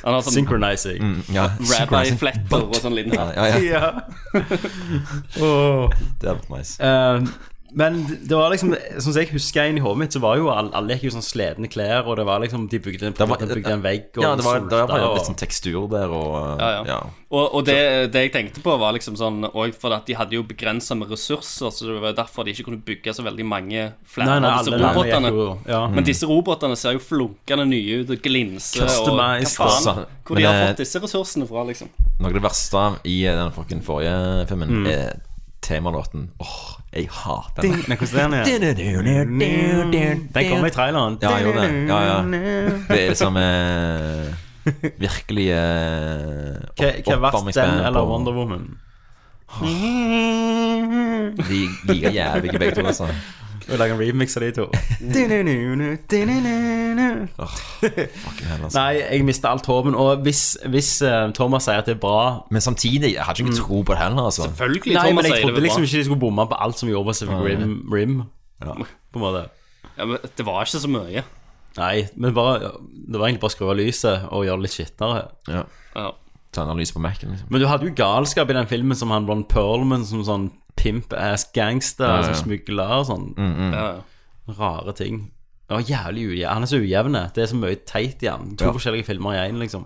Han 0.05 0.15
har 0.15 0.23
sånn 0.25 0.37
Synchronizing. 0.39 1.01
Mm, 1.03 1.17
ja. 1.35 1.49
rabbi-fletter 1.73 2.63
og 2.69 2.79
sånn 2.79 2.95
liten 2.95 3.17
Ja, 3.17 3.27
ja, 3.35 3.49
ja. 3.51 3.59
Ja. 3.65 3.91
Åh. 5.41 5.91
Det 6.21 6.29
hadde 6.29 6.39
vært 6.39 6.49
nice. 6.55 6.77
Eh, 6.79 7.53
men 7.75 7.97
det 8.07 8.31
var 8.37 8.49
liksom 8.53 8.71
som 9.03 9.13
jeg 9.13 9.27
husker 9.33 9.67
inn 9.67 9.77
i 9.77 9.83
hodet 9.83 9.97
mitt, 9.99 10.13
så 10.15 10.21
var 10.23 10.37
jo 10.39 10.47
alle, 10.49 10.71
alle 10.79 10.95
gikk 10.95 11.09
jo 11.09 11.15
sånn 11.17 11.25
sledne 11.27 11.67
klær, 11.67 12.05
og 12.07 12.15
det 12.15 12.23
var 12.25 12.39
liksom 12.39 12.69
De 12.71 12.79
bygde, 12.79 13.09
en- 13.11 13.27
var- 13.27 13.37
de 13.41 13.49
bygde 13.51 13.73
en 13.73 13.81
vegg 13.83 14.05
og 14.15 14.23
Ja, 14.23 14.35
det 14.39 14.45
var, 14.45 14.59
det 14.63 14.79
var 14.87 15.15
litt 15.17 15.27
sånn 15.27 15.35
tekstur 15.41 15.89
der, 15.91 16.07
og 16.07 16.59
Ja, 16.61 16.83
ja. 16.87 16.99
Og, 17.35 17.55
og 17.57 17.65
det, 17.67 18.13
det 18.13 18.21
jeg 18.21 18.31
tenkte 18.31 18.61
på, 18.63 18.77
var 18.79 18.93
liksom 18.95 19.17
sånn 19.19 19.43
Og 19.51 19.73
for 19.75 19.91
at 19.91 20.05
de 20.07 20.15
hadde 20.15 20.37
jo 20.37 20.43
begrensa 20.47 20.95
med 20.95 21.09
ressurser, 21.11 21.67
så 21.73 21.89
det 21.89 21.99
var 22.01 22.13
derfor 22.15 22.45
de 22.47 22.53
ikke 22.55 22.63
kunne 22.69 22.79
bygge 22.85 23.11
så 23.17 23.25
veldig 23.27 23.45
mange 23.45 23.91
flere 24.07 24.29
Nei, 24.29 24.39
nei, 24.39 24.51
av 24.55 24.63
disse 24.63 24.73
alle 24.77 24.93
robotene. 24.95 25.59
ja. 25.67 25.81
Men 25.91 26.03
disse 26.07 26.25
robotene 26.31 26.77
ser 26.79 26.95
jo 26.95 27.03
flunkende 27.03 27.67
nye 27.67 28.01
ut 28.05 28.09
og 28.15 28.21
glinser. 28.23 28.87
Og 28.87 29.11
hva 29.17 29.29
faen? 29.43 29.67
altså. 29.67 29.95
Hvor 30.23 30.37
de 30.39 30.43
har 30.47 30.53
eh, 30.61 30.67
fått 30.71 30.77
disse 30.85 31.01
ressursene 31.03 31.47
fra, 31.49 31.65
liksom. 31.67 31.89
Noe 32.21 32.31
av 32.31 32.33
det 32.39 32.41
verste 32.47 32.85
i 33.03 33.19
den 33.27 33.51
forrige 33.83 34.47
filmen 34.47 34.69
Mm. 34.69 34.87
er 34.87 35.19
temalåten. 35.65 36.29
Åh, 36.43 36.63
jeg 36.93 37.09
hater 37.11 37.65
den. 37.65 37.83
Men 37.89 37.97
hvordan 37.99 38.33
er 38.37 38.43
den? 38.45 38.79
Den 40.35 40.49
kommer 40.49 40.67
i 40.69 40.73
traileren. 40.75 41.17
Ja, 41.21 41.35
jeg 41.35 41.47
gjorde 41.47 41.61
det. 41.65 41.71
Ja, 41.89 41.99
ja. 42.05 42.17
Det 42.87 42.99
er 43.01 43.07
liksom 43.11 43.37
eh, 43.41 44.25
virkelig 45.05 45.47
eh, 45.53 46.55
Hva, 46.75 46.89
hva 47.05 47.15
er 47.15 47.23
verst, 47.27 47.55
den 47.57 47.79
eller 47.85 48.07
Wonder 48.09 48.33
Woman? 48.37 48.65
De 51.35 51.61
like 51.89 52.11
jævlige 52.13 52.59
begge 52.59 52.75
to, 52.75 52.85
altså. 52.85 53.07
Vi 53.65 53.77
lager 53.77 53.95
en 53.95 53.99
remix 53.99 54.37
av 54.37 54.43
de 54.45 54.51
to. 54.53 54.65
Altså. 57.39 58.77
Nei, 58.77 58.91
jeg 59.01 59.25
mista 59.25 59.49
alt 59.55 59.65
håpen. 59.69 59.95
Og 59.97 60.21
hvis, 60.25 60.43
hvis 60.69 60.91
eh, 61.05 61.31
Thomas 61.37 61.65
sier 61.65 61.81
at 61.81 61.89
det 61.89 61.95
er 61.95 62.01
bra 62.01 62.45
Men 62.53 62.61
samtidig, 62.61 63.15
jeg 63.15 63.25
hadde 63.25 63.43
ikke 63.43 63.57
tro 63.57 63.81
på 63.81 63.95
det 63.95 64.01
heller, 64.03 64.29
altså. 64.29 64.47
Selvfølgelig, 64.49 64.93
Nei, 64.93 65.07
Thomas 65.09 65.23
men 65.23 65.31
jeg 65.31 65.31
sier 65.31 65.41
det 65.41 65.47
trodde 65.49 65.65
liksom 65.65 65.81
bra. 65.81 65.89
ikke 65.89 65.97
de 66.03 66.09
skulle 66.09 66.23
bomme 66.25 66.47
på 66.51 66.59
alt 66.67 66.81
som 66.81 66.91
gjorde 66.91 67.09
Pacific 67.09 67.41
Rim, 67.47 67.73
Rim 67.93 68.19
På 68.61 69.19
en 69.19 69.25
måte. 69.25 69.47
Ja, 69.95 70.05
men 70.05 70.29
det 70.37 70.45
var 70.45 70.67
ikke 70.67 70.83
så 70.85 70.91
mye. 70.91 71.25
Nei, 71.75 71.95
men 72.15 72.35
bare 72.35 72.71
Det 72.79 73.19
var 73.19 73.27
egentlig 73.27 73.43
bare 73.43 73.51
å 73.51 73.55
skru 73.55 73.69
av 73.71 73.79
lyset 73.79 74.29
og 74.31 74.45
gjøre 74.47 74.61
det 74.61 74.67
litt 74.67 74.77
skitnere. 74.77 75.25
Ja. 75.51 75.65
Ja. 75.95 76.11
Lys 76.77 76.91
på 76.95 76.99
Mac-en, 77.03 77.31
liksom. 77.31 77.47
Men 77.49 77.61
du 77.61 77.67
hadde 77.67 77.85
jo 77.89 77.93
galskap 77.93 78.49
i 78.49 78.53
den 78.53 78.67
filmen 78.67 78.95
som 78.95 79.09
han 79.11 79.27
Ron 79.27 79.43
Perlman 79.43 80.05
som 80.05 80.23
sånn 80.23 80.51
pimp-ass 80.75 81.51
gangster 81.53 82.05
Ja, 82.07 82.15
ja. 82.21 82.33
som 82.33 82.45
smugler 82.49 82.91
og 82.99 83.05
sånn. 83.07 83.33
Ja, 83.37 83.85
ja. 83.97 84.01
Rare 84.59 84.93
ting. 84.93 85.31
Det 85.67 85.73
var 85.73 85.81
jævlig 85.81 86.25
ujevn. 86.29 86.53
Han 86.53 86.63
er 86.63 86.67
så 86.67 86.77
ujevn. 86.77 87.13
Det 87.33 87.41
er 87.43 87.47
så 87.47 87.55
mye 87.57 87.75
teit 87.85 88.21
i 88.23 88.27
han. 88.29 88.55
To 88.57 88.65
Ja. 88.65 88.71
forskjellige 88.71 89.05
filmer 89.05 89.33
i 89.33 89.49
én, 89.49 89.57
liksom. 89.57 89.85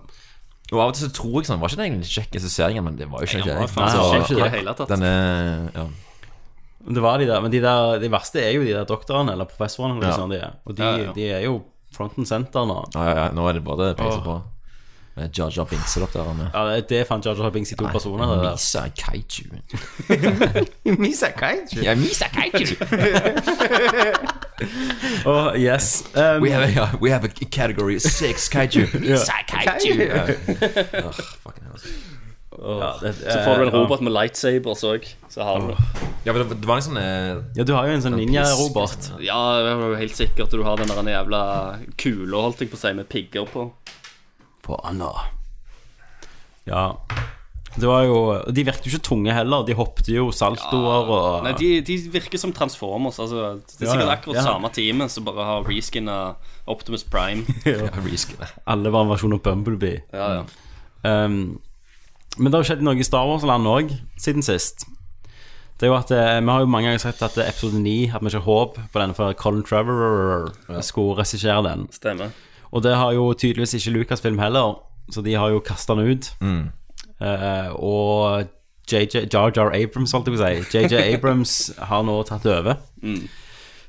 Og 0.72 0.78
av 0.78 0.88
og 0.88 0.94
til 0.94 1.08
så 1.08 1.12
tror 1.12 1.40
jeg 1.40 1.46
sånn 1.48 1.58
Var 1.58 1.68
ikke 1.68 1.76
det 1.76 1.86
egentlig 1.90 2.10
kjekk 2.14 2.34
regissering, 2.36 2.84
men 2.84 2.96
det 2.96 3.08
var 3.10 3.20
jo 3.20 3.26
ikke 3.26 3.44
det. 3.44 3.56
det. 3.56 4.64
det 4.66 4.76
tatt. 4.76 4.90
Er 4.90 5.70
Ja. 5.74 5.86
Det 6.90 7.02
var 7.02 7.18
de 7.18 7.26
der, 7.26 7.40
men 7.42 7.50
de, 7.50 7.60
der, 7.60 7.98
de 7.98 8.08
verste 8.08 8.40
er 8.40 8.52
jo 8.54 8.62
de 8.64 8.72
der 8.72 8.84
doktorene 8.84 9.32
eller 9.32 9.44
professorene. 9.44 10.00
Liksom, 10.00 10.32
Ja. 10.32 10.38
de. 10.38 10.52
Og 10.66 10.76
de, 10.76 10.82
Ja, 10.82 10.96
ja. 10.96 11.12
de 11.12 11.24
er 11.30 11.40
jo 11.44 11.62
front 11.92 12.16
and 12.18 12.26
center 12.26 12.60
nå. 12.64 12.84
Ja, 12.94 13.04
ja, 13.04 13.14
ja, 13.24 13.30
nå 13.32 13.48
er 13.48 13.52
det 13.54 13.64
bare 13.64 13.94
peiser 13.94 14.22
på. 14.24 14.42
Jar 15.16 15.50
Jar 15.50 15.64
Binks 15.64 15.96
er 15.96 16.06
dere 16.06 16.24
der. 16.38 16.50
Ja, 16.54 16.80
det, 16.80 17.00
er 17.00 17.04
fan 17.04 17.20
Jar 17.24 17.34
Jar 17.34 17.50
Binks 17.50 17.72
i 17.72 17.76
to 17.76 17.86
personer. 17.92 18.26
Det. 18.26 18.52
Misa 18.52 18.86
Kaiju. 18.96 19.44
Misa 21.02 21.30
Kaiju. 21.36 21.82
Ja, 21.82 21.94
Misa 21.94 22.24
Kaiju. 22.30 22.76
oh, 25.26 25.52
yes. 25.66 26.04
Um, 26.14 26.42
We 26.42 26.50
have 26.50 26.62
a, 26.76 26.96
we 27.00 27.10
have 27.10 27.24
a 27.24 27.28
category 27.28 27.98
six 27.98 28.48
kaiju. 28.48 28.86
Misa 29.00 29.42
Kaiju. 29.48 30.10
Ugh, 30.94 31.12
fucking 31.42 31.64
hell. 31.64 31.78
ja, 32.60 32.94
det, 33.02 33.14
Så 33.32 33.38
får 33.44 33.58
du 33.58 33.66
en 33.66 33.72
robot 33.74 34.00
med 34.00 34.12
lightsabers 34.12 34.84
òg. 34.84 35.06
Så 35.28 35.42
har 35.42 35.60
du 35.60 35.74
Ja, 36.24 36.32
men 36.32 36.42
det, 36.48 36.56
det 36.60 36.68
var 36.68 36.76
en 36.76 36.84
sånn 36.84 36.98
eh, 37.00 37.38
Ja, 37.56 37.64
du 37.64 37.72
har 37.72 37.88
jo 37.88 37.94
en 37.96 38.02
sånn 38.04 38.16
ninja-robot. 38.20 39.12
Ja, 39.24 39.40
helt 39.96 40.16
sikkert 40.16 40.52
du 40.52 40.62
har 40.66 40.76
den 40.80 40.90
der 40.92 41.12
jævla 41.16 41.42
kula, 41.96 42.42
holdt 42.46 42.60
jeg 42.60 42.72
på 42.72 42.76
å 42.78 42.82
si, 42.82 42.92
med 42.96 43.08
pigger 43.08 43.48
på. 43.48 43.70
På 44.62 44.78
Anna. 44.84 45.10
Ja. 46.68 46.94
Det 47.70 47.86
var 47.86 48.02
jo 48.02 48.16
De 48.50 48.64
virket 48.66 48.86
jo 48.86 48.92
ikke 48.96 49.06
tunge 49.06 49.34
heller. 49.34 49.64
De 49.66 49.76
hoppet 49.78 50.10
jo 50.10 50.28
saltoer 50.34 51.10
og 51.14 51.44
Nei, 51.46 51.54
de, 51.58 51.70
de 51.86 51.98
virker 52.12 52.40
som 52.40 52.52
Transformers. 52.56 53.20
Altså, 53.22 53.56
det 53.62 53.86
er 53.86 53.92
sikkert 53.92 54.06
ja. 54.08 54.16
akkurat 54.16 54.40
Ja. 54.40 54.46
samme 54.48 54.70
teamet 54.74 55.14
som 55.14 55.26
bare 55.28 55.46
har 55.46 55.66
reskinna 55.68 56.18
Optimus 56.70 57.04
Prime. 57.04 57.46
ja. 57.66 57.90
Alle 58.66 58.92
var 58.92 59.06
en 59.06 59.12
versjon 59.14 59.36
av 59.38 59.42
Bumblebee. 59.46 60.02
Ja, 60.12 60.40
ja. 60.40 60.44
Um, 61.02 61.60
men 62.36 62.50
det 62.50 62.58
har 62.58 62.64
jo 62.64 62.68
skjedd 62.68 62.82
noe 62.84 62.98
i 63.00 63.06
Star 63.06 63.26
Wars-land 63.26 63.66
òg 63.66 63.94
siden 64.20 64.44
sist. 64.44 64.84
Det 65.80 65.88
er 65.88 65.94
jo 65.94 65.96
at 65.96 66.10
eh, 66.12 66.36
Vi 66.44 66.52
har 66.52 66.60
jo 66.60 66.68
mange 66.68 66.90
ganger 66.90 67.00
sett 67.00 67.22
at 67.24 67.38
episode 67.40 67.78
9 67.80 68.10
At 68.12 68.20
vi 68.20 68.28
ikke 68.28 68.42
har 68.42 68.44
håp 68.44 68.74
på 68.92 69.00
den, 69.00 69.14
for 69.16 69.32
Colin 69.32 69.62
Trevor 69.64 70.50
skulle 70.84 71.16
regissere 71.22 71.62
den. 71.64 71.86
Stemmer. 71.94 72.34
Og 72.70 72.84
det 72.84 72.94
har 72.94 73.12
jo 73.16 73.32
tydeligvis 73.34 73.74
ikke 73.78 73.94
Lucasfilm 73.96 74.38
heller, 74.38 74.78
så 75.10 75.22
de 75.26 75.34
har 75.34 75.50
jo 75.50 75.62
kasta 75.64 75.96
den 75.98 76.14
ut. 76.14 76.30
Eh, 77.20 77.70
og 77.74 78.46
JJ, 78.90 79.26
Jar 79.32 79.52
Jar 79.56 79.74
Abrams, 79.74 80.14
holdt 80.14 80.30
jeg 80.30 80.36
på 80.36 80.40
å 80.40 80.46
si. 80.46 80.78
JJ 80.78 81.02
Abrams 81.16 81.56
har 81.90 82.06
nå 82.06 82.16
tatt 82.28 82.46
over. 82.50 82.78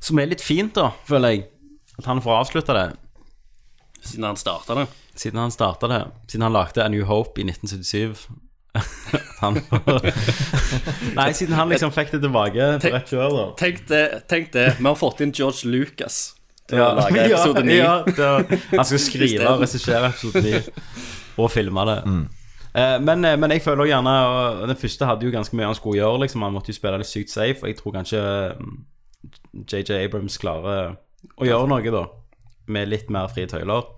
Som 0.02 0.22
er 0.22 0.32
litt 0.32 0.44
fint, 0.44 0.74
da, 0.78 0.92
føler 1.08 1.36
jeg. 1.36 1.48
At 2.02 2.08
han 2.10 2.22
får 2.24 2.40
avslutta 2.40 2.78
det. 2.78 2.88
Siden 4.02 4.26
han 4.26 4.40
starta 4.40 4.78
det. 4.80 4.88
Siden 5.14 5.42
han 5.44 5.52
starta 5.54 5.90
det. 5.92 6.02
Siden 6.32 6.48
han 6.48 6.56
lagde 6.56 6.82
A 6.84 6.90
New 6.90 7.06
Hope 7.06 7.42
i 7.42 7.46
1977. 7.46 8.26
han, 9.42 9.60
Nei, 11.20 11.32
siden 11.36 11.58
han 11.60 11.70
liksom 11.70 11.92
fikk 11.94 12.14
det 12.16 12.22
tilbake 12.24 12.70
på 12.82 12.94
rett 12.94 13.12
kjør, 13.12 13.34
da. 13.36 13.48
Tenk 13.60 13.84
det, 13.92 14.06
tenk 14.32 14.54
det. 14.56 14.68
Vi 14.80 14.88
har 14.88 14.98
fått 14.98 15.22
inn 15.22 15.34
George 15.36 15.70
Lucas 15.70 16.22
til 16.70 16.84
å 16.84 16.92
lage 16.98 17.24
episode 17.28 17.64
9. 17.66 17.74
Ja, 17.78 17.96
det, 18.06 18.60
han 18.74 18.86
skal 18.88 19.02
skrive 19.02 19.50
og 19.50 19.64
regissere 19.64 20.12
episode 20.12 20.44
9 20.46 20.62
og 21.42 21.52
filme 21.52 21.86
det. 21.90 21.98
Eh, 22.76 22.98
men, 23.04 23.26
eh, 23.26 23.38
men 23.40 23.52
jeg 23.52 23.64
føler 23.66 23.90
gjerne 23.90 24.12
og 24.28 24.68
Den 24.70 24.80
første 24.80 25.08
hadde 25.10 25.28
jo 25.28 25.34
ganske 25.34 25.56
mye 25.58 25.72
han 25.72 25.76
skulle 25.76 26.00
gjøre. 26.00 26.24
Liksom. 26.26 26.46
Han 26.46 26.56
måtte 26.56 26.72
jo 26.72 26.78
spille 26.80 27.02
litt 27.02 27.12
sykt 27.12 27.34
safe, 27.34 27.62
og 27.64 27.72
jeg 27.72 27.80
tror 27.80 27.96
kanskje 27.98 28.22
mm, 28.60 28.78
JJ 29.68 29.98
Abrams 30.06 30.38
klarer 30.42 30.96
å 31.38 31.48
gjøre 31.48 31.68
noe, 31.72 31.96
da. 31.98 32.06
Med 32.72 32.92
litt 32.92 33.10
mer 33.12 33.32
frie 33.34 33.50
tøyler. 33.50 33.90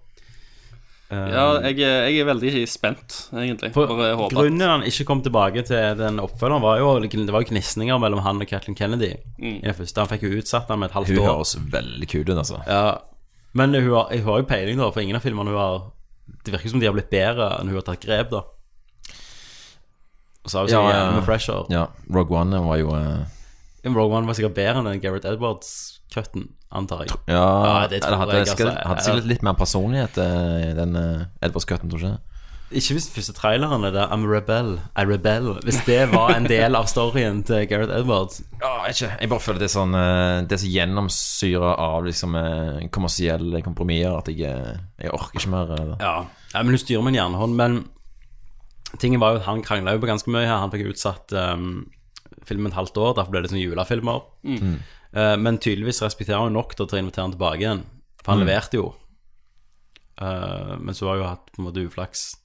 Ja, 1.12 1.60
jeg, 1.62 1.78
er- 1.84 2.08
jeg 2.10 2.20
er 2.24 2.26
veldig 2.26 2.52
spent, 2.68 3.30
egentlig. 3.34 3.72
for 3.76 3.86
Bare 3.88 4.16
håper 4.18 4.26
at 4.26 4.32
grunnen 4.34 4.62
han 4.70 4.82
ikke 4.88 5.06
kom 5.06 5.22
tilbake 5.22 5.62
til 5.68 5.98
den 6.00 6.18
oppfølgeren, 6.24 6.62
var 6.64 6.80
jo 6.80 7.00
Det 7.06 7.30
var 7.30 7.44
jo 7.44 7.50
gnisninger 7.52 8.00
mellom 8.02 8.20
han 8.26 8.42
og 8.42 8.48
Kathleen 8.48 8.76
Kennedy 8.76 9.12
i 9.38 9.60
det 9.62 9.76
første. 9.78 10.00
Han 10.02 10.08
fikk 10.10 10.24
jo 10.24 10.40
utsatt 10.42 10.68
han 10.70 10.80
med 10.80 10.90
et 10.90 10.96
halvt 10.96 11.08
Hun 11.14 11.20
år. 11.20 11.28
høres 11.36 11.56
veldig 11.70 12.08
kul 12.10 12.24
ut, 12.32 12.38
altså. 12.38 12.64
Ja, 12.66 12.98
men 13.54 13.74
hun 13.76 13.92
har, 13.94 14.08
jeg 14.12 14.24
har 14.24 14.38
jo 14.42 14.44
peiling, 14.50 14.78
da, 14.80 14.90
for 14.90 15.02
ingen 15.02 15.16
av 15.16 15.22
filmene 15.22 15.50
hun 15.54 15.60
har 15.60 15.92
Det 16.46 16.54
virker 16.56 16.70
som 16.72 16.80
de 16.80 16.88
har 16.88 16.94
blitt 16.96 17.12
bedre 17.12 17.60
enn 17.60 17.68
hun 17.68 17.76
har 17.76 17.86
tatt 17.86 18.02
grep, 18.02 18.32
da. 18.32 18.42
Og 20.44 20.50
så 20.52 20.58
har 20.60 20.66
vi 20.66 20.72
Ja, 20.74 20.82
jævlig 20.82 21.14
med 21.14 21.22
ja. 21.22 21.26
fresher. 21.28 21.66
Ja, 21.70 21.86
Rogue 22.10 22.36
One 22.40 22.60
var 22.66 22.78
jo 22.82 22.90
eh, 22.96 23.26
Rogue 23.86 24.18
One 24.18 24.26
var 24.28 24.34
sikkert 24.34 24.56
bedre 24.58 24.80
enn 24.82 24.86
den 24.90 25.00
Gareth 25.04 25.28
Edwards-cutten, 25.30 26.50
antar 26.74 27.06
jeg. 27.06 27.16
Ja, 27.28 27.44
Ja, 27.66 27.88
det 27.88 28.02
tror 28.04 28.18
hadde, 28.24 28.38
jeg, 28.40 28.48
altså. 28.48 28.58
skal- 28.60 28.84
hadde 28.90 29.04
sikkert 29.08 29.26
litt 29.32 29.44
mer 29.44 29.54
personlighet, 29.60 30.18
eh, 30.18 30.74
den 30.78 30.96
uh, 30.96 31.26
Edvard 31.42 31.62
Scutten, 31.66 31.90
tror 31.90 32.00
du 32.00 32.08
ikke? 32.12 32.20
Ikke 32.74 32.96
hvis 32.98 33.06
første 33.14 33.34
traileren 33.38 33.84
er 33.86 33.92
det 33.94 34.04
I'm 34.10 34.24
a 34.26 34.30
rebel, 34.32 34.80
I 34.98 35.04
rebel. 35.06 35.52
Hvis 35.62 35.84
det 35.86 36.08
var 36.10 36.32
en 36.34 36.48
del 36.50 36.74
av 36.76 36.88
storyen 36.90 37.44
til 37.46 37.68
Gareth 37.70 37.94
Edwards. 37.94 38.40
Ja, 38.64 38.72
jeg, 38.88 38.96
ikke. 38.96 39.10
jeg 39.22 39.30
bare 39.30 39.44
føler 39.46 39.60
det 39.62 39.68
er 39.68 39.74
sånn 39.76 39.94
eh, 39.94 40.42
Det 40.50 40.56
er 40.58 40.62
så 40.64 40.72
gjennomsyra 40.74 41.74
av 41.78 42.08
liksom 42.08 42.34
eh, 42.40 42.80
kommersielle 42.90 43.62
kompromisser 43.62 44.18
at 44.18 44.32
jeg, 44.34 44.50
eh, 44.50 44.80
jeg 45.06 45.14
orker 45.14 45.38
ikke 45.38 45.52
mer. 45.54 45.76
eh, 45.78 45.94
Ja. 46.02 46.16
ja, 46.56 46.64
men 46.64 46.74
hun 46.74 46.82
styrer 46.82 47.04
med 47.06 47.14
en 47.14 47.20
jernhånd. 47.22 47.56
Men 47.62 47.78
tingen 48.98 49.22
var 49.22 49.36
jo 49.36 49.44
at 49.44 49.46
han 49.52 49.62
krangla 49.62 49.94
jo 49.94 50.02
på 50.02 50.10
ganske 50.10 50.34
mye 50.34 50.48
her. 50.48 50.58
Han 50.64 50.72
fikk 50.74 50.90
utsatt 50.96 51.34
um, 51.38 51.86
filmen 52.50 52.72
et 52.72 52.78
halvt 52.80 52.98
år, 52.98 53.14
derfor 53.20 53.32
ble 53.36 53.44
det 53.46 53.54
sånne 53.54 53.64
julefilmer. 53.68 54.26
Eh, 55.14 55.36
men 55.38 55.58
tydeligvis 55.62 56.02
respekterer 56.02 56.42
han 56.42 56.56
nok 56.58 56.76
til 56.76 56.88
å 56.88 57.00
invitere 57.00 57.28
han 57.28 57.36
tilbake 57.36 57.62
igjen. 57.62 57.84
For 58.24 58.34
han 58.34 58.44
leverte 58.44 58.80
jo. 58.80 58.92
Uh, 60.22 60.78
men 60.80 60.94
så 60.94 61.08
har 61.10 61.18
jo 61.18 61.26
hatt 61.26 61.48
på 61.52 61.60
en 61.62 61.66
måte 61.68 61.84
uflaks. 61.84 62.36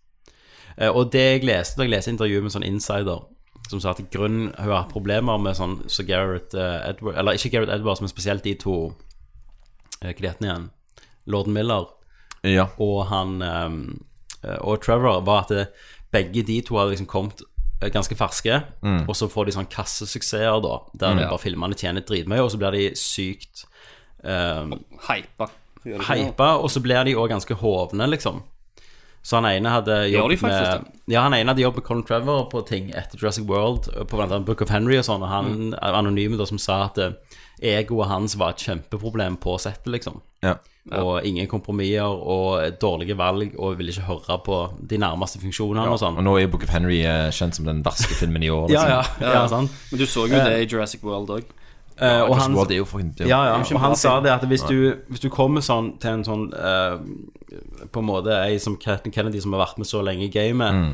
Uh, 0.81 0.89
og 0.89 1.11
det 1.12 1.25
jeg 1.25 1.45
leste 1.47 1.79
da 1.79 1.85
jeg 1.85 1.93
leste 1.93 2.14
intervjuet 2.14 2.47
med 2.47 2.55
sånn 2.55 2.66
insider, 2.66 3.27
som 3.69 3.83
sa 3.83 3.93
at 3.93 4.01
grunnen 4.11 4.49
hun 4.57 4.71
har 4.71 4.81
hatt 4.81 4.95
problemer 4.95 5.39
med 5.43 5.59
sånn 5.59 5.77
så 5.93 6.05
Gareth 6.09 6.57
Edward 6.57 7.19
Eller 7.21 7.37
ikke 7.37 7.51
Gareth 7.53 7.75
Edwards, 7.75 8.01
men 8.01 8.09
spesielt 8.09 8.47
de 8.47 8.55
to 8.57 8.77
Hva 9.99 10.09
heter 10.14 10.39
han 10.39 10.47
igjen? 10.47 10.66
Lorden 11.29 11.53
Miller 11.53 11.91
Ja. 12.47 12.71
og 12.79 13.11
han 13.11 13.43
um, 13.43 13.83
og 14.62 14.81
Trevor 14.81 15.21
var 15.27 15.43
at 15.43 15.53
det, 15.53 15.66
begge 16.14 16.47
de 16.47 16.61
to 16.64 16.79
hadde 16.79 16.95
liksom 16.95 17.11
kommet 17.11 17.43
ganske 17.81 18.16
ferske, 18.18 18.62
og 18.83 19.14
så 19.16 19.29
får 19.31 19.47
de 19.47 19.53
sånn 19.55 19.68
kassesuksesser, 19.70 20.61
da, 20.64 20.79
der 20.99 21.14
mm, 21.14 21.20
Ja. 21.22 21.29
bare 21.31 21.39
filmene 21.39 21.79
tjener 21.79 22.03
dritmye, 22.03 22.43
og 22.43 22.51
så 22.51 22.59
blir 22.59 22.72
de 22.74 22.89
sykt 22.99 23.64
um, 24.24 24.74
Hypa. 25.09 25.47
Det 25.85 25.95
det? 25.99 26.07
hypa, 26.09 26.57
og 26.59 26.70
så 26.70 26.83
blir 26.83 27.05
de 27.07 27.14
òg 27.14 27.29
ganske 27.31 27.55
hovne, 27.55 28.09
liksom. 28.11 28.43
Så 29.22 29.37
han 29.39 29.47
ene 29.47 29.68
hadde 29.68 29.95
de 30.11 30.37
faktisk 30.37 30.83
med 30.83 31.12
Ja, 31.12 31.22
han 31.22 31.35
ene 31.35 31.51
hadde 31.53 31.62
jobbet 31.62 31.83
med 31.83 31.87
Colin 31.87 32.05
Trevor 32.07 32.49
på 32.51 32.62
ting 32.66 32.91
etter 32.97 33.18
Jurassic 33.18 33.47
World, 33.49 33.89
på 34.09 34.16
blant 34.16 34.33
annet 34.33 34.47
Book 34.47 34.62
of 34.62 34.70
Henry 34.70 34.99
og 34.99 35.05
sånn, 35.05 35.22
og 35.22 35.29
han 35.29 35.74
er 35.74 35.99
anonyme 35.99 36.39
da 36.39 36.47
som 36.47 36.59
sa 36.59 36.85
at 36.87 36.99
eh, 36.99 37.12
egoet 37.61 38.09
hans 38.09 38.37
var 38.39 38.55
et 38.55 38.64
kjempeproblem 38.66 39.37
på 39.43 39.57
settet, 39.59 39.91
liksom. 39.93 40.20
Ja. 40.43 40.57
Og 40.93 41.24
ingen 41.26 41.47
kompromisser 41.47 42.03
og 42.09 42.78
dårlige 42.80 43.16
valg, 43.18 43.55
og 43.59 43.76
vil 43.78 43.89
ikke 43.93 44.07
høre 44.09 44.39
på 44.47 44.59
de 44.91 44.99
nærmeste 44.99 45.39
funksjonene 45.43 45.84
og 45.93 45.99
sånn. 46.01 46.16
Og 46.16 46.24
nå 46.24 46.36
er 46.41 46.47
Book 46.49 46.64
of 46.64 46.70
Henry 46.72 47.03
eh, 47.05 47.28
kjent 47.30 47.55
som 47.59 47.64
den 47.68 47.82
verste 47.84 48.14
filmen 48.16 48.43
i 48.43 48.49
år. 48.51 48.68
Ja, 48.74 48.84
liksom. 48.86 49.22
ja, 49.26 49.32
ja, 49.34 49.47
sant. 49.49 49.70
Men 49.93 50.01
du 50.01 50.07
så 50.07 50.26
jo 50.26 50.34
det 50.36 50.57
i 50.62 50.66
Jurassic 50.66 51.03
World 51.05 51.28
òg. 51.30 51.45
Eh, 51.99 52.22
og 52.22 52.36
han, 52.39 52.55
World 52.55 52.70
er 52.70 52.76
jo 52.78 52.84
fucking 52.86 53.09
det 53.18 53.24
er 53.26 53.30
ja, 53.32 53.39
ja, 53.49 53.55
og 53.59 53.80
han 53.82 53.97
sa 53.99 54.20
det 54.22 54.30
at 54.30 54.45
hvis 54.47 54.62
du, 54.70 54.95
hvis 55.11 55.18
du 55.24 55.28
kommer 55.34 55.61
sånn 55.66 55.97
til 55.99 56.12
en 56.14 56.22
sånn 56.22 56.45
eh, 56.55 56.95
På 57.91 57.99
en 57.99 58.07
måte 58.07 58.36
ei 58.45 58.61
som 58.62 58.76
Kathleen 58.78 59.11
Kennedy 59.16 59.41
som 59.43 59.57
har 59.57 59.64
vært 59.64 59.80
med 59.82 59.89
så 59.91 60.05
lenge 60.07 60.28
i 60.28 60.30
gamet, 60.30 60.76
Mm. 60.78 60.93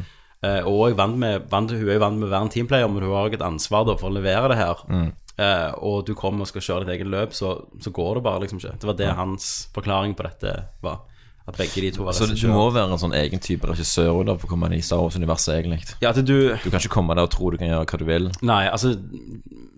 eh, 0.49 0.63
og 0.65 0.97
vant 0.97 1.19
med, 1.21 1.45
vant, 1.53 1.71
hun 1.77 1.89
er 1.89 1.99
jo 1.99 2.01
vant 2.01 2.17
med 2.19 2.29
å 2.29 2.33
være 2.33 2.47
en 2.49 2.53
teamplayer, 2.55 2.89
men 2.89 3.03
hun 3.05 3.13
har 3.13 3.29
òg 3.29 3.37
et 3.37 3.45
ansvar 3.45 3.85
da 3.85 3.99
for 4.01 4.09
å 4.09 4.17
levere 4.17 4.49
det 4.55 4.57
her. 4.57 4.81
Mm. 4.89 5.13
Eh, 5.35 5.73
og 5.83 6.05
du 6.07 6.15
kommer 6.15 6.45
og 6.45 6.51
skal 6.51 6.63
kjøre 6.63 6.85
ditt 6.85 7.01
eget 7.01 7.11
løp, 7.11 7.35
så, 7.35 7.57
så 7.83 7.91
går 7.95 8.19
det 8.19 8.27
bare 8.27 8.45
liksom 8.45 8.61
ikke. 8.61 8.77
Det 8.81 8.89
var 8.91 8.99
det 9.01 9.11
hans 9.19 9.51
forklaring 9.75 10.15
på 10.15 10.27
dette 10.29 10.55
var. 10.85 11.03
At 11.45 11.59
begge 11.61 11.83
de 11.83 11.91
to 11.93 12.07
var 12.07 12.17
Så 12.17 12.25
du 12.31 12.47
må 12.49 12.63
være 12.73 12.89
en 12.89 13.01
sånn 13.01 13.17
egen 13.19 13.43
type 13.43 13.69
regissør 13.69 14.23
da, 14.25 14.37
for 14.39 14.49
å 14.49 14.53
komme 14.55 14.71
inn 14.71 14.79
i 14.79 14.85
Star 14.85 15.03
Wars-universet, 15.03 15.59
egentlig. 15.59 15.83
Ja, 16.01 16.15
at 16.15 16.23
du 16.23 16.55
Du 16.55 16.71
kan 16.71 16.79
ikke 16.79 16.95
komme 16.95 17.17
der 17.19 17.27
og 17.27 17.35
tro 17.35 17.51
du 17.53 17.59
kan 17.61 17.69
gjøre 17.69 17.85
hva 17.91 18.01
du 18.01 18.07
vil. 18.09 18.31
Nei, 18.41 18.63
altså 18.71 18.95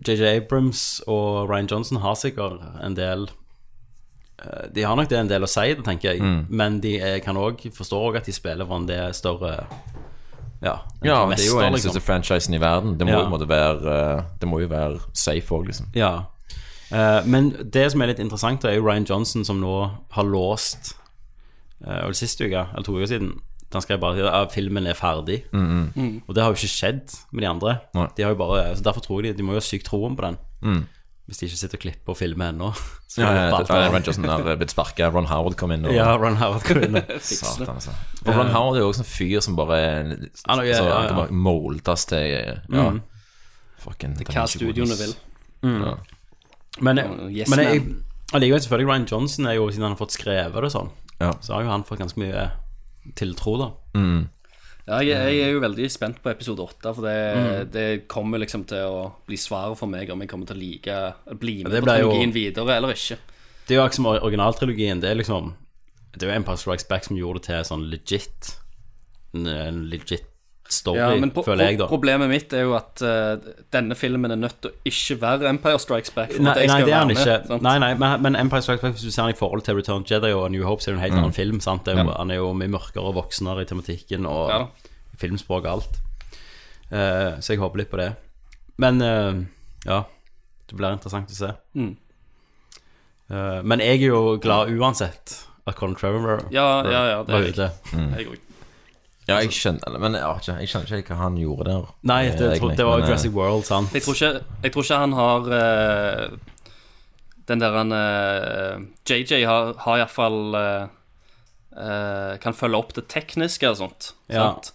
JJ 0.07 0.36
Abrams 0.36 0.84
og 1.11 1.50
Ryan 1.50 1.72
Johnson 1.72 1.98
har 2.04 2.14
sikkert 2.20 2.62
en 2.84 2.94
del 2.94 3.26
eh, 4.44 4.68
De 4.76 4.84
har 4.86 4.94
nok 4.94 5.11
det 5.11 5.18
en 5.18 5.32
del 5.32 5.42
å 5.42 5.50
si, 5.50 5.66
det 5.74 5.88
tenker 5.88 6.12
jeg. 6.12 6.22
Mm. 6.22 6.46
Men 6.54 6.78
de 6.84 7.00
er, 7.00 7.18
kan 7.24 7.40
òg 7.40 7.66
forstå 7.74 8.02
at 8.14 8.30
de 8.30 8.36
spiller 8.36 8.68
for 8.68 8.84
en 8.84 8.86
del 8.92 9.16
større 9.16 9.57
Ja, 10.66 10.74
Ja, 11.06 11.18
det 11.30 11.38
er 11.40 11.48
jo 11.50 11.60
den 11.60 11.72
liksom. 11.76 11.92
største 11.92 12.02
franchisen 12.04 12.54
i 12.56 12.60
verden. 12.62 12.96
Det 12.98 13.06
må, 13.06 13.12
Ja. 13.14 13.28
jo, 13.30 13.46
være, 13.46 13.96
eh, 14.18 14.22
det 14.40 14.48
må 14.50 14.60
jo 14.60 14.68
være 14.68 15.00
safe 15.14 15.54
òg, 15.54 15.66
liksom. 15.70 15.86
Ja. 15.94 16.12
Eh, 16.90 17.22
men 17.26 17.50
det 17.72 17.90
som 17.92 18.02
er 18.02 18.06
litt 18.12 18.18
interessant, 18.22 18.64
er 18.64 18.76
jo 18.76 18.86
Ryan 18.86 19.04
Johnson 19.08 19.44
som 19.44 19.60
nå 19.60 19.90
har 20.10 20.24
låst 20.24 20.94
uh, 21.86 22.06
Vel 22.06 22.14
sist 22.14 22.40
uke, 22.40 22.54
eller 22.72 22.82
to 22.86 22.92
uker 22.96 23.06
siden 23.10 23.32
Han 23.72 23.82
skrev 23.82 24.00
bare 24.00 24.30
at 24.32 24.52
filmen 24.54 24.86
er 24.86 24.94
ferdig. 24.94 25.42
Og 25.52 26.34
det 26.34 26.42
har 26.42 26.52
jo 26.52 26.56
ikke 26.56 26.70
skjedd 26.70 27.16
med 27.32 27.42
de 27.42 27.48
andre. 27.50 27.78
Mm, 27.94 28.08
De 28.16 28.22
har 28.22 28.30
jo 28.30 28.36
bare, 28.38 28.76
så 28.76 28.82
Derfor 28.82 29.00
tror 29.02 29.22
jeg 29.22 29.34
de, 29.34 29.38
de 29.38 29.42
må 29.42 29.52
jo 29.52 29.60
ha 29.60 29.66
sykt 29.66 29.84
troen 29.90 30.16
på 30.16 30.22
den. 30.22 30.38
Mm. 30.62 30.86
Hvis 31.26 31.38
de 31.40 31.46
ikke 31.48 31.58
sitter 31.58 31.78
og 31.78 31.82
klipper 31.82 32.12
og 32.14 32.16
filmer 32.20 32.52
ennå. 32.52 32.68
Så 33.10 33.20
Ja, 33.22 33.30
ja, 33.34 33.44
ja. 33.48 33.88
Ron 33.90 34.28
har 34.30 34.56
blitt 34.60 34.70
sparka. 34.70 35.08
Ron 35.10 35.26
Howard 35.26 35.56
kom 35.58 35.72
inn. 35.74 35.86
Og, 35.88 35.94
Ja, 35.94 36.12
Ron 36.16 36.36
Howard 36.38 36.62
kom 36.68 36.82
inn. 36.84 36.98
Satan, 37.20 37.74
altså. 37.74 37.94
For 38.22 38.32
Ron 38.36 38.52
Howard 38.54 38.76
er 38.76 38.84
jo 38.84 38.88
også 38.92 39.02
en 39.02 39.08
fyr 39.10 39.40
som 39.42 39.56
bare 39.58 39.78
Han 39.80 40.60
er- 40.60 40.68
ja, 40.68 40.82
ja, 40.84 41.00
ja. 41.08 41.26
Moldes 41.30 42.04
til 42.06 42.26
Ja. 42.70 42.90
Mm. 42.90 43.00
Fucking 43.82 44.14
Hva 44.26 44.46
studioene 44.50 44.96
vil. 44.98 45.14
Ja. 45.66 45.96
Men, 46.80 46.98
Yes, 47.32 47.48
men 47.50 47.58
jeg, 47.64 47.80
man. 47.86 48.04
allikevel 48.36 48.60
selvfølgelig 48.60 48.88
Ryan 48.92 49.06
Johnson 49.10 49.46
er 49.46 49.52
jo, 49.58 49.68
siden 49.70 49.82
han 49.88 49.92
har 49.96 50.00
fått 50.00 50.12
skrevet 50.14 50.62
det 50.62 50.70
sånn, 50.74 50.90
Ja. 51.20 51.32
så 51.40 51.54
har 51.54 51.62
jo 51.62 51.70
han 51.70 51.84
fått 51.88 51.98
ganske 52.02 52.18
mye 52.20 52.50
tiltro, 53.16 53.56
da. 53.58 53.68
Mm. 53.98 54.28
Ja, 54.87 55.01
jeg, 55.03 55.16
jeg 55.34 55.41
er 55.49 55.53
jo 55.57 55.61
veldig 55.64 55.87
spent 55.91 56.20
på 56.22 56.30
episode 56.30 56.62
åtte, 56.62 56.93
for 56.95 57.03
det, 57.03 57.14
Mm. 57.37 57.70
det 57.72 57.87
kommer 58.09 58.39
liksom 58.39 58.64
til 58.70 58.78
å 58.87 59.12
bli 59.26 59.37
svaret 59.37 59.76
for 59.80 59.87
meg 59.91 60.11
om 60.14 60.20
jeg 60.22 60.28
kommer 60.30 60.47
til 60.47 60.57
å 60.57 60.61
like 60.61 61.39
bli 61.41 61.64
med 61.64 61.72
på 61.82 61.89
trilogien 61.89 62.30
jo- 62.30 62.37
videre 62.37 62.76
eller 62.76 62.95
ikke. 62.95 63.18
Det 63.66 63.74
er 63.74 63.80
jo 63.80 63.82
akkurat 63.82 63.95
som 63.99 64.07
originaltrilogien. 64.07 65.01
Det 65.01 65.11
er 65.11 65.16
liksom 65.18 65.55
Det 66.16 66.22
er 66.22 66.30
jo 66.32 66.37
Empire 66.39 66.57
Strikes 66.57 66.84
Back 66.89 67.05
som 67.05 67.16
gjorde 67.16 67.43
det 67.43 67.49
til 67.51 67.64
sånn 67.68 67.91
legit 67.91 68.55
en 69.34 69.91
legit 69.91 70.22
story, 70.72 70.98
Ja, 70.98 71.10
men 71.20 71.30
pro 71.34 71.42
føler 71.46 71.70
jeg, 71.70 71.78
da. 71.78 71.86
problemet 71.90 72.30
mitt 72.30 72.52
er 72.56 72.64
jo 72.66 72.74
at 72.78 73.02
uh, 73.04 73.36
denne 73.72 73.94
filmen 73.98 74.30
er 74.34 74.40
nødt 74.40 74.58
til 74.62 74.70
å 74.72 74.90
ikke 74.90 75.18
være 75.22 75.50
Empire 75.50 75.78
Strikes 75.82 76.10
Back. 76.16 76.32
For 76.34 76.42
Nei, 76.42 76.52
at 76.54 76.62
jeg 76.64 76.72
nei, 76.72 76.80
skal 76.80 76.86
det 76.90 76.94
er 76.94 77.04
han 77.04 77.14
ikke. 77.14 77.60
Nei, 77.68 77.76
nei, 77.84 77.92
men, 78.00 78.22
men 78.26 78.40
Empire 78.40 78.62
Strikes 78.66 78.82
Back, 78.82 78.96
hvis 78.98 79.06
du 79.06 79.10
ser 79.14 79.26
han 79.26 79.34
i 79.34 79.38
forhold 79.38 79.62
til 79.66 79.78
Return 79.78 80.02
of 80.02 80.10
Jedi 80.10 80.32
og 80.34 80.50
New 80.54 80.66
Hope, 80.66 80.82
så 80.82 80.90
er 80.90 80.96
det 80.96 81.00
en 81.02 81.06
helt 81.06 81.20
annen 81.20 81.36
film. 81.36 81.60
sant? 81.64 81.88
Er 81.88 82.00
jo, 82.00 82.06
Ja. 82.08 82.18
Han 82.18 82.34
er 82.34 82.42
jo 82.42 82.52
mye 82.56 82.72
mørkere 82.72 83.06
og 83.06 83.16
voksnere 83.20 83.62
i 83.66 83.70
tematikken 83.70 84.26
og 84.30 84.50
Ja 84.54 84.66
filmspråk 85.20 85.64
og 85.66 85.70
alt. 85.76 85.98
Uh, 86.92 87.38
så 87.42 87.54
jeg 87.54 87.62
håper 87.62 87.82
litt 87.82 87.92
på 87.92 88.00
det. 88.00 88.10
Men 88.82 89.00
uh, 89.02 89.38
ja, 89.86 90.02
det 90.68 90.78
blir 90.78 90.96
interessant 90.96 91.32
å 91.32 91.38
se. 91.38 91.52
Mm. 91.78 91.94
Eh, 93.26 93.60
men 93.66 93.82
jeg 93.82 94.00
er 94.04 94.10
jo 94.12 94.18
glad 94.42 94.70
uansett 94.70 95.32
at 95.66 95.74
Colin 95.78 95.96
Trevor 95.98 96.44
Ja, 96.54 96.66
ja, 96.86 97.00
ja, 97.10 97.16
det 97.26 97.34
var 97.34 97.42
jeg. 97.42 97.54
ute. 97.56 97.66
Jeg 97.90 98.28
òg. 98.30 98.36
Ja, 99.26 99.40
jeg 99.42 99.54
skjønner 99.56 99.96
Men 99.98 100.14
jeg, 100.14 100.22
ikke, 100.22 100.56
jeg 100.62 100.70
skjønner 100.70 101.00
ikke 101.00 101.14
hva 101.16 101.24
han 101.24 101.38
gjorde 101.40 101.70
der. 101.70 101.88
Nei, 102.06 102.20
eh, 102.28 102.36
det, 102.38 102.50
jeg 102.54 102.62
tror, 102.62 102.74
det 102.78 102.86
var 102.86 103.00
men, 103.00 103.04
eh, 103.04 103.10
Jurassic 103.10 103.34
World, 103.34 103.64
sant? 103.66 103.96
Jeg 103.96 104.04
tror 104.06 104.18
ikke, 104.18 104.44
jeg 104.62 104.74
tror 104.74 104.86
ikke 104.86 105.00
han 105.02 105.16
har 105.18 105.48
uh, 105.50 106.36
Den 107.50 107.64
der 107.64 107.78
han 107.80 107.96
uh, 107.96 108.86
JJ 109.08 109.42
har, 109.50 109.72
har 109.82 110.02
iallfall 110.04 110.38
uh, 110.54 112.34
Kan 112.42 112.56
følge 112.56 112.78
opp 112.78 112.94
det 112.96 113.08
tekniske 113.12 113.68
og 113.68 113.80
sånt. 113.82 114.12
Ja. 114.30 114.46
Sant? 114.46 114.72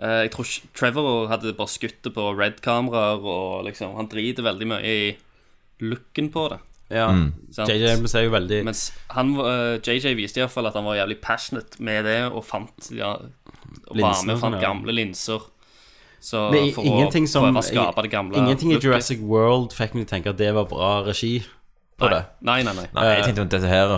Uh, 0.00 0.24
jeg 0.24 0.32
tror 0.32 0.48
ikke 0.48 0.72
Trevor 0.80 1.28
hadde 1.30 1.52
bare 1.58 1.70
skutt 1.70 2.00
det 2.06 2.14
på 2.16 2.30
red-kameraer, 2.32 3.20
og 3.20 3.66
liksom 3.68 3.96
Han 4.00 4.08
driter 4.10 4.48
veldig 4.48 4.72
mye 4.72 4.82
i 4.88 5.12
looken 5.84 6.32
på 6.32 6.48
det. 6.54 6.62
Ja. 6.92 7.08
mm. 7.08 7.32
JJ 7.56 8.06
ser 8.06 8.18
er 8.20 8.26
jo 8.26 8.32
veldig 8.34 8.58
Mens 8.68 8.82
han, 9.14 9.32
eh, 9.40 9.78
JJ 9.80 10.12
viste 10.18 10.42
iallfall 10.42 10.68
at 10.68 10.76
han 10.76 10.84
var 10.84 10.98
jævlig 10.98 11.18
passionate 11.24 11.80
med 11.80 12.04
det, 12.04 12.18
og 12.28 12.44
fant 12.44 12.90
ja, 12.92 13.14
og 13.64 13.96
var 13.96 14.22
med 14.26 14.34
og 14.36 14.40
fant 14.40 14.56
sånn, 14.56 14.60
gamle 14.62 14.94
linser. 14.96 15.48
Så 16.22 16.44
Men 16.52 16.68
for 16.74 16.86
ingenting 16.86 17.26
å 17.26 17.32
som 17.32 17.48
prøve 17.48 17.58
å 17.58 17.66
skape 17.66 18.04
det 18.06 18.10
gamle 18.12 18.38
Ingenting 18.38 18.70
i 18.70 18.76
looket. 18.76 18.86
Jurassic 18.86 19.22
World 19.26 19.72
fikk 19.74 19.96
meg 19.96 20.04
til 20.04 20.06
å 20.06 20.12
tenke 20.12 20.30
at 20.30 20.38
det 20.38 20.52
var 20.54 20.68
bra 20.70 20.90
regi 21.02 21.40
på 21.98 22.06
Nei. 22.06 22.12
det. 22.14 22.20
Nei, 22.46 22.58
nei, 22.62 22.74
nei. 22.78 22.84
Nei, 22.94 23.06
jeg 23.16 23.24
tenkte 23.26 23.46
at 23.48 23.56
dette 23.56 23.70
her 23.72 23.94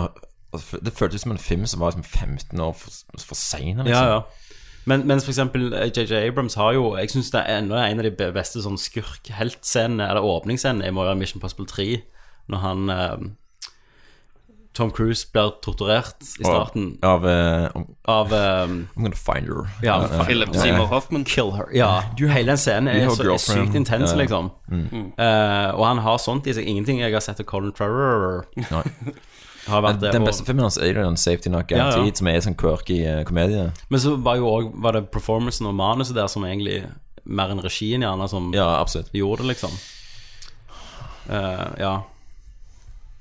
Det 0.81 0.93
føltes 0.95 1.21
som 1.21 1.35
en 1.35 1.41
film 1.41 1.67
som 1.69 1.83
var 1.85 1.93
liksom 1.93 2.07
15 2.07 2.65
år 2.65 2.73
for, 2.79 2.97
for 3.21 3.37
sein. 3.37 3.77
Liksom. 3.77 3.93
Ja, 3.93 4.03
ja. 4.15 4.23
Men, 4.89 5.05
mens 5.09 5.25
eksempel 5.29 5.71
eh, 5.73 5.89
JJ 5.89 6.27
Abrams 6.27 6.57
har 6.61 6.73
jo 6.77 6.91
Jeg 6.97 7.09
syns 7.13 7.31
det 7.33 7.41
er 7.41 7.59
enda 7.59 7.81
en 7.85 8.01
av 8.01 8.05
de 8.05 8.31
beste 8.33 8.61
sånn 8.61 8.77
skurk-heltscenene, 8.81 10.09
eller 10.09 10.25
åpningsscenene, 10.25 10.93
være 10.97 11.17
Mission 11.19 11.41
Possible 11.41 11.65
3, 11.69 11.87
når 12.53 12.61
han 12.65 12.93
eh, 12.93 13.15
Tom 14.75 14.91
Cruise 14.91 15.23
blir 15.31 15.53
torturert 15.63 16.19
i 16.39 16.43
starten 16.43 16.97
Av, 17.03 17.23
uh, 17.23 17.69
av 18.11 18.33
um, 18.33 18.87
I'm 18.95 19.03
gonna 19.07 19.15
find 19.15 19.47
her. 19.47 19.69
Ja, 19.81 20.01
ja. 20.03 20.23
Philip 20.27 20.49
ja. 20.53 20.61
Seymour 20.61 20.89
Hoffman. 20.91 21.23
Kill 21.23 21.53
her. 21.55 21.69
Ja, 21.73 22.03
hele 22.19 22.51
den 22.51 22.59
scenen 22.59 22.91
er 22.91 23.07
så 23.09 23.23
er 23.23 23.39
sykt 23.39 23.77
intens, 23.79 24.11
ja. 24.11 24.41
Mm. 24.67 25.13
Eh, 25.15 25.69
og 25.75 25.85
han 25.85 26.01
har 26.03 26.19
sånt 26.19 26.47
i 26.47 26.53
seg. 26.57 26.67
Ingenting 26.67 26.99
jeg 26.99 27.13
har 27.15 27.23
sett 27.23 27.39
av 27.39 27.47
Colin 27.47 27.71
Trevor 27.75 28.45
har 29.69 29.81
vært 29.85 30.01
det. 30.03 30.11
Den 30.11 30.25
og- 30.25 30.29
beste 30.29 30.45
filmen 30.45 30.67
hans 30.67 30.77
er 30.77 30.91
jo 30.91 30.99
den 30.99 31.17
Safety 31.17 31.49
Not 31.49 31.71
Ja, 31.71 31.89
ja. 31.95 32.11
Som 32.13 32.27
er 32.27 32.39
en 32.41 32.47
sånn 32.49 32.59
quirky 32.59 32.99
komedie. 33.25 33.69
Men 33.89 34.03
så 34.03 34.17
var 34.21 34.41
jo 34.41 34.51
òg 34.51 34.73
var 34.83 34.99
det 34.99 35.07
performancen 35.13 35.71
og 35.71 35.77
manuset 35.79 36.17
der 36.17 36.27
som 36.27 36.43
egentlig 36.43 36.83
mer 37.25 37.49
enn 37.53 37.63
regien 37.63 38.03
gjerne 38.03 38.27
som 38.29 38.51
Ja, 38.53 38.83
gjorde 39.13 39.45
det, 39.45 39.55
liksom. 39.55 39.71
Eh, 41.29 41.67
ja. 41.79 41.95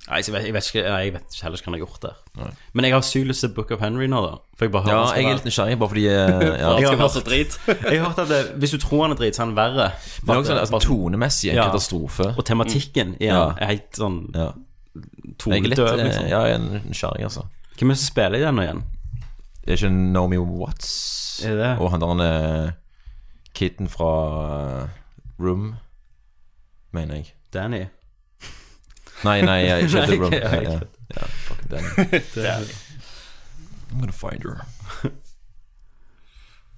Nei, 0.04 0.18
jeg 0.20 0.34
vet, 0.34 0.44
jeg 0.44 0.52
vet 0.52 0.66
ikke 0.68 0.80
Jeg 0.84 1.12
vet 1.14 1.22
ikke 1.32 1.42
heller 1.46 1.56
ikke 1.58 1.64
hva 1.64 1.70
han 1.70 1.74
har 1.78 1.86
gjort 1.86 2.02
der. 2.04 2.50
Men 2.76 2.84
jeg 2.84 2.92
har 2.92 3.00
sykt 3.08 3.26
lyst 3.30 3.40
til 3.40 3.52
Book 3.56 3.70
of 3.72 3.80
Henry 3.80 4.06
nå, 4.06 4.18
da. 4.20 4.34
For 4.58 4.66
jeg 4.66 4.72
bare 4.74 4.82
hører 4.84 4.98
Ja, 4.98 5.14
jeg 5.16 5.24
er 5.30 5.38
litt 5.38 5.46
nysgjerrig, 5.48 5.78
bare 5.80 5.88
fordi 5.94 6.04
eh, 6.06 6.44
ja. 6.64 6.72
Jeg 6.76 6.88
har 6.90 6.98
hørt- 7.00 7.24
drit. 7.24 7.56
Jeg 7.92 8.00
har 8.02 8.08
hørt 8.10 8.18
at 8.18 8.28
det, 8.28 8.40
hvis 8.60 8.70
du 8.74 8.78
tror 8.82 9.02
han 9.06 9.14
er 9.16 9.20
drit, 9.22 9.36
så 9.38 9.42
er 9.42 9.46
han 9.46 9.56
verre. 9.56 9.86
Men 10.26 10.36
også 10.42 10.58
altså, 10.60 10.78
tonemessig 10.84 11.50
en 11.50 11.56
Ja. 11.56 11.64
katastrofe. 11.70 12.26
Og 12.36 12.44
tematikken 12.44 13.16
i 13.20 13.30
Ja. 13.30 13.54
er 13.56 13.66
helt 13.72 13.96
sånn 13.96 14.18
Ja. 14.34 14.50
Er 14.94 15.34
tonedøv, 15.40 15.86
eh, 15.98 16.04
liksom. 16.04 16.28
Ja, 16.28 16.42
jeg 16.50 16.54
er 16.60 16.80
nysgjerrig, 16.84 17.24
altså. 17.24 17.46
Hvem 17.78 17.90
er 17.90 17.94
det 17.94 17.98
som 18.04 18.12
spiller 18.12 18.38
i 18.38 18.44
den 18.44 18.54
nå 18.54 18.62
igjen? 18.62 18.82
Det 19.64 19.72
er 19.72 19.76
ikke 19.80 20.12
Naomi 20.12 20.36
Watts 20.36 21.42
Er 21.48 21.56
det? 21.56 21.72
og 21.80 21.90
han 21.90 22.00
der 22.00 22.20
eh, 22.66 22.70
kiden 23.56 23.88
fra 23.88 24.12
eh, 24.84 24.88
Room, 25.40 25.74
mener 26.92 27.14
jeg. 27.14 27.32
Danny? 27.54 27.86
Nei, 29.24 29.40
nei, 29.42 29.58
jeg, 29.64 29.82
ikke 29.88 30.06
The 30.06 30.18
Room. 30.20 30.30
Nei, 30.30 30.80
Ja, 31.14 31.26
fucking 31.46 31.70
I'm 33.94 34.00
gonna 34.00 34.12
find 34.12 34.42
her. 34.44 34.64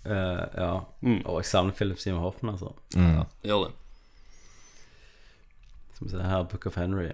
Eh, 0.07 0.42
ja. 0.55 0.66
Og 1.26 1.40
jeg 1.40 1.44
savner 1.51 1.72
Philip 1.74 1.99
Seymour 1.99 2.20
Hoffman, 2.22 2.53
altså. 2.55 2.68
Gjør 3.42 3.64
det. 3.64 3.72
Skal 5.97 6.05
vi 6.07 6.11
se 6.12 6.22
her, 6.22 6.42
Book 6.47 6.66
of 6.66 6.76
Henry. 6.78 7.09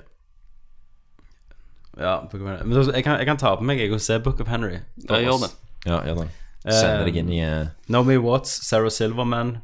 Ja, 1.96 2.18
Book 2.30 2.42
of 2.42 2.48
Henry. 2.48 2.66
Men 2.66 2.94
jeg 2.94 3.04
kan, 3.04 3.16
jeg 3.18 3.26
kan 3.30 3.40
ta 3.40 3.54
på 3.56 3.64
meg 3.64 3.80
jeg 3.80 3.92
og 3.96 4.00
se 4.04 4.18
Book 4.20 4.40
of 4.44 4.48
Henry. 4.52 4.74
Ja, 5.08 5.22
gjør 5.24 5.40
det. 5.46 5.50
Ja, 5.86 6.02
gjør 6.04 6.20
det. 6.20 6.28
Sender 6.68 7.08
deg 7.08 7.16
inn 7.22 7.32
i 7.32 7.40
uh, 7.42 7.70
Naomi 7.88 8.18
Watts, 8.22 8.58
Sarah 8.68 8.92
Silverman. 8.92 9.54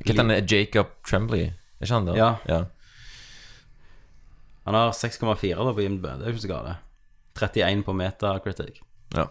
Hva 0.00 0.08
heter 0.08 0.22
han? 0.22 0.32
eh, 0.34 0.40
Jacob 0.48 0.96
Tremblay? 1.06 1.50
Er 1.50 1.84
ikke 1.86 1.94
han 1.98 2.08
der? 2.08 2.16
Ja. 2.48 2.62
Han 4.66 4.74
har 4.74 4.90
6,4 4.96 5.54
da 5.66 5.72
på 5.76 5.80
IMDb. 5.84 6.02
Det 6.06 6.22
er 6.24 6.30
jo 6.30 6.34
ikke 6.36 6.46
så 6.46 6.48
galt. 6.48 6.76
31 7.40 7.82
på 7.84 7.92
Metacritic. 7.92 8.80
ja. 9.16 9.24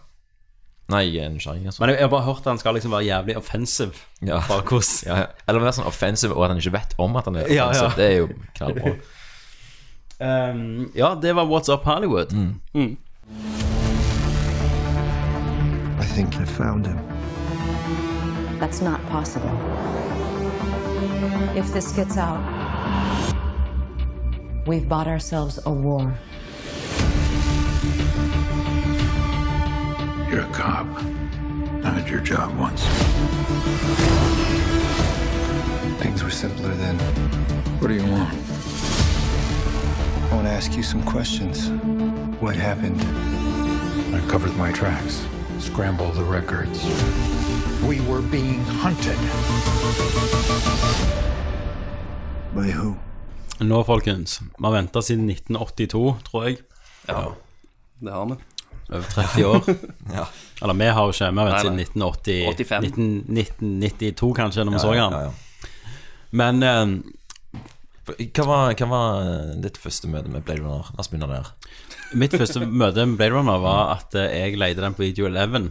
Nei, 0.92 1.06
jeg 1.16 1.24
er 1.24 1.30
nysgjerrig, 1.32 1.62
altså. 1.66 1.80
Men 1.80 1.90
jeg, 1.94 1.98
jeg 2.02 2.04
har 2.04 2.10
bare 2.12 2.26
hørt 2.26 2.42
at 2.44 2.48
han 2.52 2.58
skal 2.60 2.74
liksom 2.76 2.92
være 2.92 3.06
jævlig 3.08 3.38
offensive. 3.40 3.94
Ja. 4.22 4.42
Bare 4.50 4.62
hvordan 4.68 4.90
Ja, 5.08 5.16
ja. 5.22 5.26
Eller 5.48 5.62
være 5.64 5.72
sånn 5.78 5.88
offensive, 5.88 6.36
og 6.36 6.44
at 6.44 6.52
han 6.52 6.60
ikke 6.60 6.74
vet 6.76 6.96
om 7.00 7.16
at 7.16 7.30
han 7.30 7.36
er 7.40 7.48
offensive. 7.48 7.88
ja. 7.88 7.94
Det 7.96 8.08
er 8.10 8.18
jo 8.18 8.28
knallbra. 8.60 8.96
Um, 10.24 10.92
Ja, 10.96 11.16
det 11.22 11.34
var 11.36 11.46
What's 11.50 11.70
Up 11.74 11.84
Hollywood. 11.84 12.32
I 16.00 16.06
think 16.16 16.36
I 16.40 16.46
found 16.46 16.86
him. 16.88 17.00
That's 18.60 18.82
not 18.82 19.00
possible. 19.10 19.52
If 21.56 21.72
this 21.74 21.92
gets 21.96 22.18
out, 22.18 22.40
we've 24.66 24.88
bought 24.88 25.08
ourselves 25.08 25.60
a 25.66 25.72
war. 25.72 26.14
You're 30.30 30.42
a 30.42 30.52
cop. 30.54 30.88
I 31.84 31.90
had 31.90 32.10
your 32.10 32.22
job 32.22 32.58
once. 32.58 32.84
Things 36.02 36.24
were 36.24 36.32
simpler 36.32 36.74
then. 36.76 36.98
What 37.80 37.90
do 37.90 37.94
you 37.94 38.06
want? 38.10 38.34
I 40.32 40.36
want 40.36 40.48
to 40.48 40.54
ask 40.54 40.76
you 40.76 40.84
some 40.84 41.04
questions. 41.04 41.70
What 42.42 42.56
happened? 42.56 43.02
I 44.16 44.26
covered 44.28 44.56
my 44.56 44.72
tracks, 44.72 45.26
scrambled 45.60 46.16
the 46.16 46.24
records. 46.24 46.84
We 47.84 48.00
were 48.02 48.22
being 48.22 48.64
hunted. 48.64 49.18
By 52.56 52.70
who? 52.70 52.98
Nå, 53.60 53.84
folkens. 53.86 54.40
Vi 54.58 54.64
har 54.66 54.72
venta 54.74 55.02
siden 55.02 55.30
1982, 55.30 56.02
tror 56.28 56.48
jeg. 56.48 56.58
Ja, 57.08 57.32
Det 58.04 58.12
har 58.12 58.26
vi. 58.26 58.36
Over 58.90 59.08
30 59.14 59.46
år. 59.46 59.62
Ja. 60.14 60.26
Eller 60.62 60.74
vi 60.74 60.88
har 60.88 61.06
jo 61.08 61.14
ikke, 61.14 61.30
vi 61.32 61.40
har 61.40 61.48
ventet 61.50 61.62
siden 61.66 61.78
nei. 61.80 61.86
1980 61.88 62.48
85. 62.50 62.84
19, 62.84 63.70
1992, 63.80 64.34
kanskje, 64.38 64.66
når 64.68 64.74
vi 64.78 64.80
så 64.84 64.94
den. 64.94 65.18
ja, 65.18 65.22
ja. 65.28 65.32
Men 66.34 66.64
eh, 66.64 68.18
Hva 68.34 68.46
var, 68.50 68.74
hva 68.76 68.88
var 68.90 69.20
eh, 69.24 69.52
ditt 69.64 69.78
første 69.80 70.10
møte 70.12 70.32
med 70.34 70.44
Blade 70.44 70.64
Runner? 70.64 70.90
La 70.96 71.04
oss 71.04 71.10
begynne 71.12 71.30
der. 71.30 71.52
mitt 72.20 72.34
første 72.36 72.60
møte 72.84 73.06
med 73.06 73.18
Blade 73.20 73.36
Runner 73.38 73.62
var 73.64 73.94
at 74.00 74.16
eh, 74.20 74.34
jeg 74.42 74.58
leide 74.60 74.82
den 74.84 74.98
på 74.98 75.06
Video 75.06 75.30
11 75.30 75.70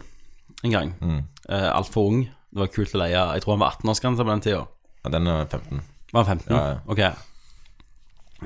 en 0.63 0.71
gang. 0.71 0.93
Mm. 1.03 1.19
Uh, 1.49 1.69
Altfor 1.75 2.07
ung. 2.07 2.23
Det 2.53 2.61
var 2.63 2.69
kult 2.71 2.93
å 2.95 3.01
leie. 3.03 3.19
Jeg 3.35 3.43
tror 3.43 3.57
han 3.57 3.63
var 3.65 3.75
18-årsgrense 3.75 4.23
på 4.23 4.31
den 4.31 4.43
tida. 4.45 4.63
Ja, 5.03 5.11
den 5.17 5.27
er 5.27 5.43
15. 5.51 5.81
Var 6.13 6.23
han 6.23 6.39
15? 6.39 6.55
Ja, 6.55 6.63
ja. 6.71 6.79
Ok. 6.87 7.32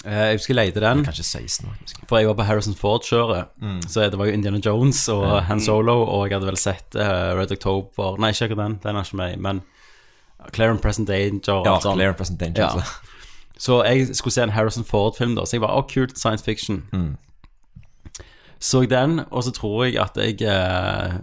Eh, 0.06 0.24
jeg 0.32 0.38
husker 0.38 0.54
jeg 0.54 0.58
leide 0.60 0.82
den, 0.84 1.04
Kanskje 1.06 1.24
16. 1.24 1.68
faktisk. 1.70 2.02
for 2.10 2.18
jeg 2.20 2.28
var 2.28 2.38
på 2.40 2.46
Harrison 2.48 2.76
Ford-kjøret. 2.76 3.48
Mm. 3.62 3.82
Så 3.88 4.06
det 4.12 4.18
var 4.20 4.26
jo 4.30 4.34
Indiana 4.34 4.60
Jones 4.66 5.08
og 5.10 5.44
Han 5.48 5.60
Solo, 5.64 5.96
og 6.04 6.28
jeg 6.28 6.38
hadde 6.38 6.50
vel 6.52 6.58
sett 6.62 6.96
uh, 6.96 7.34
Red 7.40 7.52
October 7.52 8.18
Nei, 8.22 8.32
ikke 8.32 8.56
den, 8.56 8.80
den 8.84 8.96
er 8.96 9.04
ikke 9.08 9.18
med, 9.18 9.38
men 9.38 9.62
Claire 10.54 10.72
and 10.76 10.82
Present 10.82 11.08
Danger 11.10 11.64
Ja, 11.66 11.80
sånn. 11.82 11.98
Claire 11.98 12.14
and 12.14 12.18
Present 12.18 12.40
Danger. 12.40 12.62
Ja. 12.62 12.70
altså. 12.74 13.16
Så 13.58 13.80
jeg 13.88 14.16
skulle 14.16 14.34
se 14.34 14.44
en 14.46 14.54
Harrison 14.54 14.86
Ford-film, 14.86 15.34
da. 15.36 15.46
Så 15.46 15.58
jeg 15.58 15.64
var 15.66 15.74
å, 15.74 15.82
kult 15.90 16.18
science 16.20 16.46
fiction. 16.46 16.84
Mm. 16.94 17.18
Så 18.60 18.84
den, 18.90 19.20
og 19.32 19.44
så 19.44 19.52
tror 19.54 19.86
jeg 19.88 19.98
at 20.02 20.18
jeg 20.18 20.42
uh, 20.46 21.18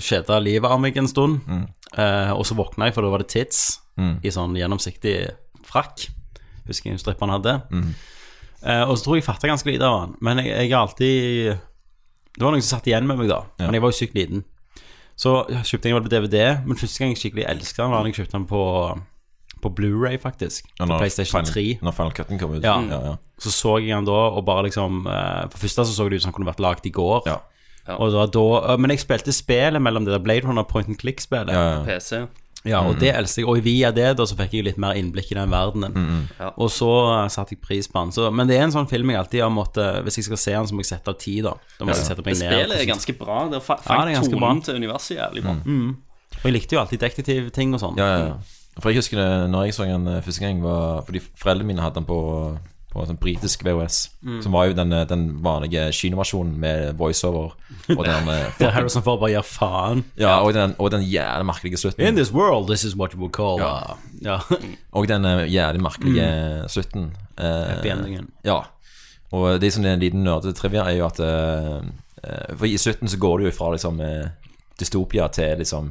kjeda 0.00 0.38
livet 0.40 0.68
av 0.70 0.80
meg 0.80 0.96
en 0.96 1.08
stund. 1.08 1.40
Mm. 1.46 1.66
Uh, 1.92 2.32
og 2.38 2.46
så 2.48 2.56
våkna 2.56 2.88
jeg, 2.88 2.96
for 2.96 3.04
da 3.04 3.12
var 3.12 3.24
det 3.24 3.28
Tits 3.32 3.78
Mm. 4.00 4.14
i 4.24 4.30
sånn 4.32 4.54
gjennomsiktig 4.56 5.16
frakk. 5.68 6.06
Husker 6.68 6.90
jeg 6.92 7.00
stripperen 7.02 7.34
hadde. 7.34 7.54
Mm. 7.72 7.92
Eh, 8.62 8.82
og 8.86 8.96
så 8.96 9.04
tror 9.04 9.16
jeg 9.16 9.22
jeg 9.24 9.28
fatta 9.32 9.50
ganske 9.50 9.70
lite 9.72 9.86
av 9.88 10.00
han. 10.00 10.16
Men 10.22 10.38
jeg, 10.44 10.52
jeg 10.54 10.70
har 10.72 10.86
alltid 10.86 11.58
Det 12.36 12.44
var 12.46 12.54
noe 12.54 12.62
som 12.62 12.78
satt 12.78 12.86
igjen 12.88 13.06
med 13.08 13.18
meg, 13.18 13.28
da. 13.28 13.42
Men 13.60 13.74
jeg 13.76 13.82
var 13.84 13.92
jo 13.92 13.98
sykt 13.98 14.14
liten. 14.16 14.44
Så 15.18 15.32
jeg 15.52 15.66
kjøpte 15.68 15.90
jeg 15.90 15.96
vel 15.98 16.06
på 16.06 16.12
DVD, 16.14 16.38
men 16.66 16.78
første 16.80 17.02
gang 17.02 17.12
jeg 17.12 17.20
skikkelig 17.20 17.44
elsket 17.50 17.82
den, 17.82 17.90
var 17.92 18.00
da 18.02 18.08
jeg 18.10 18.16
kjøpte 18.22 18.38
den 18.38 18.46
på, 18.48 18.62
på 19.62 19.70
Blu-ray 19.76 20.16
faktisk. 20.22 20.70
Ja, 20.78 20.86
På 20.86 20.96
PlayStation 21.02 21.42
Final- 21.42 21.52
3. 21.52 21.64
Når 21.84 21.96
Final 21.98 22.14
Cutten 22.16 22.40
kom 22.40 22.54
ut. 22.56 22.64
Ja. 22.64 22.78
ja, 22.88 23.00
ja. 23.10 23.14
Så 23.38 23.52
så 23.52 23.76
jeg 23.82 23.92
den 23.92 24.08
da, 24.08 24.20
og 24.32 24.44
bare 24.48 24.64
liksom 24.70 25.04
uh, 25.06 25.44
For 25.52 25.58
første 25.66 25.84
så 25.84 25.92
så 25.94 26.08
det 26.08 26.16
ut 26.18 26.24
som 26.24 26.32
han 26.32 26.38
kunne 26.38 26.48
vært 26.48 26.62
lagd 26.64 26.86
i 26.88 26.94
går. 26.94 27.28
Ja. 27.28 27.40
Og 27.98 28.12
Da, 28.14 28.26
da, 28.30 28.42
eh, 28.72 28.78
men 28.78 28.92
jeg 28.94 29.00
spilte 29.02 29.32
spillet 29.34 29.82
mellom 29.82 30.04
det 30.06 30.12
der 30.14 30.22
Blade 30.22 30.46
Runner 30.46 30.62
point 30.62 30.86
and 30.88 30.98
click-spillet. 31.00 31.50
Ja, 31.50 31.82
ja. 31.82 31.84
PC. 31.84 32.22
Ja, 32.64 32.80
og 32.86 32.98
det 33.00 33.10
elsker 33.10 33.42
jeg. 33.42 33.48
Og 33.50 33.58
via 33.64 33.88
det 33.90 34.16
da 34.16 34.22
så 34.28 34.36
fikk 34.38 34.52
jeg 34.54 34.64
litt 34.68 34.76
mer 34.78 34.94
innblikk 34.94 35.32
i 35.32 35.34
den 35.34 35.50
verdenen. 35.50 36.28
Ja. 36.38 36.52
Og 36.56 36.70
så 36.70 36.86
uh, 37.10 37.26
satte 37.32 37.56
jeg 37.56 37.60
pris 37.64 37.88
på 37.90 37.98
den. 38.04 38.12
Så, 38.14 38.28
men 38.30 38.46
det 38.46 38.56
er 38.60 38.62
en 38.68 38.74
sånn 38.74 38.86
film 38.90 39.10
jeg 39.10 39.18
alltid 39.18 39.42
har 39.42 39.50
måttet 39.50 40.02
Hvis 40.06 40.20
jeg 40.20 40.28
skal 40.28 40.38
se 40.38 40.54
den, 40.54 40.68
så 40.70 40.74
må 40.78 40.84
jeg 40.84 40.92
sette 40.92 41.10
av 41.10 41.18
tid, 41.18 41.42
da. 41.48 41.56
Da 41.80 41.84
må 41.88 41.90
jeg 41.96 42.04
sette 42.06 42.22
meg 42.22 42.38
ned. 42.38 42.46
spillet 42.46 42.78
er 42.78 42.86
ganske 42.92 43.16
bra. 43.18 43.40
Det 43.50 43.58
er 43.58 43.66
fa- 43.66 43.80
Ja, 43.82 43.98
det 44.06 44.14
er 44.14 44.20
ganske 44.20 44.36
tonen 44.36 44.46
bra. 44.62 44.66
til 44.68 44.78
universet 44.78 45.16
jævlig 45.18 45.42
bra. 45.48 45.56
Og 46.42 46.46
jeg 46.48 46.52
likte 46.54 46.76
jo 46.78 46.80
alltid 46.84 47.02
detektivting 47.02 47.74
og 47.74 47.80
sånn. 47.82 47.98
Ja, 47.98 48.06
ja, 48.16 48.26
ja. 48.32 48.36
For 48.80 48.88
jeg 48.88 49.02
husker 49.02 49.18
det 49.20 49.50
når 49.52 49.66
jeg 49.68 49.74
så 49.76 49.84
den 49.84 50.06
eh, 50.08 50.22
første 50.24 50.40
gang, 50.40 50.62
var 50.64 51.02
fordi 51.04 51.20
foreldrene 51.20 51.66
mine 51.74 51.82
hadde 51.84 51.98
den 52.00 52.06
på, 52.08 52.16
på 52.92 53.06
sånn 53.08 53.16
britisk 53.20 53.62
VHS. 53.64 53.98
Som 54.44 54.52
var 54.52 54.66
jo 54.68 54.74
den, 54.76 54.92
eh, 54.92 55.06
den 55.08 55.22
vanlige 55.42 55.86
kinoversjonen 55.96 56.58
med 56.60 56.98
voiceover. 56.98 57.54
Og 57.96 58.04
den, 58.10 58.28
eh, 58.28 58.50
Der 58.58 58.70
Harrison 58.76 59.02
Ford 59.02 59.20
bare 59.22 59.30
gir 59.32 59.46
faen. 59.48 60.04
ja, 60.20 60.34
og 60.44 60.52
den, 60.54 60.74
og 60.78 60.90
den 60.92 61.02
jævlig 61.08 61.46
merkelige 61.48 61.80
slutten. 61.80 62.04
In 62.06 62.16
this 62.16 62.32
world, 62.32 62.68
this 62.68 62.84
is 62.84 62.94
what 62.96 63.12
you 63.14 63.20
would 63.20 63.32
call 63.32 63.58
Ja. 63.60 63.76
uh, 63.92 63.96
Ja. 64.22 64.38
Og 64.92 65.08
den 65.08 65.24
eh, 65.24 65.46
jævlig 65.50 65.80
merkelige 65.82 66.68
slutten. 66.68 67.10
Eh, 67.38 67.44
Happy 67.76 67.88
endingen. 67.88 68.28
Ja. 68.44 68.60
Og 69.32 69.60
det 69.60 69.72
som 69.72 69.84
er 69.84 69.94
en 69.96 70.00
liten 70.04 70.22
nerdete 70.24 70.52
trivia, 70.52 70.84
er 70.84 70.98
jo 70.98 71.06
at 71.08 71.18
eh, 71.20 71.80
eh, 72.22 72.54
For 72.56 72.66
i 72.68 72.76
slutten 72.76 73.08
så 73.08 73.16
går 73.18 73.38
det 73.38 73.46
jo 73.50 73.56
fra 73.56 73.70
liksom 73.72 74.00
eh, 74.04 74.28
dystopia 74.78 75.28
til 75.32 75.58
liksom 75.58 75.90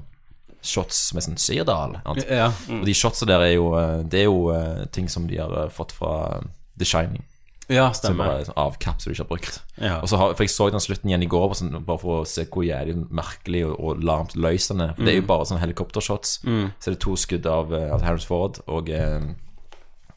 shots 0.61 1.13
med 1.15 1.23
sånn 1.25 1.37
Sirdal. 1.41 1.95
Ja. 2.05 2.13
Ja. 2.29 2.47
Og 2.77 2.85
de 2.85 2.93
shotsa 2.93 3.25
der 3.25 3.41
er 3.47 3.53
jo 3.55 3.71
eh, 3.79 4.03
Det 4.05 4.19
er 4.21 4.27
jo 4.29 4.51
eh, 4.53 4.83
ting 4.93 5.09
som 5.09 5.25
de 5.27 5.39
har 5.41 5.49
eh, 5.63 5.69
fått 5.73 5.91
fra 5.97 6.11
eh, 6.37 6.49
The 6.81 6.87
Shining. 6.89 7.23
ja, 7.71 7.85
stemmer. 7.95 8.43
Som 8.43 8.53
bare 8.53 8.67
avkapp 8.67 8.99
som 8.99 9.09
du 9.11 9.13
ikke 9.15 9.23
har 9.23 9.29
brukt. 9.29 9.59
Ja. 9.79 9.99
Og 10.01 10.09
så 10.11 10.17
har, 10.19 10.33
for 10.35 10.43
Jeg 10.43 10.51
så 10.51 10.67
den 10.73 10.83
slutten 10.83 11.11
igjen 11.11 11.23
i 11.23 11.29
går, 11.31 11.53
sånn, 11.55 11.77
bare 11.87 12.01
for 12.01 12.21
å 12.21 12.25
se 12.27 12.43
hvor 12.51 12.65
jævlig 12.67 12.97
merkelig 13.07 13.61
og, 13.69 13.75
og 13.79 14.01
larmt 14.03 14.35
løs 14.35 14.67
den 14.73 14.83
er. 14.87 14.95
For 14.97 15.07
Det 15.07 15.13
er 15.13 15.21
jo 15.21 15.27
bare 15.29 15.47
sånn 15.47 15.61
helikoptershots. 15.61 16.33
Så 16.43 16.89
er 16.91 16.97
det 16.97 17.01
to 17.05 17.15
skudd 17.19 17.47
av 17.47 17.71
uh, 17.71 17.95
Harris 18.03 18.27
Ford 18.27 18.59
og 18.67 18.91
eh, 18.91 19.23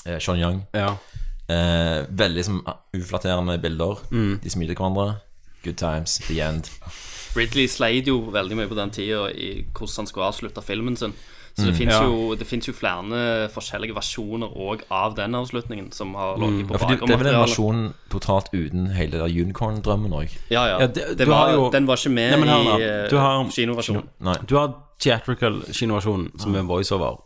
eh, 0.06 0.18
Sean 0.18 0.40
Young. 0.40 0.64
Ja. 0.74 0.96
Eh, 1.46 2.08
veldig 2.08 2.44
som 2.48 2.62
uflatterende 2.96 3.58
bilder. 3.62 4.02
De 4.10 4.50
smiler 4.50 4.74
hverandre. 4.74 5.20
Good 5.64 5.78
times. 5.78 6.18
The 6.26 6.40
end. 6.44 6.72
Ridley 7.34 7.66
sleit 7.70 8.08
jo 8.08 8.18
veldig 8.34 8.58
mye 8.58 8.70
på 8.70 8.76
den 8.78 8.92
tida 8.94 9.28
i 9.32 9.64
hvordan 9.74 10.02
han 10.02 10.10
skulle 10.10 10.28
avslutte 10.28 10.62
filmen 10.62 10.96
sin. 10.98 11.14
Så 11.56 11.66
det 11.66 11.74
fins 11.76 11.92
Ja. 11.92 12.02
jo, 12.04 12.34
det 12.34 12.46
finnes 12.46 12.66
jo 12.66 12.72
flere 12.72 13.48
forskjellige 13.48 13.94
versjoner 13.94 14.48
òg 14.56 14.80
av 14.90 15.14
den 15.14 15.34
avslutningen 15.34 15.92
som 15.92 16.14
har 16.14 16.36
ligget 16.36 16.66
på 16.66 16.72
Ja, 16.74 16.78
for 16.78 16.88
det 17.06 17.10
er 17.14 17.16
vel 17.16 17.26
en 17.34 17.40
versjon 17.46 17.94
totalt 18.10 18.48
uten 18.52 18.88
hele 18.90 19.12
der 19.18 19.28
unicorn-drømmen 19.28 20.10
òg. 20.12 20.34
Ja, 20.50 20.64
ja. 20.66 20.78
Ja, 20.80 20.86
det- 20.88 21.16
det 21.18 21.28
var, 21.28 21.52
jo- 21.52 21.70
Den 21.70 21.86
var 21.86 21.94
ikke 21.96 22.10
med 22.10 22.40
Nei, 22.40 22.46
her, 22.64 22.78
i 22.78 23.04
eh, 23.04 23.08
Du 23.10 23.16
har- 23.18 23.44
kinoversjonen. 23.50 24.08
Nei. 24.20 24.34
Du 24.48 24.56
har 24.56 24.74
theatrical 24.98 25.62
kinoversjonen, 25.72 26.38
som 26.40 26.54
er 26.56 26.62
voiceover. 26.62 27.20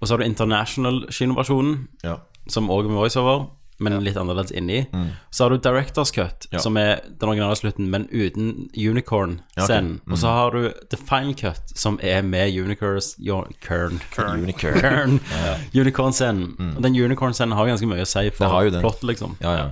Og 0.00 0.08
så 0.08 0.12
har 0.12 0.16
du 0.18 0.24
international 0.24 1.06
kinoversjonen, 1.10 1.88
Ja. 2.02 2.16
som 2.48 2.68
òg 2.70 2.84
er 2.84 2.88
med 2.88 2.96
voiceover, 2.98 3.46
men 3.80 3.98
litt 4.04 4.18
annerledes 4.20 4.52
inni. 4.56 4.84
Så 5.30 5.44
har 5.44 5.54
du 5.54 5.58
Directors 5.64 6.12
Cut, 6.14 6.46
som 6.60 6.76
er 6.80 7.00
den 7.08 7.32
originale 7.32 7.56
slutten, 7.58 7.90
men 7.92 8.06
uten 8.12 8.70
unicorn-scenen. 8.76 10.00
Og 10.10 10.20
så 10.20 10.32
har 10.36 10.56
du 10.56 10.70
The 10.92 11.00
Final 11.00 11.34
Cut, 11.38 11.74
som 11.74 11.98
er 12.02 12.22
med 12.22 12.52
unicorns 12.54 13.14
Kern. 13.60 14.00
Unicorn. 14.16 15.20
Unicorn-scenen. 15.82 16.74
Og 16.76 16.82
den 16.84 16.98
unicorn-scenen 16.98 17.56
har 17.56 17.70
ganske 17.72 17.88
mye 17.90 18.04
å 18.04 18.10
si 18.10 18.28
for 18.36 18.74
plottet, 18.80 19.08
liksom. 19.14 19.38
Ja, 19.44 19.56
ja. 19.64 19.70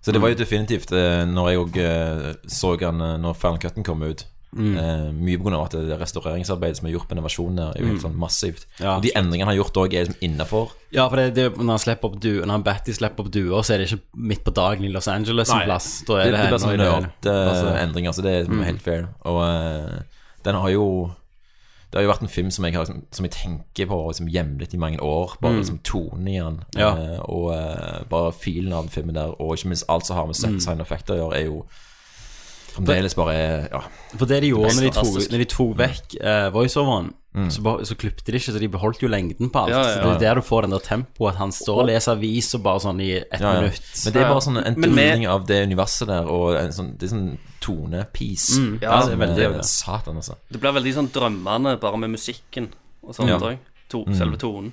Så 0.00 0.12
det 0.12 0.22
var 0.22 0.30
jo 0.32 0.38
definitivt 0.38 0.92
eh, 0.94 1.24
Når 1.26 1.48
jeg 1.50 1.58
òg 1.60 1.78
eh, 1.82 2.26
så 2.48 2.76
den 2.80 3.02
eh, 3.04 3.16
når 3.20 3.34
Final 3.36 3.58
Cutten 3.60 3.84
kom 3.84 4.04
ut 4.06 4.22
eh, 4.56 5.10
Mye 5.12 5.36
på 5.38 5.44
grunn 5.44 5.56
av 5.58 5.66
at 5.66 5.74
det 5.76 5.98
restaureringsarbeidet 6.00 6.78
som 6.78 6.86
er 6.88 6.94
gjort 6.94 7.08
på 7.08 7.14
denne 7.14 7.26
versjonen 7.26 7.58
er 7.66 7.80
jo 7.82 7.90
helt 7.90 8.02
sånn 8.04 8.16
massivt. 8.18 8.66
Ja. 8.80 8.96
og 8.96 9.02
de 9.04 9.12
endringene 9.14 9.44
han 9.48 9.52
har 9.52 9.58
gjort 9.64 9.76
òg, 9.84 9.94
er 9.94 10.08
liksom 10.08 10.22
innafor. 10.24 10.72
Ja, 10.94 11.08
for 11.08 11.20
det, 11.20 11.34
det, 11.36 11.50
når 11.58 11.74
han 11.76 11.82
slipper 11.82 12.08
opp 12.08 12.20
du, 12.22 12.30
Når 12.40 12.54
han 12.54 12.62
Batty 12.64 12.92
slipper 12.96 13.26
opp 13.26 13.30
duer, 13.34 13.60
så 13.62 13.74
er 13.74 13.78
det 13.82 13.90
ikke 13.92 14.24
midt 14.32 14.44
på 14.46 14.54
dagen 14.56 14.84
i 14.88 14.92
Los 14.92 15.08
Angeles 15.08 15.50
en 15.52 15.58
Nei. 15.58 15.66
plass. 15.68 15.88
Da 16.08 16.16
Det, 16.16 16.26
er 16.26 16.32
det, 16.32 16.38
det, 16.38 16.48
blir 16.48 16.58
sånn 16.58 16.72
er 16.72 17.10
det- 17.20 17.32
nerdendringer, 17.68 18.12
så 18.16 18.22
det 18.24 18.34
er 18.38 18.48
mm. 18.48 18.62
helt 18.64 18.82
fair. 18.82 19.08
Og 19.28 19.40
uh, 19.44 19.98
den 20.44 20.54
har 20.54 20.70
jo 20.70 20.86
Det 21.90 21.96
har 21.96 22.02
jo 22.04 22.10
vært 22.10 22.22
en 22.22 22.28
film 22.28 22.50
som 22.50 22.64
jeg, 22.66 22.74
har, 22.76 22.84
liksom, 22.84 23.04
som 23.16 23.24
jeg 23.24 23.32
tenker 23.32 23.86
på 23.88 23.96
liksom, 24.10 24.28
jevnlig 24.28 24.74
i 24.74 24.76
mange 24.80 24.98
år. 25.00 25.38
Bare 25.40 25.56
liksom 25.56 25.78
tonen 25.84 26.28
i 26.28 26.34
den, 26.38 26.58
Ja. 26.76 26.90
eh, 26.96 27.20
og 27.24 27.46
uh, 27.52 28.04
bare 28.10 28.32
filen 28.32 28.72
av 28.72 28.82
den 28.84 28.92
filmen 28.92 29.14
der, 29.16 29.32
og 29.40 29.56
ikke 29.56 29.68
minst 29.72 29.86
alt 29.88 30.04
som 30.06 30.16
har 30.16 30.26
med 30.26 30.36
set 30.36 30.60
sign 30.60 30.80
effekter 30.84 31.14
å 31.14 31.16
gjøre, 31.22 31.36
er 31.38 31.46
jo 31.46 31.62
fremdeles 32.78 33.14
bare 33.18 33.36
Ja. 33.72 33.80
For 34.16 34.26
det 34.26 34.40
de 34.42 34.48
gjorde 34.54 34.74
når 34.78 34.86
de 34.88 34.90
tok, 34.96 35.18
når 35.32 35.38
de 35.44 35.48
tok 35.52 35.72
vekk 35.78 36.16
eh, 36.22 36.48
voiceoveren, 36.54 37.12
så, 37.52 37.62
be- 37.62 37.84
så 37.86 37.94
klipte 37.94 38.32
de 38.32 38.38
ikke, 38.40 38.50
så 38.50 38.58
de 38.58 38.66
beholdt 38.72 38.98
jo 39.04 39.08
lengden 39.12 39.50
på 39.54 39.60
alt. 39.60 39.70
Ja, 39.70 39.82
ja, 39.84 39.90
Så 40.02 40.18
det 40.18 40.26
er 40.26 40.34
der 40.34 40.40
du 40.40 40.42
får 40.42 40.62
den 40.66 40.72
der 40.74 40.80
tempoet, 40.82 41.34
at 41.34 41.38
han 41.38 41.52
står 41.54 41.82
og 41.84 41.86
leser 41.86 42.16
avis 42.16 42.48
og 42.56 42.62
bare 42.64 42.80
sånn 42.82 42.98
i 43.04 43.10
ett 43.20 43.38
Ja, 43.40 43.52
ja. 43.54 43.60
minutt. 43.60 43.84
Men 44.04 44.12
det 44.16 44.22
er 44.22 44.28
bare 44.32 44.42
sånn 44.42 44.58
en 44.64 44.80
Men 44.80 45.26
av 45.30 45.46
det 45.46 45.60
universet 45.68 46.08
der, 46.08 46.26
og 46.26 46.56
en 46.58 46.72
sånn, 46.72 46.96
det 46.98 47.06
er 47.06 47.14
sånn 47.14 47.38
tonepiece. 47.60 48.58
Ja, 48.82 49.00
som 49.02 49.18
det 49.18 49.28
er 49.38 49.50
veldig. 49.52 49.64
Satan, 49.64 50.16
altså. 50.18 50.34
Det 50.50 50.60
blir 50.62 50.74
veldig 50.76 50.94
sånn 50.98 51.10
drømmende 51.14 51.76
bare 51.80 51.96
med 52.02 52.10
musikken 52.16 52.70
og 53.04 53.14
sånt 53.14 53.28
Ja. 53.30 53.38
òg. 53.38 53.58
To, 53.88 54.04
Selve 54.12 54.36
tonen. 54.36 54.72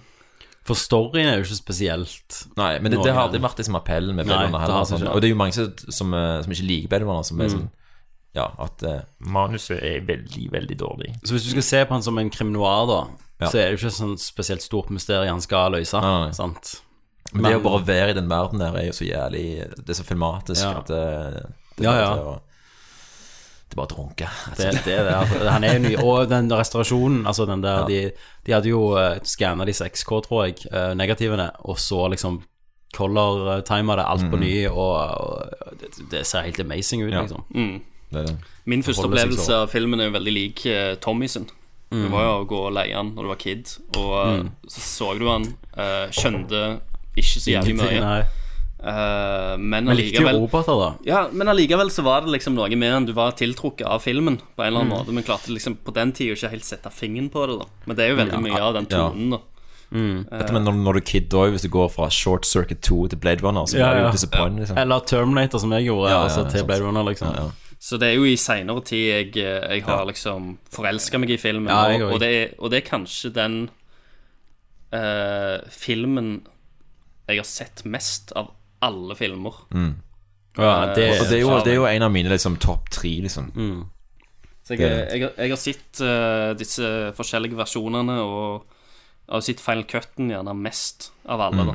For 0.66 0.74
storyen 0.76 1.28
er 1.30 1.38
jo 1.38 1.43
ikke 1.45 1.56
spesielt 1.62 2.47
Nei, 2.58 2.80
men 2.80 2.91
det, 2.91 2.97
det 3.03 3.14
har 3.14 3.28
aldri 3.30 3.39
vært 3.39 3.60
liksom 3.62 3.76
appellen 3.78 4.16
med 4.16 4.26
Nei, 4.26 4.34
Runner 4.34 4.51
det 4.51 4.62
heller. 4.62 4.74
har 4.80 4.86
Sånn. 4.89 4.99
ikke. 5.03 5.14
Og 5.14 5.22
det 5.22 5.28
er 5.28 5.34
jo 5.36 5.38
mange 5.38 5.53
som, 5.53 5.74
som, 5.93 6.14
eh, 6.14 6.41
som 6.41 6.51
ikke 6.51 6.66
liker 6.68 6.88
Bellona, 6.89 7.24
som 7.24 7.39
er 7.41 7.47
sånn 7.53 7.70
Ja, 8.36 8.50
at 8.60 8.84
eh, 8.84 9.02
manuset 9.20 9.80
er 9.82 10.02
veldig, 10.06 10.50
veldig 10.52 10.78
dårlig. 10.80 11.14
Så 11.24 11.32
hvis 11.38 11.46
du 11.48 11.52
skal 11.56 11.64
se 11.64 11.84
på 11.86 11.96
han 11.96 12.04
som 12.04 12.18
en 12.20 12.30
krim 12.30 12.52
noir, 12.52 12.86
da, 12.90 12.98
Ja. 13.42 13.48
så 13.52 13.58
er 13.60 13.70
det 13.70 13.78
jo 13.78 13.88
ikke 13.88 13.96
sånn 13.96 14.18
spesielt 14.20 14.62
stort 14.64 14.90
mysterium 14.92 15.38
han 15.38 15.42
skal 15.42 15.72
løse. 15.72 16.00
Nei, 16.02 16.26
nei. 16.26 16.32
Sant? 16.36 16.82
Men, 17.34 17.44
det 17.52 17.58
å 17.58 17.64
bare 17.64 17.84
være 17.88 18.10
i 18.12 18.14
den 18.20 18.28
verden 18.30 18.60
der 18.62 18.76
er 18.78 18.86
jo 18.86 18.94
så 18.94 19.04
jævlig 19.08 19.42
Det 19.80 19.90
er 19.90 19.98
så 19.98 20.04
filmatisk 20.06 20.62
Ja. 20.62 20.78
at 20.78 20.88
det, 20.88 21.48
det 21.78 21.84
Ja, 21.84 21.94
ja. 22.00 22.10
bare 22.16 22.26
å- 22.36 22.42
Det 23.66 23.74
er 23.74 23.80
bare 23.82 23.88
å 23.88 23.96
drunke. 23.96 24.30
Det, 24.56 24.84
det 24.86 24.94
er 25.00 25.04
det. 25.04 25.14
altså. 25.16 25.50
Han 25.50 25.64
er 25.64 25.74
jo 25.74 25.80
ny. 25.80 25.96
Og 26.06 26.30
den 26.30 26.48
restaurasjonen, 26.52 27.26
altså 27.26 27.46
den 27.50 27.62
der 27.64 27.80
Ja. 27.82 27.86
De, 27.88 28.12
de 28.46 28.52
hadde 28.54 28.70
jo 28.70 28.84
uh, 28.96 29.18
skanna 29.24 29.66
de 29.66 29.72
6K, 29.74 30.22
tror 30.28 30.46
jeg, 30.46 30.68
eh, 30.72 30.94
negativene, 30.94 31.50
og 31.66 31.78
så 31.82 32.06
liksom 32.14 32.44
color-tima 32.96 33.96
det 33.98 34.06
alt 34.06 34.30
på 34.32 34.38
ny, 34.40 34.54
og, 34.68 34.96
og 35.20 35.76
det, 35.82 35.90
det 36.12 36.22
ser 36.28 36.46
helt 36.48 36.60
amazing 36.60 37.04
ut, 37.04 37.12
Ja. 37.12 37.22
liksom. 37.26 37.44
Det 37.52 37.60
er 37.60 37.82
det. 38.16 38.36
Min 38.66 38.84
første 38.84 39.05
opplevelse 39.05 39.53
av 39.63 39.68
filmen 39.70 39.99
er 39.99 40.05
jo 40.09 40.16
veldig 40.16 40.34
lik 40.34 40.66
uh, 40.66 40.95
Tommy 41.03 41.28
sin. 41.28 41.45
Det 41.95 42.09
var 42.11 42.24
jo 42.26 42.32
å 42.41 42.47
gå 42.49 42.57
og 42.68 42.73
leie 42.76 42.95
han 42.95 43.14
når 43.15 43.23
du 43.23 43.30
var 43.30 43.38
kid, 43.40 43.69
og 43.95 44.15
mm. 44.41 44.48
så 44.68 44.81
så 44.81 45.11
du 45.19 45.27
han, 45.30 45.45
Uh, 45.76 46.07
skjønte 46.11 46.80
ikke 47.19 47.40
så 47.44 47.52
jævlig 47.52 47.76
mye. 47.76 48.26
Eh, 48.85 49.57
men 49.57 49.85
Men 49.85 49.98
likte 49.98 50.22
jo 50.22 50.27
allikevel 50.27 50.38
roboter, 50.44 50.77
da. 50.77 50.90
Ja, 51.07 51.22
men 51.34 51.49
allikevel 51.49 51.90
så 51.91 52.03
var 52.06 52.22
det 52.22 52.30
liksom 52.35 52.53
noe 52.56 52.69
med 52.77 52.91
han 52.94 53.06
Du 53.07 53.14
var 53.18 53.31
tiltrukket 53.31 53.88
av 53.88 54.03
filmen 54.03 54.38
på 54.38 54.61
en 54.61 54.68
eller 54.68 54.84
Mm. 54.84 54.91
annen 54.91 54.99
måte, 54.99 55.14
men 55.14 55.23
klarte 55.23 55.49
liksom 55.49 55.77
på 55.84 55.94
den 55.94 56.11
tida 56.11 56.35
ikke 56.35 56.52
helt 56.52 56.64
sette 56.64 56.91
fingeren 56.91 57.30
på 57.31 57.48
det. 57.48 57.57
da 57.60 57.65
Men 57.88 57.95
det 57.95 58.06
er 58.06 58.10
jo 58.10 58.15
veldig 58.15 58.41
mye 58.41 58.61
av 58.61 58.73
den 58.73 58.85
tonen, 58.85 59.30
da. 59.31 59.40
Mm. 59.91 60.26
Dette 60.30 60.53
med 60.53 60.61
når, 60.64 60.73
når 60.84 60.94
du 60.94 61.02
kid 61.02 61.30
òg, 61.34 61.52
hvis 61.52 61.61
du 61.61 61.69
går 61.69 61.90
fra 61.90 62.10
Short 62.10 62.45
Circuit 62.45 62.81
2 62.81 63.07
til 63.10 63.18
Blade 63.18 63.41
Runner, 63.44 63.65
så 63.65 63.77
Ja, 63.77 63.91
blir 63.91 64.02
du 64.02 64.06
ja. 64.07 64.11
disappointed, 64.11 64.60
liksom. 64.60 64.77
Eller 64.77 64.99
Terminator, 64.99 65.60
som 65.60 65.72
jeg 65.72 65.85
gjorde, 65.85 66.10
Ja, 66.10 66.18
ja, 66.18 66.23
altså 66.23 66.44
til 66.49 66.60
sant. 66.60 66.68
Blade 66.68 66.84
Runner, 66.84 67.03
liksom. 67.03 67.52
Ja, 67.86 67.91
ja. 67.91 67.91
Så 67.91 67.99
det 68.02 68.07
er 68.10 68.16
jo 68.18 68.24
i 68.26 68.36
seinere 68.41 68.82
tid 68.82 69.03
jeg, 69.06 69.28
eh, 69.38 69.66
jeg 69.76 69.84
har 69.86 70.06
liksom 70.10 70.56
forelska 70.74 71.20
meg 71.22 71.36
i 71.36 71.38
filmen. 71.38 71.70
Ja, 71.70 71.84
jeg 71.94 72.02
og, 72.02 72.14
og, 72.16 72.20
det 72.24 72.30
er, 72.34 72.53
og 72.57 72.72
det 72.74 72.80
er 72.80 72.88
kanskje 72.90 73.30
den 73.36 73.57
uh, 74.95 75.60
filmen 75.70 76.32
jeg 77.28 77.40
har 77.41 77.48
sett 77.49 77.84
mest 77.90 78.34
av 78.38 78.52
alle 78.86 79.16
filmer. 79.18 79.53
Ja, 80.57 80.94
det, 80.95 81.06
Og 81.20 81.28
det 81.30 81.38
er, 81.38 81.41
jo, 81.41 81.49
det 81.66 81.72
er 81.74 81.80
jo 81.82 81.86
en 81.90 82.06
av 82.06 82.12
mine 82.14 82.30
liksom, 82.32 82.57
topp 82.64 82.90
tre, 82.94 83.12
liksom. 83.26 83.52
Så 84.66 84.74
jeg, 84.80 85.22
jeg, 85.38 85.49
har- 85.52 85.62
sett 85.62 86.02
uh, 86.02 86.53
disse 86.57 86.90
forskjellige 87.18 87.57
versjonene, 87.60 88.16
og 88.24 88.66
jeg 89.28 89.34
har 89.36 89.41
sett 89.45 89.62
Final 89.62 89.84
Cutten 89.90 90.30
gjerne 90.32 90.53
mest 90.57 91.12
av 91.30 91.41
alle. 91.52 91.66
da 91.66 91.74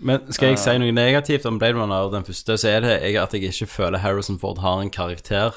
Men 0.00 0.32
skal 0.32 0.48
jeg 0.52 0.58
si 0.60 0.74
noe 0.78 0.92
negativt 0.92 1.46
om 1.48 1.58
Blade 1.58 1.78
Runner, 1.78 2.10
den 2.12 2.24
første, 2.26 2.56
så 2.60 2.68
er 2.68 2.80
det 2.84 2.94
jeg, 3.02 3.16
at 3.16 3.32
jeg 3.32 3.42
ikke 3.48 3.66
føler 3.66 3.98
Harrison 4.02 4.38
Ford 4.38 4.58
har 4.58 4.80
en 4.82 4.90
karakter. 4.90 5.52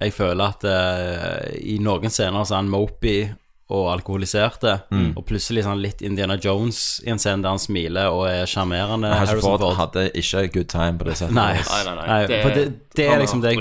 Jeg 0.00 0.12
føler 0.16 0.44
at 0.48 0.64
uh, 0.64 1.50
i 1.60 1.76
noen 1.78 2.10
scener 2.10 2.44
så 2.44 2.54
er 2.56 2.62
han 2.62 2.70
mopey 2.72 3.28
og 3.74 3.86
alkoholiserte, 3.94 4.80
Mm. 4.92 5.12
og 5.16 5.24
plutselig 5.26 5.62
sånn 5.64 5.80
litt 5.80 6.02
Indiana 6.04 6.36
Jones 6.36 7.00
i 7.06 7.10
en 7.10 7.18
scene 7.18 7.42
der 7.42 7.48
han 7.54 7.58
smiler 7.62 8.12
og 8.12 8.26
er 8.28 8.44
sjarmerende. 8.46 9.08
Harrison 9.14 9.40
Ford 9.40 9.60
Ford. 9.60 9.76
hadde 9.78 10.10
ikke 10.14 10.42
good 10.52 10.68
time 10.68 10.98
på 11.00 11.04
det 11.08 11.16
settet. 11.16 11.34
Nei. 11.34 11.54
Nei, 11.54 11.84
nei, 11.84 11.94
nei. 12.06 12.26
Det, 12.26 12.42
det- 12.54 12.72
det 12.94 13.08
er 13.08 13.18
liksom 13.22 13.40
det-. 13.40 13.56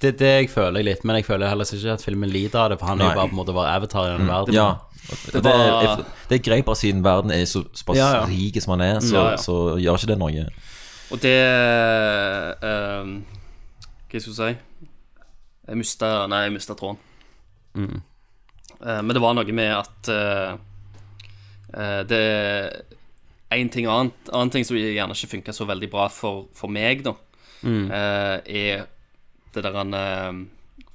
Det 0.00 0.08
er 0.12 0.18
det 0.20 0.32
jeg 0.42 0.50
føler 0.52 0.84
litt, 0.84 1.04
men 1.08 1.16
jeg 1.16 1.24
føler 1.24 1.48
heller 1.48 1.64
ikke 1.64 1.92
at 1.94 2.02
filmen 2.04 2.28
lider 2.28 2.58
av 2.60 2.70
det, 2.70 2.78
for 2.78 2.86
han 2.86 3.00
er 3.00 3.08
jo 3.14 3.14
bare 3.16 3.28
på 3.30 3.32
en 3.32 3.40
måte 3.40 3.54
bare 3.56 3.76
avatar 3.80 4.10
i 4.10 4.18
denne 4.18 4.28
verden. 4.28 4.54
Ja. 4.54 4.76
Det, 5.06 5.42
det, 5.44 5.52
er, 5.52 6.02
det 6.28 6.38
er 6.38 6.42
greit 6.42 6.64
bare 6.66 6.78
siden 6.78 7.04
verden 7.04 7.30
er 7.30 7.44
så, 7.46 7.62
såpass 7.74 7.98
Ja, 7.98 8.08
ja. 8.16 8.22
rik 8.26 8.58
som 8.62 8.74
han 8.74 8.82
er, 8.86 9.00
så, 9.04 9.16
Ja, 9.16 9.36
så 9.38 9.56
gjør 9.78 10.00
ikke 10.00 10.10
det 10.10 10.18
noe. 10.18 10.46
Og 11.14 11.22
det 11.22 11.36
ehm, 12.66 13.12
Hva 14.10 14.20
skal 14.20 14.32
jeg 14.32 14.34
si 14.34 14.48
Jeg 15.68 15.78
mista 15.78 16.10
Nei, 16.30 16.46
jeg 16.48 16.56
mista 16.56 16.74
tråden. 16.78 16.98
Eh, 17.76 19.00
men 19.02 19.14
det 19.14 19.22
var 19.22 19.36
noe 19.36 19.56
med 19.56 19.72
at 19.76 20.10
uh, 20.10 20.56
Det 22.08 22.22
En 23.54 23.70
ting 23.72 23.88
annet 23.90 24.32
Annen 24.32 24.52
ting 24.52 24.66
som 24.66 24.78
gjerne 24.78 25.16
ikke 25.16 25.36
funka 25.36 25.54
så 25.54 25.68
veldig 25.68 25.90
bra 25.92 26.08
for, 26.12 26.48
for 26.56 26.72
meg, 26.72 27.04
da, 27.06 27.14
eh, 27.62 28.36
er 28.42 28.86
det 29.54 29.62
der 29.64 30.44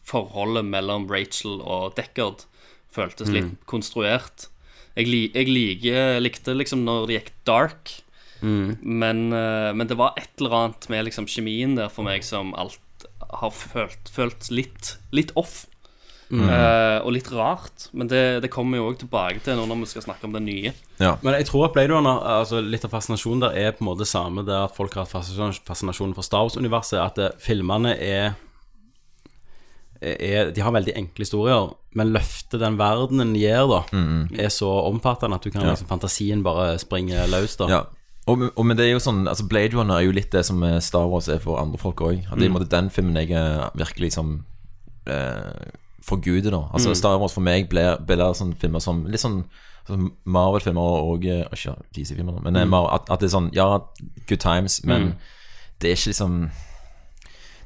forholdet 0.05 0.67
mellom 0.67 1.07
Rachel 1.09 1.61
og 1.61 1.95
Deckard 1.97 2.43
føltes 2.91 3.30
litt 3.34 3.53
konstruert. 3.65 4.47
Jeg, 4.95 5.07
jeg 5.34 5.47
liker, 5.47 6.19
likte 6.19 6.55
liksom 6.57 6.84
når 6.84 7.07
det 7.07 7.19
gikk 7.19 7.34
dark, 7.47 7.91
men, 8.41 9.31
eh, 9.34 9.72
men 9.77 9.88
det 9.88 9.97
var 9.99 10.15
et 10.18 10.31
eller 10.39 10.55
annet 10.57 10.89
med 10.89 11.05
liksom 11.05 11.27
kjemien 11.30 11.76
der 11.77 11.91
for 11.93 12.03
meg 12.07 12.23
som 12.26 12.55
alt 12.57 12.80
har 13.31 13.51
følt, 13.53 14.09
følt 14.11 14.49
litt, 14.51 14.97
litt 15.11 15.31
off. 15.39 15.68
Eh, 16.31 16.99
og 17.03 17.11
litt 17.11 17.27
rart. 17.35 17.89
Men 17.91 18.07
det, 18.07 18.41
det 18.43 18.51
kommer 18.53 18.80
jo 18.80 18.88
òg 18.89 18.99
tilbake 19.01 19.41
til 19.43 19.57
nå 19.59 19.65
når 19.68 19.81
vi 19.84 19.89
skal 19.91 20.05
snakke 20.05 20.27
om 20.30 20.35
det 20.38 20.43
nye. 20.45 20.72
Ja. 21.01 21.18
Men 21.26 21.35
jeg 21.35 21.49
tror 21.49 21.68
at 21.68 21.73
Blade 21.76 21.91
Runner, 21.91 22.22
altså 22.39 22.61
litt 22.63 22.85
av 22.88 22.93
fascinasjonen 22.93 23.43
der 23.43 23.57
er 23.59 23.76
på 23.76 23.84
en 23.84 23.89
måte 23.89 24.07
samme 24.07 24.45
der 24.47 24.69
at 24.69 24.77
folk 24.77 24.95
har 24.95 25.05
hatt 25.05 25.27
fascinasjon- 25.68 26.15
for 26.15 26.23
Star 26.23 26.47
Wars-universet, 26.47 27.01
at 27.03 27.19
eh, 27.19 27.35
filmene 27.41 27.97
er, 27.99 28.38
er 30.02 30.52
De 30.56 30.64
har 30.65 30.73
veldig 30.73 30.95
enkle 30.98 31.26
historier, 31.26 31.72
men 31.94 32.14
løftet 32.15 32.61
den 32.61 32.78
verdenen 32.80 33.36
gir, 33.38 33.68
da, 33.69 33.84
er 34.34 34.49
så 34.49 34.69
omfattende 34.88 35.38
at 35.38 35.45
du 35.45 35.52
kan 35.53 35.68
liksom 35.68 35.90
fantasien 35.91 36.41
bare 36.45 36.80
springe 36.82 37.28
løs, 37.30 37.57
da. 37.60 37.69
Ja. 37.69 37.82
Og, 38.30 38.48
og 38.56 38.65
men 38.65 38.78
det 38.78 38.86
er 38.86 38.91
jo 38.94 39.02
sånn 39.02 39.23
Altså 39.26 39.48
Blade 39.49 39.73
Runner 39.73 39.98
er 39.98 40.06
jo 40.06 40.14
litt 40.14 40.30
det 40.34 40.44
som 40.45 40.61
eh, 40.64 40.78
Star 40.84 41.07
Wars 41.10 41.26
er 41.32 41.40
for 41.41 41.57
andre 41.57 41.80
folk 41.82 42.03
òg. 42.06 42.28
Det 42.38 42.45
er 42.45 42.53
i 42.53 42.69
den 42.69 42.91
filmen 42.94 43.18
jeg 43.18 43.34
eh, 43.34 43.64
virkelig 43.73 44.11
liksom 44.11 44.36
eh, 45.10 45.72
forguder, 46.06 46.53
da. 46.53 46.64
Altså 46.72 46.94
Star 46.98 47.18
Wars 47.22 47.34
for 47.34 47.45
meg 47.45 47.69
blir, 47.72 47.98
blir 48.06 48.22
sånn 48.38 48.53
filmer 48.61 48.84
som 48.84 49.03
Litt 49.10 49.23
sånn, 49.23 49.41
sånn 49.90 50.11
Marvel-filmer 50.30 50.98
og 51.11 51.26
eh, 51.26 51.45
Ikke 51.49 51.76
DC-filmer, 51.98 52.41
men 52.45 52.61
mm. 52.61 52.78
At, 52.84 53.10
at 53.10 53.23
det 53.23 53.32
er 53.32 53.38
sånn 53.38 53.52
Ja, 53.57 53.69
good 54.30 54.44
times, 54.44 54.84
men 54.86 55.15
det 55.82 55.91
er 55.91 55.98
ikke 55.98 56.14
liksom 56.14 56.44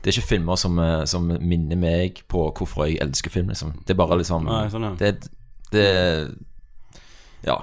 det 0.06 0.12
er 0.12 0.20
ikke 0.20 0.30
filmer 0.36 0.58
som, 0.62 0.78
eh, 0.78 1.04
som 1.10 1.26
minner 1.42 1.80
meg 1.82 2.20
på 2.30 2.44
hvorfor 2.54 2.86
jeg 2.86 3.00
elsker 3.02 3.34
film. 3.34 3.48
Liksom. 3.50 3.72
Det 3.88 3.96
er 3.96 3.98
bare 3.98 4.20
liksom 4.20 4.46
Nei, 4.46 4.68
sånn, 4.70 4.86
ja. 4.86 4.92
det, 5.02 5.32
det 5.74 5.88
Ja. 7.48 7.58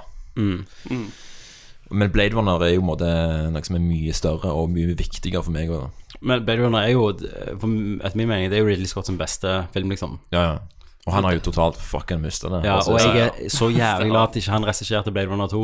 Men 1.92 2.10
Blade 2.10 2.34
Runner 2.34 2.64
er 2.66 2.72
jo 2.74 2.82
måte 2.82 3.06
noe 3.52 3.62
som 3.62 3.76
er 3.78 3.84
mye 3.84 4.14
større 4.16 4.50
og 4.50 4.70
mye 4.72 4.96
viktigere 4.98 5.44
for 5.44 5.54
meg. 5.54 5.70
også. 5.70 6.18
Men 6.20 6.42
Blade 6.46 6.64
Runner 6.64 6.82
er 6.82 6.94
jo, 6.96 7.08
for 7.60 7.68
etter 8.02 8.18
min 8.18 8.30
mening, 8.30 8.50
det 8.50 8.58
er 8.58 8.64
jo 8.64 8.70
Ridley 8.72 8.90
Scott 8.90 9.06
sin 9.06 9.18
beste 9.20 9.68
film, 9.74 9.92
liksom. 9.94 10.18
Ja, 10.34 10.42
ja. 10.42 10.58
Og 11.06 11.12
han 11.16 11.24
har 11.26 11.34
jo 11.34 11.42
totalt 11.46 11.76
fucking 11.82 12.22
mista 12.22 12.48
det. 12.48 12.64
Ja, 12.64 12.76
Altså, 12.78 12.92
og 12.94 13.00
jeg 13.02 13.26
er 13.26 13.48
så 13.50 13.68
jævlig 13.70 14.10
glad 14.10 14.28
at 14.30 14.36
ikke 14.38 14.50
han 14.54 14.66
regisserte 14.66 15.12
Blade 15.14 15.30
Runner 15.30 15.46
2. 15.50 15.62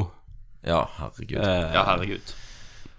Ja, 0.66 0.84
herregud. 0.98 1.38
Eh, 1.42 1.74
Ja, 1.74 1.84
herregud. 1.90 2.34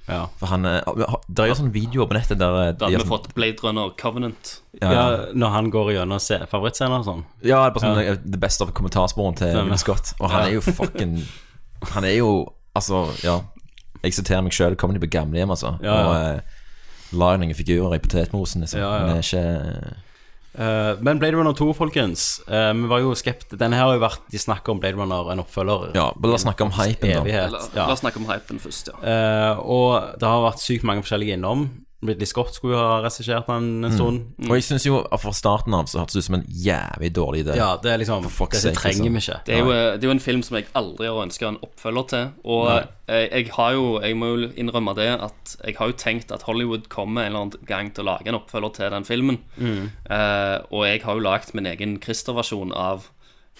Ja. 0.09 0.21
For 0.39 0.51
han 0.51 0.65
eh, 0.65 0.79
Det 1.27 1.43
er 1.43 1.51
jo 1.51 1.57
sånne 1.59 1.73
videoer 1.75 2.09
på 2.09 2.17
nettet 2.17 2.39
der 2.41 2.57
eh, 2.59 2.71
Da 2.73 2.87
hadde 2.87 2.97
vi 2.97 3.03
sånn- 3.03 3.11
fått 3.11 3.29
Blade 3.37 3.63
Runner 3.65 3.93
Covenant. 3.99 4.55
ja, 4.81 4.91
ja, 4.93 5.05
når 5.33 5.53
han 5.55 5.69
går 5.73 5.93
gjennom 5.95 6.23
favorittscener 6.51 6.99
og 7.01 7.07
sånn. 7.07 7.23
ja, 7.43 7.61
det 7.61 7.69
er 7.69 7.75
bare 7.77 7.85
sånn 7.85 8.01
ja. 8.03 8.17
det 8.23 8.41
beste 8.41 8.65
av 8.65 8.73
kommentarsporen 8.77 9.37
til. 9.39 9.55
Will 9.61 9.81
Scott. 9.81 10.13
Og 10.19 10.29
han 10.33 10.47
er 10.47 10.57
jo 10.57 10.65
fucking 10.65 11.19
Han 11.95 12.03
er 12.07 12.19
jo 12.19 12.31
Altså, 12.77 13.07
ja. 13.25 13.39
Jeg 14.03 14.13
siterer 14.13 14.43
meg 14.45 14.53
sjøl. 14.55 14.75
Kommer 14.79 14.95
de 14.95 15.01
på 15.03 15.09
gamlehjem, 15.11 15.49
altså? 15.51 15.73
Ja, 15.83 15.95
ja. 15.99 16.37
Og 17.11 17.49
uh, 17.49 17.55
figurer 17.57 17.97
i 17.97 17.99
potetmosen, 17.99 18.61
liksom. 18.63 18.79
Ja, 18.79 18.91
ja. 18.93 19.07
Men 19.07 19.17
det 19.17 19.25
er 19.25 19.27
ikke 19.27 20.08
Eh, 20.53 20.97
men 20.99 21.19
Blade 21.19 21.37
Runner 21.37 21.53
2, 21.53 21.73
folkens. 21.77 22.41
Uh, 22.47 22.73
vi 22.73 22.87
var 22.89 23.03
jo 23.03 23.13
skept... 23.17 23.53
Denne 23.59 23.77
her 23.77 23.85
har 23.89 23.97
jo 23.97 24.01
vært 24.01 24.25
De 24.33 24.41
snakker 24.41 24.73
om 24.73 24.81
Blade 24.81 24.97
Runner, 24.97 25.29
en 25.33 25.43
oppfølger. 25.43 25.91
Ja, 25.97 26.09
bare 26.15 26.33
la 26.33 26.39
oss 26.39 26.45
snakke 26.47 26.65
om 26.65 26.73
hypen, 26.79 27.13
da. 27.13 27.21
Evighet. 27.21 27.53
La, 27.53 27.61
la 27.77 27.91
oss 27.93 28.03
snakke 28.03 28.21
om 28.21 28.27
hypen 28.31 28.61
først, 28.63 28.91
ja. 28.91 28.97
Uh, 29.03 29.61
og 29.61 30.17
det 30.19 30.31
har 30.31 30.43
vært 30.47 30.63
sykt 30.63 30.87
mange 30.87 31.05
forskjellige 31.05 31.37
innom. 31.37 31.69
Ridley 31.99 32.27
Scott 32.29 32.53
skulle 32.55 32.77
jo 32.77 32.79
ha 32.79 32.99
regissert 33.03 33.49
den 33.49 33.83
en 33.83 33.91
stund. 33.91 34.19
Og 34.47 34.53
jeg 34.55 34.63
syns 34.69 34.85
jo 34.87 35.01
fra 35.19 35.33
starten 35.35 35.73
av 35.75 35.89
så 35.91 35.99
hørtes 35.99 36.15
det 36.15 36.21
ut 36.23 36.27
som 36.29 36.37
en 36.37 36.45
jævlig 36.47 37.09
dårlig 37.17 37.41
idé. 37.43 37.57
Ja, 37.59 37.73
det 37.83 37.91
er 37.91 37.99
liksom 37.99 38.23
Dette 38.23 38.61
sake, 38.61 38.71
trenger 38.77 39.09
liksom. 39.09 39.17
vi 39.17 39.23
ikke. 39.25 39.39
Det 39.49 39.55
er, 39.57 39.59
jo, 39.59 39.73
det 39.73 40.07
er 40.07 40.07
jo 40.07 40.13
en 40.15 40.23
film 40.23 40.43
som 40.47 40.55
jeg 40.59 40.69
aldri 40.79 41.09
har 41.09 41.19
ønska 41.25 41.49
en 41.49 41.59
oppfølger 41.67 42.07
til. 42.13 42.29
Og 42.47 42.69
jeg, 42.71 43.25
jeg 43.33 43.51
har 43.57 43.75
jo 43.75 43.85
Jeg 43.99 44.15
må 44.15 44.29
jo 44.31 44.49
innrømme 44.55 44.95
det 44.95 45.09
at 45.17 45.55
jeg 45.65 45.75
har 45.79 45.91
jo 45.91 45.97
tenkt 45.99 46.31
at 46.31 46.45
Hollywood 46.47 46.87
kommer 46.93 47.25
en 47.25 47.33
eller 47.33 47.45
annen 47.47 47.67
gang 47.67 47.91
til 47.91 48.05
å 48.05 48.11
lage 48.13 48.31
en 48.31 48.39
oppfølger 48.39 48.75
til 48.79 48.93
den 48.95 49.07
filmen. 49.07 49.41
Eh, 49.59 50.57
og 50.71 50.85
jeg 50.87 51.03
har 51.03 51.19
jo 51.19 51.25
lagd 51.25 51.51
min 51.57 51.67
egen 51.67 51.99
Christer-versjon 51.99 52.71
av 52.71 53.09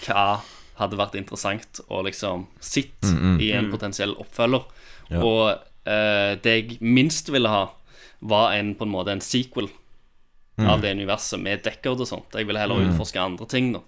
hva 0.06 0.40
hadde 0.80 0.96
vært 0.96 1.18
interessant 1.20 1.82
å 1.92 2.00
liksom 2.08 2.48
sitt 2.64 3.04
i 3.44 3.52
en 3.52 3.68
potensiell 3.74 4.16
oppfølger. 4.16 4.64
Og 5.20 5.58
eh, 5.90 6.38
det 6.40 6.56
jeg 6.56 6.78
minst 6.80 7.32
ville 7.34 7.52
ha, 7.52 7.66
var 8.20 8.54
en 8.58 8.74
på 8.76 8.86
en 8.86 8.92
måte 8.94 9.14
en 9.16 9.24
sequel 9.24 9.70
av 10.68 10.82
det 10.82 10.92
universet 10.92 11.40
med 11.40 11.64
Deckard 11.64 12.02
og 12.04 12.08
sånt. 12.10 12.36
Jeg 12.36 12.48
ville 12.48 12.60
heller 12.60 12.82
utforske 12.84 13.22
andre 13.22 13.48
ting, 13.48 13.72
da. 13.76 13.80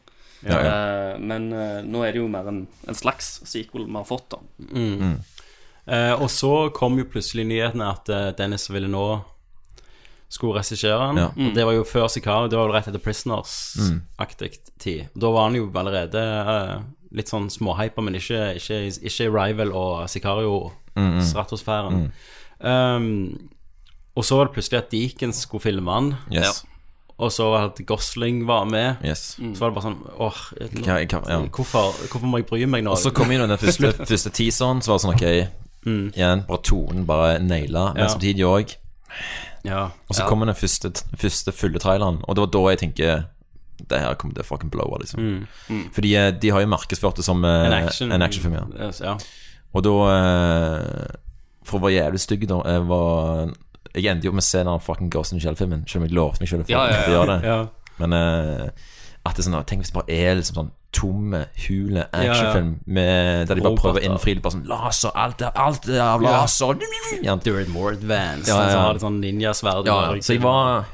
Ja, 0.41 0.57
ja. 0.57 0.71
Uh, 0.71 1.19
men 1.21 1.51
uh, 1.53 1.81
nå 1.85 2.01
er 2.05 2.15
det 2.15 2.21
jo 2.21 2.29
mer 2.31 2.47
en, 2.49 2.63
en 2.89 2.97
slags 2.97 3.41
sequel 3.49 3.85
vi 3.85 3.97
har 3.97 4.07
fått, 4.07 4.33
da. 4.33 4.39
Eh, 5.91 6.13
og 6.13 6.29
så 6.29 6.69
kom 6.77 6.99
jo 6.99 7.07
plutselig 7.09 7.43
nyhetene 7.49 7.87
at 7.89 8.09
Dennis 8.37 8.69
Dennis 8.69 8.87
nå 8.93 9.05
skulle 10.31 10.61
regissere 10.61 11.07
den. 11.09 11.17
Ja. 11.19 11.29
Og 11.33 11.55
det 11.57 11.65
var 11.67 11.73
jo 11.75 11.83
før 11.89 12.07
Sicario, 12.07 12.47
det 12.47 12.57
var 12.59 12.69
jo 12.69 12.75
rett 12.75 12.87
etter 12.87 13.01
Prisoners-aktig 13.03 14.51
tid. 14.79 15.09
Da 15.17 15.31
var 15.33 15.49
han 15.49 15.57
jo 15.57 15.65
allerede 15.73 16.21
litt 17.17 17.33
sånn 17.33 17.49
småhypa, 17.51 18.01
men 18.05 18.15
ikke, 18.21 18.53
ikke, 18.61 18.77
ikke 19.09 19.27
Rival 19.33 19.73
og 19.75 20.05
Sicario-stratosfæren. 20.13 22.11
Um, 22.61 23.09
og 24.15 24.23
så 24.27 24.35
var 24.37 24.45
det 24.49 24.53
plutselig 24.57 24.77
at 24.81 24.91
Deacon 24.91 25.31
skulle 25.33 25.61
filme 25.63 25.91
han. 25.91 26.15
Yes. 26.31 26.63
og 27.21 27.29
så 27.31 27.45
var 27.51 27.67
at 27.69 27.79
Gosling 27.85 28.45
var 28.47 28.65
med. 28.65 28.97
yes. 29.05 29.35
Så 29.37 29.59
var 29.61 29.69
det 29.69 29.75
bare 29.75 29.85
sånn 29.85 29.99
Åh, 30.17 30.37
hva, 30.81 30.95
kan- 31.07 31.27
ja. 31.29 31.39
hvorfor, 31.53 31.93
hvorfor 32.09 32.25
må 32.27 32.39
jeg 32.41 32.47
bry 32.49 32.65
meg 32.65 32.83
nå? 32.83 32.91
Og 32.91 32.97
så 32.97 33.11
kom 33.13 33.29
inn 33.31 33.39
den 33.45 33.57
første, 33.61 33.91
første 34.09 34.31
teaseren, 34.33 34.81
så 34.81 34.91
var 34.91 34.97
det 34.97 35.05
sånn 35.05 35.15
ok 35.15 35.57
Igjen, 36.15 36.43
bare 36.47 36.61
tonen 36.61 37.05
bare 37.05 37.39
naila, 37.41 37.93
men 37.93 38.03
Ja. 38.03 38.07
samtidig 38.09 38.43
òg. 38.45 38.75
ja. 39.65 39.83
Og 40.09 40.15
så 40.15 40.25
kommer 40.27 40.45
den 40.45 40.55
første, 40.55 40.91
første 41.17 41.51
fulle 41.53 41.79
traileren, 41.79 42.19
og 42.27 42.35
det 42.35 42.41
var 42.41 42.51
da 42.53 42.69
jeg 42.71 42.79
tenker 42.79 43.23
Det 43.89 43.97
her 43.99 44.13
kommer 44.15 44.35
til 44.35 44.43
å 44.43 44.45
fucking 44.45 44.69
blowe, 44.69 44.97
liksom. 45.01 45.47
Fordi 45.93 46.15
eh, 46.15 46.31
de 46.31 46.49
har 46.53 46.61
jo 46.61 46.67
markedsført 46.69 47.15
det 47.17 47.25
som 47.25 47.43
eh, 47.45 47.65
En 47.65 47.73
action. 47.73 48.11
actionfilm, 48.11 48.53
ja. 48.53 48.85
Yes, 48.87 48.99
ja. 49.01 49.15
Og 49.73 49.81
da 49.83 49.93
eh, 50.13 51.07
For 51.65 51.79
å 51.79 51.81
være 51.85 51.97
jævlig 51.97 52.19
stygg, 52.21 52.47
da 52.49 52.79
var, 52.85 53.49
jeg 53.95 54.05
endte 54.11 54.25
jo 54.29 54.31
med 54.31 54.43
å 54.43 54.47
se 54.47 54.63
den 54.63 54.79
fucking 54.79 55.09
Ghost 55.11 55.33
in 55.33 55.39
the 55.39 55.45
Shell-filmen, 55.45 55.85
selv 55.87 56.03
om 56.03 56.07
jeg 56.09 56.15
lovte 56.15 56.41
meg 56.43 56.49
selv 56.49 56.63
å 56.65 56.71
Ja, 56.71 56.83
ja, 56.89 56.99
ja. 57.01 57.09
gjøre 57.15 57.31
det. 57.35 57.49
ja. 57.49 57.59
Men 58.01 58.13
uh, 58.13 58.69
at 59.27 59.35
det 59.37 59.43
er 59.43 59.49
sånn 59.51 59.57
Tenk 59.69 59.83
hvis 59.83 59.91
det 59.91 59.97
bare 59.99 60.15
er 60.17 60.37
liksom 60.39 60.55
sånn 60.57 60.71
tomme, 60.91 61.43
hule 61.67 62.07
actionfilm 62.11 62.71
med, 62.85 63.45
der 63.47 63.55
de 63.59 63.63
bare 63.63 63.77
prøver 63.79 64.01
å 64.01 64.07
innfri 64.09 64.33
det. 64.35 64.41
Bare 64.43 64.55
sånn 64.57 64.65
laser, 64.67 65.13
alt 65.15 65.43
er, 65.45 65.51
alt 65.55 65.85
er 65.87 66.01
av 66.03 66.23
laser. 66.25 66.81
Ja. 67.23 67.35
Dirt 67.39 67.69
more 67.71 67.93
advanced. 67.95 68.49
Ja, 68.49 68.57
ja, 68.57 68.65
ja. 68.65 68.73
Så 68.73 68.79
har 68.87 68.97
det 68.97 69.03
sånn 69.05 69.19
ninjasverd. 69.23 69.87
Ja, 69.87 69.99
Ja, 70.11 70.21
så 70.25 70.35
jeg 70.35 70.41
var 70.43 70.89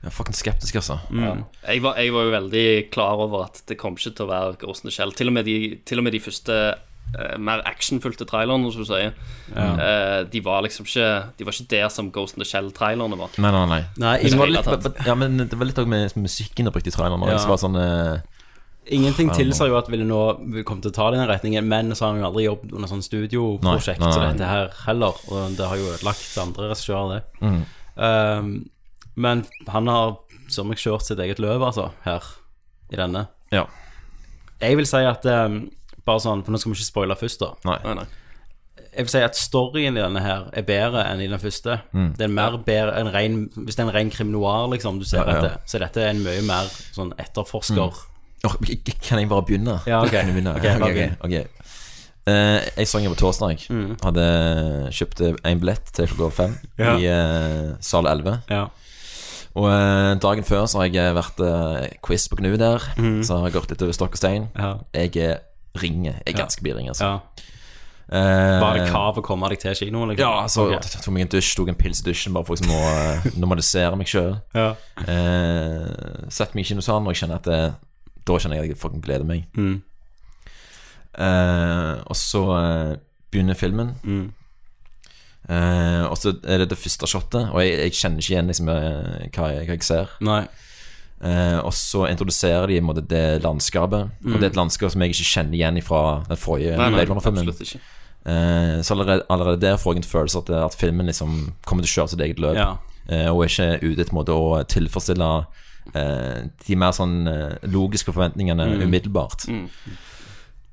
Jeg 0.00 0.14
fucking 0.16 0.32
skeptisk, 0.38 0.78
altså. 0.80 0.96
Jeg 1.12 1.82
var, 1.84 1.98
jeg 2.00 2.12
var 2.14 2.24
jo 2.24 2.30
veldig 2.32 2.66
klar 2.94 3.20
over 3.26 3.42
at 3.50 3.60
det 3.68 3.76
kom 3.76 3.98
ikke 3.98 4.14
til 4.16 4.24
å 4.24 4.30
være 4.30 4.54
Ghost 4.62 4.86
in 4.86 4.88
the 4.88 4.94
Shell. 4.96 5.12
Til 5.12 5.28
og 5.28 5.36
med 5.36 5.44
de, 5.44 5.58
til 5.84 6.00
og 6.00 6.06
med 6.06 6.14
de 6.16 6.20
første 6.24 6.56
eh, 7.18 7.36
mer 7.38 7.62
actionfylte 7.68 8.26
trailerne, 8.28 8.72
som 8.72 8.84
du 8.84 8.88
sier, 8.88 9.14
eh, 9.54 10.18
de 10.30 10.42
var 10.44 10.64
liksom 10.66 10.86
ikke 10.86 11.08
De 11.38 11.46
var 11.46 11.56
ikke 11.56 11.70
der 11.70 11.88
som 11.92 12.10
Ghost 12.14 12.36
in 12.36 12.44
the 12.44 12.48
Shell-trailerne 12.48 13.18
var. 13.18 13.32
Nei, 13.38 13.50
nei, 13.54 13.64
nei. 13.70 13.80
Nei, 14.00 14.16
det 14.24 14.38
var 14.38 14.52
litt, 14.52 14.90
ja, 15.06 15.16
men 15.18 15.40
det 15.42 15.58
var 15.58 15.70
litt 15.70 15.80
også 15.80 15.90
med 15.90 16.16
musikken 16.16 16.68
de 16.68 16.74
brukte 16.74 16.92
i 16.92 16.94
traileren. 16.94 17.26
Ja. 17.28 17.38
Ja. 17.38 17.48
Var 17.50 17.60
sånn, 17.62 17.78
uh, 17.78 18.40
Ingenting 18.90 19.28
Ja, 19.28 19.36
tilsa 19.36 19.68
jo 19.68 19.76
at 19.78 19.90
ville 19.92 20.06
nå 20.08 20.20
komme 20.66 20.82
til 20.82 20.90
å 20.90 20.94
ta 20.96 21.10
den 21.14 21.26
retningen, 21.28 21.66
men 21.68 21.92
så 21.94 22.06
har 22.06 22.14
han 22.14 22.22
jo 22.22 22.30
aldri 22.30 22.46
jobbet 22.46 22.72
under 22.74 22.90
sånn 22.90 23.04
studioprosjekt 23.04 24.02
som 24.02 24.14
så 24.16 24.22
dette 24.24 24.48
her 24.48 24.72
heller, 24.86 25.20
og 25.30 25.54
det 25.58 25.68
har 25.68 25.78
jo 25.78 25.92
ødelagt 25.92 26.38
andre 26.40 26.70
regissører, 26.72 27.20
det. 27.20 27.44
Mm. 27.44 27.60
Um, 28.00 28.50
men 29.20 29.44
han 29.68 29.90
har 29.92 30.16
som 30.50 30.72
jeg 30.72 30.82
kjørt 30.82 31.06
sitt 31.06 31.20
eget 31.22 31.38
løp, 31.42 31.62
altså, 31.62 31.90
her 32.06 32.24
i 32.90 32.98
denne. 32.98 33.28
ja. 33.54 33.68
Jeg 34.60 34.76
vil 34.76 34.84
si 34.84 34.98
at 35.08 35.24
eh, 35.24 35.54
Bare 36.06 36.20
sånn, 36.22 36.44
for 36.44 36.52
nå 36.54 36.60
skal 36.60 36.72
vi 36.72 36.78
ikke 36.80 36.88
spoile 36.92 37.16
først, 37.18 37.40
da. 37.42 37.52
Nei. 37.68 37.78
Nei, 37.84 37.94
nei. 38.02 38.08
Jeg 38.90 39.06
vil 39.06 39.12
si 39.12 39.20
at 39.22 39.36
storyen 39.38 39.96
i 39.98 40.02
denne 40.02 40.20
her 40.24 40.46
er 40.56 40.64
bedre 40.66 41.04
enn 41.06 41.20
i 41.22 41.28
den 41.30 41.38
første. 41.38 41.76
Mm. 41.94 42.08
Det 42.18 42.26
er 42.26 42.32
mer 42.34 42.56
bedre 42.66 42.96
en 42.98 43.12
ren, 43.14 43.36
Hvis 43.54 43.76
det 43.78 43.84
er 43.84 43.88
en 43.88 43.94
ren 43.94 44.10
kriminoir 44.10 44.66
liksom, 44.72 44.98
du 44.98 45.06
ser 45.06 45.22
Ja, 45.22 45.36
ja. 45.36 45.42
dette, 45.44 45.60
så 45.70 45.78
er 45.78 46.08
en 46.10 46.24
mye 46.24 46.42
mer 46.42 46.70
sånn 46.96 47.12
etterforsker. 47.20 48.00
Åh, 48.48 48.56
kan 49.04 49.20
jeg 49.20 49.28
bare 49.28 49.44
begynne? 49.46 49.78
Ja, 49.86 50.00
ok. 50.02 50.10
Kan 50.10 50.30
jeg 50.32 50.34
begynne? 50.38 50.56
Ok, 50.56 50.64
Ok, 50.64 50.80
bare 50.80 50.90
ok, 50.90 51.30
begynn. 51.30 51.56
Eh, 52.30 52.68
jeg 52.76 52.88
sang 52.88 53.04
her 53.06 53.14
på 53.14 53.20
torsdag. 53.20 53.62
Mm. 53.70 53.94
Hadde 54.02 54.26
kjøpt 54.96 55.22
en 55.44 55.60
billett 55.62 55.92
til 55.96 56.08
klokka 56.10 56.30
fem 56.36 56.54
Ja. 56.78 56.96
i 56.96 57.06
uh, 57.06 57.76
sal 57.80 58.06
11. 58.10 58.40
Ja. 58.50 58.66
Og 59.54 59.66
uh, 59.66 60.14
dagen 60.22 60.44
før 60.46 60.66
så 60.70 60.82
har 60.82 60.90
jeg 60.90 61.14
vært 61.16 61.40
quiz 62.02 62.26
på 62.30 62.40
Gnu 62.40 62.56
der. 62.56 62.82
Mm. 62.98 63.22
Så 63.22 63.38
har 63.38 63.48
jeg 63.48 63.56
gått 63.58 63.70
litt 63.70 63.82
over 63.86 63.96
stokk 63.96 64.18
og 64.18 64.22
stein. 64.22 64.48
Ja. 64.58 64.74
Jeg 64.94 65.16
er 65.16 65.38
ringer. 65.78 66.20
Jeg 66.26 66.34
er 66.34 66.38
ganske 66.38 66.62
biring, 66.62 66.88
altså. 66.88 67.04
ja. 67.04 67.18
Eh, 68.10 68.56
Var 68.60 68.74
det 68.74 68.88
krav 68.90 69.18
å 69.20 69.22
komme 69.22 69.46
deg 69.52 69.60
til 69.62 69.74
kinoen? 69.78 70.08
Liksom? 70.10 70.24
Ja, 70.24 70.46
så 70.50 70.64
Ok. 70.66 70.72
jeg 70.82 71.02
tok 71.04 71.12
meg 71.14 71.22
en 71.22 71.28
dusj, 71.36 71.52
tok 71.56 71.68
en 71.68 71.76
pils 71.78 72.00
i 72.02 72.08
dusjen 72.08 72.32
bare 72.34 72.44
for 72.48 72.56
liksom 72.56 72.72
å 72.74 72.80
eh, 72.90 73.28
normalisere 73.38 73.96
meg 73.96 74.08
sjøl. 74.10 74.32
Ja. 74.54 74.72
Eh, 74.98 76.26
Setter 76.28 76.54
meg 76.58 76.64
i 76.64 76.68
kinosalen, 76.72 77.06
og 77.06 77.14
jeg 77.14 77.20
kjenner 77.22 77.38
at 77.38 77.46
det, 77.46 77.60
da 78.26 78.32
kjenner 78.42 78.56
jeg 78.58 78.64
at 78.64 78.72
jeg 78.74 78.80
fucking 78.82 79.04
gleder 79.04 79.24
meg. 79.28 79.46
Mm. 79.54 79.78
Eh, 81.20 81.94
og 82.06 82.16
så 82.18 82.42
eh, 82.58 82.96
begynner 83.30 83.54
filmen. 83.58 83.94
Mm. 84.02 84.32
Eh, 85.50 86.04
og 86.06 86.18
så 86.18 86.34
er 86.46 86.62
det 86.64 86.68
det 86.70 86.78
første 86.78 87.06
shotet, 87.10 87.48
og 87.50 87.62
jeg, 87.64 87.78
jeg 87.78 87.96
kjenner 87.98 88.22
ikke 88.22 88.34
igjen 88.34 88.50
liksom, 88.52 88.68
eh, 88.74 89.30
hva, 89.34 89.48
jeg, 89.54 89.66
hva 89.70 89.76
jeg 89.78 89.86
ser. 89.86 90.12
Nei. 90.26 90.42
Eh, 91.22 91.58
og 91.60 91.72
så 91.76 92.06
introduserer 92.08 92.66
de 92.70 92.80
måte, 92.80 93.02
det 93.04 93.42
landskapet. 93.44 94.10
Og 94.24 94.36
det 94.40 94.42
er 94.46 94.50
et 94.54 94.56
landskap 94.56 94.90
som 94.92 95.02
jeg 95.04 95.12
ikke 95.12 95.26
kjenner 95.34 95.54
igjen 95.58 95.82
fra 95.84 96.22
den 96.28 96.36
forrige 96.40 96.76
Blade 96.76 97.08
Runner-filmen. 97.10 97.50
Eh, 98.26 98.82
så 98.84 98.94
allerede, 98.94 99.22
allerede 99.30 99.60
der 99.60 99.76
får 99.76 99.94
jeg 99.94 100.02
en 100.04 100.08
følelse 100.10 100.38
at, 100.38 100.50
at 100.50 100.74
filmen 100.80 101.06
liksom 101.06 101.52
kommer 101.66 101.84
til 101.84 101.90
å 101.90 101.94
kjøre 102.00 102.08
sitt 102.14 102.20
eget 102.24 102.40
løp. 102.40 102.56
Ja. 102.56 102.70
Eh, 103.08 103.28
og 103.32 103.44
er 103.44 103.48
ikke 103.52 103.90
ute 103.90 104.06
etter 104.06 104.32
å 104.36 104.62
tilfredsstille 104.68 105.30
eh, 105.94 106.42
de 106.68 106.76
mer 106.76 106.92
sånn 106.96 107.28
logiske 107.72 108.12
forventningene 108.12 108.66
Mm. 108.70 108.82
umiddelbart. 108.88 109.46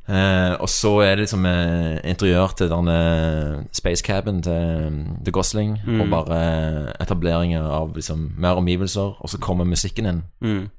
Eh, 0.07 0.53
og 0.63 0.69
så 0.71 0.93
er 1.03 1.15
det 1.17 1.25
liksom 1.25 1.43
eh, 1.49 1.97
interiør 2.07 2.53
til 2.55 2.69
denne 2.71 2.93
space 3.75 4.03
cabin 4.07 4.37
til, 4.41 5.01
til 5.25 5.33
Gosling, 5.35 5.73
Mm. 5.83 6.01
og 6.01 6.09
bare 6.13 6.37
eh, 6.39 6.93
etableringer 7.03 7.65
av 7.67 7.91
liksom 7.95 8.29
mer 8.39 8.55
omgivelser, 8.61 9.17
og 9.19 9.29
så 9.29 9.37
kommer 9.43 9.67
musikken 9.67 10.05
inn. 10.07 10.23
Mm. 10.41 10.69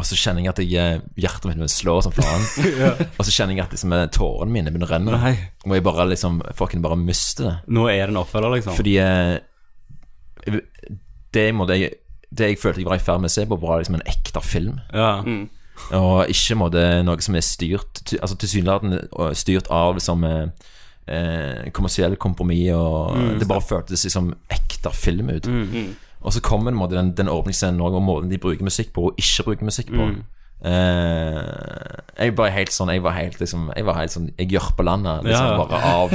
Og 0.00 0.06
så 0.08 0.16
kjenner 0.16 0.42
jeg 0.42 0.50
at 0.50 0.58
jeg, 0.64 0.72
eh, 0.96 1.00
hjertet 1.20 1.46
mitt 1.52 1.60
vil 1.60 1.68
slå 1.70 1.98
som 2.02 2.14
faen. 2.16 2.42
Og 3.20 3.26
så 3.28 3.30
kjenner 3.36 3.54
jeg 3.54 3.66
at 3.66 3.74
liksom, 3.76 3.92
eh, 3.92 4.06
tårene 4.10 4.50
mine 4.50 4.72
begynner 4.72 4.88
å 4.88 4.94
renne. 4.96 5.18
Nei. 5.20 5.34
Og 5.68 5.74
jeg 5.76 5.84
bare 5.84 6.06
liksom 6.08 6.40
fucking 6.58 6.82
bare 6.82 6.96
mister 6.98 7.44
det. 7.44 7.56
Nå 7.76 7.84
er 7.92 8.06
det 8.08 8.14
en 8.16 8.22
oppfølger, 8.24 8.54
liksom. 8.56 8.74
Fordi 8.80 8.96
eh, 8.98 9.36
det, 11.32 11.44
jeg, 11.52 11.90
det 12.32 12.48
jeg 12.50 12.58
følte 12.58 12.80
jeg 12.82 12.88
var 12.88 12.98
i 12.98 13.04
ferd 13.04 13.20
med 13.22 13.30
å 13.30 13.34
se 13.36 13.44
på, 13.46 13.58
var 13.62 13.82
liksom 13.82 14.00
en 14.00 14.06
ekte 14.10 14.42
film. 14.44 14.80
Ja. 14.96 15.20
Mm. 15.22 15.44
Og 15.92 16.26
ikke 16.30 16.54
måtte, 16.56 17.02
noe 17.04 17.20
som 17.24 17.34
er 17.34 17.40
styrt 17.44 18.12
Altså 18.20 18.36
tilsynelatende 18.38 19.00
styrt 19.34 19.66
av 19.70 19.94
liksom 19.98 20.22
eh, 20.24 20.46
eh, 21.08 21.70
kommersiell 21.74 22.16
kompromiss, 22.16 22.70
og 22.76 23.16
Mm. 23.16 23.38
det 23.40 23.48
bare 23.48 23.60
føltes 23.60 24.04
liksom 24.04 24.34
ekte 24.50 24.92
film 24.94 25.28
ut. 25.30 25.46
Mm. 25.46 25.96
Og 26.22 26.32
så 26.32 26.40
kommer 26.40 26.70
en 26.70 26.78
måte 26.78 26.94
den, 26.94 27.12
den 27.18 27.28
åpningsscenen 27.28 27.80
også, 27.80 27.96
og 27.98 28.02
måten 28.02 28.30
de 28.30 28.38
bruker 28.38 28.62
musikk 28.64 28.92
på, 28.94 29.08
og 29.10 29.14
ikke 29.18 29.42
bruker 29.48 29.64
musikk 29.64 29.88
på. 29.90 30.04
Mm. 30.06 30.22
Eh, 30.64 31.98
jeg 32.22 32.36
var 32.38 32.52
helt 32.54 32.70
sånn 32.70 32.92
Jeg 32.92 33.02
var 33.02 33.16
helt 33.16 33.40
liksom 33.40 33.64
Jeg 33.74 33.82
var 33.84 33.96
helt 33.98 34.12
sånn 34.14 34.28
Jeg 34.38 34.46
gjør 34.52 34.68
på 34.78 34.84
landet, 34.86 35.24
liksom, 35.26 35.46
Ja, 35.46 35.56
ja. 35.56 35.64
bare 35.64 35.80
av 35.82 36.12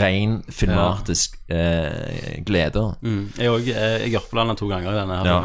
ren 0.00 0.34
filmatisk 0.58 1.38
eh, 1.48 2.42
glede. 2.44 2.82
Mm. 3.00 3.22
Jeg 3.38 3.48
òg 3.54 3.70
Jeg 3.72 4.10
gjør 4.12 4.26
på 4.30 4.36
landet 4.36 4.58
to 4.60 4.68
ganger 4.68 4.92
i 4.92 4.98
denne 5.00 5.16
her 5.16 5.30
Ja. 5.30 5.38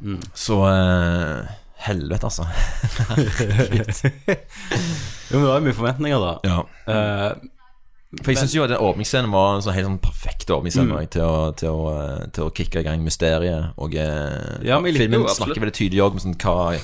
filmen. 0.00 0.22
Så 0.34 0.58
eh, 0.66 1.46
Helvete, 1.80 2.28
altså. 2.28 2.44
Jo, 5.30 5.38
men 5.38 5.42
det 5.44 5.48
var 5.48 5.58
jo 5.60 5.64
mye 5.68 5.76
forventninger, 5.78 6.20
da. 6.20 6.32
Ja. 6.44 6.60
Uh, 6.90 7.32
For 8.24 8.32
jeg 8.32 8.40
syns 8.42 8.54
jo 8.56 8.64
at 8.64 8.72
den 8.72 8.82
åpningsscenen 8.82 9.30
var 9.30 9.52
en 9.54 9.62
sånn 9.62 9.76
helt 9.76 9.86
sånn 9.86 10.00
perfekt 10.02 10.50
åpningsscene 10.50 10.90
Mm. 10.90 11.10
til, 11.14 11.22
å, 11.22 11.52
til, 11.54 11.70
å, 11.70 11.92
eh, 11.94 12.24
til 12.34 12.48
å 12.48 12.50
kicke 12.50 12.80
i 12.82 12.86
gang 12.86 13.04
mysteriet. 13.06 13.68
Og 13.78 13.94
eh, 13.94 14.66
Ja, 14.66 14.80
men 14.82 14.96
filmen 14.98 15.22
jo 15.22 15.28
snakker 15.30 15.62
veldig 15.62 15.76
tydelig 15.78 16.02
òg 16.02 16.16
om 16.18 16.22
sånn, 16.24 16.34
hva, 16.42 16.74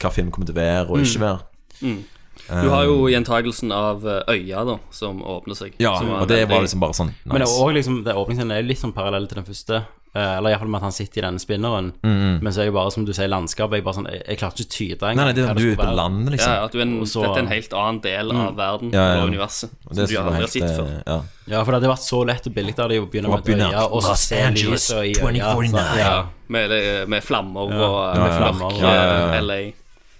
hva 0.00 0.12
filmen 0.14 0.32
kommer 0.32 0.48
til 0.48 0.56
å 0.56 0.60
være 0.62 0.86
og 0.88 1.04
ikke 1.04 1.20
være. 1.26 1.44
Mm. 1.82 1.98
Du 2.46 2.68
har 2.70 2.84
jo 2.86 2.96
gjentagelsen 3.10 3.72
av 3.74 4.04
øya, 4.06 4.60
da, 4.64 4.78
som 4.94 5.20
åpner 5.24 5.56
seg. 5.58 5.74
Ja, 5.82 5.92
og 6.00 6.28
det 6.30 6.44
var 6.48 6.62
liksom 6.64 6.80
bare 6.80 6.94
sånn 6.96 7.12
Men 7.24 7.40
det 7.40 7.44
nice. 7.44 7.52
er 7.52 7.62
også 7.66 7.74
liksom 7.74 7.96
Det 8.06 8.14
åpningsscenen 8.16 8.52
er 8.56 8.62
litt 8.68 8.78
sånn 8.80 8.92
parallell 8.96 9.26
til 9.28 9.40
den 9.42 9.48
første. 9.48 9.80
Eh, 10.16 10.36
eller 10.38 10.54
iallfall 10.54 10.70
med 10.72 10.78
at 10.78 10.84
han 10.86 10.94
sitter 10.96 11.18
i 11.20 11.24
denne 11.26 11.40
spinneren. 11.42 11.88
Mm, 12.00 12.12
mm. 12.16 12.36
Men 12.46 12.52
så 12.54 12.62
er 12.62 12.68
jo 12.70 12.72
bare, 12.76 12.92
som 12.94 13.04
du 13.04 13.10
sier, 13.12 13.28
landskapet. 13.28 13.76
Jeg, 13.76 13.84
bare 13.84 13.96
sånn, 13.98 14.06
jeg, 14.08 14.22
jeg 14.30 14.38
klarte 14.40 14.62
ikke 14.64 14.70
å 14.70 14.76
tyde 14.76 15.08
engang. 15.10 15.18
Nei, 15.18 15.24
nei, 15.28 15.34
det, 15.36 15.42
hva 15.44 15.56
du 15.58 15.60
er 15.60 15.72
ute 15.74 15.80
på 15.82 15.96
landet, 15.98 16.30
liksom. 16.36 16.52
Ja, 16.54 16.62
at 16.64 16.72
du 16.72 16.78
er 16.78 16.84
en, 16.86 16.94
så- 17.10 17.24
dette 17.26 17.34
er 17.36 17.44
en 17.44 17.50
helt 17.52 17.76
annen 17.82 18.00
del 18.06 18.32
av 18.32 18.56
verden 18.56 18.94
Ja, 18.96 19.04
ja. 19.10 19.18
og 19.20 19.28
universet 19.34 19.70
Og 19.84 19.92
som 19.92 20.06
du 20.06 20.16
aldri 20.22 20.40
har 20.40 20.52
sett 20.54 20.62
eh, 20.70 20.76
før. 20.78 20.88
Ja. 21.04 21.18
Ja, 21.52 21.60
for 21.62 21.70
det 21.74 21.78
hadde 21.82 21.92
vært 21.92 22.06
så 22.06 22.22
lett 22.26 22.48
og 22.48 22.54
billig 22.56 22.78
av 22.80 22.88
de 22.94 22.98
å 23.02 23.06
begynne 23.12 23.28
med 23.34 23.44
et 23.52 23.60
øye, 23.66 23.84
og 23.92 24.02
så 24.06 24.16
ser 24.16 24.56
se 24.56 24.66
lyset 24.72 24.96
i 24.96 25.12
øya. 25.12 25.20
2049. 25.20 25.70
sant? 25.76 26.00
Ja. 26.00 26.16
Med, 26.48 26.76
med 27.12 27.22
flammer 27.26 27.60
og 27.66 27.70
med 27.76 28.26
eh, 28.26 28.36
flammer, 28.40 28.80
ja, 28.80 28.92
eh. 29.36 29.40
LA. 29.44 29.60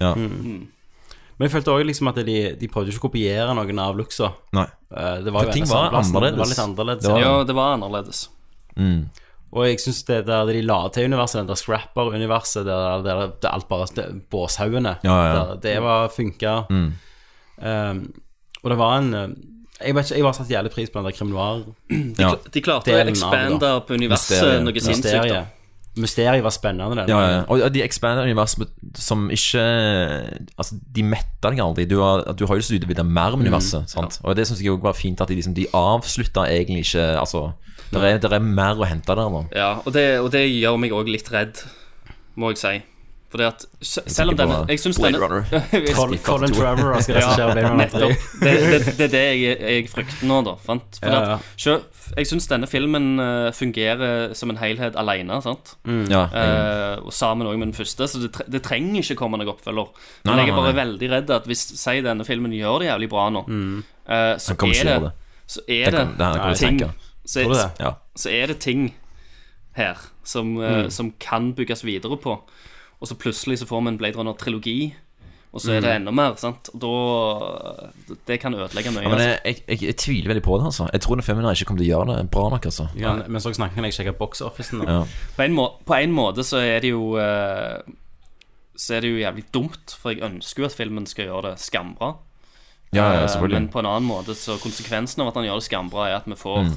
Ja. 0.05 0.13
Mm. 0.13 0.67
Men 1.37 1.45
jeg 1.49 1.53
følte 1.53 1.73
også 1.73 1.85
liksom 1.89 2.09
at 2.09 2.19
de, 2.25 2.37
de 2.61 2.69
prøvde 2.73 2.93
ikke 2.93 3.03
å 3.03 3.09
kopiere 3.11 3.53
noen 3.57 3.79
av 3.83 3.97
Luxa. 3.97 4.31
Nei. 4.57 4.67
Eh, 4.93 5.19
Det 5.25 5.33
var 5.33 5.45
For 5.45 5.51
jo 5.51 5.57
ting 5.57 5.69
var 5.69 5.93
annerledes. 5.93 6.37
Det 6.37 6.43
var 6.45 6.53
litt 6.53 6.65
annerledes. 6.65 7.03
Det 7.05 7.13
var- 7.13 7.21
Ja, 7.21 7.45
det 7.45 7.55
var 7.57 7.75
annerledes. 7.77 8.29
Mm. 8.77 9.09
Og 9.53 9.67
jeg 9.69 9.79
syns 9.81 10.03
det 10.09 10.27
der 10.27 10.45
de 10.49 10.61
la 10.67 10.89
til 10.93 11.05
universet, 11.07 11.39
den 11.41 11.49
der 11.49 11.55
Scrapper-universet, 11.55 12.65
der, 12.67 13.03
der, 13.03 13.27
der 13.43 13.49
alt 13.55 13.69
bare 13.69 13.87
det- 13.97 14.29
Båshaugene, 14.31 14.97
Ja, 15.05 15.17
ja. 15.27 15.35
der, 15.35 15.55
det 15.63 15.83
var 15.83 16.09
funka. 16.09 16.57
Mm. 16.71 16.93
Um, 17.57 18.01
og 18.63 18.71
det 18.71 18.79
var 18.79 18.99
en 18.99 19.15
eh, 19.15 19.29
Jeg 19.87 19.95
vet 19.95 20.05
ikke, 20.11 20.17
jeg 20.17 20.25
bare 20.25 20.35
satte 20.35 20.53
jævlig 20.53 20.71
pris 20.73 20.91
på 20.91 20.99
den 20.99 21.05
der 21.07 21.13
krim 21.17 21.29
noir. 21.31 21.63
Ja. 22.19 22.31
De 22.55 22.61
klarte 22.65 22.91
å 22.93 22.97
ekspandere 23.13 23.81
på 23.87 23.95
universet 23.95 24.63
noe 24.65 24.73
sinnssykt. 24.81 25.56
Mysteriet. 25.97 26.45
Var 26.45 26.53
spennende, 26.55 26.97
den. 27.03 27.09
Ja, 27.09 27.21
ja. 27.25 27.43
Og 27.49 27.73
de 27.75 27.83
ekspander 27.85 28.27
universet 28.29 28.69
som 28.95 29.31
ikke 29.33 29.63
Altså, 30.57 30.77
de 30.97 31.05
metter 31.07 31.53
deg 31.55 31.63
aldri. 31.65 31.87
Du 31.89 32.01
har, 32.03 32.25
du 32.37 32.45
har 32.47 32.57
jo 32.57 32.61
lyst 32.61 32.73
til 32.73 32.79
å 32.79 32.83
utvide 32.85 33.05
mer 33.07 33.37
med 33.37 33.47
universet. 33.47 33.89
Sant? 33.91 34.19
Og 34.25 34.37
det 34.37 34.47
syns 34.49 34.61
jeg 34.63 34.75
også 34.75 34.89
var 34.89 34.99
fint, 34.99 35.21
at 35.21 35.33
de, 35.33 35.39
liksom, 35.39 35.55
de 35.57 35.69
avslutta 35.77 36.49
egentlig 36.53 36.87
ikke 36.87 37.07
Altså, 37.21 37.47
det 37.93 38.03
er, 38.03 38.21
er 38.21 38.45
mer 38.45 38.81
å 38.81 38.89
hente 38.89 39.15
der 39.17 39.33
nå. 39.33 39.47
Ja, 39.55 39.77
og 39.85 39.95
det, 39.95 40.07
og 40.21 40.31
det 40.35 40.47
gjør 40.49 40.79
meg 40.83 40.95
òg 40.97 41.09
litt 41.13 41.31
redd, 41.33 41.63
må 42.37 42.53
jeg 42.53 42.63
si. 42.63 42.77
Fordi 43.33 43.43
at 43.43 43.65
Selv 43.83 44.31
om 44.31 44.37
denne 44.39 44.57
Jeg 44.71 44.79
syns 44.79 45.01
denne 45.03 45.19
Colin, 45.97 46.19
Colin 46.23 46.53
Trevor 46.55 47.01
skal 47.03 47.17
regissere 47.19 47.53
Blade 47.57 47.71
Runner 47.73 47.89
3. 47.91 47.99
nettopp. 48.07 48.27
Det, 48.41 48.53
det, 48.71 48.81
det 49.01 49.05
er 49.09 49.13
det 49.17 49.23
jeg, 49.41 49.57
jeg 49.67 49.89
frykter 49.91 50.29
nå, 50.31 50.37
da. 50.47 50.55
Sant? 50.63 51.01
Fordi 51.03 51.17
Ja, 51.17 51.35
at 51.35 51.49
selv- 51.59 52.13
jeg 52.17 52.29
syns 52.31 52.47
denne 52.47 52.69
filmen 52.71 53.09
eh, 53.19 53.49
fungerer 53.57 54.31
som 54.39 54.53
en 54.55 54.61
helhet 54.61 54.95
alene. 55.01 55.41
Sant? 55.43 55.73
Ja, 56.13 56.21
Eh, 56.31 57.01
og 57.03 57.11
sammen 57.13 57.49
også 57.51 57.59
med 57.59 57.67
den 57.73 57.75
første, 57.75 58.07
så 58.13 58.21
det, 58.23 58.31
det 58.53 58.63
trenger 58.63 59.03
ikke 59.03 59.17
komme 59.19 59.41
noen 59.43 59.51
oppfølger. 59.51 59.91
Men 60.25 60.37
Nei, 60.37 60.45
jeg 60.47 60.53
er 60.55 60.61
bare 60.61 60.71
nei. 60.73 60.77
veldig 60.85 61.09
redd 61.17 61.33
at 61.35 61.49
hvis 61.51 61.65
si 61.83 61.97
denne 62.07 62.25
filmen 62.29 62.55
gjør 62.55 62.79
det 62.85 62.93
jævlig 62.93 63.09
bra 63.11 63.27
nå, 63.35 63.43
eh, 63.49 64.37
så, 64.39 64.55
er 64.55 64.87
det, 64.93 65.01
det. 65.09 65.13
så 65.51 65.65
er 65.67 65.91
Det 65.91 65.93
det, 65.97 65.99
kan- 65.99 66.15
det 66.23 66.31
kan 66.39 66.55
jeg 66.55 66.63
ting 66.63 66.79
så, 67.27 67.43
det? 67.51 67.67
Ja. 67.83 67.91
så 68.15 68.31
er 68.31 68.47
det 68.55 68.59
ting 68.63 68.87
her 69.77 69.99
som, 70.25 70.55
mm. 70.57 70.91
som 70.95 71.11
kan 71.21 71.51
bygges 71.59 71.83
videre 71.85 72.17
på. 72.23 72.39
Og 73.01 73.09
så 73.11 73.15
plutselig 73.21 73.59
så 73.61 73.67
får 73.69 73.83
vi 73.83 73.89
en 73.93 73.99
Blade 74.01 74.17
Runner-trilogi, 74.17 74.95
og 75.53 75.61
så 75.61 75.73
er 75.77 75.81
det 75.81 75.91
enda 75.97 76.13
mer. 76.13 76.35
sant? 76.37 76.69
Og 76.75 76.81
da 76.81 78.17
Det 78.29 78.41
kan 78.41 78.55
ødelegge 78.55 78.91
mye. 78.93 79.03
Ja, 79.03 79.09
men 79.09 79.19
altså. 79.21 79.41
jeg, 79.45 79.63
jeg, 79.69 79.83
jeg 79.83 79.97
tviler 79.97 80.29
veldig 80.33 80.43
på 80.43 80.59
det, 80.59 80.65
altså. 80.65 80.89
Jeg 80.93 81.01
tror 81.01 81.21
Femina 81.25 81.53
ikke 81.53 81.65
kommer 81.65 81.83
til 81.83 81.89
å 81.89 81.93
gjøre 81.99 82.17
det 82.17 82.31
bra 82.31 82.49
nok, 82.51 82.67
altså. 82.67 82.89
Ja, 82.97 83.15
Men 83.29 83.41
så 83.41 83.53
snakker, 83.57 83.85
jeg 83.85 83.93
sjekke 83.97 84.13
box-officen. 84.19 84.83
Ja. 84.89 85.05
På 85.37 85.43
en, 85.47 85.57
på 85.87 85.95
en 86.01 86.13
måte 86.13 86.45
så 86.45 86.61
er 86.61 86.81
det 86.85 86.91
jo 86.91 87.17
eh, 87.17 87.81
Så 88.77 88.95
er 88.97 89.01
det 89.01 89.11
jo 89.15 89.23
jævlig 89.23 89.45
dumt, 89.55 89.97
for 89.97 90.11
jeg 90.13 90.21
ønsker 90.27 90.63
jo 90.63 90.67
at 90.67 90.77
filmen 90.77 91.07
skal 91.07 91.25
gjøre 91.31 91.51
det 91.51 91.61
skambra. 91.61 92.15
Ja, 92.93 93.13
ja, 93.13 93.23
Eh, 93.23 93.29
selvfølgelig. 93.29 93.61
Men 93.61 93.69
på 93.73 93.79
en 93.81 93.87
annen 93.87 94.09
måte 94.09 94.35
så 94.37 94.59
konsekvensen 94.61 95.23
av 95.23 95.29
at 95.29 95.35
han 95.41 95.45
gjør 95.49 95.61
det 95.61 95.69
skambra, 95.69 96.09
er 96.11 96.17
at 96.21 96.27
vi 96.29 96.37
får 96.37 96.63
Mm. 96.65 96.77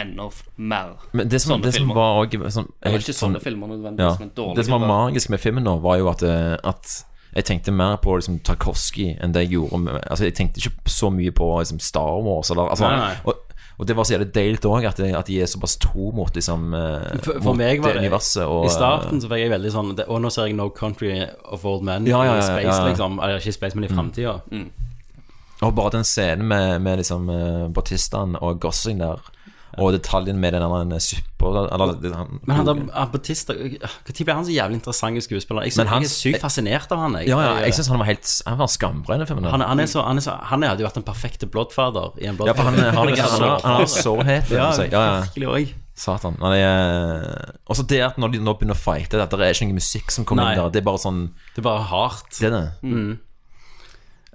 Enda 0.00 0.26
mer 0.56 0.94
Men 1.12 1.28
det 1.28 1.40
som, 1.42 1.54
sånne 1.54 1.62
det 1.68 1.74
som 1.74 1.84
filmer. 1.86 1.94
var 2.00 2.24
også 2.26 2.50
sånn, 2.56 2.68
Eller 2.82 2.98
ikke 3.04 3.12
sånn- 3.14 3.20
sånne 3.34 3.42
filmer 3.44 3.68
nødvendigvis, 3.74 4.18
ja. 4.18 4.24
men 4.24 4.32
dårlige 4.36 4.56
Det 4.56 4.64
som 4.66 4.76
var 4.80 4.88
magisk 4.88 5.30
med 5.30 5.40
filmen 5.40 5.64
nå, 5.64 5.76
var 5.84 5.98
jo 5.98 6.08
at, 6.12 6.22
eh, 6.22 6.56
at 6.64 7.04
Jeg 7.36 7.44
tenkte 7.46 7.72
mer 7.72 7.96
på 8.02 8.16
liksom, 8.18 8.40
Tarkovsky 8.42 9.12
enn 9.22 9.32
det 9.32 9.44
jeg 9.46 9.52
gjorde 9.58 9.78
med, 9.84 10.00
Altså, 10.10 10.24
jeg 10.26 10.34
tenkte 10.34 10.58
ikke 10.58 10.90
så 10.90 11.10
mye 11.14 11.30
på 11.30 11.46
liksom, 11.60 11.78
Star 11.80 12.18
Wars. 12.26 12.50
Eller, 12.50 12.68
altså, 12.74 12.88
Nei, 12.90 12.98
nei. 12.98 13.14
Og, 13.24 13.34
og 13.80 13.86
det 13.86 13.94
var 13.96 14.04
så 14.04 14.12
jævlig 14.18 14.32
deilig 14.34 14.58
òg, 14.68 14.84
at, 14.84 14.98
at 15.00 15.26
de 15.30 15.38
er 15.40 15.46
såpass 15.48 15.76
tro 15.80 16.10
mot, 16.12 16.34
liksom, 16.34 16.74
eh, 16.74 17.14
For, 17.22 17.38
for 17.40 17.52
mot 17.54 17.56
meg 17.56 17.80
var 17.80 17.94
det 17.94 18.02
universet. 18.02 18.42
Og, 18.44 18.66
I 18.66 18.68
starten 18.74 19.22
så 19.22 19.30
fikk 19.30 19.40
jeg 19.44 19.50
veldig 19.54 19.70
sånn 19.72 19.94
Og 20.08 20.20
nå 20.20 20.28
ser 20.34 20.50
jeg 20.50 20.56
No 20.58 20.68
Country 20.74 21.14
of 21.44 21.64
Old 21.64 21.82
Men 21.86 22.04
Ja, 22.10 22.20
ja, 22.26 22.34
ja, 22.34 22.38
i 22.38 22.42
space, 22.42 22.66
ja, 22.66 22.76
ja. 22.82 22.88
liksom. 22.90 23.18
Eller 23.22 23.38
ikke 23.40 23.54
space, 23.56 23.74
men 23.78 23.84
i 23.88 23.94
framtida. 23.94 24.34
Og 25.62 25.74
bare 25.76 25.90
den 25.92 26.04
scenen 26.08 26.46
med, 26.48 26.80
med 26.82 26.98
liksom, 27.02 27.26
Bautistaen 27.76 28.36
og 28.40 28.60
Gossing 28.60 28.98
der, 29.00 29.20
og 29.78 29.92
detaljen 29.94 30.38
med 30.42 30.52
den 30.52 30.94
suppa 31.00 31.50
Men 32.46 32.56
han 32.56 32.66
der 32.66 32.80
han 32.94 33.10
Batista 33.12 33.54
Når 33.54 34.24
ble 34.24 34.34
han 34.34 34.44
så 34.44 34.50
jævlig 34.54 34.74
interessant 34.80 35.22
skuespiller? 35.22 35.62
Jeg, 35.62 35.72
synes, 35.72 35.88
han- 35.88 36.02
jeg 36.02 36.08
er 36.10 36.14
sykt 36.14 36.40
fascinert 36.42 36.90
av 36.92 36.98
han. 36.98 37.14
Jeg, 37.20 37.28
Ja, 37.28 37.38
ja, 37.40 37.52
jeg 37.64 37.74
syns 37.74 37.88
han 37.88 37.98
var 37.98 38.06
helt 38.06 38.42
Han 38.46 38.58
var 38.58 38.66
skambra 38.66 39.14
i 39.14 39.18
den 39.18 39.26
filmen. 39.26 39.44
han, 39.50 39.60
han, 39.60 39.80
er 39.80 39.86
så, 39.86 40.02
han, 40.02 40.16
er 40.16 40.20
så, 40.20 40.34
han 40.42 40.62
hadde 40.62 40.80
jo 40.82 40.86
vært 40.88 40.94
den 41.00 41.06
perfekte 41.06 41.46
blodfader 41.46 42.18
i 42.20 42.26
en 42.26 42.36
Ja, 42.46 42.52
for 42.52 42.62
han 42.64 42.74
har 42.78 43.06
liksom 43.10 43.86
sårhet. 43.86 44.50
Ja, 44.50 44.72
ja, 44.90 45.22
ja. 45.34 45.48
òg. 45.48 45.74
Satan. 45.94 46.36
Han 46.40 46.52
er 46.52 47.54
Også 47.68 47.82
det 47.86 48.00
at 48.00 48.16
når 48.18 48.32
de 48.32 48.38
nå 48.40 48.54
begynner 48.56 48.74
å 48.74 48.80
fighte, 48.80 49.20
at 49.20 49.30
det 49.30 49.40
er 49.40 49.52
ikke 49.52 49.66
noe 49.68 49.74
musikk 49.80 50.10
som 50.10 50.24
kommer 50.24 50.44
Nei. 50.44 50.52
inn 50.54 50.62
der. 50.62 50.70
Det 50.70 50.80
er 50.80 50.86
bare 50.86 50.98
sånn 51.02 51.26
Det 51.54 51.60
er 51.60 51.66
bare 51.66 51.82
hardt. 51.90 52.30
Det 52.40 52.46
er 52.48 52.54
det. 52.56 52.72
Mm. 52.82 53.18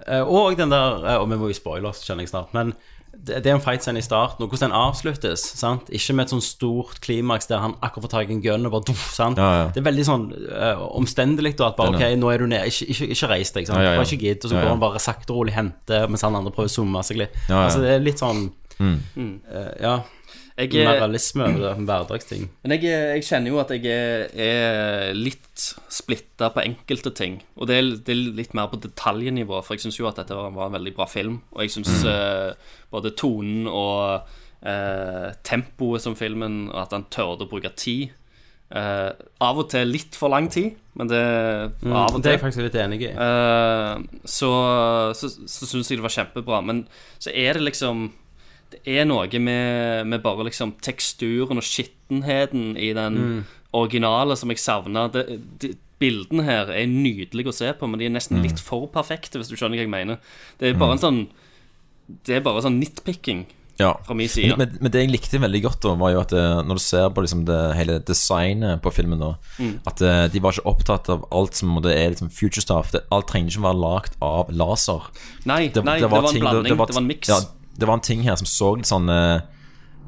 Eh, 0.06 0.20
og 0.22 0.56
den 0.58 0.70
der 0.70 1.06
eh, 1.08 1.16
Og 1.22 1.28
vi 1.30 1.38
må 1.40 1.48
jo 1.50 1.56
spoile 1.58 1.88
oss, 1.90 2.04
kjenner 2.06 2.22
jeg 2.26 2.30
snart. 2.30 2.52
Men 2.54 2.74
det, 3.24 3.42
det 3.44 3.50
er 3.50 3.54
en 3.56 3.62
fight 3.64 3.82
scene 3.82 3.98
i 3.98 4.04
starten, 4.04 4.44
og 4.44 4.50
hvordan 4.52 4.70
den 4.70 4.76
avsluttes. 4.78 5.42
Sant? 5.58 5.88
Ikke 5.94 6.14
med 6.14 6.26
et 6.26 6.34
sånn 6.34 6.42
stort 6.44 7.00
klimaks 7.04 7.46
der 7.50 7.58
han 7.62 7.74
akkurat 7.80 8.06
får 8.06 8.12
tak 8.16 8.30
i 8.30 8.36
en 8.36 8.42
gun 8.44 8.66
og 8.68 8.72
bare 8.76 8.86
duff, 8.90 9.06
sant? 9.14 9.38
Ja, 9.40 9.48
ja. 9.62 9.64
Det 9.74 9.80
er 9.82 9.86
veldig 9.88 10.04
sånn 10.08 10.26
uh, 10.50 10.84
omstendelig. 10.98 11.56
da, 11.58 11.70
At 11.72 11.76
bare 11.80 11.94
ok, 11.96 12.04
nå 12.20 12.30
er 12.34 12.38
du 12.44 12.46
nede. 12.50 12.66
Ikke, 12.70 12.90
ikke, 12.92 13.08
ikke 13.16 13.30
reis 13.32 13.52
deg. 13.56 13.66
sant? 13.70 13.78
Bare 13.82 14.04
ikke 14.06 14.20
gidd. 14.26 14.44
Og 14.44 14.50
så 14.52 14.60
går 14.60 14.68
han 14.74 14.82
bare 14.84 15.02
sakte 15.02 15.32
og 15.32 15.40
rolig 15.42 15.56
hente 15.56 16.02
mens 16.10 16.22
han 16.26 16.36
andre 16.38 16.52
prøver 16.54 16.68
å 16.70 16.76
zoome 16.76 17.02
seg 17.06 17.22
litt. 17.24 17.34
Altså 17.48 17.80
Det 17.82 17.96
er 17.96 18.04
litt 18.06 18.22
sånn 18.22 18.48
Mm. 18.76 18.98
uh, 19.16 19.72
Ja. 19.80 19.92
Jeg, 20.56 20.70
Mer 20.72 20.94
eh, 20.96 21.56
over. 21.58 21.80
Hverdagsting. 21.84 22.46
Men 22.64 22.72
jeg, 22.76 22.86
jeg 22.88 23.24
kjenner 23.28 23.52
jo 23.52 23.58
at 23.60 23.74
jeg 23.74 23.84
er, 23.92 24.30
er 24.40 25.12
litt 25.18 25.66
splitta 25.92 26.48
på 26.54 26.62
enkelte 26.64 27.12
ting. 27.12 27.38
Og 27.60 27.68
det 27.68 27.76
er, 27.76 27.90
det 28.06 28.14
er 28.14 28.22
litt 28.40 28.56
mer 28.56 28.70
på 28.72 28.80
detaljnivå, 28.80 29.60
for 29.66 29.76
jeg 29.76 29.84
syns 29.84 30.00
jo 30.00 30.08
at 30.08 30.16
dette 30.22 30.36
var, 30.38 30.48
var 30.56 30.70
en 30.70 30.78
veldig 30.78 30.94
bra 30.96 31.04
film. 31.10 31.42
Og 31.52 31.66
jeg 31.66 31.76
syns 31.76 31.92
Mm. 32.06 32.56
både 32.90 33.12
tonen 33.20 33.66
og 33.68 34.24
eh, 34.64 35.28
tempoet 35.44 36.00
som 36.02 36.16
filmen, 36.16 36.70
og 36.72 36.80
at 36.86 36.94
han 36.96 37.04
tørde 37.12 37.44
å 37.44 37.50
bruke 37.50 37.70
tid 37.76 38.08
eh, 38.72 39.10
Av 39.44 39.58
og 39.60 39.68
til 39.70 39.92
litt 39.92 40.16
for 40.18 40.32
lang 40.32 40.48
tid, 40.50 40.72
men 40.96 41.10
det 41.12 41.20
Mm, 41.84 41.92
av 41.92 42.14
og 42.16 42.22
det 42.24 42.32
er 42.32 42.38
jeg 42.38 42.44
faktisk 42.46 42.64
litt 42.64 42.78
enig 42.80 43.02
i. 43.04 43.12
Eh, 43.12 44.20
så 44.24 44.50
så, 45.14 45.28
så 45.28 45.68
syns 45.68 45.90
jeg 45.92 46.00
det 46.00 46.06
var 46.06 46.16
kjempebra. 46.16 46.62
Men 46.64 46.86
så 47.20 47.30
er 47.34 47.58
det 47.60 47.66
liksom 47.68 48.08
Det 48.70 48.80
er 48.98 49.04
noe 49.06 49.28
med, 49.38 50.06
med 50.10 50.22
bare 50.24 50.44
liksom 50.48 50.74
teksturen 50.82 51.56
og 51.60 51.62
skittenheten 51.66 52.76
i 52.76 52.92
den 52.96 53.14
Mm. 53.18 53.44
originale 53.72 54.36
som 54.36 54.48
jeg 54.50 54.58
savna. 54.58 55.08
Bildene 55.98 56.44
her 56.44 56.68
er 56.74 56.86
nydelige 56.86 57.48
å 57.48 57.54
se 57.56 57.70
på, 57.72 57.88
men 57.88 57.98
de 57.98 58.06
er 58.06 58.10
nesten 58.12 58.36
Mm. 58.38 58.42
litt 58.42 58.60
for 58.60 58.86
perfekte, 58.88 59.38
hvis 59.38 59.48
du 59.48 59.56
skjønner 59.56 59.78
hva 59.78 59.84
jeg 59.86 59.90
mener. 59.90 60.18
Det 60.58 60.74
er 60.74 60.78
bare 60.78 60.92
en 60.92 60.98
sånn 60.98 61.26
Det 62.24 62.36
er 62.36 62.40
bare 62.40 62.60
sånn 62.62 62.78
nitpicking 62.78 63.46
Ja. 63.80 63.94
fra 64.06 64.14
min 64.14 64.28
side. 64.28 64.56
Men, 64.56 64.78
men 64.80 64.90
det 64.92 65.00
jeg 65.02 65.10
likte 65.10 65.40
veldig 65.40 65.62
godt, 65.64 65.80
da 65.82 65.94
var 65.96 66.12
jo 66.12 66.20
at 66.20 66.32
eh, 66.32 66.62
når 66.62 66.74
du 66.78 66.78
ser 66.78 67.08
på 67.10 67.20
liksom 67.24 67.44
det 67.46 67.74
hele 67.76 67.98
designet 67.98 68.80
på 68.80 68.92
filmen, 68.92 69.18
da 69.18 69.34
Mm. 69.58 69.80
At 69.86 70.00
eh, 70.02 70.28
de 70.28 70.38
var 70.38 70.52
ikke 70.52 70.66
opptatt 70.70 71.08
av 71.10 71.24
alt 71.32 71.54
som 71.54 71.74
det 71.82 71.96
er 71.96 72.10
liksom 72.14 72.30
future 72.30 72.62
stuff. 72.62 72.92
Det, 72.92 73.02
alt 73.10 73.26
trenger 73.26 73.50
ikke 73.50 73.66
være 73.66 73.80
lagd 73.80 74.12
av 74.22 74.48
laser. 74.54 75.02
Nei, 75.46 75.66
nei, 75.68 75.98
det 76.00 76.10
var 76.10 76.28
en 76.28 76.40
blanding, 76.40 76.62
det 76.68 76.78
var 76.78 76.96
en 76.96 77.06
miks. 77.08 77.28
Ja, 77.28 77.40
det 77.78 77.86
var 77.88 77.94
en 78.00 78.04
ting 78.06 78.22
her 78.26 78.36
som 78.40 78.46
så 78.48 78.74
litt 78.76 78.88
sånn 78.88 79.08
eh, 79.12 79.40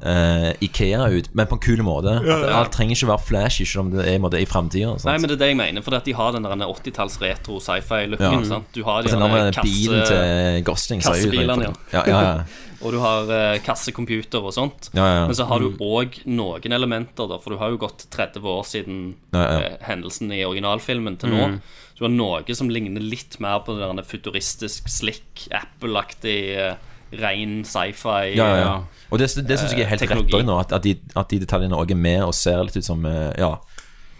eh, 0.01 0.53
Ikea 0.63 1.07
ut, 1.11 1.29
men 1.35 1.47
på 1.49 1.57
en 1.57 1.63
kul 1.63 1.81
måte. 1.83 2.13
Ja, 2.25 2.37
ja. 2.45 2.53
Alt 2.61 2.71
trenger 2.75 2.95
ikke 2.95 3.09
være 3.11 3.25
flashy, 3.27 3.65
selv 3.67 3.85
om 3.85 3.91
det 3.95 4.05
er, 4.05 4.15
i 4.15 4.21
måte, 4.23 4.39
i 4.39 4.47
framtida. 4.49 4.93
Nei, 5.05 5.17
men 5.19 5.27
det 5.29 5.35
er 5.37 5.41
det 5.43 5.49
jeg 5.51 5.59
mener, 5.59 5.83
for 5.85 5.97
de 5.99 6.15
har 6.15 6.31
den 6.35 6.47
der 6.47 6.63
80-talls 6.65 7.19
retro 7.23 7.59
sci-fi-looken. 7.63 8.39
Ja. 8.43 8.47
sant? 8.53 8.71
Du 8.75 8.83
har 8.87 9.03
de 9.03 9.11
Altså, 9.13 9.61
bilen 9.65 10.05
til 10.07 10.63
Gosling 10.67 11.03
Kassebilene, 11.03 11.69
ja. 11.69 11.75
Ja, 11.99 12.03
ja, 12.07 12.21
ja. 12.29 12.65
og 12.83 12.93
du 12.95 12.99
har 13.03 13.27
uh, 13.27 13.57
kassecomputer 13.65 14.39
og 14.39 14.53
sånt. 14.55 14.87
Ja, 14.95 15.03
ja. 15.03 15.23
Men 15.27 15.35
så 15.35 15.45
har 15.49 15.59
du 15.59 15.69
Mm. 15.69 15.81
òg 15.83 16.15
noen 16.31 16.71
elementer, 16.73 17.27
da, 17.27 17.37
for 17.43 17.51
du 17.51 17.57
har 17.59 17.69
jo 17.73 17.77
gått 17.81 18.07
30 18.09 18.39
år 18.47 18.63
siden 18.65 19.01
Ja, 19.35 19.41
ja. 19.43 19.59
eh, 19.59 19.77
hendelsen 19.89 20.31
i 20.31 20.45
originalfilmen 20.47 21.17
til 21.19 21.29
nå. 21.35 21.43
Mm. 21.51 21.59
Så 21.93 21.99
du 21.99 22.05
har 22.07 22.13
noe 22.15 22.55
som 22.55 22.69
ligner 22.71 23.03
litt 23.03 23.35
mer 23.43 23.59
på 23.67 23.75
det 23.75 23.83
der 23.83 24.07
futuristisk, 24.07 24.87
slick, 24.87 25.49
Apple-aktig, 25.51 26.37
eh, 26.55 26.75
ren 27.11 27.63
sci-fi. 27.65 28.35
Ja, 28.37 28.47
ja, 28.47 28.57
ja. 28.59 28.73
eh, 28.77 29.07
Og 29.09 29.19
det, 29.19 29.29
det 29.47 29.59
syns 29.59 29.73
jeg 29.73 29.85
er 29.85 29.91
helt 29.91 30.01
rett 30.01 30.09
teknologi. 30.09 30.33
også 30.33 30.45
nå, 30.45 30.59
at, 30.59 30.73
at, 30.77 30.83
de, 30.83 30.95
at 31.15 31.31
de 31.31 31.39
detaljene 31.41 31.77
òg 31.77 31.91
er 31.91 31.99
med 31.99 32.23
og 32.27 32.35
ser 32.37 32.61
litt 32.63 32.77
ut 32.77 32.85
som 32.85 33.05
eh, 33.09 33.31
Ja, 33.39 33.55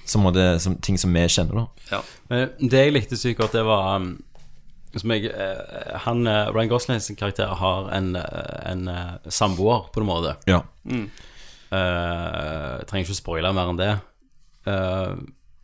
som, 0.09 0.25
det, 0.33 0.47
som 0.63 0.75
ting 0.81 0.97
som 0.97 1.13
vi 1.13 1.27
kjenner, 1.29 1.53
da. 1.53 1.85
Ja. 1.91 2.01
Men 2.29 2.71
det 2.71 2.81
jeg 2.85 2.95
likte 2.95 3.17
sykt 3.19 3.41
godt, 3.41 3.53
det 3.53 3.61
var 3.67 3.99
um, 4.01 4.15
som 4.97 5.11
jeg, 5.13 5.29
eh, 5.29 5.97
han, 6.05 6.27
eh, 6.27 6.49
Ryan 6.49 6.69
Goslings 6.71 7.11
karakter 7.17 7.51
har 7.59 7.91
en, 7.93 8.15
eh, 8.15 8.71
en 8.71 8.87
eh, 8.87 9.29
samboer, 9.29 9.89
på 9.93 10.01
en 10.01 10.07
måte. 10.09 10.35
Ja. 10.49 10.63
Mm. 10.83 11.09
Uh, 11.69 12.79
trenger 12.89 13.05
ikke 13.05 13.13
spoile 13.13 13.51
mer 13.53 13.69
enn 13.69 13.77
det. 13.77 13.91
Uh, 14.65 15.19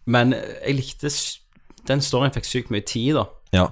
men 0.05 0.35
jeg 0.37 0.75
likte 0.77 1.09
Den 1.87 2.01
storyen 2.01 2.33
fikk 2.33 2.45
sykt 2.45 2.69
mye 2.73 2.85
tid, 2.85 3.15
da. 3.17 3.25
Ja. 3.53 3.65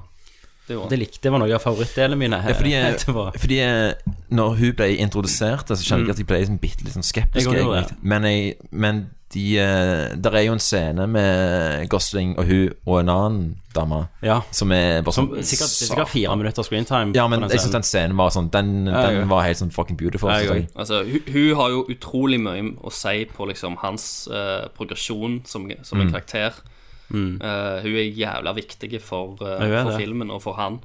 Det, 0.67 0.75
var. 0.79 0.87
Det 0.89 0.99
likte 1.01 1.19
det 1.27 1.31
var 1.33 1.41
noe 1.43 1.55
av 1.57 1.59
favorittdelene 1.63 2.15
mine. 2.19 2.37
Ja, 2.47 2.53
fordi, 2.55 2.71
Det 3.33 3.41
fordi 3.41 3.57
eh, 3.59 4.13
når 4.31 4.55
hun 4.61 4.75
ble 4.79 4.91
introdusert, 5.03 5.67
så 5.67 5.75
kjente 5.83 6.07
jeg 6.07 6.15
at 6.15 6.21
jeg 6.23 6.29
ble 6.29 6.39
liksom 6.45 6.61
bitte 6.63 6.85
litt 6.87 6.95
sånn 6.95 7.03
skeptisk. 7.03 7.51
Jeg 7.51 7.65
det, 7.67 7.81
ja. 7.81 7.97
Men, 8.01 8.23
jeg, 8.29 8.55
men 8.71 9.03
de 9.33 9.43
eh, 9.57 10.13
Der 10.21 10.35
er 10.37 10.43
jo 10.45 10.53
en 10.53 10.61
scene 10.61 11.07
med 11.09 11.87
Gosling 11.89 12.35
og 12.37 12.45
hun 12.45 12.69
og 12.85 12.99
en 12.99 13.09
annen 13.09 13.45
dame 13.73 14.03
Ja. 14.21 14.35
som 14.53 14.71
er 14.71 15.01
bare 15.01 15.15
Som 15.15 15.31
sånn 15.31 15.41
sikkert, 15.41 15.71
det 15.73 15.87
er 15.87 15.87
sikkert 15.89 16.11
fire 16.11 16.35
minutter 16.37 16.67
screentime. 16.67 17.15
Ja, 17.17 17.25
men 17.27 17.41
jeg 17.49 17.63
syns 17.63 17.73
den 17.73 17.87
scenen 17.87 18.19
var 18.19 18.29
sånn 18.35 18.51
Den, 18.53 18.85
Ja, 18.85 19.07
den 19.09 19.27
var 19.31 19.41
helt 19.47 19.57
sånn 19.57 19.73
fucking 19.73 19.97
beautiful. 19.97 20.29
Altså, 20.29 21.01
hun, 21.07 21.25
hun 21.33 21.55
har 21.57 21.73
jo 21.73 21.81
utrolig 21.89 22.39
mye 22.45 22.75
å 22.85 22.93
si 22.93 23.25
på 23.33 23.49
liksom 23.49 23.79
hans 23.81 24.05
uh, 24.29 24.69
progresjon 24.77 25.41
som, 25.49 25.65
som 25.81 25.99
en 25.99 26.07
Mm. 26.07 26.13
karakter. 26.13 26.53
Mm. 27.13 27.35
Uh, 27.41 27.77
hun 27.83 27.93
er 27.95 28.09
jævla 28.17 28.53
viktig 28.57 28.99
for, 29.01 29.37
uh, 29.41 29.83
for 29.83 29.97
filmen 29.99 30.31
og 30.33 30.41
for 30.41 30.53
han. 30.57 30.79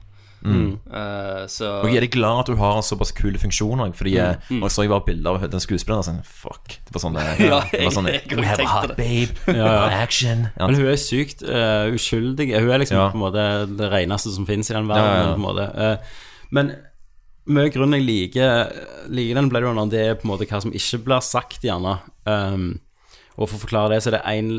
Mm. 0.45 0.79
Uh, 0.87 1.47
så 1.51 1.81
Og 1.83 1.89
jeg 1.93 2.05
er 2.05 2.07
glad 2.15 2.45
at 2.45 2.49
hun 2.53 2.59
har 2.61 2.77
såpass 2.87 3.11
kule 3.17 3.39
funksjoner. 3.43 3.91
Fordi 3.93 4.13
jeg, 4.15 4.37
Mm. 4.51 4.61
når 4.61 4.69
jeg 4.69 4.71
så 4.71 4.83
jeg 4.85 4.91
bare 4.91 5.03
bilder 5.07 5.31
av 5.35 5.51
den 5.51 5.61
skuespilleren, 5.61 6.05
sånn 6.07 6.21
Fuck. 6.25 6.69
Det 6.87 6.95
var 6.95 7.01
sånn 7.03 7.17
det, 7.19 7.25
Ja, 7.51 7.59
det 7.73 7.81
var 7.83 7.91
sånn, 7.97 8.07
jeg- 8.07 8.23
jeg 8.29 8.39
We 8.39 8.45
have 8.45 8.61
a 8.61 8.63
tenkte 8.63 8.75
hot 8.77 8.89
det. 8.89 8.97
babe. 8.97 9.57
Ja, 9.59 9.67
ja. 9.67 10.03
Action. 10.03 10.49
Ja. 10.57 10.67
Men 10.69 10.77
hun 10.77 10.87
er 10.87 10.97
sykt 10.97 11.43
uh, 11.43 11.91
uskyldig. 11.91 12.53
Hun 12.61 12.71
er 12.71 12.79
liksom 12.79 12.97
Ja. 13.01 13.09
på 13.11 13.19
en 13.19 13.25
måte 13.25 13.77
det 13.77 13.91
reneste 13.91 14.31
som 14.35 14.47
finnes 14.47 14.71
i 14.71 14.75
den 14.75 14.87
verden. 14.87 15.05
ja, 15.05 15.27
ja. 15.27 15.35
på 15.35 15.35
en 15.35 15.47
måte. 15.49 15.67
Eh, 15.75 15.97
men 16.53 16.77
mye 17.49 17.71
grunn 17.73 17.93
jeg 17.97 18.05
liker 18.07 18.73
Liker 19.09 19.35
den 19.35 19.49
Blade 19.49 19.65
Runner, 19.67 19.87
det 19.91 20.01
er 20.07 20.15
på 20.15 20.29
en 20.29 20.37
måte 20.37 20.47
hva 20.47 20.61
som 20.63 20.71
ikke 20.73 21.03
blir 21.03 21.21
sagt, 21.25 21.63
gjerne. 21.65 21.99
Um, 22.27 22.79
og 23.39 23.49
for 23.49 23.57
å 23.57 23.63
forklare 23.67 23.89
det, 23.95 24.03
så 24.05 24.13
er 24.13 24.19
det 24.19 24.27
en 24.27 24.51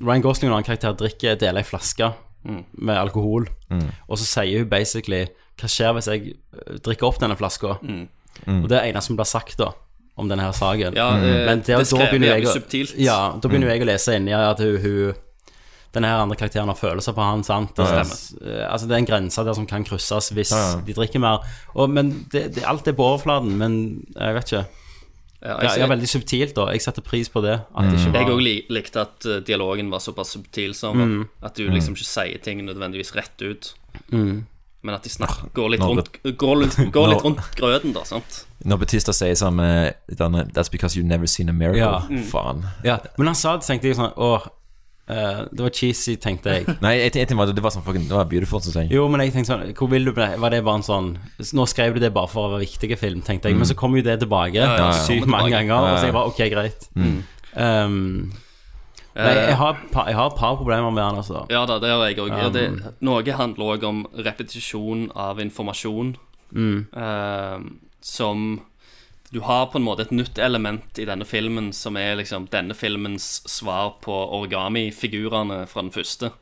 Ryan 0.00 0.22
Gosling 0.24 0.50
og 0.50 0.54
en 0.54 0.58
annen 0.62 0.68
karakter 0.70 0.96
drikker 0.96 1.36
deler 1.40 1.60
ei 1.62 1.68
flaske 1.68 2.12
Mm. 2.40 2.64
med 2.80 2.96
alkohol, 2.96 3.44
Mm. 3.70 3.90
og 4.08 4.16
så 4.16 4.24
sier 4.24 4.58
hun 4.62 4.68
basically 4.70 5.26
Hva 5.60 5.68
skjer 5.68 5.92
hvis 5.92 6.06
jeg 6.08 6.30
eh, 6.56 6.78
drikker 6.80 7.04
opp 7.06 7.18
denne 7.20 7.36
flaska? 7.36 7.74
Mm. 7.82 8.08
Mm. 8.46 8.62
Og 8.64 8.68
det 8.70 8.78
er 8.78 8.82
det 8.86 8.94
eneste 8.94 9.06
som 9.10 9.16
blir 9.18 9.26
sagt 9.28 9.58
da 9.58 9.72
om 10.16 10.26
denne 10.28 10.40
her 10.46 10.52
saken. 10.52 10.94
Ja, 10.96 11.10
eh, 11.18 11.44
Men 11.46 11.58
det, 11.60 11.66
det 11.76 11.86
skrev 11.86 12.06
da 12.06 12.10
begynner 12.14 12.38
jeg 12.40 12.46
subtilt. 12.48 12.94
Ja, 12.98 13.36
da 13.36 13.48
begynner 13.48 13.66
Mm. 13.68 13.72
jeg 13.76 13.82
å 13.82 13.90
lese 13.92 14.16
inni 14.16 14.32
at 14.32 14.58
hun, 14.58 14.78
hun 14.80 15.14
denne 15.92 16.06
her 16.08 16.22
andre 16.22 16.36
karakteren 16.36 16.66
har 16.70 16.76
følelser 16.80 17.12
på 17.12 17.20
han, 17.22 17.42
sant? 17.44 17.74
Det 17.76 17.84
ja. 17.84 18.00
Eh, 18.00 18.72
altså, 18.72 18.86
det 18.88 18.92
er 18.94 18.98
en 19.02 19.06
grense 19.06 19.44
der 19.44 19.52
som 19.54 19.66
kan 19.66 19.84
krysses 19.84 20.30
hvis 20.32 20.50
Ja, 20.52 20.76
ja. 20.76 20.80
de 20.80 20.94
drikker 20.94 21.20
mer. 21.20 21.40
Og, 21.74 21.90
men 21.90 22.26
det, 22.32 22.54
det, 22.54 22.64
alt 22.64 22.88
er 22.88 22.92
på 22.96 23.04
overflaten, 23.04 23.52
men 23.58 24.06
jeg 24.16 24.34
vet 24.34 24.44
ikke. 24.52 24.66
Ja, 25.42 25.54
jeg, 25.64 25.78
ja, 25.80 25.86
veldig 25.88 26.08
subtilt, 26.08 26.54
da. 26.54 26.66
Jeg 26.74 26.82
setter 26.84 27.00
pris 27.02 27.28
på 27.32 27.40
det. 27.40 27.54
At 27.72 27.86
det 27.88 27.96
ikke 27.98 28.12
jeg 28.12 28.26
var 28.28 28.34
òg 28.34 28.72
likte 28.76 29.00
at 29.06 29.24
eh, 29.26 29.38
dialogen 29.40 29.88
var 29.90 30.02
såpass 30.04 30.34
subtil 30.36 30.74
som 30.76 30.98
Mm. 31.00 31.28
at 31.42 31.54
du 31.56 31.64
liksom 31.70 31.94
ikke 31.96 32.04
sier 32.10 32.38
ting 32.44 32.60
nødvendigvis 32.66 33.14
rett 33.16 33.40
ut. 33.42 33.74
Mm. 34.12 34.44
Men 34.82 34.94
at 34.94 35.02
de 35.04 35.10
snakker, 35.12 35.48
går 35.52 35.70
litt 35.74 35.80
rundt 35.84 36.10
Går 36.36 36.56
litt, 36.62 36.76
går 36.92 37.08
litt 37.12 37.24
rundt 37.26 37.40
grøten, 37.56 37.92
da. 37.92 38.04
sant? 38.04 38.44
Når 38.64 38.78
Batista 38.80 39.12
sier 39.12 39.34
sånn 39.36 39.58
That's 40.52 40.68
because 40.72 40.96
you've 40.96 41.06
never 41.08 41.26
seen 41.26 41.48
a 41.48 41.52
miracle. 41.52 41.80
Ja. 41.80 42.00
Mm. 42.08 42.22
Faen. 42.24 42.62
Ja, 42.84 42.98
men 43.18 43.26
han 43.32 43.34
sa 43.36 43.56
det, 43.56 43.66
tenkte 43.66 43.88
jeg 43.88 43.96
sånn 43.96 44.12
Åh, 44.16 44.46
eh, 45.10 45.40
det 45.50 45.64
var 45.64 45.72
cheesy, 45.74 46.16
tenkte 46.22 46.54
jeg. 46.54 46.66
Nei, 46.84 46.92
jeg, 46.98 47.12
jeg, 47.18 47.28
tenkte 47.30 47.54
det 47.56 47.64
var 47.64 47.74
sånn 47.74 47.84
fucking 47.86 48.06
Det 48.08 48.16
var 48.16 48.28
beautiful, 48.30 48.62
syns 48.64 48.78
jeg. 48.82 48.90
Jo, 48.94 49.06
men 49.10 49.24
jeg 49.24 49.34
tenkte 49.34 49.52
sånn 49.52 49.74
Hvor 49.76 49.90
vil 49.92 50.06
du 50.08 50.12
med? 50.16 50.36
Var 50.40 50.54
det 50.54 50.60
bare 50.66 50.80
en 50.80 50.86
sånn 50.86 51.10
Nå 51.58 51.66
skrev 51.70 51.96
du 51.96 52.02
det 52.04 52.12
bare 52.14 52.30
for 52.30 52.48
å 52.48 52.52
være 52.54 52.64
viktige 52.66 52.98
film, 53.00 53.24
tenkte 53.26 53.50
jeg. 53.50 53.58
Men 53.58 53.68
så 53.68 53.76
kom 53.78 53.96
jo 53.98 54.04
det 54.06 54.20
tilbake 54.22 54.60
ja, 54.60 54.70
ja. 54.78 54.92
sykt 54.94 55.26
mange 55.26 55.50
tilbake. 55.50 55.56
ganger. 55.56 55.74
Og 55.80 55.90
Ja, 55.90 55.98
så 55.98 56.08
jeg 56.10 56.16
bare 56.16 56.32
OK, 56.32 56.44
greit. 56.54 56.88
Mm. 56.94 57.18
Um, 57.50 57.98
Nei, 59.10 59.34
jeg 59.34 59.56
har, 59.58 59.78
jeg 60.06 60.16
har 60.16 60.30
et 60.30 60.38
par 60.38 60.56
problemer 60.56 60.92
med 60.94 61.02
han, 61.02 61.18
altså. 61.18 61.42
Ja 61.50 61.64
da, 61.66 61.80
det 61.82 61.90
har 61.90 62.04
jeg 62.06 62.20
òg. 62.22 62.30
Um, 62.54 62.78
noe 63.04 63.36
handler 63.36 63.72
òg 63.74 63.86
om 63.88 64.04
repetisjon 64.14 65.08
av 65.18 65.42
informasjon. 65.42 66.14
Mm. 66.54 66.86
Uh, 66.94 67.66
som 68.00 68.60
Du 69.32 69.40
har 69.46 69.66
på 69.70 69.78
en 69.78 69.84
måte 69.86 70.02
et 70.02 70.10
nytt 70.14 70.38
element 70.42 70.98
i 70.98 71.04
denne 71.06 71.24
filmen 71.28 71.70
som 71.76 71.96
er 71.96 72.16
liksom 72.18 72.48
denne 72.50 72.74
filmens 72.74 73.42
svar 73.46 73.92
på 74.02 74.14
origami-figurene 74.40 75.66
fra 75.70 75.82
den 75.84 75.92
første. 75.94 76.32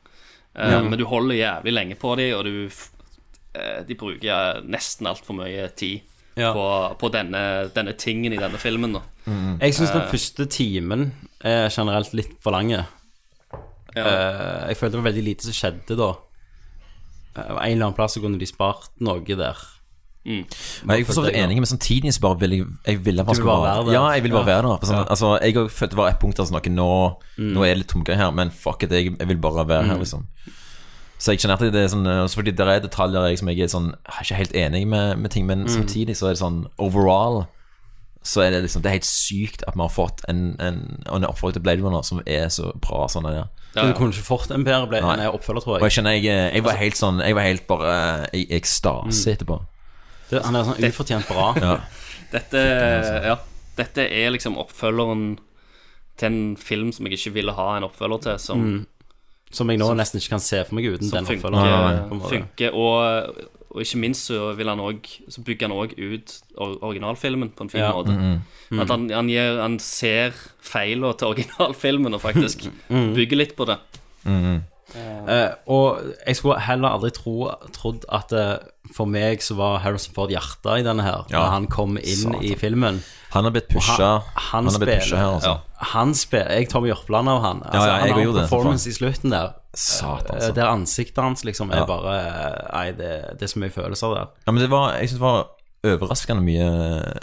Eh, 0.57 0.71
Ja. 0.73 0.83
Men 0.83 0.99
du 0.99 1.05
holder 1.05 1.35
jævlig 1.37 1.73
lenge 1.73 1.95
på 2.01 2.17
dem, 2.17 2.35
og 2.39 2.45
du 2.45 2.71
eh, 3.55 3.83
De 3.87 3.95
bruker 3.95 4.63
nesten 4.65 5.07
altfor 5.07 5.35
mye 5.35 5.69
tid 5.77 6.01
Ja. 6.37 6.53
på, 6.53 6.97
på 6.99 7.09
denne, 7.13 7.69
denne 7.75 7.93
tingen 7.93 8.33
i 8.33 8.37
denne 8.41 8.59
filmen. 8.59 8.93
Da. 8.93 9.01
Jeg 9.61 9.75
syns 9.75 9.91
den 9.91 10.07
uh, 10.07 10.11
første 10.11 10.47
timen 10.47 11.13
er 11.45 11.69
generelt 11.69 12.15
litt 12.15 12.37
for 12.41 12.53
lang. 12.55 12.73
Eh, 12.73 12.85
jeg 14.69 14.77
følte 14.77 14.97
det 14.97 15.03
var 15.03 15.11
veldig 15.11 15.25
lite 15.25 15.45
som 15.49 15.53
skjedde 15.57 15.97
da. 15.99 16.13
Uh, 17.37 17.59
En 17.59 17.73
eller 17.73 17.89
annen 17.89 17.97
plass 17.99 18.17
kunne 18.17 18.39
de 18.39 18.47
spart 18.47 18.91
noe 19.01 19.21
der. 19.21 19.59
Mm. 20.29 20.45
Men 20.85 20.97
jeg 20.97 21.01
er 21.01 21.05
for 21.09 21.17
så 21.17 21.23
vidt 21.25 21.37
enig, 21.41 21.57
men 21.57 21.65
samtidig 21.71 22.13
så 22.15 22.21
bare 22.21 22.39
vil 22.43 22.51
jeg, 22.59 22.67
jeg 22.87 22.99
ville 23.07 23.25
bare 23.25 23.41
bare 23.45 23.63
være 23.65 23.87
der. 23.87 23.93
Ja, 23.97 24.05
jeg 24.13 24.23
vil 24.23 24.33
bare 24.37 24.45
Ja. 24.47 24.61
være 24.61 24.63
der. 24.69 24.87
Sånn, 24.87 24.97
Ja. 24.99 25.05
Altså, 25.09 25.39
jeg 25.43 25.55
òg 25.57 25.71
følte 25.71 25.91
det 25.97 25.97
var 25.97 26.09
et 26.13 26.19
punkt 26.21 26.37
der 26.37 26.51
noe 26.53 26.61
nå, 26.77 27.17
Mm. 27.39 27.53
nå 27.55 27.61
er 27.65 27.69
det 27.75 27.77
litt 27.79 27.89
tomgang 27.89 28.17
her, 28.19 28.31
men 28.31 28.51
fuck 28.51 28.83
it, 28.83 28.91
jeg, 28.93 29.17
jeg 29.19 29.29
vil 29.29 29.39
bare 29.39 29.65
være 29.67 29.85
her, 29.87 29.95
Mm. 29.95 30.01
liksom. 30.05 30.27
Så 31.19 31.33
jeg 31.33 31.39
kjenner 31.41 31.55
at 31.55 31.73
det 31.73 31.75
er 31.75 31.89
sånn 31.89 32.07
Også 32.07 32.37
fordi 32.37 32.53
det 32.55 32.61
er 32.61 32.79
detaljer 32.81 33.29
jeg, 33.29 33.39
som 33.39 33.49
jeg 33.49 33.59
er 33.61 33.67
sånn 33.67 33.89
Jeg 34.07 34.15
er 34.19 34.23
ikke 34.23 34.35
helt 34.37 34.53
enig 34.55 34.87
med, 34.87 35.19
med 35.19 35.31
ting, 35.31 35.47
men 35.47 35.63
Mm. 35.65 35.69
samtidig 35.69 36.15
så 36.17 36.27
er 36.27 36.31
det 36.35 36.39
sånn 36.39 36.67
overall 36.79 37.47
så 38.23 38.43
er 38.43 38.51
det 38.51 38.63
liksom 38.65 38.83
Det 38.83 38.87
er 38.91 38.99
helt 38.99 39.05
sykt 39.07 39.63
at 39.67 39.75
vi 39.75 39.81
har 39.81 39.89
fått 39.89 40.21
en, 40.29 40.57
en, 40.61 41.03
en 41.11 41.25
oppfølger 41.25 41.55
til 41.55 41.63
Blade 41.63 41.83
Runner 41.83 42.03
som 42.03 42.21
er 42.27 42.47
så 42.49 42.73
bra 42.81 43.07
sånn 43.09 43.25
der. 43.25 43.45
Så 43.75 43.87
du 43.87 43.95
kunne 43.95 44.13
ikke 44.13 44.27
fått 44.27 44.51
en 44.51 44.65
bedre 44.65 44.87
Blade 44.89 45.05
Runner 45.05 45.31
oppfølger, 45.33 45.63
tror 45.63 45.75
jeg. 45.79 45.83
Og 45.83 45.91
jeg 45.91 46.05
kjenner 46.05 46.11
jeg, 46.23 46.53
jeg 46.55 46.65
var 46.65 46.73
helt 46.77 46.95
sånn 46.99 47.21
Jeg 47.25 47.35
var 47.35 47.43
helt 47.43 47.67
bare 47.67 48.27
i 48.35 48.47
ekstase 48.51 49.33
etterpå. 49.37 49.61
Det, 50.31 50.43
han 50.45 50.57
er 50.57 50.65
sånn 50.69 50.85
ufortjent 50.91 51.29
bra. 51.29 51.53
Ja. 51.65 51.77
Dette, 52.33 52.61
ja, 53.25 53.37
dette 53.79 54.05
er 54.13 54.31
liksom 54.35 54.59
oppfølgeren 54.61 55.39
til 56.21 56.27
en 56.29 56.57
film 56.61 56.91
som 56.93 57.07
jeg 57.07 57.17
ikke 57.17 57.33
ville 57.39 57.53
ha 57.57 57.69
en 57.79 57.87
oppfølger 57.89 58.19
til, 58.27 58.39
som, 58.39 58.65
Mm. 58.65 58.87
Som 59.51 59.71
jeg 59.73 59.79
nå 59.81 59.87
nesten 59.97 60.21
ikke 60.21 60.35
kan 60.35 60.43
se 60.45 60.59
for 60.69 60.77
meg 60.77 60.85
uten 60.93 61.09
den 61.09 61.25
funker, 61.25 61.49
oppfølgeren. 61.49 62.11
en 62.13 62.21
funker 62.29 62.75
og, 62.77 63.47
og 63.73 63.81
ikke 63.81 63.97
minst 64.03 64.27
så, 64.29 64.51
vil 64.59 64.69
han 64.69 64.81
også, 64.85 65.23
så 65.33 65.41
bygger 65.47 65.71
han 65.71 65.77
òg 65.79 65.95
ut 65.97 66.35
originalfilmen 66.85 67.55
på 67.57 67.65
en 67.65 67.71
fin 67.73 67.81
Ja. 67.81 67.93
måte. 67.97 68.13
Mm, 68.13 68.43
mm. 68.75 68.81
At 68.85 68.91
han, 68.93 69.09
han, 69.11 69.29
gir, 69.33 69.57
han 69.63 69.79
ser 69.81 70.37
feilene 70.61 71.15
til 71.17 71.29
originalfilmen 71.33 72.13
og 72.19 72.21
faktisk 72.21 72.69
Mm. 72.91 73.15
bygger 73.17 73.37
litt 73.41 73.57
på 73.57 73.65
det. 73.73 73.79
Eh, 74.97 75.51
og 75.69 75.99
jeg 76.27 76.37
skulle 76.37 76.61
heller 76.65 76.89
aldri 76.97 77.11
tro, 77.13 77.51
trodd 77.77 78.05
at 78.09 78.33
eh, 78.33 78.57
for 78.95 79.05
meg 79.07 79.43
så 79.45 79.55
var 79.59 79.79
Harrison 79.85 80.15
Ford 80.17 80.31
hjertet 80.33 80.81
i 80.81 80.83
denne 80.87 81.03
her, 81.05 81.27
Ja. 81.31 81.43
da 81.43 81.51
han 81.51 81.67
kom 81.67 81.99
inn 81.99 82.23
Satan. 82.25 82.43
i 82.43 82.55
filmen. 82.57 83.03
Han 83.35 83.45
har 83.45 83.51
blitt 83.53 83.69
pusha. 83.69 84.23
Han, 84.35 84.65
Han 84.65 84.65
har 84.65 84.79
blitt 84.81 84.81
spiller- 84.81 85.01
pusha 85.01 85.17
her, 85.17 85.35
altså. 85.35 85.59
Han 85.93 86.15
spiller 86.15 86.51
Jeg 86.57 86.69
tar 86.71 86.81
med 86.81 86.89
Jørpeland 86.95 87.29
av 87.29 87.43
han. 87.43 87.63
Altså, 87.63 87.87
Ja, 87.87 87.93
jeg 87.99 88.01
han 88.01 88.11
har 88.13 88.23
gjorde 88.25 88.37
en 88.39 88.43
det, 88.43 88.49
for 88.49 88.57
performance 88.57 88.89
i 88.89 88.93
slutten 88.93 89.31
der. 89.31 89.53
Satan, 89.75 90.27
eh, 90.31 90.35
altså. 90.37 90.55
Der 90.55 90.67
ansiktet 90.73 91.23
hans 91.23 91.45
liksom 91.45 91.71
er 91.71 91.77
Ja. 91.77 91.85
bare 91.87 92.17
eh, 92.17 92.73
Nei, 92.73 92.93
det, 92.93 93.39
det 93.39 93.43
er 93.43 93.47
så 93.47 93.59
mye 93.61 93.71
følelser 93.71 94.15
der. 94.15 94.27
Ja, 94.47 94.53
men 94.53 94.63
det 94.63 94.71
var, 94.71 94.93
jeg 94.97 95.09
synes 95.11 95.21
det 95.21 95.21
var 95.21 95.47
overraskende 95.85 96.43
mye 96.43 97.19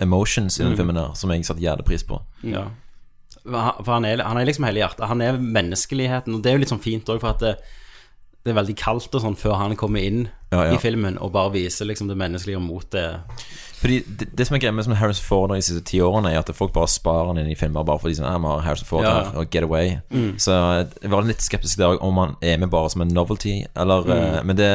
emotions 0.00 0.58
i 0.60 0.62
den 0.62 0.72
Mm. 0.72 0.76
filmen 0.76 0.94
der, 0.96 1.14
som 1.14 1.30
jeg 1.30 1.44
satte 1.46 1.62
jævlig 1.62 1.84
pris 1.86 2.02
på. 2.04 2.20
Ja. 2.44 2.64
For 3.46 3.92
han 3.92 4.06
er, 4.08 4.22
han 4.26 4.40
er 4.40 4.48
liksom 4.48 4.66
hele 4.66 4.82
hjertet. 4.82 5.06
Han 5.10 5.22
er 5.24 5.40
menneskeligheten, 5.40 6.34
og 6.34 6.42
det 6.42 6.50
er 6.50 6.56
jo 6.56 6.62
litt 6.64 6.72
sånn 6.74 6.82
fint 6.82 7.10
òg, 7.12 7.20
for 7.22 7.36
at 7.36 7.62
det, 8.46 8.54
det 8.54 8.54
er 8.54 8.60
veldig 8.62 8.76
kaldt 8.78 9.14
og 9.18 9.22
sånn 9.26 9.36
før 9.36 9.58
han 9.58 9.76
kommer 9.76 10.00
inn 10.06 10.28
Ja, 10.52 10.64
ja. 10.70 10.74
i 10.74 10.78
filmen 10.78 11.18
og 11.18 11.32
bare 11.34 11.50
viser 11.52 11.86
liksom 11.90 12.06
det 12.08 12.16
menneskelige 12.16 12.60
mot 12.62 12.86
det. 12.94 13.08
Fordi 13.76 13.98
det, 14.08 14.30
det 14.38 14.46
som 14.46 14.54
er 14.56 14.60
greia 14.62 14.72
med 14.72 14.86
som 14.86 14.94
Harrison 14.96 15.26
Ford 15.26 15.50
de 15.52 15.58
siste 15.60 15.82
ti 15.84 15.98
årene, 16.00 16.30
er 16.32 16.38
at 16.40 16.48
folk 16.56 16.72
bare 16.72 16.88
sparer 16.88 17.26
han 17.28 17.38
inn 17.42 17.50
i 17.52 17.56
filmer 17.58 17.84
bare 17.84 18.00
fordi 18.00 18.14
sånn, 18.16 18.24
«Ah, 18.30 18.38
vi 18.40 18.48
har 18.48 18.62
Harrison 18.64 18.88
Ford 18.88 19.04
Ja. 19.04 19.10
her, 19.18 19.36
og 19.42 19.50
Get 19.52 19.66
Away. 19.66 19.98
Mm. 20.10 20.38
Så 20.40 20.54
jeg 21.02 21.10
var 21.12 21.26
litt 21.28 21.44
skeptisk 21.44 21.76
der 21.82 21.98
om 22.02 22.16
han 22.22 22.36
er 22.40 22.56
med 22.62 22.70
bare 22.72 22.88
som 22.90 23.02
en 23.04 23.08
novelty, 23.12 23.66
eller 23.76 24.02
Mm. 24.06 24.16
eh, 24.16 24.42
Men 24.48 24.56
det 24.56 24.70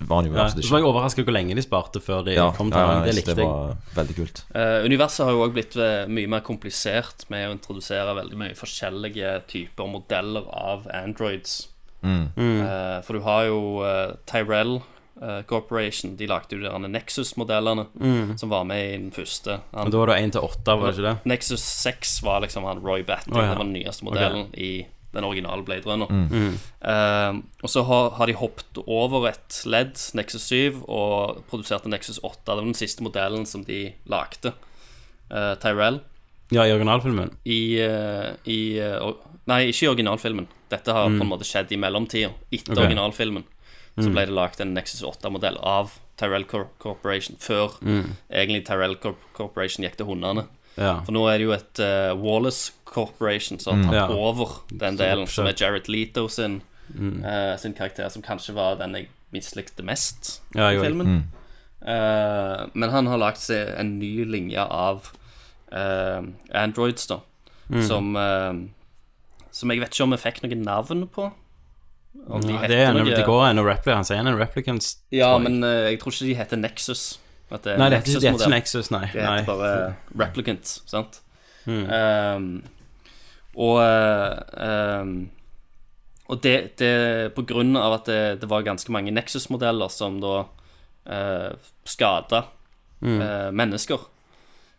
var 0.00 0.20
han 0.20 0.26
jo 0.28 0.34
Ja, 0.36 0.44
absolutt 0.44 0.66
så 0.66 0.70
var 0.70 0.78
ikke. 0.80 0.84
jeg 0.84 0.94
overrasket 0.94 1.24
hvor 1.24 1.32
lenge 1.38 1.54
de 1.56 1.62
sparte 1.64 2.00
før 2.04 2.24
de 2.26 2.34
Ja, 2.34 2.50
kom 2.52 2.70
til 2.70 2.78
ja, 2.80 2.86
han. 2.86 3.06
Det 3.06 3.14
likte 3.14 3.34
jeg. 3.36 3.46
var 3.46 3.76
veldig 3.94 4.16
kult. 4.16 4.44
Uh, 4.54 4.84
universet 4.84 5.24
har 5.24 5.32
jo 5.32 5.46
òg 5.46 5.52
blitt 5.54 5.76
eh, 5.76 6.06
mye 6.06 6.28
mer 6.28 6.40
komplisert 6.40 7.24
med 7.30 7.48
å 7.48 7.52
introdusere 7.56 8.14
veldig 8.20 8.36
mye 8.36 8.54
forskjellige 8.54 9.46
typer 9.48 9.88
modeller 9.88 10.44
av 10.52 10.86
androids. 10.92 11.68
Mm. 12.02 12.26
Eh, 12.36 12.98
for 13.02 13.12
du 13.16 13.20
har 13.24 13.44
jo 13.48 13.60
uh, 13.82 14.16
Tyrell 14.26 14.76
uh, 15.22 15.42
Corporation. 15.48 16.16
De 16.16 16.26
lagde 16.30 16.56
jo 16.56 16.60
de 16.62 16.88
Nexus-modellene 16.92 17.86
Mm. 17.98 18.36
som 18.38 18.48
var 18.52 18.64
med 18.64 18.82
i 18.94 18.96
den 18.98 19.10
første. 19.10 19.60
Og 19.72 19.90
da 19.90 19.98
var 20.02 20.06
det 20.12 20.18
1 20.24 20.32
til 20.36 20.40
8, 20.42 20.76
var 20.76 20.90
det 20.90 20.98
ikke 20.98 21.08
det? 21.08 21.16
Nexus 21.32 21.60
6 21.62 22.22
var 22.22 22.40
liksom 22.44 22.64
han 22.68 22.82
Roy 22.84 23.02
Batty. 23.02 23.30
Oh, 23.32 23.40
ja. 23.40 23.48
Det 23.50 23.56
var 23.58 23.64
den 23.64 23.72
nyeste 23.72 24.04
modellen 24.04 24.46
modellen 24.50 24.54
i 24.54 24.86
den 25.16 25.24
originale 25.24 25.62
Blade 25.64 25.86
Runner. 25.86 26.06
Mm. 26.12 26.28
Mm. 26.28 26.58
Eh, 26.84 27.38
og 27.62 27.70
så 27.72 27.82
har, 27.88 28.10
har 28.18 28.26
de 28.28 28.34
hoppet 28.36 28.82
over 28.86 29.28
et 29.30 29.62
ledd, 29.64 29.96
Nexus 30.14 30.42
7, 30.50 30.82
og 30.92 31.38
produserte 31.48 31.88
Nexus 31.88 32.18
8. 32.22 32.42
Det 32.44 32.56
var 32.58 32.66
den 32.66 32.74
siste 32.76 33.02
modellen 33.02 33.46
som 33.48 33.64
de 33.64 33.94
lagde. 34.12 34.52
Eh, 35.30 35.54
Tyrell. 35.62 36.02
Ja, 36.52 36.62
i 36.68 36.70
originalfilmen. 36.74 37.32
I, 37.48 37.80
uh, 37.82 38.36
i 38.46 38.78
or- 39.00 39.16
Nei, 39.46 39.68
ikke 39.70 39.86
i 39.86 39.88
originalfilmen. 39.94 40.46
Dette 40.68 40.92
har 40.92 41.08
Mm. 41.08 41.18
på 41.18 41.22
en 41.22 41.30
måte 41.30 41.44
skjedd 41.46 41.70
i 41.72 41.76
mellomtida. 41.76 42.32
Etter 42.52 42.72
okay. 42.72 42.84
originalfilmen 42.86 43.44
så 43.98 44.08
Mm. 44.08 44.12
ble 44.12 44.26
det 44.26 44.34
lagd 44.34 44.60
en 44.60 44.74
Nexus 44.74 45.02
8-modell 45.02 45.58
av 45.62 45.92
Tyrell 46.16 46.44
Corporation 46.44 47.36
før 47.38 47.78
Mm. 47.80 48.16
egentlig 48.30 48.64
Tyrell 48.66 48.96
Corporation 48.96 49.84
gikk 49.84 49.96
til 49.96 50.06
hundene. 50.06 50.46
Ja. 50.76 51.00
For 51.04 51.12
nå 51.12 51.26
er 51.32 51.38
det 51.38 51.46
jo 51.46 51.52
et 51.52 51.78
uh, 51.80 52.14
Wallace 52.16 52.72
Corporation 52.84 53.58
som 53.58 53.84
har 53.84 53.94
Mm. 53.94 54.08
tatt 54.08 54.10
Ja. 54.10 54.16
over 54.16 54.48
den 54.76 54.96
delen, 54.96 55.26
som 55.28 55.46
er. 55.46 55.52
Jared 55.52 55.88
Leto 55.88 56.28
sin, 56.28 56.62
Mm. 56.92 57.24
eh, 57.24 57.56
sin 57.56 57.72
karakter, 57.74 58.08
som 58.10 58.22
kanskje 58.22 58.54
var 58.54 58.76
den 58.76 58.92
jeg 58.94 59.08
mislikte 59.32 59.82
mest 59.84 60.40
Ja, 60.54 60.70
i 60.70 60.76
filmen. 60.78 61.06
Mm. 61.06 61.24
Eh, 61.88 62.66
men 62.74 62.90
han 62.90 63.06
har 63.06 63.18
lagt 63.18 63.38
seg 63.38 63.78
en 63.78 63.98
ny 63.98 64.24
linje 64.24 64.58
av 64.58 65.12
uh, 65.72 66.22
androids, 66.54 67.06
da, 67.06 67.20
Mm. 67.70 67.82
som 67.82 68.16
eh, 68.16 68.52
Som 69.56 69.72
jeg 69.72 69.80
vet 69.80 69.94
ikke 69.94 70.04
om 70.04 70.12
vi 70.12 70.18
fikk 70.20 70.42
noe 70.44 70.58
navn 70.60 71.06
på. 71.12 71.30
Om 72.26 72.42
de 72.44 72.52
Ja, 72.52 72.58
heter 72.62 72.72
det, 72.74 72.80
er, 72.86 72.92
noe 72.96 73.04
det 73.16 73.24
går 73.28 73.42
en 73.50 73.60
repli, 73.64 73.92
Han 73.96 74.04
sier 74.08 74.20
en 74.20 74.36
replicants. 74.38 74.96
Ja, 75.14 75.30
tror 75.32 75.42
jeg. 75.42 75.50
men 75.50 75.64
eh, 75.68 75.90
jeg 75.92 76.00
tror 76.02 76.12
ikke 76.16 76.26
de 76.28 76.34
heter 76.42 76.60
Nexus. 76.60 77.04
At 77.50 77.62
det 77.62 77.74
er 77.74 77.78
Nei, 77.78 77.88
det 77.92 77.98
heter- 78.00 78.20
det 78.20 78.32
heter 78.32 78.32
Nexus-modell. 78.32 78.46
ikke 78.46 78.56
Nexus, 78.56 78.90
nei. 78.90 79.04
Det 79.12 79.22
Nei. 79.22 79.36
heter 79.40 79.60
bare 79.60 80.24
Replicant, 80.24 80.72
sant? 80.90 81.20
Mm. 81.66 81.84
Ehm, 81.90 82.48
og 83.56 83.78
eh, 83.82 84.66
ehm, 84.66 85.14
Og 86.28 86.40
det, 86.42 86.54
det 86.80 87.34
på 87.36 87.44
grunn 87.46 87.76
av 87.78 87.92
at 88.00 88.04
det, 88.10 88.40
det 88.42 88.48
var 88.50 88.64
ganske 88.66 88.90
mange 88.90 89.12
Nexus-modeller 89.14 89.88
som 89.94 90.20
da 90.20 90.40
uh, 91.06 91.52
skada 91.86 92.44
Mm. 93.02 93.20
eh, 93.20 93.50
mennesker, 93.52 94.00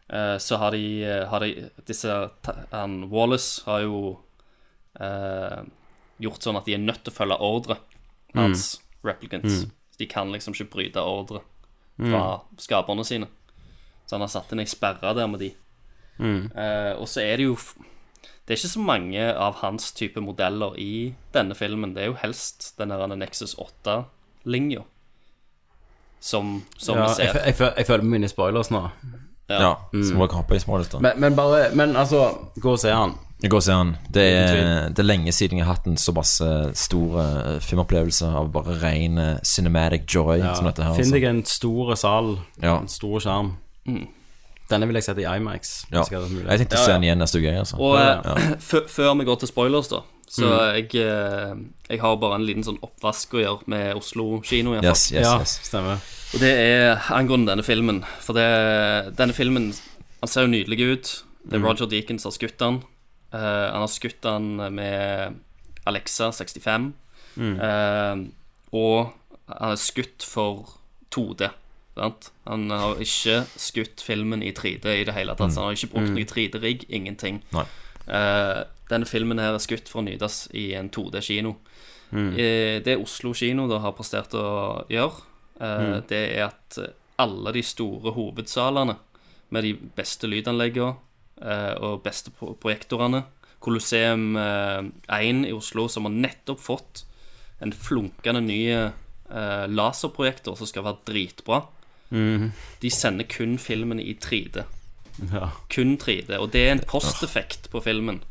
eh, 0.09 0.37
så 0.41 0.57
har 0.57 0.71
de, 0.73 1.03
eh, 1.05 1.27
har 1.29 1.39
de 1.39 1.69
disse 1.85 2.09
ta- 2.41 2.55
han, 2.71 3.03
Wallace 3.11 3.61
har 3.65 3.81
jo 3.85 4.17
eh, 4.99 5.60
gjort 6.24 6.45
sånn 6.45 6.60
at 6.60 6.68
de 6.68 6.76
er 6.78 6.84
nødt 6.84 7.03
til 7.06 7.14
å 7.14 7.18
følge 7.18 7.40
ordre 7.44 7.80
hans 8.36 8.69
replicants. 9.06 9.64
Mm. 9.64 9.76
De 9.98 10.07
kan 10.10 10.32
liksom 10.34 10.56
ikke 10.56 10.72
bryte 10.76 11.03
ordre 11.03 11.44
fra 11.98 12.24
skaperne 12.61 13.06
sine. 13.07 13.30
Så 14.06 14.15
han 14.15 14.24
har 14.24 14.32
satt 14.32 14.52
inn 14.53 14.61
ei 14.64 14.69
sperre 14.69 15.14
der 15.18 15.30
med 15.30 15.41
de. 15.44 15.52
Mm. 16.18 16.49
Eh, 16.53 16.94
og 16.98 17.07
så 17.10 17.22
er 17.22 17.38
det 17.38 17.45
jo 17.45 17.57
Det 18.48 18.56
er 18.56 18.57
ikke 18.57 18.72
så 18.72 18.82
mange 18.82 19.24
av 19.36 19.60
hans 19.60 19.91
type 19.91 20.22
modeller 20.24 20.78
i 20.80 21.14
denne 21.36 21.56
filmen. 21.56 21.94
Det 21.94 22.06
er 22.06 22.14
jo 22.14 22.22
helst 22.22 22.72
den 22.80 22.94
der 22.94 23.15
Nexus 23.15 23.57
8-linja 23.60 24.86
som, 26.19 26.64
som 26.78 26.98
ja, 26.98 27.07
vi 27.07 27.14
ser. 27.14 27.24
Jeg, 27.26 27.56
jeg, 27.60 27.74
jeg 27.78 27.86
føler 27.86 28.03
mine 28.03 28.30
spoilers 28.32 28.72
nå. 28.72 28.88
Ja, 29.48 29.76
så 29.91 30.15
må 30.15 30.26
dere 30.28 30.40
hoppe 30.40 30.57
i 30.57 30.64
smålet 30.64 30.91
da. 30.91 30.99
Men, 31.03 31.19
men 31.24 31.36
bare 31.36 31.69
Men 31.76 31.95
altså, 31.95 32.49
gå 32.60 32.72
og 32.72 32.80
se 32.80 32.91
han. 32.91 33.14
Jeg 33.43 33.51
går 33.53 33.68
an. 33.69 33.91
Det 34.09 34.23
er, 34.34 34.89
det 34.89 34.99
er 35.03 35.05
lenge 35.05 35.31
siden 35.35 35.59
jeg 35.59 35.65
har 35.68 35.76
hatt 35.77 35.85
en 35.85 35.97
så 36.01 36.14
masse 36.15 36.47
stor 36.73 37.18
eh, 37.22 37.59
filmopplevelse 37.61 38.26
av 38.34 38.47
bare 38.55 38.73
ren 38.81 39.18
eh, 39.22 39.38
cinematic 39.45 40.07
joy 40.09 40.39
Ja, 40.41 40.55
som 40.57 40.65
dette 40.65 40.81
her. 40.81 40.95
Finn 40.97 41.14
deg 41.14 41.23
en 41.30 41.43
stor 41.45 41.93
sal, 41.95 42.39
Ja. 42.64 42.80
en 42.80 42.89
stor 42.89 43.19
skjerm. 43.22 43.51
Mm. 43.85 44.07
Denne 44.68 44.88
vil 44.89 44.97
jeg 44.99 45.05
sette 45.05 45.22
i 45.22 45.27
IMAX. 45.30 45.85
Ja. 45.93 46.01
jeg. 46.09 46.59
Tenkte 46.64 46.76
å 46.81 46.84
se 46.84 46.91
den 46.97 47.05
igjen 47.05 47.22
neste 47.22 47.39
uke. 47.39 47.53
Altså. 47.61 47.77
Og 47.80 47.93
eh, 48.01 48.57
før 48.97 49.14
vi 49.22 49.30
går 49.30 49.39
til 49.45 49.53
spoilers, 49.53 49.88
da 49.93 50.01
Så 50.27 50.43
Mm. 50.43 50.73
jeg, 50.76 50.95
eh, 51.05 51.53
jeg 51.93 52.01
har 52.01 52.18
bare 52.19 52.35
en 52.35 52.43
liten 52.49 52.64
sånn 52.65 52.81
oppvask 52.84 53.38
å 53.38 53.39
gjøre 53.45 53.69
med 53.72 53.95
Oslo 53.95 54.41
kino. 54.43 54.73
Yes, 54.81 55.11
yes, 55.14 55.23
ja, 55.23 55.38
yes. 55.39 55.53
stemmer. 55.69 56.01
Og 56.34 56.41
det 56.41 56.51
er 56.57 56.97
angående 57.15 57.53
denne 57.53 57.64
filmen. 57.64 58.01
For 58.19 58.34
det, 58.35 58.49
denne 59.15 59.31
filmen 59.34 59.69
Han 60.19 60.27
ser 60.27 60.41
jo 60.41 60.47
nydelig 60.51 60.80
ut. 60.91 61.23
Det 61.45 61.53
er 61.53 61.59
Mm. 61.61 61.65
Roger 61.69 61.85
Deakins 61.88 62.23
som 62.26 62.31
har 62.31 62.35
skutt 62.35 62.57
den. 62.57 62.81
Eh, 63.38 63.68
han 63.72 63.84
har 63.85 63.91
skutt 63.93 64.19
den 64.26 64.49
med 64.76 65.38
Alexa 65.88 66.31
65. 66.34 66.89
Mm. 67.38 67.55
Eh, 67.61 68.26
og 68.73 69.14
han 69.47 69.72
er 69.76 69.81
skutt 69.81 70.26
for 70.26 70.73
2D. 71.14 71.51
Sant? 71.97 72.31
Han 72.45 72.69
har 72.69 72.99
ikke 73.01 73.39
skutt 73.57 74.03
filmen 74.05 74.43
i 74.45 74.51
3D 74.53 74.85
i 75.01 75.05
det 75.07 75.15
hele 75.15 75.34
tatt. 75.38 75.53
Mm. 75.53 75.57
han 75.57 75.69
har 75.69 75.77
ikke 75.77 75.93
brukt 75.93 76.09
Mm. 76.09 76.18
noe 76.18 76.26
3D-rigg. 76.34 76.85
Ingenting. 76.89 77.43
Eh, 78.07 78.64
denne 78.89 79.05
filmen 79.05 79.39
her 79.39 79.53
er 79.53 79.59
skutt 79.64 79.89
for 79.89 80.01
å 80.01 80.05
nytes 80.05 80.47
i 80.53 80.73
en 80.77 80.89
2D-kino. 80.89 81.55
Mm. 82.11 82.30
Uh, 82.31 82.80
det 82.85 82.93
Oslo 83.01 83.34
kino 83.35 83.68
da 83.68 83.81
har 83.84 83.91
prestert 83.91 84.31
å 84.39 84.85
gjøre, 84.88 85.26
uh, 85.59 85.99
det 86.07 86.38
er 86.38 86.45
at 86.45 86.77
alle 87.19 87.51
de 87.51 87.64
store 87.68 88.14
hovedsalene 88.15 88.95
med 89.49 89.64
de 89.64 89.73
beste 89.73 90.23
lydanleggene 90.30 90.95
og 91.38 92.01
beste 92.01 92.31
pro 92.34 92.55
projektorene 92.57 93.19
Colosseum 93.59 94.35
eh, 94.38 94.85
1 95.07 95.45
i 95.49 95.53
Oslo, 95.55 95.88
som 95.89 96.07
har 96.07 96.15
nettopp 96.15 96.61
fått 96.61 97.03
en 97.64 97.73
flunkende 97.73 98.43
ny 98.45 98.61
eh, 98.69 99.65
laserprojektor 99.68 100.57
som 100.59 100.69
skal 100.69 100.85
være 100.85 101.03
dritbra. 101.09 101.64
Mm. 102.14 102.51
De 102.81 102.91
sender 102.93 103.27
kun 103.30 103.57
filmen 103.59 103.99
i 103.99 104.14
3D. 104.22 104.64
Ja. 105.34 105.51
Kun 105.73 105.97
3D. 105.97 106.38
Og 106.38 106.51
det 106.53 106.68
er 106.68 106.76
en 106.76 106.85
posteffekt 106.88 107.72
på 107.73 107.81
filmen. 107.84 108.22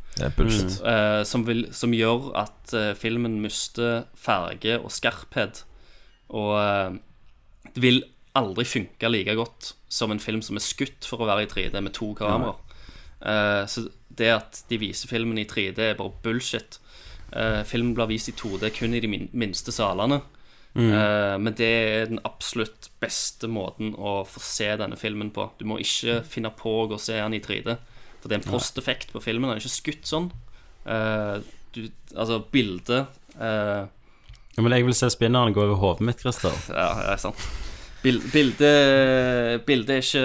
Eh, 0.87 1.23
som, 1.29 1.45
vil, 1.49 1.67
som 1.77 1.93
gjør 1.93 2.31
at 2.39 2.77
eh, 2.77 2.93
filmen 2.97 3.41
mister 3.43 4.07
farge 4.17 4.79
og 4.79 4.95
skarphet. 4.95 5.65
Og 6.33 6.55
eh, 6.63 7.01
det 7.75 7.83
vil 7.83 8.05
aldri 8.37 8.65
funke 8.69 9.11
like 9.11 9.35
godt 9.37 9.75
som 9.91 10.13
en 10.13 10.23
film 10.23 10.43
som 10.45 10.57
er 10.57 10.65
skutt 10.65 11.09
for 11.09 11.25
å 11.25 11.29
være 11.29 11.45
i 11.45 11.51
3D 11.51 11.83
med 11.83 11.97
to 11.99 12.13
kameraer. 12.17 12.63
Eh, 13.21 13.67
så 13.67 13.89
det 14.17 14.31
at 14.33 14.63
de 14.71 14.79
viser 14.81 15.11
filmen 15.11 15.39
i 15.41 15.47
3D, 15.49 15.81
er 15.91 15.99
bare 15.99 16.15
bullshit. 16.25 16.79
Eh, 17.33 17.63
filmen 17.69 17.95
blir 17.97 18.11
vist 18.11 18.31
i 18.31 18.37
2D 18.37 18.71
kun 18.77 18.97
i 18.97 19.03
de 19.03 19.11
minste 19.11 19.75
salene. 19.75 20.21
Mm. 20.77 20.91
Eh, 20.93 21.37
men 21.41 21.57
det 21.57 21.69
er 21.69 22.11
den 22.11 22.23
absolutt 22.29 22.91
beste 23.01 23.49
måten 23.49 23.95
å 23.97 24.21
få 24.29 24.43
se 24.45 24.71
denne 24.81 24.99
filmen 25.01 25.33
på. 25.35 25.49
Du 25.59 25.67
må 25.69 25.81
ikke 25.83 26.21
finne 26.29 26.53
på 26.55 26.83
å 26.83 26.89
gå 26.91 26.99
og 26.99 27.03
se 27.03 27.17
den 27.19 27.39
i 27.39 27.43
3D. 27.45 27.79
For 28.21 28.29
det 28.29 28.39
er 28.39 28.43
en 28.43 28.51
posteffekt 28.57 29.13
på 29.15 29.23
filmen. 29.25 29.49
Den 29.49 29.59
er 29.59 29.65
ikke 29.65 29.79
skutt 29.79 30.09
sånn. 30.09 30.33
Du, 31.77 31.81
altså, 32.15 32.39
bildet 32.53 33.09
Ja, 33.37 34.63
men 34.63 34.73
jeg 34.73 34.87
vil 34.87 34.95
se 34.97 35.11
spinneren 35.13 35.53
gå 35.53 35.65
over 35.67 35.81
hodet 35.83 36.07
mitt, 36.09 36.23
Christer. 36.23 36.55
Ja, 36.71 36.93
det 37.03 37.17
er 37.17 37.25
sant. 37.27 37.49
Bil, 38.07 38.21
bildet 38.33 39.65
bildet 39.67 39.91
er 39.97 40.03
ikke, 40.05 40.21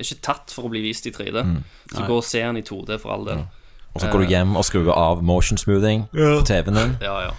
er 0.00 0.04
ikke 0.06 0.20
tatt 0.24 0.52
for 0.54 0.64
å 0.68 0.72
bli 0.72 0.80
vist 0.84 1.04
i 1.10 1.12
3D. 1.12 1.42
Mm. 1.44 1.58
Så 1.90 1.98
Nei. 2.00 2.06
gå 2.08 2.16
og 2.16 2.24
se 2.24 2.40
den 2.40 2.60
i 2.60 2.64
2D 2.64 2.96
for 3.02 3.12
all 3.14 3.26
del. 3.28 3.42
Og 3.90 4.00
så 4.04 4.08
går 4.12 4.22
du 4.22 4.30
hjem 4.30 4.54
og 4.56 4.64
skrur 4.64 4.88
av 4.94 5.20
motion 5.26 5.58
smoothing 5.58 6.06
på 6.14 6.38
TV-en 6.46 6.78
din. 6.78 6.92
Ja, 7.02 7.16
ja. 7.26 7.32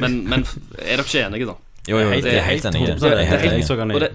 Men, 0.00 0.22
men 0.28 0.42
er 0.80 0.96
dere 0.96 1.04
ikke 1.04 1.22
enige, 1.26 1.48
da? 1.52 1.56
Jo, 1.86 2.00
jo, 2.02 2.10
det 2.24 2.32
er 2.32 2.46
helt 2.48 2.64
enige 2.66 2.88
enig. 2.90 3.00
Det 3.00 3.12
er 3.12 3.24
helt 3.28 3.44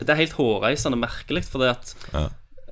Jeg 0.09 0.31
er 0.31 0.33
hårreisende 0.35 0.99
merkelig, 0.99 1.45
for 1.47 1.63
det 1.63 1.69
at 1.77 1.93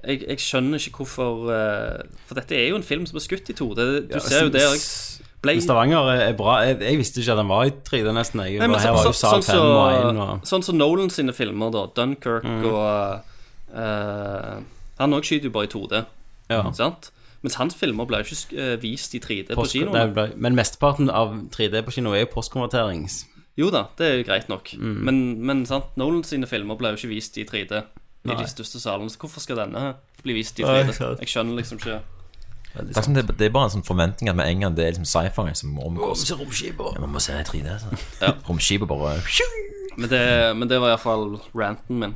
jeg, 0.04 0.24
jeg 0.26 0.40
skjønner 0.42 0.80
ikke 0.82 1.04
hvorfor 1.04 1.50
eh, 1.52 2.04
For 2.28 2.38
dette 2.40 2.56
er 2.56 2.70
jo 2.72 2.78
en 2.80 2.86
film 2.88 3.06
som 3.08 3.20
er 3.20 3.24
skutt 3.24 3.50
i 3.52 3.56
2D. 3.56 3.86
Du 4.10 4.16
Ja, 4.16 4.22
ser 4.24 4.46
jo 4.48 4.52
det 4.54 4.64
s- 4.80 5.22
ble, 5.42 5.56
Stavanger 5.64 6.10
er 6.16 6.34
bra. 6.38 6.58
Jeg, 6.68 6.80
jeg 6.84 6.98
visste 7.00 7.22
ikke 7.22 7.32
at 7.36 7.40
den 7.42 7.48
var 7.52 7.64
i 7.70 7.72
3D, 7.72 8.12
nesten. 8.16 8.42
Jeg, 8.44 8.60
Nei, 8.60 8.68
men 8.68 8.80
så, 8.84 8.92
var 8.96 9.06
så, 9.08 9.14
sånn 9.16 9.44
som 9.46 9.56
så, 9.56 9.62
og 9.64 10.48
sånn 10.50 10.66
så 10.68 10.76
Nolan 10.76 11.10
sine 11.14 11.32
filmer, 11.36 11.72
da. 11.72 11.86
Dunkerque 11.96 12.44
Mm. 12.50 12.66
og 12.66 13.78
uh, 13.78 14.60
Han 15.00 15.16
òg 15.16 15.24
skyter 15.24 15.48
jo 15.48 15.54
bare 15.56 15.70
i 15.70 15.72
2D, 15.72 16.06
Ja. 16.50 16.64
sant? 16.76 17.12
Mens 17.42 17.56
hans 17.56 17.76
filmer 17.80 18.04
ble 18.10 18.18
jo 18.20 18.36
ikke 18.36 18.58
eh, 18.60 18.76
vist 18.82 19.14
i 19.16 19.20
3D 19.24 19.54
på 19.54 19.62
Post, 19.62 19.72
på 19.78 19.86
kino. 19.94 20.28
men 20.36 20.56
mesteparten 20.58 21.08
av 21.10 21.32
3D 21.56 21.86
på 21.88 21.94
kino 21.96 22.12
er 22.12 22.26
jo 22.26 22.34
postkonverterings. 22.34 23.22
Jo 23.56 23.70
da, 23.72 23.86
det 23.96 24.06
er 24.10 24.18
jo 24.18 24.26
greit 24.28 24.50
nok. 24.52 24.74
Mm. 24.76 24.98
Men, 25.08 25.22
men 25.48 25.66
sant, 25.66 25.86
Nolan 25.96 26.24
sine 26.28 26.48
filmer 26.52 26.76
ble 26.76 26.92
jo 26.92 27.00
ikke 27.00 27.14
vist 27.14 27.38
i 27.40 27.46
3D 27.48 27.80
i 27.80 28.28
Nei. 28.28 28.36
de 28.36 28.44
største 28.52 28.82
salene. 28.84 29.08
Så 29.10 29.22
hvorfor 29.22 29.40
skal 29.40 29.56
denne 29.62 29.94
bli 30.24 30.36
vist 30.36 30.60
i 30.60 30.64
3D? 30.68 30.98
Jeg 31.24 31.32
skjønner 31.32 31.56
liksom 31.62 31.80
ikke 31.80 32.02
Det 32.70 32.82
er, 32.82 32.86
liksom, 32.86 33.14
det, 33.18 33.24
det 33.40 33.48
er 33.48 33.54
bare 33.54 33.66
en 33.70 33.74
sånn 33.74 33.86
forventning 33.88 34.30
at 34.30 34.38
med 34.38 34.48
en 34.52 34.64
gang 34.64 34.76
det 34.78 34.86
er 34.86 34.92
liksom 34.94 35.08
sci-fi, 35.10 35.54
som 35.58 35.74
gå 35.98 36.10
se 36.22 36.38
romskipet. 36.38 36.96
Ja, 36.96 37.02
man 37.02 37.16
må 37.16 37.22
se 37.24 37.34
i 37.34 37.46
3D. 37.48 37.78
Sånn. 37.82 38.04
Ja. 38.22 38.34
Romskipet 38.48 38.90
bare 38.92 39.16
Men 39.98 40.12
det, 40.12 40.24
men 40.56 40.70
det 40.70 40.78
var 40.80 40.94
iallfall 40.94 41.40
ranten 41.58 42.00
min. 42.00 42.14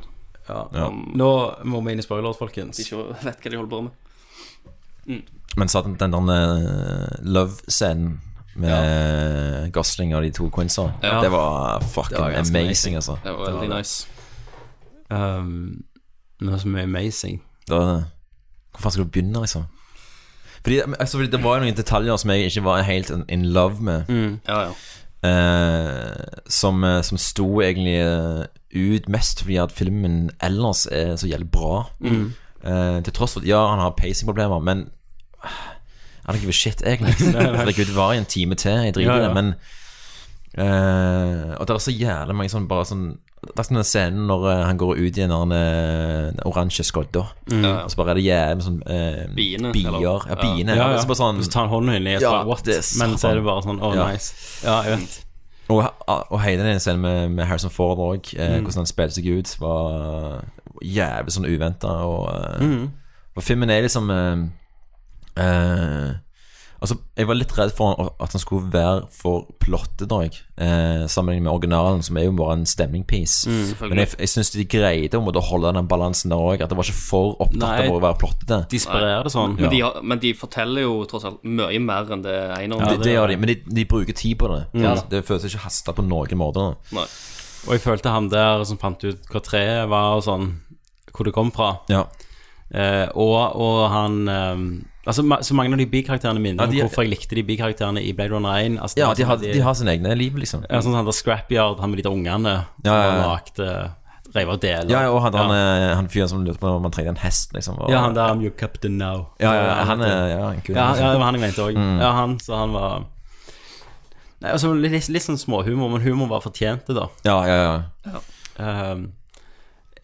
Ja. 0.48 0.60
Ja. 0.72 0.88
Nå 0.92 1.30
må 1.66 1.80
vi 1.84 1.94
inn 1.94 2.02
i 2.02 2.06
spoilers, 2.06 2.38
folkens. 2.38 2.78
De 2.78 2.86
ikke 2.86 3.02
vet 3.24 3.42
hva 3.42 3.50
de 3.50 3.58
holder 3.58 3.72
på 3.74 3.82
med. 3.88 5.24
Men 5.56 5.68
så 5.70 5.82
den, 5.84 5.98
den 6.00 6.14
der 6.30 6.54
eh, 6.70 7.18
love-scenen 7.34 8.20
med 8.54 9.72
Gosling 9.74 10.14
og 10.14 10.22
de 10.22 10.30
to 10.30 10.48
Ja. 11.02 11.20
det 11.20 11.30
var 11.30 11.80
fucking 11.80 12.16
Det 12.16 12.22
var 12.22 12.30
ganske 12.30 12.58
amazing, 12.58 12.94
altså. 12.96 13.18
Det 13.24 13.32
var 13.34 13.50
veldig 13.50 13.76
nice. 13.76 14.06
Um, 15.10 15.84
noe 16.40 16.58
som 16.58 16.76
er 16.76 16.82
amazing. 16.86 17.42
Da, 17.68 17.78
hvor 18.72 18.80
faen 18.86 18.94
skal 18.94 19.04
du 19.04 19.10
begynne, 19.10 19.40
liksom? 19.40 19.66
Fordi, 20.64 20.80
altså, 20.98 21.18
fordi 21.18 21.30
Det 21.30 21.42
var 21.44 21.58
jo 21.58 21.64
noen 21.64 21.76
detaljer 21.76 22.16
som 22.16 22.30
jeg 22.30 22.48
ikke 22.48 22.64
var 22.64 22.82
helt 22.82 23.10
in, 23.28 23.44
love 23.52 23.82
med. 23.84 24.08
Ja, 24.48 24.60
ja. 24.60 24.72
eh, 25.28 26.40
som, 26.48 26.84
eh, 26.84 27.02
som 27.02 27.18
sto 27.20 27.60
egentlig 27.60 27.98
eh, 28.00 28.44
ut 28.74 29.08
mest 29.08 29.42
fordi 29.44 29.56
at 29.60 29.72
filmen 29.72 30.30
ellers 30.42 30.86
er 30.90 31.16
så 31.16 31.28
jævlig 31.28 31.50
bra. 31.50 31.84
Eh, 32.64 33.02
til 33.04 33.12
tross 33.12 33.36
for 33.36 33.44
at 33.44 33.48
ja, 33.48 33.60
han 33.70 33.78
har 33.78 33.94
pacing-problemer, 33.98 34.58
men 34.64 34.86
I 36.24 36.32
don't 36.32 36.40
give 36.40 36.48
a 36.48 36.52
shit, 36.52 36.82
egentlig. 36.86 37.14
Herregud, 37.60 37.84
det 37.84 37.96
var 37.96 38.12
i 38.12 38.18
en 38.18 38.24
time 38.24 38.54
til, 38.54 38.70
jeg 38.72 38.94
driter 38.94 39.12
i 39.12 39.18
ja. 39.20 39.28
det, 39.28 39.34
men 39.34 39.54
eh, 40.58 41.54
Og 41.60 41.68
det 41.68 41.74
er 41.74 41.78
så 41.78 41.92
jævlig 41.92 42.36
mange 42.36 42.52
sånn 42.54 42.68
bare 42.70 42.86
sånn 42.88 43.18
Det 43.46 43.58
er 43.58 43.62
som 43.68 43.76
den 43.76 43.84
scenen 43.84 44.26
når 44.26 44.44
eh, 44.50 44.62
han 44.66 44.78
går 44.78 44.96
ut 44.98 45.18
i 45.18 45.26
den 45.26 45.52
eh, 45.52 46.32
oransje 46.48 46.84
skodda, 46.84 47.24
og 47.24 47.90
så 47.90 47.96
bare 47.96 48.10
er 48.10 48.14
det 48.20 48.24
jævlig 48.24 48.62
sånn 48.66 48.80
eh, 48.86 49.26
Biene, 49.34 49.72
bier. 49.72 49.88
eller- 49.88 50.00
Ja, 50.28 50.34
biene. 50.40 50.76
Ja, 50.76 50.88
ja. 50.92 50.98
Så 50.98 51.06
bare 51.06 51.20
sånn, 51.20 51.42
Så 51.44 51.50
tar 51.50 51.60
han 51.66 51.70
hånden 51.70 51.94
inn 51.96 52.06
i 52.06 52.14
et 52.16 52.22
Ja, 52.22 52.42
Men 52.44 53.16
så 53.18 53.30
er 53.30 53.34
det 53.34 53.44
bare 53.44 53.62
sånn, 53.62 53.80
oh 53.82 53.94
Ja. 53.94 54.08
nice. 54.10 54.32
Ja, 54.64 54.82
jeg 54.82 54.98
vet. 54.98 55.20
Og, 55.70 55.80
og 56.30 56.40
hele 56.42 56.62
den 56.62 56.78
scenen 56.80 57.00
med, 57.00 57.30
med 57.30 57.46
Harrison 57.46 57.70
Ford 57.70 57.98
òg, 57.98 58.34
eh, 58.38 58.58
Mm. 58.58 58.64
hvordan 58.64 58.82
han 58.84 58.86
spilte 58.86 59.14
seg 59.16 59.26
ut, 59.38 59.56
var 59.60 60.44
jævlig 60.82 61.32
sånn 61.32 61.46
uventa. 61.48 61.88
Og, 62.04 62.28
eh, 62.34 62.60
Mm. 62.66 62.90
og 63.36 63.42
filmen 63.42 63.70
er 63.70 63.82
liksom 63.82 64.10
eh, 64.10 65.42
eh, 65.42 66.12
Altså, 66.84 66.98
jeg 67.16 67.26
var 67.30 67.38
litt 67.38 67.52
redd 67.56 67.70
for 67.72 67.96
at 68.20 68.34
han 68.36 68.42
skulle 68.42 68.68
være 68.74 69.06
for 69.14 69.46
plottet, 69.62 70.04
da. 70.10 70.18
Eh, 70.60 71.04
sammenlignet 71.08 71.46
med 71.46 71.52
originalen, 71.54 72.02
som 72.04 72.18
er 72.20 72.26
jo 72.26 72.34
bare 72.36 72.58
en 72.58 72.66
stemning-piece. 72.68 73.48
Mm, 73.48 73.88
Men 73.88 74.02
jeg, 74.02 74.10
jeg 74.20 74.30
syns 74.34 74.50
de 74.52 74.66
greide 74.68 75.16
å 75.16 75.44
holde 75.48 75.72
den 75.78 75.88
balansen 75.88 76.30
der 76.34 76.42
òg. 76.44 76.60
At 76.60 76.68
det 76.70 76.76
var 76.76 76.84
ikke 76.84 77.00
for 77.00 77.32
opptatt 77.40 77.62
Nei. 77.64 77.86
av 77.88 77.96
å 77.96 78.02
være 78.04 78.18
plottete. 78.20 78.58
De 78.70 78.80
sparerer 78.84 79.24
det 79.24 79.32
sånn. 79.32 79.56
Men, 79.58 79.70
de, 79.72 79.80
har- 79.80 80.02
men 80.04 80.20
de 80.22 80.34
forteller 80.36 80.84
jo 80.84 80.98
tross 81.08 81.24
alt 81.30 81.40
mye 81.42 81.80
mer 81.80 82.12
enn 82.14 82.22
det 82.28 82.36
ene. 82.60 82.78
det, 82.92 83.00
det 83.08 83.16
gjør 83.16 83.32
de, 83.32 83.36
men 83.40 83.52
de, 83.54 83.56
de 83.80 83.84
bruker 83.96 84.12
tid 84.20 84.36
på 84.44 84.52
det. 84.52 84.60
Ja. 84.84 84.94
Det 85.10 85.24
føles 85.24 85.48
ikke 85.48 85.64
hasta 85.64 85.96
på 85.96 86.04
noen 86.04 86.36
måte. 86.38 86.68
Nei. 86.92 87.08
Og 87.64 87.72
jeg 87.78 87.80
følte 87.80 88.12
han 88.12 88.28
der 88.28 88.62
som 88.68 88.76
fant 88.76 89.00
ut 89.08 89.24
hva 89.32 89.40
treet 89.40 89.88
var 89.88 90.18
og 90.18 90.26
sånn, 90.28 90.50
hvor 91.16 91.24
det 91.24 91.32
kom 91.32 91.48
fra. 91.54 91.78
Ja. 91.88 92.04
Eh, 92.74 93.06
og, 93.14 93.56
og 93.56 93.84
han 93.92 94.20
eh, 94.28 94.64
Altså, 95.06 95.22
ma- 95.22 95.40
så 95.44 95.52
mange 95.54 95.72
av 95.72 95.78
de 95.78 95.86
bikarakterene 95.86 96.40
minner 96.40 96.64
Ja, 96.64 96.70
de- 96.70 96.80
om 96.82 96.88
hvorfor 96.88 97.04
jeg 97.04 97.10
likte 97.12 97.34
de 97.36 97.42
bikarakterene 97.44 98.00
i 98.00 98.12
Blade 98.16 98.30
Runner 98.32 98.54
1. 98.56 98.78
Altså, 98.80 98.96
Ja, 98.96 99.10
de 99.12 99.22
sånn 99.22 99.26
har, 99.26 99.34
at 99.36 99.42
de 99.52 99.60
har 99.60 99.74
sine 99.74 99.90
egne 99.92 100.14
liv, 100.16 100.34
liksom. 100.40 100.64
Ja, 100.70 100.80
sånn 100.80 100.94
han 100.96 101.04
der 101.04 101.12
Scrapyard, 101.12 101.80
han 101.80 101.90
med 101.90 101.98
de 101.98 102.02
der 102.08 102.14
ungene 102.16 102.54
Ja, 102.84 102.94
ja, 102.94 103.02
ja. 103.02 103.10
han 103.10 103.20
lagde 103.28 103.90
Reiv 104.34 104.48
av 104.50 104.58
deler. 104.58 104.90
Ja, 104.90 105.10
og 105.12 105.20
han, 105.22 105.32
han, 105.38 105.50
ja. 105.54 105.90
eh, 105.90 105.94
han 105.94 106.08
fyren 106.08 106.28
som 106.28 106.40
lurte 106.44 106.58
på 106.58 106.66
om 106.66 106.82
han 106.82 106.90
trengte 106.90 107.10
en 107.12 107.16
hest, 107.22 107.52
liksom. 107.54 107.76
Og, 107.78 107.90
ja, 107.92 108.00
han 108.02 108.14
der 108.16 108.32
I'm 108.32 108.40
your 108.42 108.50
captain 108.50 108.96
now. 108.98 109.28
Ja, 109.38 109.52
ja, 109.54 109.84
han 109.84 110.00
er 110.02 110.28
ja, 110.32 110.48
en 110.50 110.60
kul. 110.60 110.74
Ja, 110.74 110.88
ja, 110.96 111.12
det 111.12 111.18
var 111.20 111.26
han 111.28 111.34
jeg 111.38 111.42
mente 111.44 111.62
òg. 111.62 111.76
Mm. 111.78 112.00
Ja, 112.00 112.10
han, 112.12 112.38
så 112.42 112.56
han 112.58 112.72
var 112.72 113.04
Nei, 114.42 114.50
altså 114.50 114.72
litt, 114.74 115.08
litt 115.08 115.22
sånn 115.22 115.38
småhumor, 115.38 115.88
men 115.92 116.02
humor 116.04 116.28
var 116.28 116.40
fortjent 116.44 116.84
det, 116.88 116.96
da. 116.98 117.06
ja, 117.24 117.36
ja, 117.46 117.82
ja. 118.04 118.20
Ehm, 118.58 119.12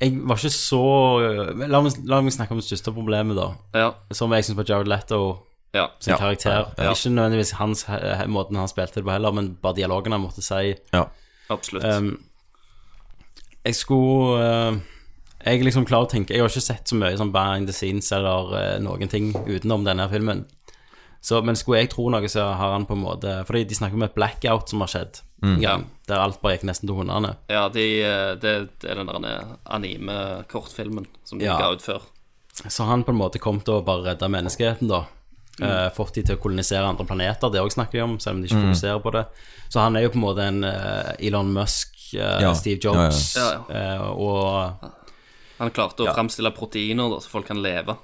jeg 0.00 0.16
var 0.24 0.36
ikke 0.40 0.50
så 0.54 0.80
La 1.68 1.80
meg, 1.84 1.92
la 2.08 2.20
meg 2.24 2.32
snakke 2.32 2.54
om 2.56 2.60
det 2.60 2.66
største 2.68 2.92
problemet, 2.96 3.36
da. 3.36 3.50
Ja. 3.76 3.90
Som 4.16 4.32
jeg 4.32 4.44
syns 4.46 4.56
var 4.56 4.64
Jared 4.68 4.88
Leto 4.88 5.18
ja. 5.74 5.88
sin 6.00 6.14
Ja. 6.14 6.18
karakter. 6.18 6.70
Ja. 6.78 6.90
Ikke 6.94 7.10
nødvendigvis 7.12 7.52
hans, 7.60 7.84
he- 7.84 8.26
måten 8.26 8.56
han 8.56 8.68
spilte 8.68 8.94
det 9.00 9.04
på 9.04 9.12
heller, 9.12 9.32
men 9.32 9.52
bare 9.62 9.74
dialogen 9.76 10.12
han 10.12 10.20
måtte 10.24 10.42
si. 10.42 10.74
ja. 10.92 11.04
Absolutt. 11.50 11.84
um, 11.84 12.12
jeg 13.64 13.74
skulle 13.74 14.70
uh, 14.70 14.76
Jeg 15.44 15.64
liksom 15.64 15.84
klar 15.84 16.04
å 16.04 16.08
tenke 16.08 16.30
Jeg 16.34 16.40
har 16.44 16.48
ikke 16.48 16.62
sett 16.62 16.88
så 16.88 16.94
mye 17.00 17.16
sånn 17.18 17.32
behind 17.34 17.66
the 17.66 17.74
scenes 17.74 18.10
eller 18.12 18.52
uh, 18.54 18.78
noen 18.84 19.08
ting 19.10 19.32
utenom 19.46 19.84
denne 19.84 20.06
filmen. 20.12 20.44
Så, 21.22 21.42
men 21.44 21.54
skulle 21.56 21.78
jeg 21.82 21.90
tro 21.90 22.08
noe, 22.08 22.28
så 22.32 22.46
har 22.56 22.72
han 22.72 22.86
på 22.86 22.94
en 22.96 23.02
måte 23.04 23.44
Fordi 23.46 23.64
de 23.68 23.74
snakker 23.74 23.94
om 23.94 24.02
et 24.06 24.14
blackout 24.14 24.70
som 24.70 24.80
har 24.80 24.88
skjedd. 24.88 25.20
Mm. 25.42 25.58
Ja, 25.60 25.78
Der 26.08 26.16
alt 26.20 26.40
bare 26.42 26.56
gikk 26.56 26.64
nesten 26.64 26.88
til 26.88 26.96
hundene. 26.96 27.36
ja, 27.48 27.68
de, 27.68 27.84
eh, 28.02 28.34
det, 28.40 28.54
det 28.80 28.90
er 28.90 28.94
den 29.04 29.06
der 29.22 29.44
anime-kortfilmen 30.10 31.06
som 31.24 31.38
de 31.38 31.44
Ja. 31.44 31.58
ga 31.58 31.72
ut 31.72 31.82
før. 31.82 32.00
Så 32.68 32.84
han 32.84 33.04
på 33.04 33.10
en 33.12 33.18
måte 33.18 33.38
kom 33.38 33.60
til 33.60 33.74
å 33.74 33.84
bare 33.84 34.02
redde 34.14 34.28
menneskeheten, 34.28 34.88
da. 34.88 35.04
eh, 35.62 35.90
fått 35.90 36.14
de 36.14 36.22
til 36.22 36.36
å 36.36 36.40
kolonisere 36.40 36.86
andre 36.88 37.04
planeter. 37.04 37.50
Det 37.52 37.60
òg 37.60 37.70
snakker 37.72 37.92
de 37.92 38.00
om, 38.02 38.18
selv 38.18 38.36
om 38.36 38.42
de 38.42 38.48
ikke 38.48 38.56
Mm. 38.62 38.72
fokuserer 38.72 39.02
på 39.02 39.12
det. 39.12 39.26
Så 39.68 39.80
han 39.80 39.96
er 39.96 40.02
jo 40.02 40.08
på 40.08 40.14
en 40.14 40.20
måte 40.22 40.38
en 40.48 40.64
eh, 40.64 41.12
Elon 41.26 41.52
Musk, 41.52 42.14
eh, 42.14 42.40
Ja. 42.40 42.52
Steve 42.54 42.80
Jobs, 42.80 43.36
Ja, 43.36 43.52
ja. 43.52 43.64
eh, 43.68 44.00
og 44.10 44.74
Han 45.58 45.70
klarte 45.70 46.00
å 46.00 46.06
Ja. 46.06 46.14
fremstille 46.14 46.50
proteiner 46.56 47.10
da, 47.10 47.16
så 47.20 47.28
folk 47.28 47.46
kan 47.46 47.60
leve. 47.62 47.94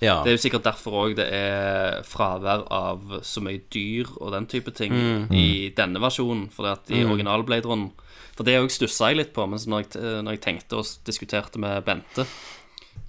Ja. 0.00 0.22
Det 0.22 0.28
er 0.32 0.36
jo 0.36 0.42
sikkert 0.50 0.64
derfor 0.64 0.92
òg 1.06 1.14
det 1.16 1.26
er 1.32 2.02
fravær 2.04 2.66
av 2.70 3.00
så 3.24 3.40
mye 3.40 3.62
dyr 3.72 4.06
og 4.20 4.32
den 4.32 4.46
type 4.46 4.70
ting 4.76 4.92
Mm. 4.92 5.32
i 5.32 5.70
denne 5.76 5.98
versjonen. 5.98 6.50
For 6.52 6.66
at 6.66 6.90
i 6.90 7.02
Mm. 7.04 7.10
originalbladeren 7.12 7.86
Blade 7.90 8.02
For 8.36 8.44
det 8.44 8.60
òg 8.60 8.68
stussa 8.70 9.08
jeg 9.08 9.16
litt 9.16 9.32
på, 9.32 9.46
men 9.48 9.58
når 9.58 9.78
jeg, 9.86 10.02
når 10.22 10.30
jeg 10.36 10.40
tenkte 10.42 10.76
og 10.76 10.84
diskuterte 11.06 11.56
med 11.58 11.82
Bente, 11.86 12.26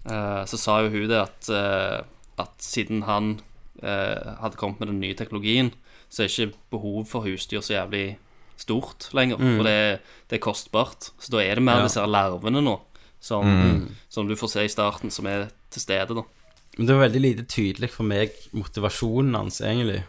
eh, 0.05 0.43
så 0.47 0.57
sa 0.57 0.81
jo 0.83 0.89
hun 0.89 1.07
det 1.09 1.19
at, 1.19 1.49
eh, 1.49 2.01
at 2.39 2.53
siden 2.63 3.03
han 3.03 3.41
eh, 3.83 4.35
hadde 4.41 4.55
kommet 4.55 4.79
med 4.79 4.87
den 4.87 4.99
nye 5.01 5.13
teknologien, 5.13 5.73
så 6.09 6.23
er 6.23 6.29
ikke 6.31 6.53
behov 6.71 7.05
for 7.05 7.21
husdyr 7.27 7.59
så 7.61 7.75
jævlig 7.75 8.15
stort 8.57 9.09
lenger. 9.13 9.37
Mm. 9.37 9.59
Og 9.59 9.65
det, 9.65 9.99
det 10.29 10.39
er 10.39 10.45
kostbart. 10.45 11.11
Så 11.19 11.29
da 11.29 11.37
er 11.43 11.55
det 11.55 11.63
mer 11.63 11.77
Ja. 11.77 11.83
disse 11.83 11.99
larvene 12.07 12.63
nå, 12.63 12.79
som, 13.19 13.43
Mm. 13.45 13.91
som 14.09 14.27
du 14.27 14.35
får 14.35 14.49
se 14.49 14.63
i 14.63 14.67
starten, 14.67 15.11
som 15.11 15.27
er 15.27 15.49
til 15.69 15.81
stede, 15.81 16.15
da. 16.15 16.23
Men 16.77 16.85
det 16.85 16.93
var 16.95 17.07
veldig 17.09 17.21
lite 17.21 17.45
tydelig 17.49 17.89
for 17.89 18.03
meg, 18.05 18.31
motivasjonen 18.53 19.33
hans, 19.35 19.61
egentlig. 19.61 20.03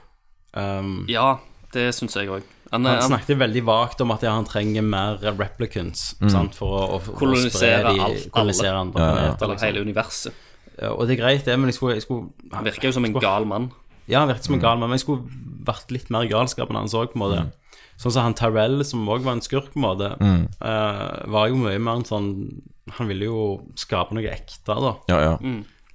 Um, 0.55 1.05
Ja, 1.09 1.39
det 1.73 1.95
syns 1.97 2.15
jeg 2.17 2.29
òg. 2.29 2.43
Han, 2.73 2.85
han 2.85 2.99
han, 3.01 3.07
snakket 3.09 3.39
veldig 3.41 3.63
vagt 3.65 4.01
om 4.05 4.11
at 4.13 4.23
ja, 4.27 4.35
han 4.37 4.45
trenger 4.45 4.83
mer 4.85 5.17
replicants 5.23 6.15
Mm. 6.21 6.31
sant, 6.31 6.55
for 6.55 6.69
å, 6.69 6.83
å, 6.99 7.01
å 7.01 7.15
Kolonisere 7.17 7.95
de, 7.95 8.01
alt- 8.05 8.31
kolonisere 8.35 8.75
alle. 8.75 8.81
andre 8.81 9.01
Ja, 9.01 9.15
ja. 9.15 9.35
eller 9.41 9.55
liksom. 9.55 9.67
hele 9.67 9.81
universet. 9.87 10.33
Ja, 10.79 10.91
og 10.93 11.07
det 11.09 11.17
er 11.19 11.23
greit, 11.23 11.45
det, 11.45 11.57
men 11.59 11.67
jeg 11.73 11.75
skulle, 11.79 11.95
jeg 11.97 12.03
skulle 12.03 12.29
Han 12.53 12.65
virker 12.65 12.89
jo 12.89 12.93
som 12.93 13.05
en 13.05 13.11
skulle- 13.13 13.25
gal 13.25 13.45
mann. 13.47 13.71
Ja, 14.07 14.21
han 14.21 14.29
virket 14.29 14.43
Mm. 14.43 14.45
som 14.47 14.55
en 14.55 14.61
gal 14.61 14.79
mann, 14.79 14.91
men 14.91 14.99
jeg 14.99 15.07
skulle 15.07 15.25
vært 15.65 15.91
litt 15.91 16.11
mer 16.11 16.29
galskap 16.29 16.69
enn 16.71 16.77
hans 16.77 16.95
òg, 16.95 17.13
på 17.13 17.17
en 17.17 17.25
måte. 17.25 17.53
Sånn 17.99 18.13
som 18.13 18.23
han 18.23 18.35
Tarell, 18.35 18.85
som 18.85 19.09
òg 19.09 19.23
var 19.25 19.33
en 19.33 19.41
skurk, 19.41 19.73
på 19.73 19.77
en 19.77 19.83
måte, 19.89 20.19
Mm. 20.21 20.49
uh, 20.63 21.25
var 21.27 21.49
jo 21.49 21.57
mye 21.57 21.79
mer 21.81 21.97
en 21.97 22.05
sånn 22.05 22.63
Han 22.93 23.07
ville 23.09 23.25
jo 23.27 23.61
skape 23.77 24.13
noe 24.13 24.23
ekte, 24.25 24.65
da. 24.65 24.97
Ja, 25.09 25.21
ja. 25.21 25.37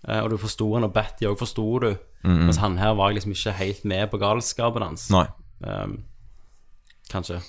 Eh, 0.08 0.20
og 0.20 0.30
du 0.34 0.38
forsto 0.38 0.68
han, 0.76 0.84
og 0.88 0.94
Batty 0.96 1.26
òg 1.30 1.38
forsto 1.40 1.66
du. 1.84 1.92
Mm. 2.24 2.46
Mens 2.48 2.58
han 2.64 2.78
her 2.80 2.94
var 2.96 3.12
liksom 3.16 3.32
ikke 3.36 3.52
helt 3.60 3.86
med 3.86 4.10
på 4.12 4.20
galskapen 4.22 4.84
hans. 4.84 5.10
Nei. 5.12 5.26
Um, 5.64 6.04
kanskje. 7.12 7.40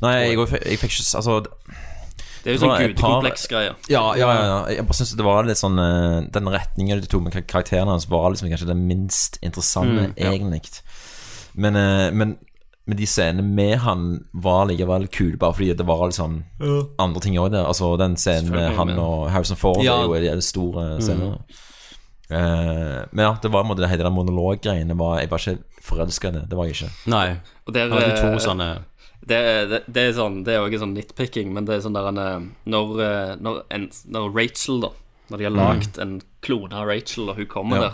Nei, 0.00 0.12
jeg, 0.22 0.36
jeg, 0.38 0.60
jeg 0.70 0.78
fikk 0.78 0.92
ikke 0.94 1.18
Altså 1.18 1.34
Det 1.42 2.52
er 2.52 2.54
jo 2.54 2.60
sånn 2.62 2.70
et 2.70 2.76
par- 3.00 3.16
gudekompleks-greie. 3.16 3.72
Ja, 3.90 4.02
ja, 4.14 4.28
ja, 4.30 4.42
ja. 4.46 4.58
Jeg 4.76 4.84
bare 4.86 4.94
synes 5.00 5.14
det 5.18 5.24
var 5.26 5.48
litt 5.48 5.58
sånn 5.58 5.80
eh, 5.82 6.18
Den 6.36 6.46
retningen 6.54 7.00
de 7.02 7.08
tok 7.10 7.24
med 7.24 7.34
karakterene 7.50 7.90
hans, 7.90 8.06
var 8.08 8.28
liksom 8.30 8.52
kanskje 8.52 8.68
det 8.70 8.76
minst 8.78 9.40
interessante, 9.42 10.04
Mm, 10.12 10.14
ja. 10.22 10.30
egentlig. 10.30 10.80
Men, 11.58 11.76
eh, 11.80 12.10
men, 12.12 12.36
men 12.86 12.96
de 12.96 13.06
scenene 13.06 13.42
med 13.42 13.78
han 13.82 14.24
var 14.32 14.66
likevel 14.70 15.08
kule, 15.10 15.36
bare 15.36 15.52
fordi 15.58 15.72
det 15.74 15.86
var 15.86 16.04
liksom 16.06 16.44
andre 17.02 17.20
ting 17.20 17.34
òg 17.38 17.50
der. 17.50 17.64
Altså 17.66 17.96
den 17.98 18.14
scenen 18.16 18.50
med 18.54 18.76
han 18.76 18.92
og 18.98 19.30
Harrison 19.30 19.56
Ford 19.58 19.82
Ja. 19.82 19.96
er 20.04 20.06
jo 20.06 20.14
en 20.36 20.42
store 20.42 20.98
Mm. 21.00 21.34
Uh, 22.26 23.04
men 23.12 23.22
ja, 23.22 23.36
det 23.42 23.48
var 23.52 23.60
en 23.62 23.68
måte 23.70 23.82
det 23.84 23.88
hele 23.92 24.02
den 24.02 24.12
monologgreiene 24.16 24.96
var 24.98 25.20
Jeg 25.20 25.30
var 25.30 25.38
ikke 25.38 25.60
forelska 25.86 26.28
i 26.28 26.32
det. 26.34 26.40
Det 26.50 26.56
var 26.58 26.64
jeg 26.66 26.74
ikke. 26.74 26.88
Nei. 27.06 27.36
Og 27.66 27.74
der, 27.74 27.88
Han 27.88 28.02
hadde 28.02 28.16
to 28.18 28.32
eh, 28.32 28.38
sånne 28.42 28.66
Det, 29.22 29.36
er- 29.36 29.68
det, 29.70 29.80
det 29.86 30.02
er 30.08 30.16
sånn 30.16 30.40
Det 30.44 30.54
er 30.56 30.64
også 30.64 30.80
sånn 30.82 30.94
nitpicking, 30.96 31.52
men 31.54 31.64
det 31.68 31.76
er 31.76 31.84
sånn 31.84 31.94
der 31.94 32.08
en, 32.10 32.18
eh, 32.18 32.48
når, 32.66 32.90
eh, 33.06 33.36
når, 33.38 33.60
en, 33.70 33.86
når 34.10 34.34
Rachel, 34.34 34.80
da 34.82 34.90
Når 35.30 35.38
de 35.38 35.44
har 35.44 35.54
lagd 35.54 35.98
en 36.02 36.16
klone 36.42 36.74
av 36.74 36.88
Rachel, 36.90 37.30
og 37.30 37.36
hun 37.38 37.46
kommer 37.46 37.76
Ja. 37.84 37.90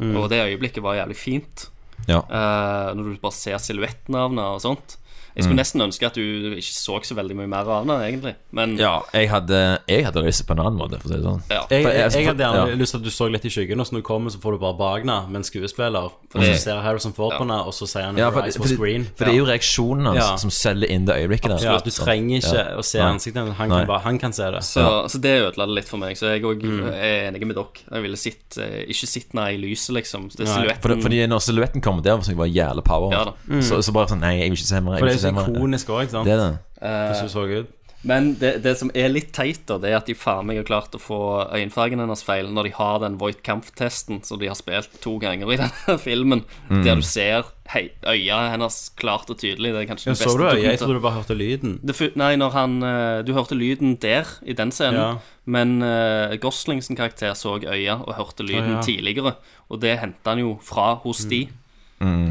der 0.00 0.16
Og 0.16 0.30
det 0.32 0.40
øyeblikket 0.48 0.82
var 0.82 0.96
jævlig 0.96 1.16
fint. 1.16 1.68
Ja. 2.10 2.20
Uh, 2.28 2.92
når 2.96 3.14
du 3.14 3.22
bare 3.22 3.36
ser 3.36 3.60
silhuettnavnet 3.62 4.44
og 4.44 4.62
sånt. 4.64 4.98
Jeg 5.34 5.44
skulle 5.44 5.56
nesten 5.58 5.80
ønske 5.82 6.06
at 6.06 6.14
du 6.14 6.20
ikke 6.54 6.62
så 6.74 7.00
så 7.04 7.14
veldig 7.18 7.34
mye 7.36 7.48
mer 7.50 7.66
av 7.68 7.86
den, 7.86 7.90
egentlig. 8.00 8.34
Men 8.52 8.76
Ja, 8.78 9.00
jeg 9.12 9.28
hadde, 9.30 9.78
jeg 9.88 10.04
hadde 10.04 10.22
lyst 10.22 10.46
på 10.46 10.52
en 10.54 10.60
annen 10.62 10.78
måte, 10.78 11.00
for 11.02 11.08
å 11.08 11.12
si 11.12 11.16
det 11.18 11.24
sånn. 11.24 11.42
ja. 11.50 11.62
Jeg, 11.70 11.82
jeg, 11.82 11.94
jeg- 11.94 12.12
jeg 12.14 12.26
hadde 12.28 12.44
gjerne 12.44 12.68
ja. 12.70 12.74
lyst 12.76 12.92
til 12.94 12.98
at 12.98 13.04
du 13.04 13.10
så 13.10 13.28
litt 13.32 13.44
i 13.44 13.50
skyggen, 13.50 13.80
og 13.80 13.86
så 13.86 13.92
når 13.96 14.00
du 14.02 14.06
kommer, 14.06 14.30
så 14.30 14.38
får 14.38 14.52
du 14.52 14.58
bare 14.58 14.78
Bagna 14.78 15.26
med 15.26 15.36
en 15.36 15.42
skuespiller. 15.44 16.04
Og 16.04 16.12
så 16.34 16.40
det- 16.40 16.60
ser 16.60 16.80
Harrison 16.80 17.12
Ford 17.12 17.32
på 17.32 17.38
henne, 17.42 17.58
og 17.66 17.72
så 17.74 17.86
sier 17.86 18.04
han 18.06 18.16
Ja, 18.16 18.30
for, 18.30 18.42
'Rise 18.42 18.58
for, 18.58 18.66
screen'. 18.66 19.06
for 19.16 19.24
det 19.24 19.34
er 19.34 19.38
jo 19.38 19.44
reaksjonen 19.46 20.06
hans 20.06 20.18
Ja. 20.18 20.36
som 20.36 20.50
selger 20.50 20.88
inn 20.90 21.04
det 21.04 21.14
øyeblikket 21.16 21.48
der. 21.50 21.58
Ja, 21.64 21.78
du 21.78 21.90
trenger 21.90 22.36
ikke 22.38 22.54
Ja. 22.54 22.76
å 22.78 22.82
se 22.84 22.98
Nei. 22.98 23.10
ansiktet. 23.12 23.52
Han, 23.54 23.68
kan 23.70 23.86
bare- 23.86 24.00
han 24.02 24.18
kan 24.18 24.32
se 24.32 24.50
det. 24.50 24.62
Så, 24.62 25.08
så 25.10 25.20
det 25.20 25.42
ødela 25.42 25.66
det 25.66 25.74
litt 25.74 25.88
for 25.88 25.96
meg. 25.98 26.16
Så 26.16 26.30
jeg 26.30 26.42
òg 26.42 26.62
er 26.94 27.30
enig 27.32 27.44
med 27.46 27.56
dere. 27.56 27.66
Jeg 27.92 28.02
ville 28.02 28.16
sitt, 28.16 28.56
eh, 28.58 28.84
ikke 28.86 29.06
sitte 29.06 29.32
henne 29.34 29.52
i 29.54 29.56
lyset, 29.58 29.94
liksom. 29.94 30.28
Det 30.30 30.40
er 30.40 30.44
Nei, 30.44 30.54
silhuetten 30.68 30.82
For 30.82 30.96
fordi 31.08 31.26
når 31.26 31.38
silhuetten 31.42 31.80
kommer 31.82 32.02
der, 32.02 32.16
så 32.18 32.34
var 32.36 32.46
jævlig 32.46 32.84
power. 32.84 33.34
Så, 33.60 33.82
så 33.82 33.92
bare 33.92 34.06
sånn 34.06 34.20
Nei, 34.20 34.38
jeg 34.38 34.50
vil 34.50 34.58
ikke 34.58 34.66
se 34.66 34.80
mer. 34.80 34.98
Ikke 35.30 35.46
er 35.46 35.48
så 35.48 35.56
ikonisk 35.56 35.94
òg, 35.94 36.04
sant? 36.12 36.28
Det 36.28 36.36
er 36.36 36.44
det. 36.44 36.52
Hvordan 36.84 37.24
du 37.24 37.34
så 37.34 37.48
ut. 37.54 37.72
Men 38.04 38.34
det, 38.36 38.58
det 38.64 38.74
som 38.76 38.90
er 38.92 39.08
litt 39.08 39.30
teit, 39.32 39.62
da, 39.68 39.78
det 39.80 39.88
er 39.88 39.96
at 39.96 40.08
de 40.10 40.14
faen 40.18 40.44
meg 40.44 40.58
har 40.60 40.66
klart 40.68 40.96
å 40.96 41.00
få 41.00 41.18
øyenfargen 41.56 42.02
hennes 42.02 42.22
feil 42.26 42.50
når 42.52 42.68
de 42.68 42.72
har 42.76 42.98
den 43.00 43.16
Voight 43.20 43.40
Kampf-testen 43.46 44.20
som 44.28 44.40
de 44.42 44.50
har 44.50 44.58
spilt 44.58 44.98
to 45.00 45.16
ganger 45.22 45.48
i 45.48 45.56
denne 45.62 45.96
filmen, 46.02 46.44
der 46.68 47.00
du 47.00 47.06
ser 47.06 47.48
hei, 47.72 47.86
øya 48.04 48.42
hennes 48.52 48.76
klart 49.00 49.32
og 49.32 49.40
tydelig. 49.40 49.72
Det 49.72 49.82
er 49.82 49.88
kanskje 49.88 50.10
Ja, 50.10 50.18
det 50.18 50.20
så 50.20 50.28
beste 50.28 50.42
du 50.42 50.46
øya? 50.50 50.66
Jeg 50.68 50.82
trodde 50.82 50.98
du 50.98 51.04
bare 51.06 51.16
hørte 51.16 51.38
lyden. 51.38 51.78
Det 51.80 51.96
Nei, 52.20 52.34
når 52.36 52.52
han 52.52 52.76
eh, 52.84 53.22
Du 53.24 53.32
hørte 53.32 53.56
lyden 53.56 53.96
der, 54.02 54.28
i 54.44 54.52
den 54.52 54.72
scenen. 54.74 55.00
Ja. 55.00 55.40
Men 55.48 55.80
uh, 55.80 56.36
Goslings 56.40 56.88
karakter 56.92 57.32
så 57.36 57.56
øya 57.56 57.98
og 58.04 58.14
hørte 58.16 58.44
lyden 58.44 58.76
ja. 58.76 58.84
tidligere. 58.84 59.34
Og 59.72 59.80
det 59.80 59.96
henta 60.00 60.34
han 60.34 60.44
jo 60.44 60.58
fra 60.64 60.94
hos 61.00 61.24
de. 61.28 61.46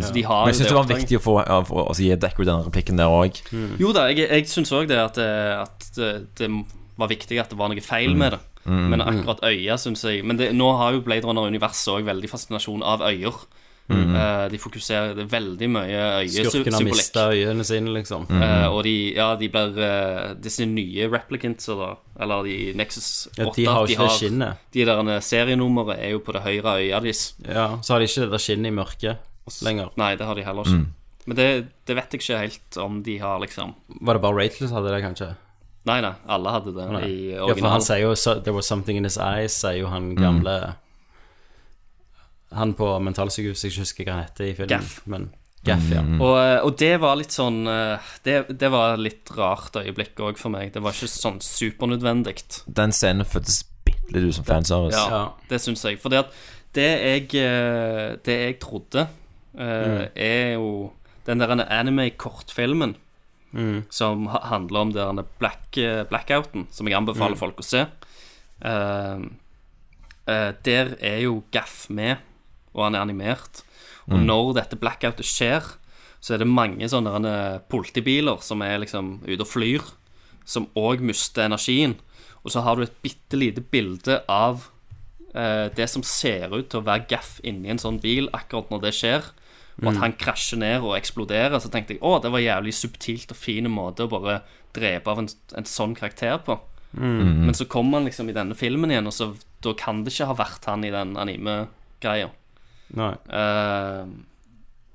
Så 0.04 0.14
de 0.16 0.24
har 0.28 0.46
Men 0.46 0.54
jeg 0.54 0.60
syns 0.62 0.72
det 0.72 0.78
var 0.78 0.90
viktig 0.92 1.20
å 1.20 1.24
få 1.24 1.36
ja, 1.42 1.60
for, 1.68 1.88
altså, 1.88 2.06
gi 2.06 2.16
Decker 2.24 2.48
den 2.50 2.64
replikken 2.68 3.02
der 3.02 3.12
òg. 3.12 3.42
Jo 3.82 3.94
da, 3.96 4.08
jeg, 4.12 4.28
jeg 4.30 4.50
syns 4.52 4.74
òg 4.76 4.88
det 4.92 5.00
at, 5.02 5.20
eh, 5.22 5.54
at 5.64 5.90
det, 5.98 6.14
det 6.40 6.52
var 7.00 7.12
viktig 7.12 7.40
at 7.42 7.54
det 7.54 7.60
var 7.60 7.72
noe 7.72 7.84
feil 7.84 8.16
med 8.18 8.38
det. 8.38 8.42
Men 8.64 9.04
akkurat 9.04 9.42
øya 9.44 9.76
syns 9.76 10.06
jeg 10.08 10.22
Men 10.24 10.38
det, 10.40 10.54
nå 10.56 10.70
har 10.80 10.96
jo 10.96 11.02
Blade 11.04 11.28
Runner-universet 11.28 11.98
òg 11.98 12.08
veldig 12.08 12.32
fascinasjon 12.32 12.86
av 12.86 13.04
øyer. 13.04 13.44
Eh, 13.92 14.46
de 14.50 14.58
fokuserer 14.58 15.12
det 15.18 15.26
er 15.26 15.32
veldig 15.34 15.68
mye 15.68 16.04
Skurken 16.32 16.72
har 16.72 16.80
øyesymbolikk. 16.80 16.96
mista 16.96 17.26
øynene 17.34 17.66
sine, 17.68 17.92
liksom. 17.94 18.24
Eh, 18.32 18.68
og 18.72 18.84
de, 18.88 18.96
ja, 19.18 19.34
de 19.36 19.50
blir 19.52 19.76
uh, 19.76 20.32
Disse 20.40 20.66
nye 20.66 21.10
replicants, 21.12 21.68
da, 21.68 21.90
eller 22.24 22.48
de 22.48 22.56
Nexus 22.80 23.28
8 23.36 23.44
Ja, 23.44 23.52
de 23.58 23.66
har 23.68 23.82
jo 23.82 23.92
ikke 23.92 24.08
det 24.08 24.16
skinnet. 24.22 24.64
De 24.74 24.88
der 24.88 25.20
serienummeret 25.20 26.00
er 26.00 26.16
jo 26.16 26.24
på 26.24 26.32
det 26.32 26.46
høyre 26.48 26.78
øyet 26.80 27.04
deres. 27.04 27.26
Ja, 27.44 27.68
så 27.84 27.94
har 27.94 28.00
de 28.00 28.08
ikke 28.08 28.26
det 28.26 28.32
der 28.32 28.46
skinnet 28.48 28.72
i 28.72 28.76
mørket 28.80 29.30
lenger. 29.64 29.90
Nei, 30.00 30.16
det 30.20 30.26
har 30.26 30.36
de 30.40 30.44
heller 30.48 30.64
ikke. 30.70 30.86
Men 31.26 31.38
det, 31.40 31.48
det 31.88 31.96
vet 31.96 32.12
jeg 32.16 32.22
ikke 32.22 32.38
helt 32.42 32.78
om 32.84 33.02
de 33.04 33.18
har, 33.22 33.40
liksom. 33.40 33.74
Var 34.02 34.14
det 34.18 34.22
bare 34.26 34.36
Rachel 34.42 34.68
som 34.68 34.78
hadde 34.80 34.92
det, 34.96 35.02
kanskje? 35.06 35.30
Nei, 35.88 35.98
nei, 36.04 36.14
alle 36.32 36.52
hadde 36.52 36.72
det 36.76 36.84
Nei. 36.92 37.04
i 37.08 37.16
Ja, 37.34 37.48
for 37.56 37.68
han 37.68 37.82
sier 37.84 38.00
jo 38.06 38.14
so, 38.16 38.38
'There 38.40 38.56
was 38.56 38.68
something 38.68 38.96
in 38.98 39.04
his 39.04 39.18
eyes', 39.18 39.52
sier 39.60 39.82
jo 39.82 39.88
han 39.92 40.14
gamle 40.16 40.76
Han 42.54 42.74
på 42.78 42.88
mentalsykehuset, 43.02 43.64
jeg 43.66 43.72
ikke 43.74 43.82
husker 43.84 44.06
hva 44.08 44.14
han 44.18 44.28
heter 44.28 44.46
i 44.46 44.54
filmen. 44.54 44.70
Gaff. 44.70 45.00
Men 45.10 45.30
Gaff, 45.66 45.88
ja. 45.90 46.02
Og, 46.04 46.34
eh, 46.38 46.60
og 46.68 46.76
det 46.78 46.92
var 47.02 47.16
litt 47.18 47.32
sånn 47.34 47.62
eh, 47.72 48.10
Det, 48.26 48.36
det 48.60 48.70
var 48.74 48.98
litt 49.00 49.32
rart 49.38 49.76
øyeblikk 49.80 50.20
òg 50.20 50.38
for 50.38 50.54
meg. 50.54 50.74
Det 50.76 50.84
var 50.84 50.94
ikke 50.96 51.10
sånn 51.10 51.40
supernødvendig. 51.44 52.36
Den 52.68 52.92
scenen 52.96 53.26
føltes 53.26 53.64
bitte 53.88 54.12
litt 54.14 54.28
ut 54.30 54.36
som 54.38 54.46
fanservice. 54.48 55.00
Ja, 55.00 55.10
Ja. 55.10 55.24
det 55.50 55.62
syns 55.64 55.84
jeg. 55.88 56.00
For 56.04 56.10
det, 56.14 56.26
at 56.28 56.32
det 56.76 56.90
jeg 57.02 57.36
eh, 57.42 58.16
Det 58.24 58.38
jeg 58.44 58.60
trodde, 58.62 59.08
eh, 59.58 60.08
er 60.16 60.54
jo 60.56 60.94
den 61.28 61.40
der 61.40 61.54
anime-kortfilmen 61.64 62.98
som 63.90 64.28
handler 64.28 64.80
om 64.80 64.94
den 64.94 65.22
black, 65.38 65.78
eh, 65.78 66.04
blackouten, 66.10 66.68
som 66.72 66.88
jeg 66.88 66.98
anbefaler 66.98 67.38
folk 67.38 67.60
å 67.62 67.66
se. 67.66 67.86
Uh, 68.64 69.30
uh, 70.30 70.52
der 70.66 70.96
er 71.04 71.20
jo 71.26 71.44
Gaff 71.52 71.90
med, 71.90 72.18
og 72.74 72.88
han 72.88 72.96
er 72.96 73.04
animert. 73.04 73.64
Og 74.08 74.20
når 74.20 74.54
dette 74.58 74.80
blackoutet 74.80 75.28
skjer, 75.28 75.64
så 76.24 76.34
er 76.34 76.42
det 76.42 76.48
mange 76.48 76.88
sånne 76.92 77.62
politibiler 77.72 78.42
som 78.44 78.64
er 78.66 78.82
liksom 78.84 79.22
ute 79.28 79.44
og 79.44 79.48
flyr, 79.48 79.86
som 80.46 80.68
òg 80.76 81.04
mister 81.04 81.46
energien. 81.46 81.96
Og 82.44 82.52
så 82.52 82.64
har 82.66 82.76
du 82.76 82.84
et 82.84 82.98
bitte 83.04 83.40
lite 83.40 83.62
bilde 83.62 84.22
av 84.28 84.66
uh, 85.36 85.70
det 85.76 85.88
som 85.92 86.04
ser 86.04 86.50
ut 86.52 86.72
til 86.72 86.82
å 86.82 86.88
være 86.88 87.08
gaff 87.12 87.38
inni 87.44 87.72
en 87.72 87.82
sånn 87.82 88.02
bil 88.04 88.32
akkurat 88.34 88.74
når 88.74 88.88
det 88.88 88.96
skjer, 88.98 89.30
og 89.82 89.88
at 89.90 90.02
han 90.04 90.14
krasjer 90.20 90.60
ned 90.62 90.84
og 90.86 90.94
eksploderer, 90.98 91.58
så 91.60 91.72
tenkte 91.74 91.96
jeg 91.96 92.04
å, 92.06 92.20
det 92.22 92.30
var 92.34 92.44
jævlig 92.44 92.74
subtilt 92.78 93.32
og 93.34 93.40
fin 93.40 93.66
måte 93.72 94.06
å 94.06 94.12
bare 94.12 94.42
drepe 94.76 95.10
av 95.10 95.24
en, 95.24 95.30
en 95.58 95.66
sånn 95.70 95.96
karakter 95.98 96.38
på. 96.46 96.60
Men 96.94 97.56
så 97.58 97.66
kommer 97.66 97.98
han 97.98 98.06
liksom 98.06 98.30
i 98.30 98.36
denne 98.38 98.54
filmen 98.58 98.92
igjen, 98.94 99.10
og 99.10 99.16
så 99.16 99.32
da 99.66 99.74
kan 99.74 100.04
det 100.06 100.14
ikke 100.14 100.30
ha 100.30 100.36
vært 100.38 100.68
han 100.70 100.86
i 100.86 100.92
den 100.94 101.16
anime-greia. 101.18 102.30
Nei. 102.94 103.14
Eh, 103.34 104.06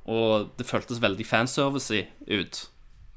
og 0.08 0.52
det 0.56 0.66
føltes 0.68 1.02
veldig 1.02 1.26
fanservice 1.26 2.06
ut, 2.30 2.68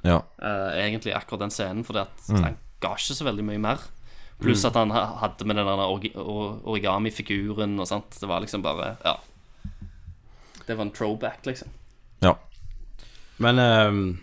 Ja. 0.04 0.18
uh, 0.42 0.72
egentlig, 0.76 1.14
akkurat 1.16 1.46
den 1.46 1.54
scenen, 1.54 1.86
fordi 1.86 2.02
at 2.04 2.32
han 2.34 2.58
ga 2.82 2.96
ikke 2.98 3.16
så 3.16 3.28
veldig 3.28 3.46
mye 3.48 3.62
mer. 3.62 3.86
Pluss 4.42 4.66
at 4.66 4.74
han 4.74 4.90
hadde 4.90 5.46
med 5.46 5.56
den 5.62 5.70
der 5.70 5.86
origami-figuren 6.66 7.78
og 7.80 7.88
sånt. 7.88 8.18
Det 8.20 8.28
var 8.28 8.42
liksom 8.42 8.64
bare 8.66 8.98
Ja. 9.06 9.18
Det 10.68 10.76
var 10.78 10.86
en 10.86 10.92
throwback, 10.96 11.46
liksom. 11.46 11.68
Ja. 12.22 12.36
Men 13.42 13.60
um, 13.60 14.20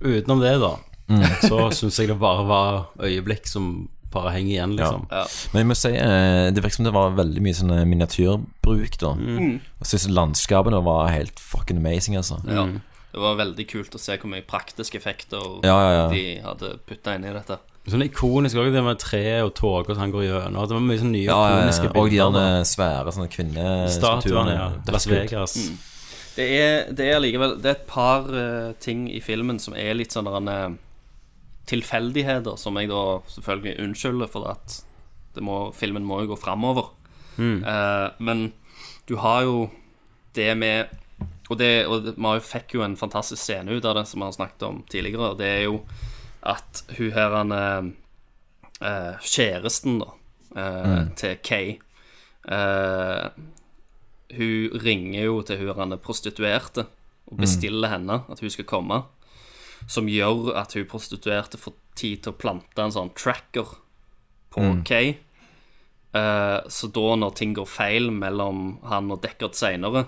utenom 0.00 0.40
det, 0.40 0.58
da, 0.62 0.76
Mm. 1.08 1.22
så 1.46 1.68
syns 1.70 2.00
jeg 2.00 2.08
det 2.10 2.16
bare 2.18 2.42
var 2.48 2.86
øyeblikk 2.98 3.46
som 3.46 3.88
bare 4.10 4.32
henger 4.34 4.50
igjen, 4.56 4.72
liksom. 4.74 5.04
Ja. 5.10 5.20
Men 5.52 5.60
jeg 5.60 5.66
må 5.70 5.76
si 5.78 5.92
eh, 5.94 6.48
det 6.50 6.62
virker 6.64 6.80
som 6.80 6.88
det 6.88 6.92
var 6.96 7.12
veldig 7.14 7.42
mye 7.44 7.54
sånn 7.54 7.70
eh, 7.76 7.84
miniatyrbruk, 7.86 8.96
da. 8.98 9.12
Mm. 9.14 9.60
Jeg 9.84 9.86
syns 9.92 10.08
landskapene 10.10 10.80
var 10.82 11.12
helt 11.14 11.38
fucking 11.38 11.78
amazing, 11.78 12.16
altså. 12.18 12.40
Ja. 12.50 12.64
Det 13.12 13.22
var 13.22 13.38
veldig 13.38 13.68
kult 13.70 13.94
å 13.94 14.00
se 14.02 14.16
hvor 14.18 14.28
mye 14.32 14.42
praktiske 14.44 14.98
effekter 14.98 15.46
Ja, 15.64 15.76
ja, 15.78 15.92
ja. 16.00 16.08
de 16.10 16.24
hadde 16.44 16.72
putta 16.88 17.14
inn 17.14 17.24
i 17.24 17.32
dette. 17.36 17.60
Sånn 17.86 18.02
ikonisk 18.02 18.58
òg, 18.58 18.72
det 18.74 18.82
med 18.82 18.98
tre 18.98 19.22
og 19.44 19.52
tog 19.54 19.86
og 19.86 19.94
sånn 19.94 20.10
går 20.14 20.24
gjennom. 20.26 20.64
Det 20.66 20.74
var 20.74 20.82
mye 20.82 20.98
sånn 20.98 21.12
nye 21.14 21.26
Ja, 21.28 21.36
ikoniske 21.52 21.90
bilder. 21.92 22.00
Og 22.00 22.10
de 22.10 22.38
der 22.38 22.64
svære 22.66 23.12
sånne 23.14 23.68
Statuene, 23.94 24.56
ja. 24.56 24.64
Las 24.90 25.06
Vegas. 25.06 25.54
Mm. 25.60 25.76
Det 26.36 26.46
er, 26.52 26.74
det 26.92 27.06
er 27.08 27.22
likevel 27.22 27.54
Det 27.62 27.70
er 27.70 27.78
et 27.78 27.86
par 27.88 28.26
uh, 28.28 28.74
ting 28.82 29.06
i 29.08 29.22
filmen 29.24 29.60
som 29.62 29.76
er 29.78 29.94
litt 29.96 30.12
sånn 30.12 30.28
tilfeldigheter, 31.66 32.58
som 32.58 32.76
jeg 32.78 32.90
da 32.90 33.04
selvfølgelig 33.32 33.80
unnskylder, 33.82 34.28
for 34.30 34.50
at 34.50 34.80
det 35.34 35.42
må, 35.42 35.70
filmen 35.74 36.04
må 36.06 36.20
jo 36.22 36.32
gå 36.34 36.36
framover. 36.38 36.92
Mm. 37.38 37.64
Uh, 37.66 38.10
men 38.22 38.44
du 39.06 39.16
har 39.22 39.46
jo 39.46 39.66
det 40.34 40.52
med 40.56 40.94
Og, 41.48 41.58
det, 41.58 41.86
og 41.86 42.02
det, 42.02 42.16
vi 42.18 42.38
fikk 42.42 42.74
jo 42.74 42.82
en 42.82 42.96
fantastisk 42.98 43.38
scene 43.38 43.70
ut 43.70 43.84
av 43.86 43.94
det, 43.94 44.08
som 44.10 44.18
vi 44.18 44.26
har 44.26 44.34
snakket 44.34 44.62
om 44.66 44.80
tidligere. 44.90 45.36
Det 45.38 45.46
er 45.46 45.60
jo 45.68 45.76
at 46.46 46.84
hun 46.96 47.10
her 47.12 47.34
han 47.36 47.52
eh, 47.52 47.90
eh, 48.86 49.18
Kjæresten, 49.22 49.98
da, 50.02 50.12
eh, 50.56 50.86
Mm. 50.86 51.10
til 51.16 51.36
Kay 51.42 51.78
eh, 52.48 53.28
Hun 54.36 54.70
ringer 54.82 55.24
jo 55.24 55.42
til 55.42 55.58
hun 55.58 55.76
han 55.78 55.92
er 55.92 56.02
prostituerte 56.02 56.86
og 57.30 57.38
bestiller 57.42 57.88
henne 57.90 58.20
at 58.30 58.40
hun 58.40 58.50
skal 58.50 58.64
komme. 58.64 59.00
Som 59.86 60.06
gjør 60.10 60.52
at 60.56 60.72
hun 60.74 60.86
prostituerte 60.86 61.58
får 61.58 61.74
tid 61.98 62.22
til 62.22 62.32
å 62.32 62.36
plante 62.38 62.82
en 62.82 62.90
sånn 62.94 63.12
tracker 63.14 63.66
på 64.50 64.60
Mm. 64.62 64.84
Kay. 64.84 65.16
Eh, 66.14 66.60
så 66.68 66.88
da, 66.92 67.14
når 67.16 67.34
ting 67.34 67.54
går 67.54 67.66
feil 67.66 68.10
mellom 68.10 68.78
han 68.84 69.10
og 69.10 69.20
Deckard 69.22 69.54
seinere, 69.54 70.06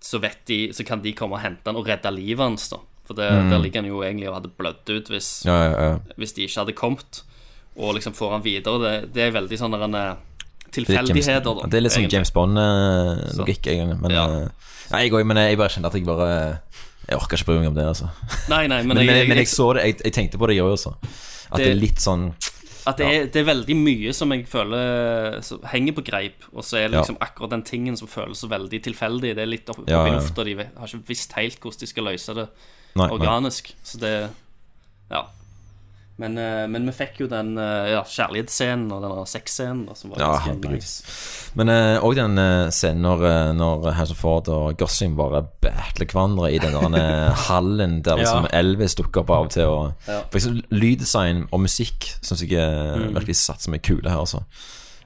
så, 0.00 0.20
vet 0.20 0.44
de, 0.46 0.72
så 0.72 0.84
kan 0.86 1.02
de 1.02 1.12
komme 1.12 1.34
og 1.34 1.40
hente 1.42 1.66
han 1.66 1.76
og 1.76 1.86
redde 1.86 2.12
livet 2.14 2.38
hans. 2.44 2.68
da 2.68 2.78
For 3.06 3.14
det, 3.14 3.30
Mm. 3.30 3.50
der 3.50 3.58
ligger 3.62 3.80
han 3.82 3.90
jo 3.90 4.00
egentlig 4.02 4.28
og 4.28 4.34
hadde 4.34 4.50
blødd 4.58 4.90
ut 4.96 5.08
hvis, 5.08 5.44
Ja, 5.46 5.56
ja, 5.64 5.82
ja. 5.92 5.98
hvis 6.18 6.32
de 6.34 6.42
ikke 6.46 6.58
hadde 6.64 6.72
kommet. 6.74 7.22
Og 7.76 7.94
liksom 7.94 8.12
får 8.14 8.30
han 8.32 8.42
videre. 8.42 8.78
Det, 8.82 9.12
det 9.14 9.22
er 9.22 9.30
veldig 9.40 9.58
sånn 9.58 9.70
der 9.70 9.84
en 9.84 9.94
eh, 9.94 10.00
er 10.00 10.16
tilfeldigheter, 10.72 11.44
da. 11.60 11.66
Det 11.70 11.74
er 11.78 11.80
litt 11.84 11.92
sånn. 11.92 12.08
James 12.10 12.30
Bond-logikk, 12.32 13.66
egentlig. 13.70 14.00
Men, 14.00 14.10
Ja. 14.10 14.26
nei, 14.90 15.02
jeg, 15.08 15.26
men 15.26 15.36
jeg 15.36 15.56
bare 15.58 15.68
kjente 15.68 15.86
at 15.86 15.94
jeg 15.94 16.04
bare 16.04 16.60
Jeg 17.08 17.18
orker 17.20 17.36
ikke 17.36 17.46
bry 17.46 17.58
meg 17.60 17.68
om 17.68 17.74
det, 17.74 17.84
altså. 17.86 18.08
Nei, 18.48 18.66
nei, 18.66 18.82
men 18.82 18.88
Men, 18.96 19.06
jeg- 19.06 19.16
jeg- 19.20 19.28
men 19.28 19.38
jeg 19.38 19.46
så 19.46 19.74
det, 19.74 20.02
jeg, 20.02 20.12
tenkte 20.12 20.38
på 20.38 20.48
det, 20.48 20.56
jeg 20.56 20.64
også. 20.64 20.96
At 21.52 21.58
det, 21.58 21.64
Det- 21.66 21.76
er 21.76 21.80
litt 21.80 22.00
sånn 22.02 22.34
At 22.84 22.96
det, 22.96 23.06
er, 23.06 23.26
det 23.26 23.36
er 23.36 23.54
veldig 23.54 23.76
mye 23.76 24.12
som 24.14 24.30
jeg 24.32 24.46
føler 24.48 25.40
som 25.42 25.60
henger 25.62 25.92
på 25.92 26.02
greip, 26.04 26.42
og 26.54 26.62
så 26.64 26.78
er 26.78 26.88
det 26.88 26.94
Ja. 26.94 27.00
liksom 27.02 27.18
akkurat 27.18 27.50
den 27.50 27.62
tingen 27.62 27.96
som 27.96 28.08
føles 28.08 28.38
så 28.42 28.48
veldig 28.48 28.82
tilfeldig. 28.82 29.34
Det 29.34 29.38
er 29.38 29.46
litt 29.46 29.68
opp, 29.70 29.78
opp 29.80 29.88
Ja, 29.88 30.04
i 30.06 30.10
lufta, 30.10 30.44
de 30.44 30.54
har 30.56 30.86
ikke 30.86 31.06
visst 31.06 31.32
helt 31.34 31.60
hvordan 31.60 31.78
de 31.80 31.86
skal 31.86 32.04
løse 32.04 32.34
det 32.34 32.48
Nei, 32.96 33.06
nei. 33.06 33.14
organisk. 33.18 33.74
Så 33.84 33.98
det 34.02 34.14
Ja. 35.10 35.26
Men, 36.18 36.38
eh, 36.40 36.66
men 36.66 36.86
vi 36.88 36.92
fikk 36.96 37.18
jo 37.20 37.26
den 37.28 37.58
eh, 37.60 37.90
ja, 37.92 37.98
kjærlighetsscenen 38.08 38.86
og 38.90 39.02
den 39.04 39.26
sexscenen 39.28 39.90
som 39.94 40.14
var 40.14 40.22
Ja, 40.22 40.30
herregud. 40.46 40.70
nice. 40.72 41.02
Men 41.54 41.68
òg 41.68 42.14
den 42.16 42.38
uh, 42.40 42.70
scenen 42.72 43.02
når, 43.04 43.24
eh, 43.28 43.52
når 43.52 44.14
Ford 44.16 44.48
og 44.48 44.78
Gossing 44.80 45.14
bare 45.16 45.42
battler 45.60 46.06
hverandre 46.08 46.48
i 46.54 46.58
den 46.58 46.72
eh, 46.96 47.34
hallen 47.50 48.00
der 48.02 48.16
liksom 48.16 48.48
Ja. 48.48 48.58
Elvis 48.62 48.94
dukker 48.96 49.20
opp 49.26 49.30
av 49.30 49.44
og 49.44 49.50
til. 49.50 49.68
Og, 49.68 49.92
Ja. 50.08 50.22
For 50.30 50.38
eksempel 50.40 50.64
Lyddesign 50.72 51.44
og 51.52 51.60
musikk 51.60 52.08
syns 52.22 52.40
jeg 52.40 52.52
eh, 52.56 52.96
Mm. 52.96 53.12
virkelig 53.14 53.36
satt 53.36 53.60
som 53.60 53.74
er 53.74 53.78
kule 53.84 54.08
her, 54.08 54.16
altså. 54.24 54.40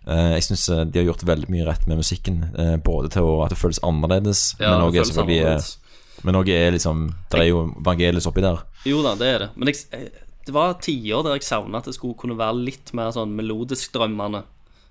Uh, 0.07 0.33
jeg 0.39 0.43
syns 0.47 0.67
de 0.93 0.99
har 0.99 1.05
gjort 1.11 1.27
veldig 1.27 1.51
mye 1.51 1.67
rett 1.67 1.87
med 1.87 1.99
musikken. 1.99 2.55
eh, 2.57 2.77
både 2.79 3.11
til 3.11 3.23
å, 3.23 3.45
at 3.45 3.51
det 3.51 3.59
føles 3.59 3.79
annerledes, 3.83 4.55
Ja, 4.61 4.79
men 4.79 4.87
òg 4.89 4.95
selvfølgelig 4.95 5.41
eh, 5.43 5.47
annerledes. 5.51 5.79
Men 6.25 6.35
noe 6.37 6.49
er 6.53 6.73
liksom 6.75 7.07
Det 7.31 7.41
er 7.41 7.49
jo 7.51 7.63
Vangelis 7.81 8.27
oppi 8.29 8.43
der. 8.45 8.59
Jo 8.85 9.03
da, 9.03 9.15
det 9.17 9.29
er 9.35 9.39
det. 9.47 9.51
Men 9.57 9.69
jeg, 9.73 9.85
jeg- 9.93 10.27
det 10.47 10.55
var 10.57 10.75
tider 10.83 11.23
der 11.23 11.37
jeg 11.37 11.45
savna 11.47 11.79
at 11.79 11.85
det 11.85 11.95
skulle 11.95 12.17
kunne 12.19 12.37
være 12.37 12.57
litt 12.65 12.93
mer 12.97 13.11
sånn 13.13 13.35
melodisk 13.37 13.93
drømmende. 13.93 14.43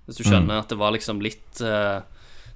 Hvis 0.06 0.16
du 0.16 0.24
skjønner 0.24 0.60
at 0.62 0.68
det 0.68 0.78
var 0.78 0.92
liksom 0.94 1.20
litt 1.20 1.60
eh, 1.60 2.00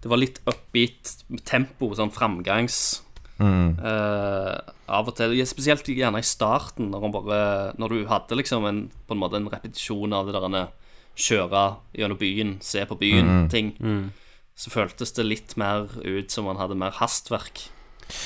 Det 0.00 0.08
var 0.10 0.16
litt 0.18 0.38
upbeat 0.46 1.24
tempo, 1.44 1.94
sånn 1.94 2.12
framgangs 2.14 3.00
Mm. 3.34 3.74
Uh, 3.82 4.60
Av 4.88 5.08
og 5.08 5.16
til. 5.16 5.32
Spesielt 5.44 5.82
gjerne 5.90 6.20
i 6.22 6.22
starten, 6.22 6.92
når, 6.92 7.08
bare, 7.10 7.74
når 7.82 7.88
du 7.90 8.06
hadde 8.06 8.36
liksom 8.38 8.64
en, 8.68 8.90
på 9.08 9.16
en 9.16 9.18
måte 9.18 9.34
en 9.40 9.48
repetisjon 9.50 10.12
av 10.14 10.28
det 10.30 10.34
der 10.38 10.68
kjøre 11.16 11.76
gjennom 11.98 12.18
byen, 12.20 12.52
se 12.62 12.84
på 12.86 12.94
byen-ting. 12.98 13.72
Mm. 13.80 14.12
Så 14.54 14.70
føltes 14.70 15.12
det 15.16 15.26
litt 15.26 15.56
mer 15.58 15.88
ut 16.04 16.30
som 16.30 16.44
man 16.46 16.56
hadde 16.62 16.78
mer 16.78 16.94
hastverk. 17.00 17.64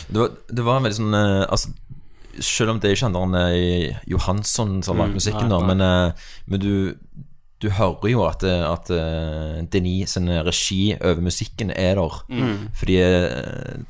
Det 0.08 0.20
var, 0.22 0.30
det 0.48 0.64
var 0.66 0.76
en 0.80 0.86
veldig 0.88 0.98
sånn 0.98 1.14
eh, 1.18 1.44
Altså 1.48 1.72
Selv 2.44 2.70
om 2.70 2.78
det 2.80 2.92
ikke 2.94 3.08
han 3.08 3.16
der 3.34 3.46
eh, 3.50 3.96
Johansson 4.06 4.78
som 4.86 4.96
har 5.00 5.06
lagd 5.08 5.16
Mm, 5.16 5.18
musikken, 5.18 5.48
nei, 5.48 5.58
da, 5.58 5.66
men, 5.66 5.80
eh, 5.80 6.28
men 6.46 6.60
du 6.60 6.94
du 7.58 7.66
hører 7.74 8.06
jo 8.12 8.20
at, 8.22 8.44
at 8.46 8.86
Denis 9.74 10.12
sin 10.14 10.28
regi 10.46 10.92
over 11.00 11.18
musikken 11.26 11.72
er 11.74 11.96
der. 11.98 12.20
Mm. 12.30 12.68
Fordi 12.78 12.98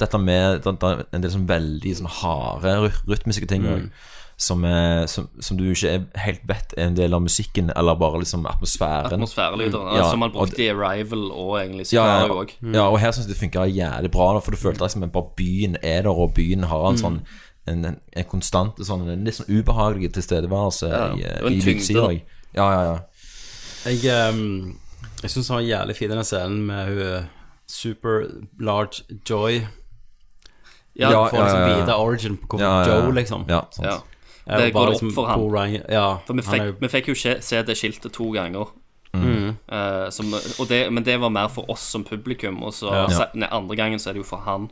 dette 0.00 0.20
med 0.22 0.62
det, 0.64 0.72
det 0.80 0.92
en 1.12 1.20
del 1.26 1.34
sånn 1.34 1.44
veldig 1.50 1.92
sånn 1.98 2.08
harde 2.22 2.72
ry- 2.86 3.02
rytmiske 3.12 3.44
ting 3.50 3.66
Mm. 3.68 3.90
Som, 4.38 4.62
er, 4.64 5.06
som, 5.10 5.24
som 5.42 5.56
du 5.58 5.64
ikke 5.72 5.90
er 5.96 6.04
helt 6.22 6.44
vet 6.46 6.74
er 6.78 6.86
en 6.92 6.94
del 6.96 7.14
av 7.16 7.20
musikken, 7.24 7.72
eller 7.74 7.96
bare 7.98 8.20
liksom 8.22 8.46
atmosfæren. 8.46 9.16
Atmosfærelyder. 9.18 9.80
Mm. 9.88 9.96
Ja, 9.98 10.04
som 10.12 10.22
man 10.22 10.30
brukte 10.32 10.62
i 10.62 10.68
Arrival 10.70 11.24
og 11.34 11.56
egentlig 11.58 11.88
ja, 11.90 12.04
ja, 12.06 12.20
Sicario 12.22 12.36
òg. 12.44 12.52
ja, 12.74 12.84
og 12.86 13.00
her 13.02 13.10
syns 13.16 13.26
jeg 13.26 13.34
det 13.34 13.40
funka 13.40 13.64
jævlig 13.66 14.10
bra, 14.14 14.28
for 14.38 14.54
du 14.54 14.60
følte 14.60 14.84
liksom 14.86 15.02
at 15.08 15.12
bare 15.12 15.34
byen 15.36 15.74
er 15.82 16.02
der, 16.06 16.10
og 16.14 16.34
byen 16.38 16.62
har 16.70 16.86
en 16.90 16.94
Mm. 16.94 17.02
sånn 17.02 17.20
en, 17.68 17.84
en, 17.84 17.96
en 18.16 18.24
konstant 18.30 18.78
sånn, 18.80 19.02
en 19.10 19.24
litt 19.26 19.34
sånn 19.36 19.50
ubehagelig 19.50 20.12
tilstedeværelse 20.16 20.88
Ja, 20.88 21.08
i, 21.18 21.24
en 21.26 21.52
i 21.52 21.58
lydsida. 21.60 22.06
Ja, 22.56 22.68
ja, 22.72 22.84
ja. 22.86 22.98
Jeg, 23.90 24.32
um, 24.32 24.78
jeg 25.22 25.30
syns 25.34 25.50
han 25.50 25.58
var 25.58 25.66
jævlig 25.66 25.96
fin, 25.98 26.10
den 26.14 26.24
scenen 26.24 26.62
med 26.70 26.86
hun 26.88 27.02
eh, 27.08 27.26
super 27.68 28.22
large 28.60 29.02
Joy. 29.28 29.66
Ja, 30.98 31.10
ja, 31.12 31.26
får 31.28 31.38
ja, 31.38 31.44
liksom 31.44 31.60
ja, 31.60 31.68
ja. 31.68 31.82
vite 31.82 31.94
origin 31.96 32.36
på 32.38 32.56
hvor 32.56 32.62
Ja, 32.64 32.70
ja, 32.80 32.88
ja. 32.88 33.02
Joe, 33.04 33.12
liksom. 33.14 33.44
Ja, 33.48 33.60
sant. 33.70 34.06
Det 34.56 34.72
går 34.72 34.88
liksom 34.90 35.08
opp 35.08 35.14
for 35.14 35.26
han. 35.26 35.40
Ryan, 35.52 35.82
ja, 35.90 36.18
For 36.26 36.34
vi 36.34 36.42
han 36.42 36.52
fikk, 36.54 36.60
er 36.62 36.66
jo- 36.66 36.76
vi 36.80 36.88
fikk 36.88 37.08
jo 37.08 37.14
se, 37.14 37.40
se 37.40 37.62
det 37.62 37.76
skiltet 37.76 38.12
to 38.12 38.30
ganger. 38.32 38.66
Mm. 39.14 39.56
Uh, 39.72 40.10
som, 40.10 40.32
og 40.34 40.68
det, 40.68 40.92
men 40.92 41.02
det 41.04 41.18
var 41.20 41.30
mer 41.30 41.48
for 41.48 41.64
oss 41.70 41.80
som 41.80 42.04
publikum, 42.04 42.62
og 42.62 42.72
så 42.72 42.92
Ja. 43.08 43.26
andre 43.50 43.76
gangen 43.76 43.98
så 43.98 44.10
er 44.10 44.12
det 44.14 44.20
jo 44.24 44.28
for 44.28 44.38
han. 44.44 44.70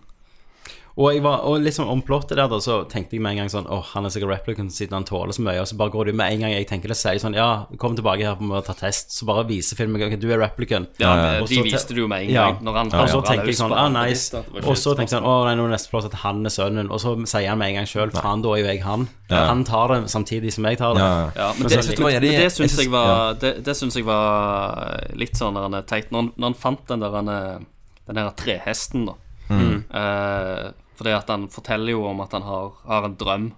Og, 0.97 1.11
jeg 1.13 1.21
var, 1.23 1.43
og 1.45 1.61
liksom 1.61 1.91
om 1.93 2.01
plottet 2.01 2.39
der, 2.39 2.49
da, 2.49 2.57
så 2.57 2.79
tenkte 2.89 3.19
jeg 3.19 3.21
med 3.21 3.35
en 3.35 3.43
gang 3.43 3.51
sånn 3.53 3.67
Åh, 3.69 3.83
han 3.93 4.07
er 4.09 4.13
sikkert 4.15 4.31
replicant 4.33 4.73
siden 4.73 4.95
han 4.97 5.05
tåler 5.05 5.35
så 5.37 5.43
mye. 5.45 5.61
Og 5.61 5.67
så 5.69 5.77
bare 5.77 5.93
går 5.93 6.07
det 6.09 6.15
med 6.17 6.33
en 6.33 6.41
gang 6.41 6.55
jeg 6.55 6.69
tenker 6.71 6.89
det, 6.89 6.97
sier 6.97 7.19
sånn 7.21 7.35
Ja, 7.37 7.67
kom 7.77 7.93
tilbake 7.99 8.25
her 8.25 8.39
for 8.41 8.57
å 8.57 8.63
ta 8.65 8.73
test. 8.73 9.13
Så 9.13 9.27
bare 9.29 9.45
viser 9.45 9.77
filmen 9.77 10.01
ok, 10.07 10.17
du 10.19 10.25
er 10.33 10.41
replicant. 10.41 10.89
Ja, 11.03 11.11
Og 11.43 11.51
de 11.53 11.61
viste 11.67 11.91
te- 11.91 11.95
det 11.99 12.01
jo 12.01 12.09
med 12.09 12.25
en 12.25 12.31
Ja. 12.33 12.47
gang. 12.49 12.65
Når 12.65 12.73
han 12.81 12.95
og 12.95 13.09
så 13.13 13.21
tenker 13.29 13.45
jeg 13.53 13.59
sånn 13.61 13.75
Ah, 13.77 13.89
nice. 13.93 14.31
det 14.33 14.65
Og 14.65 14.73
så 14.81 14.95
tenker 14.97 15.13
jeg 15.13 15.21
sånn 15.21 15.29
Å, 15.29 15.35
nei, 15.45 15.55
nå 15.61 15.67
er 15.69 15.75
neste 15.77 15.91
plott 15.93 16.07
at 16.09 16.15
han 16.25 16.41
er 16.47 16.55
sønnen. 16.57 16.91
Og 16.91 16.99
så 17.05 17.13
sier 17.29 17.49
han 17.49 17.59
med 17.59 17.69
en 17.69 17.75
gang 17.83 17.85
sjøl, 17.93 18.11
faen, 18.17 18.41
da 18.43 18.49
er 18.57 18.63
jo 18.65 18.67
jeg 18.73 18.83
han. 18.83 19.09
Ja. 19.29 19.47
Han 19.53 19.65
tar 19.65 19.89
det 19.89 20.09
samtidig 20.09 20.53
som 20.57 20.65
jeg 20.65 20.79
tar 20.79 20.95
det. 20.95 21.03
Ja, 21.05 21.13
ja. 21.13 21.31
Ja, 21.37 21.53
men 21.53 21.61
Men 21.61 21.69
det, 21.69 21.77
men, 21.77 22.07
det 22.09 22.23
men 22.23 22.41
det 22.41 22.53
syns 22.57 22.79
jeg 22.81 22.91
var 22.91 23.35
Det, 23.35 23.53
det 23.65 23.77
syns 23.77 23.95
jeg 24.01 24.05
var 24.09 25.11
litt 25.15 25.37
sånn 25.37 25.53
der 25.53 25.61
han 25.69 25.75
er 25.75 25.83
teit. 25.83 26.09
Når, 26.11 26.21
han- 26.23 26.33
når 26.39 26.47
han 26.47 26.55
fant 26.55 26.87
den 26.89 27.01
der 27.01 27.11
han 27.11 27.29
er- 27.29 27.61
Den 28.07 28.17
her 28.17 28.31
trehesten, 28.31 29.05
da. 29.07 29.13
Mm. 29.51 29.85
Eh, 29.93 30.71
fordi 30.97 31.15
at 31.17 31.31
han 31.33 31.49
forteller 31.53 31.93
jo 31.97 32.05
om 32.09 32.21
at 32.25 32.33
han 32.37 32.45
har, 32.47 32.73
har 32.89 33.09
en 33.09 33.17
drøm 33.21 33.53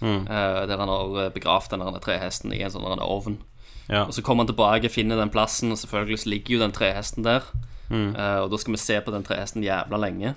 Mm. 0.00 0.28
eh, 0.30 0.66
der 0.70 0.78
han 0.78 0.88
har 0.88 1.30
begravd 1.34 1.72
den 1.74 2.00
trehesten 2.00 2.52
i 2.54 2.60
en 2.62 2.70
sånn 2.70 3.00
ovn. 3.02 3.40
Ja. 3.88 4.04
Og 4.04 4.12
så 4.14 4.22
kommer 4.22 4.44
han 4.44 4.52
tilbake, 4.52 4.90
finner 4.92 5.18
den 5.18 5.32
plassen, 5.32 5.72
og 5.72 5.80
selvfølgelig 5.80 6.22
så 6.22 6.30
ligger 6.30 6.54
jo 6.54 6.60
den 6.62 6.74
trehesten 6.76 7.24
der. 7.26 7.46
Mm. 7.88 8.12
Eh, 8.14 8.40
og 8.44 8.50
da 8.52 8.60
skal 8.60 8.76
vi 8.76 8.82
se 8.82 9.00
på 9.00 9.14
den 9.14 9.24
trehesten 9.24 9.64
jævla 9.64 9.98
lenge. 9.98 10.34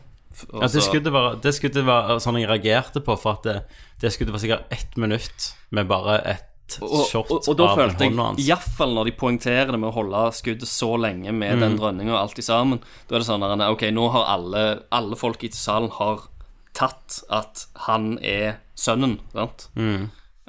Og 0.54 0.62
Ja, 0.64 0.68
det 0.68 0.72
skulle 0.72 0.88
skuddet 0.88 1.14
var, 1.14 1.36
det 1.44 1.54
skuddet 1.58 1.86
var 1.86 2.16
sånn 2.24 2.40
jeg 2.40 2.48
reagerte 2.48 3.04
på, 3.04 3.18
for 3.20 3.36
at 3.36 3.44
det, 3.44 3.58
det 4.00 4.14
skuddet 4.16 4.32
var 4.32 4.40
sikkert 4.40 4.72
ett 4.72 4.96
minutt 4.98 5.52
med 5.76 5.92
bare 5.92 6.22
et 6.26 6.48
og, 6.80 7.04
og, 7.28 7.50
og 7.52 7.56
da 7.60 7.66
følte 7.76 8.06
jeg, 8.08 8.16
iallfall 8.46 8.94
når 8.96 9.10
de 9.10 9.14
poengterer 9.20 9.74
det 9.74 9.80
med 9.82 9.90
å 9.90 9.96
holde 9.98 10.22
skuddet 10.32 10.70
så 10.72 10.94
lenge 10.96 11.34
med 11.36 11.60
den 11.60 11.76
drønninga 11.76 12.14
og 12.14 12.20
alt 12.22 12.40
i 12.40 12.46
sammen, 12.46 12.80
da 13.10 13.18
er 13.18 13.20
det 13.20 13.28
sånn 13.28 13.44
at, 13.44 13.66
Ok, 13.68 13.84
nå 13.92 14.06
har 14.14 14.30
alle, 14.38 14.62
alle 14.88 15.18
folk 15.20 15.44
i 15.44 15.50
salen 15.52 15.92
har 15.98 16.30
tatt 16.78 17.22
at 17.30 17.66
han 17.88 18.18
er 18.24 18.60
sønnen, 18.78 19.18
sant? 19.34 19.70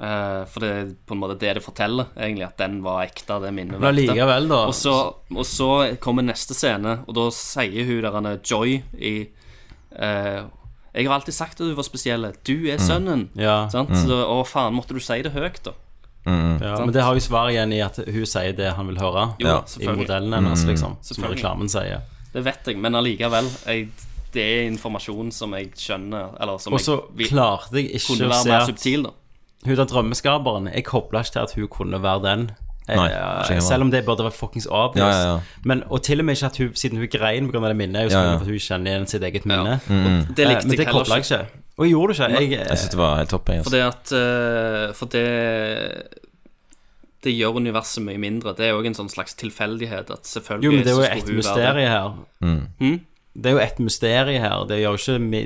Eh, 0.02 0.40
for 0.50 0.64
det 0.64 0.70
er 0.72 0.88
på 1.06 1.14
en 1.14 1.20
måte 1.20 1.36
det 1.38 1.52
det 1.58 1.62
forteller, 1.62 2.08
egentlig, 2.16 2.46
at 2.48 2.56
den 2.58 2.80
var 2.82 3.04
ekte, 3.04 3.36
det 3.44 3.52
minnet 3.54 3.78
var 3.78 3.92
ekte. 3.92 4.16
da. 4.48 4.62
Og 4.70 4.74
så, 4.74 4.94
og 5.30 5.46
så 5.46 5.68
kommer 6.02 6.26
neste 6.26 6.56
scene, 6.58 7.00
og 7.06 7.14
da 7.18 7.28
sier 7.36 7.86
hun 7.86 8.00
der 8.02 8.16
han 8.16 8.26
er 8.32 8.40
Joy 8.42 8.80
i 8.98 9.14
uh, 10.00 10.42
Jeg 10.94 11.06
har 11.06 11.14
alltid 11.14 11.36
sagt 11.36 11.60
at 11.60 11.68
du 11.70 11.74
var 11.76 11.86
spesiell. 11.86 12.26
Du 12.44 12.66
er 12.68 12.78
sønnen. 12.82 13.28
Ja. 13.38 13.68
Sant? 13.72 13.94
Så, 13.96 14.18
å, 14.26 14.42
faen, 14.44 14.74
måtte 14.76 14.96
du 14.96 15.00
si 15.00 15.20
det 15.24 15.32
høyt, 15.32 15.62
da? 15.64 15.72
Ja, 16.22 16.76
men 16.78 16.92
det 16.94 17.02
har 17.02 17.16
jo 17.16 17.22
svar 17.24 17.48
igjen 17.50 17.72
i 17.74 17.80
at 17.82 17.96
hun 17.98 18.26
sier 18.28 18.52
det 18.54 18.68
han 18.76 18.86
vil 18.90 19.00
høre. 19.00 19.32
Jo, 19.42 19.48
Ja. 19.48 19.60
I 19.80 19.88
modellen 19.90 20.32
hennes, 20.36 20.64
liksom. 20.68 20.98
Som 21.02 21.24
reklamen 21.24 21.70
sier. 21.72 22.04
Det 22.32 22.44
vet 22.44 22.68
jeg, 22.68 22.78
men 22.80 22.94
allikevel. 22.94 23.48
Jeg, 23.66 23.88
det 24.32 24.42
er 24.42 24.66
informasjon 24.70 25.30
som 25.32 25.52
jeg 25.54 25.70
skjønner 25.76 26.36
Eller 26.40 26.58
som 26.58 26.72
Og 26.72 26.80
så 26.80 26.94
jeg 26.96 27.16
vil- 27.18 27.28
klarte 27.28 27.72
jeg 27.76 27.90
ikke 27.92 28.06
kunne 28.06 28.26
å 28.26 28.30
være 28.32 28.42
se 28.42 28.48
mer 28.48 28.60
at 28.60 28.66
subtil, 28.70 29.02
da. 29.04 29.10
hun 29.66 29.76
der 29.76 29.84
drømmeskaperen 29.84 30.70
Jeg 30.74 30.84
kobla 30.84 31.20
ikke 31.20 31.32
til 31.32 31.38
at 31.46 31.52
hun 31.54 31.68
kunne 31.68 32.02
være 32.02 32.22
den. 32.22 32.50
Jeg, 32.88 32.96
Nei, 32.96 33.08
jeg- 33.10 33.62
selv 33.62 33.82
om 33.82 33.90
det 33.92 34.04
burde 34.04 34.24
være 34.24 34.32
fuckings 34.34 34.66
obvious. 34.70 35.14
Ja, 35.14 35.22
ja, 35.22 35.34
ja. 35.34 35.40
Men, 35.64 35.84
og 35.88 36.02
til 36.02 36.18
og 36.18 36.24
med 36.26 36.34
ikke 36.36 36.46
at 36.46 36.56
hun, 36.58 36.74
siden 36.74 36.98
hun 36.98 37.06
grein 37.08 37.46
pga. 37.52 37.68
det 37.68 37.76
minnet, 37.76 37.96
er 37.96 38.02
jo 38.02 38.08
Ja, 38.10 38.22
ja. 38.22 38.38
selvfølgelig 38.38 38.38
for 38.38 38.44
at 38.44 38.50
hun 38.50 38.58
kjenner 38.58 38.90
igjen 38.90 39.06
sitt 39.08 39.22
eget 39.22 39.46
minne. 39.46 39.72
Og 39.72 40.34
det 40.36 40.46
Eh, 40.46 40.48
likte 40.50 40.66
Men 40.66 40.76
det 40.76 40.86
heller 40.86 40.92
kobla 41.04 41.14
jeg 41.14 41.22
ikke. 41.22 41.46
Og 41.78 41.84
jeg 41.86 41.90
gjorde 41.94 42.08
det 42.12 42.18
ikke. 42.18 42.40
Jeg, 42.40 42.50
Jeg 42.68 42.78
syns 42.78 42.90
det 42.90 42.98
var 42.98 43.16
helt 43.16 43.28
topp. 43.30 43.48
Jeg, 43.48 43.58
altså. 43.58 43.70
det 43.70 43.80
at 43.80 44.12
eh, 44.12 44.92
For 44.92 45.06
det 45.06 46.02
Det 47.22 47.32
gjør 47.38 47.54
universet 47.60 48.02
mye 48.02 48.18
mindre. 48.18 48.52
Det 48.56 48.66
er 48.66 48.72
òg 48.74 48.86
en 48.86 48.94
sånn 48.98 49.08
slags 49.12 49.34
tilfeldighet 49.38 50.10
at 50.10 50.26
selvfølgelig 50.26 50.64
jo, 50.64 50.70
men 50.72 50.82
det 50.82 50.90
er 50.90 50.96
jo 50.96 51.02
så 51.02 51.06
et 51.06 51.22
hun 51.22 51.28
være 51.28 51.36
mysterium 51.36 51.88
her. 51.92 52.66
Hm? 52.80 53.00
Det 53.34 53.46
er 53.46 53.56
jo 53.56 53.58
et 53.64 53.78
mysterium 53.80 54.42
her. 54.42 54.64
Det 54.68 54.82
gjør 54.82 54.98
jo 54.98 55.00
ikke 55.00 55.20
mi... 55.20 55.42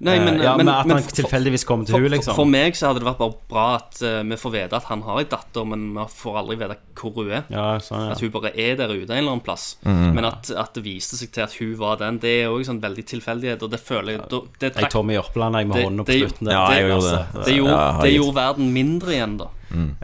Nei, 0.00 0.12
men, 0.22 0.36
Eh, 0.38 0.44
ja, 0.44 0.52
men, 0.56 0.66
men 0.66 0.68
at 0.76 0.86
han 0.86 1.02
tilfeldigvis 1.10 1.64
kommer 1.66 1.84
til 1.84 1.96
henne, 1.96 2.12
liksom. 2.12 2.30
For, 2.30 2.44
for 2.44 2.46
meg 2.46 2.76
så 2.78 2.86
hadde 2.86 3.00
det 3.02 3.06
vært 3.08 3.18
bare 3.18 3.34
bra 3.50 3.64
at 3.80 3.96
uh, 4.06 4.20
vi 4.22 4.36
får 4.38 4.52
vite 4.54 4.78
at 4.78 4.84
han 4.92 5.00
har 5.02 5.18
ei 5.18 5.24
datter, 5.26 5.64
men 5.66 5.88
vi 5.96 6.04
får 6.20 6.36
aldri 6.38 6.56
vite 6.60 6.76
hvor 7.00 7.16
hun 7.18 7.32
er. 7.34 7.42
Ja, 7.50 7.64
sånn, 7.82 8.04
At 8.14 8.22
hun 8.22 8.30
bare 8.30 8.52
er 8.54 8.76
der 8.78 8.92
ute 8.94 9.10
en 9.10 9.18
eller 9.18 9.32
annen 9.34 9.42
plass. 9.42 9.64
Mhm. 9.82 10.12
Men 10.14 10.28
at, 10.30 10.52
at 10.54 10.70
det 10.78 10.84
viste 10.86 11.18
seg 11.18 11.32
til 11.34 11.42
at 11.48 11.56
hun 11.58 11.74
var 11.82 11.98
den, 11.98 12.20
det 12.22 12.30
er 12.44 12.54
òg 12.54 12.62
sånn 12.70 12.78
veldig 12.84 13.04
tilfeldighet, 13.10 13.64
og 13.66 13.74
det 13.74 13.80
føler 13.82 14.14
jeg 14.14 14.22
da- 14.30 14.40
det 14.60 14.70
Jeg 14.70 14.76
trakk- 14.78 14.94
Tommy 14.94 15.18
Jørpeland 15.18 15.58
jeg 15.58 15.66
med 15.72 15.82
hånda 15.88 16.06
på 16.06 16.12
det- 16.14 16.20
slutten. 16.22 16.46
Ja, 16.54 16.62
jeg 16.70 16.78
Det- 16.78 16.90
gjorde 16.94 17.10
det. 17.10 17.18
altså, 17.18 17.44
Det 17.50 17.56
gjorde, 17.58 17.74
Ja, 17.82 18.00
det 18.06 18.14
gjorde 18.14 18.34
verden 18.38 18.72
mindre 18.78 19.10
igjen, 19.18 19.36
da. 19.42 19.48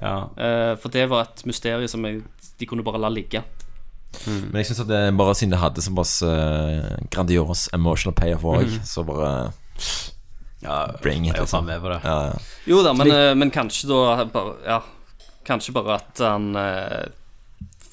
Ja. 0.03 0.17
Uh, 0.35 0.75
for 0.83 0.89
det 0.89 1.07
var 1.09 1.23
et 1.31 1.47
mysterium 1.47 1.87
som 1.89 2.03
jeg, 2.05 2.25
de 2.59 2.67
kunne 2.67 2.83
bare 2.83 2.99
la 2.99 3.09
ligge. 3.15 3.45
Men 4.27 4.61
jeg 4.61 4.71
syns 4.71 4.83
at 4.85 4.91
det 4.91 5.03
bare 5.19 5.37
siden 5.37 5.55
det 5.55 5.63
hadde 5.63 5.85
såpass 5.85 6.17
uh, 6.27 6.95
grandios 7.13 7.69
emotional 7.77 8.17
payoff 8.17 8.47
òg, 8.55 8.79
så 8.87 9.05
bare 9.07 9.33
ja, 10.65 10.79
bring 11.03 11.29
it, 11.29 11.37
liksom. 11.39 11.67
med 11.69 11.83
på 11.83 11.93
det. 11.93 12.01
Ja, 12.05 12.17
ja. 12.31 12.39
Jo 12.71 12.81
da, 12.87 12.95
men, 12.97 13.13
uh, 13.13 13.33
men 13.37 13.53
kanskje 13.55 13.91
da 13.91 14.25
bare, 14.33 14.57
Ja, 14.65 14.81
kanskje 15.45 15.75
bare 15.77 15.99
at 15.99 16.23
han 16.25 16.55
uh, 16.57 17.05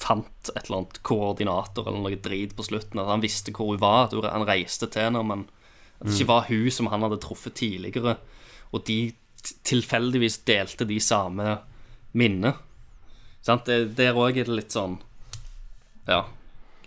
fant 0.02 0.50
et 0.50 0.64
eller 0.64 0.82
annet 0.82 1.00
koordinator 1.06 1.86
eller 1.86 2.02
noe 2.02 2.20
drit 2.22 2.54
på 2.56 2.66
slutten. 2.66 3.00
At 3.02 3.10
han 3.12 3.24
visste 3.24 3.54
hvor 3.54 3.74
hun 3.74 3.82
var, 3.82 4.08
at 4.10 4.30
han 4.32 4.46
reiste 4.48 4.88
til 4.90 5.08
henne, 5.08 5.22
men 5.26 5.46
at 6.00 6.08
det 6.08 6.16
ikke 6.16 6.32
var 6.32 6.48
hun 6.48 6.70
som 6.74 6.88
han 6.90 7.04
hadde 7.06 7.20
truffet 7.22 7.54
tidligere, 7.60 8.16
og 8.74 8.82
de 8.88 9.12
tilfeldigvis 9.66 10.40
delte 10.48 10.86
de 10.88 10.98
samme 11.02 11.60
minnene. 12.18 12.56
Sant? 13.42 13.66
Der 13.66 14.18
òg 14.18 14.38
er 14.38 14.48
det 14.48 14.56
litt 14.56 14.74
sånn 14.74 14.98
Ja. 16.08 16.22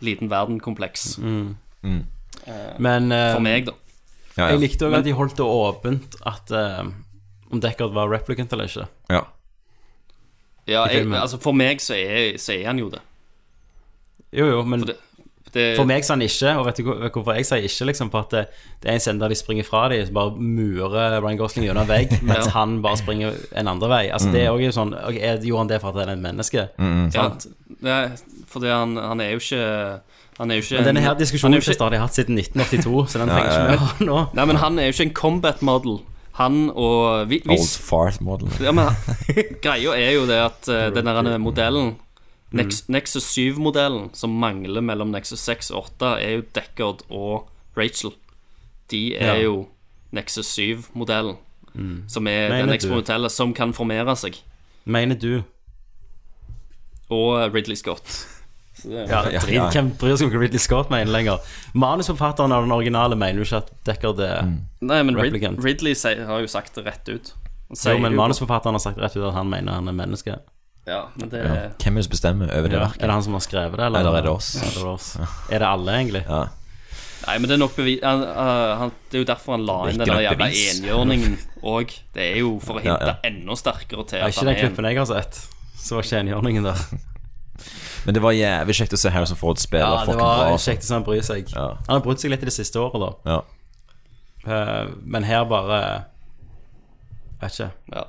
Liten 0.01 0.29
verden-kompleks. 0.29 1.17
Men 2.79 3.11
eh, 3.11 3.31
For 3.33 3.39
meg, 3.45 3.65
da. 3.69 3.75
Ja, 4.35 4.43
ja. 4.43 4.49
jeg 4.51 4.59
likte 4.65 4.89
òg 4.89 4.97
at 4.99 5.05
de 5.07 5.13
holdt 5.15 5.37
det 5.39 5.45
åpent 5.47 6.17
at 6.27 6.51
eh, 6.51 6.89
om 7.53 7.61
Deckard 7.63 7.93
var 7.95 8.09
replicant 8.11 8.51
eller 8.53 8.67
ikke. 8.71 8.87
ja. 9.13 9.21
Ja, 10.67 10.87
jeg, 10.89 11.05
altså 11.13 11.37
For 11.37 11.53
meg 11.53 11.77
så 11.83 11.93
er, 11.93 12.39
så 12.41 12.55
er 12.55 12.63
han 12.65 12.79
jo 12.81 12.87
det. 12.89 12.97
Jo, 14.33 14.47
jo, 14.49 14.63
men 14.65 14.81
For 14.81 14.87
det, 14.89 14.95
det 15.53 15.65
For 15.77 15.85
meg 15.85 16.01
sa 16.03 16.15
han 16.15 16.23
ikke, 16.25 16.55
og 16.57 16.65
vet 16.65 16.79
du 16.79 16.87
hvor- 16.87 17.03
hvorfor 17.13 17.35
jeg 17.37 17.45
sier 17.45 17.67
ikke? 17.67 17.85
liksom 17.91 18.09
For 18.11 18.25
at 18.25 18.31
det, 18.33 18.41
det 18.81 18.89
er 18.89 18.97
en 18.97 19.03
scene 19.05 19.21
der 19.21 19.29
de 19.29 19.35
springer 19.37 19.63
fra 19.63 19.83
dem, 19.93 20.01
så 20.07 20.11
bare 20.17 20.33
murer 20.41 21.19
Ryan 21.21 21.37
Gosling 21.37 21.67
gjennom 21.67 21.83
en 21.85 21.91
vegg, 21.93 22.15
mens 22.25 22.47
Ja. 22.49 22.55
han 22.57 22.81
bare 22.81 22.97
springer 22.97 23.37
en 23.61 23.67
andre 23.75 23.87
vei. 23.93 24.01
Altså 24.09 24.31
Det 24.33 24.41
er 24.41 24.49
også 24.55 24.73
sånn 24.79 24.95
ok, 24.97 25.19
er- 25.21 25.45
Gjorde 25.45 25.61
han 25.61 25.69
det 25.69 25.79
for 25.85 25.89
at 25.93 26.01
han 26.01 26.09
er 26.09 26.17
et 26.17 26.25
menneske? 26.25 26.65
Ja, 26.79 27.09
Sant? 27.13 27.45
Nei, 27.85 28.01
fordi 28.51 28.71
han, 28.71 28.97
han 28.97 29.21
er 29.23 29.35
jo 29.35 29.41
ikke 29.43 29.61
Han 30.39 30.51
er 30.51 30.59
jo 30.59 30.65
ikke 30.65 30.79
Men 30.81 30.89
denne 30.89 31.03
her 31.05 31.15
diskusjonen 31.19 31.59
er 31.59 31.63
har 31.63 31.93
de 31.93 31.95
ikke 31.95 32.03
hatt 32.07 32.17
siden 32.17 32.39
1982, 32.41 33.05
så 33.13 33.21
den 33.21 33.31
trenger 33.31 33.51
ikke 33.51 33.71
vi 33.71 33.83
ha 33.83 34.09
nå. 34.09 34.19
Nei, 34.35 34.45
men 34.51 34.59
han 34.63 34.79
er 34.81 34.89
jo 34.89 34.95
ikke 34.97 35.07
en 35.09 35.13
combat 35.21 35.61
model. 35.63 35.99
Han 36.35 36.57
og 36.75 37.29
vi, 37.31 37.39
Old 37.45 37.53
hvis, 37.53 37.77
fart 37.79 38.19
model. 38.19 38.51
ja, 38.59 38.73
men, 38.75 38.89
Greia 39.63 39.93
er 39.95 40.17
jo 40.17 40.25
det 40.27 40.41
at 40.43 40.67
uh, 40.67 40.89
den 40.95 41.07
der 41.07 41.37
modellen 41.39 41.93
Nex, 42.55 42.83
Nexus 42.91 43.25
7-modellen 43.35 44.09
som 44.15 44.35
mangler 44.39 44.83
mellom 44.83 45.11
Nexus 45.11 45.39
6 45.43 45.71
og 45.71 45.89
8, 45.95 46.11
er 46.23 46.35
jo 46.37 46.43
Deckard 46.55 47.01
og 47.09 47.49
Rachel. 47.77 48.13
De 48.91 49.15
er 49.15 49.35
Ja. 49.35 49.41
jo 49.43 49.67
Nexus 50.15 50.51
7-modellen, 50.59 51.35
som 52.07 52.27
er 52.27 52.49
Mener 52.49 52.65
den 52.65 52.75
eksperimentelle 52.75 53.29
som 53.29 53.53
kan 53.53 53.73
formere 53.73 54.15
seg. 54.15 54.37
Mener 54.85 55.15
du? 55.19 55.41
Og 57.11 57.53
Ridley 57.53 57.75
Scott. 57.75 58.03
Det- 58.83 59.05
Ja, 59.09 59.21
Ja, 59.31 59.39
ja. 59.49 59.69
Hvem 59.71 59.93
bryr 59.97 60.17
seg 60.17 60.27
om 60.27 60.33
hva 60.35 60.39
Ridley 60.43 60.59
Scott 60.59 60.89
mener 60.91 61.09
lenger? 61.11 61.39
Manusforfatteren 61.73 62.51
av 62.51 62.63
den 62.65 62.71
originale 62.75 63.15
mener 63.17 63.39
jo 63.41 63.45
ikke 63.47 63.61
at 63.63 63.71
Deckard 63.87 64.19
er 64.19 64.43
Nei, 64.81 65.01
men 65.03 65.15
Replicant. 65.17 65.61
Ridley 65.63 65.95
har 66.27 66.41
jo 66.43 66.47
sagt 66.51 66.75
det 66.75 66.85
rett 66.85 67.07
ut. 67.09 67.31
Jo, 67.71 67.95
men 67.97 68.13
manusforfatteren 68.15 68.75
har 68.77 68.83
sagt 68.83 68.99
rett 69.01 69.15
ut 69.17 69.23
at 69.25 69.33
han 69.33 69.49
mener 69.49 69.73
han 69.79 69.87
er 69.89 69.95
menneske. 69.95 70.35
Ja, 70.85 71.07
men 71.17 71.29
det 71.31 71.39
Ja. 71.41 71.55
Hvem 71.81 71.95
er 71.97 72.01
det 72.03 72.05
som 72.05 72.11
bestemmer 72.13 72.51
over 72.53 72.69
det 72.69 72.77
Ja. 72.77 72.83
verket? 72.85 73.01
Er 73.01 73.07
det 73.07 73.15
han 73.15 73.23
som 73.23 73.33
har 73.33 73.41
skrevet 73.41 73.77
det, 73.79 73.85
eller, 73.87 73.99
Eller 73.99 74.17
er 74.19 74.21
det 74.21 74.29
oss? 74.35 74.55
Er 74.61 74.69
det 74.69 74.83
er, 74.83 74.87
oss. 74.91 75.17
er 75.49 75.59
det 75.59 75.67
alle, 75.67 75.91
egentlig? 75.97 76.23
Ja. 76.27 76.43
Nei, 77.25 77.37
men 77.39 77.49
det 77.49 77.55
er 77.55 77.57
nok 77.63 77.75
bevis 77.75 78.03
han, 78.03 78.21
uh, 78.21 78.77
han, 78.77 78.91
Det 79.09 79.17
er 79.17 79.23
jo 79.23 79.25
derfor 79.33 79.51
han 79.55 79.65
la 79.65 79.79
er 79.85 79.89
inn 79.89 79.97
den 79.97 80.07
jævla 80.13 80.45
enhjørningen 80.51 81.37
òg. 81.63 81.95
Det 82.13 82.21
er 82.35 82.37
jo 82.43 82.59
for 82.59 82.75
å 82.77 82.83
Ja, 82.85 82.99
hinte 82.99 83.07
ja. 83.07 83.15
enda 83.23 83.55
sterkere 83.57 84.05
til 84.05 84.19
Det 84.19 84.21
er 84.21 84.29
ikke 84.29 84.45
den 84.45 84.55
er 84.55 84.59
klippen 84.61 84.85
jeg 84.85 84.97
har 84.97 85.05
sett. 85.09 85.47
Så 85.75 85.95
var 85.97 86.03
ikke 86.07 86.19
enhjørningen 86.23 86.63
der. 86.65 86.79
Men 88.05 88.13
det 88.13 88.21
var 88.21 88.31
jævlig 88.37 88.75
kjekt 88.77 88.93
å 88.93 88.97
se 89.01 89.09
Harrison 89.09 89.37
Ford 89.39 89.57
spille 89.61 89.81
Ja, 89.85 90.03
det 90.05 90.13
var 90.13 90.19
bra. 90.19 90.49
altså. 90.53 90.71
kjekt 90.71 90.83
å 90.83 90.87
se 90.89 90.93
han 90.93 91.05
bryr 91.07 91.23
seg. 91.25 91.51
Ja. 91.55 91.67
Han 91.87 91.95
har 91.97 92.03
brutt 92.05 92.21
seg 92.21 92.29
litt 92.33 92.43
i 92.45 92.49
det 92.49 92.53
siste 92.53 92.77
året, 92.81 93.01
da. 93.01 93.11
Ja. 93.31 93.41
Eh, 94.45 94.89
Men 95.05 95.23
her 95.25 95.45
bare 95.49 95.79
Vet 97.41 97.51
ikke. 97.51 97.71
ja. 97.93 98.03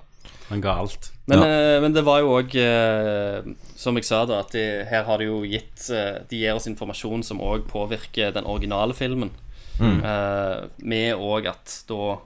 Han 0.49 0.61
ga 0.63 0.75
alt. 0.79 1.11
men, 1.27 1.39
Ja. 1.41 1.47
eh, 1.47 1.81
men 1.83 1.93
det 1.93 2.05
var 2.07 2.21
jo 2.21 2.29
òg, 2.39 2.53
som 3.77 3.97
jeg 3.97 4.05
sa, 4.05 4.25
da 4.27 4.39
at 4.45 4.53
de, 4.53 4.85
her 4.87 5.03
har 5.05 5.19
de 5.19 5.25
jo 5.27 5.41
gitt 5.43 5.89
eh, 5.91 6.21
De 6.31 6.37
gir 6.39 6.55
oss 6.55 6.69
informasjon 6.71 7.25
som 7.25 7.41
òg 7.43 7.65
påvirker 7.67 8.33
den 8.33 8.45
originale 8.47 8.95
filmen. 8.95 9.31
Eh, 9.81 10.67
med 10.79 11.17
òg 11.19 11.47
at 11.51 11.83
da 11.89 12.19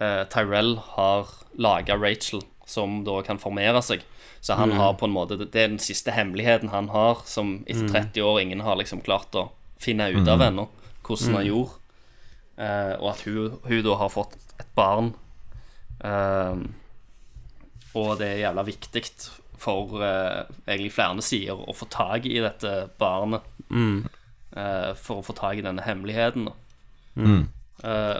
eh, 0.00 0.24
Tyrell 0.30 0.76
har 0.96 1.26
laga 1.58 1.96
Rachel, 1.96 2.42
som 2.66 3.02
da 3.04 3.22
kan 3.22 3.38
formere 3.38 3.80
seg. 3.82 4.02
Så 4.44 4.54
han 4.54 4.74
har 4.76 4.92
på 5.00 5.06
en 5.08 5.14
måte 5.14 5.38
Det 5.40 5.56
er 5.56 5.70
den 5.70 5.80
siste 5.80 6.12
hemmeligheten 6.12 6.68
han 6.68 6.90
har, 6.92 7.22
som 7.24 7.62
etter 7.64 7.88
30 7.88 8.26
år 8.28 8.40
ingen 8.42 8.60
har 8.60 8.76
liksom 8.76 9.00
klart 9.00 9.32
å 9.40 9.46
finne 9.80 10.10
ut 10.12 10.28
av 10.28 10.42
ennå, 10.44 10.66
hvordan 11.00 11.38
han 11.38 11.46
gjorde. 11.48 11.78
Eh, 12.60 12.92
og 12.98 13.08
at 13.14 13.22
hun, 13.24 13.54
hun 13.64 13.80
da 13.86 13.96
har 14.02 14.12
fått 14.12 14.36
et 14.60 14.68
barn. 14.76 15.14
Eh, 16.04 16.60
og 17.96 18.12
det 18.20 18.28
er 18.28 18.44
jævla 18.44 18.66
viktig 18.68 19.04
for 19.64 20.04
eh, 20.04 20.44
egentlig 20.66 20.92
flere 20.92 21.24
sider 21.24 21.64
å 21.64 21.72
få 21.72 21.88
tak 21.88 22.28
i 22.28 22.36
dette 22.44 22.76
barnet. 23.00 23.48
Eh, 23.72 24.92
for 25.00 25.22
å 25.22 25.26
få 25.26 25.40
tak 25.40 25.56
i 25.56 25.64
denne 25.64 25.88
hemmeligheten. 25.88 26.50
mm. 27.14 27.44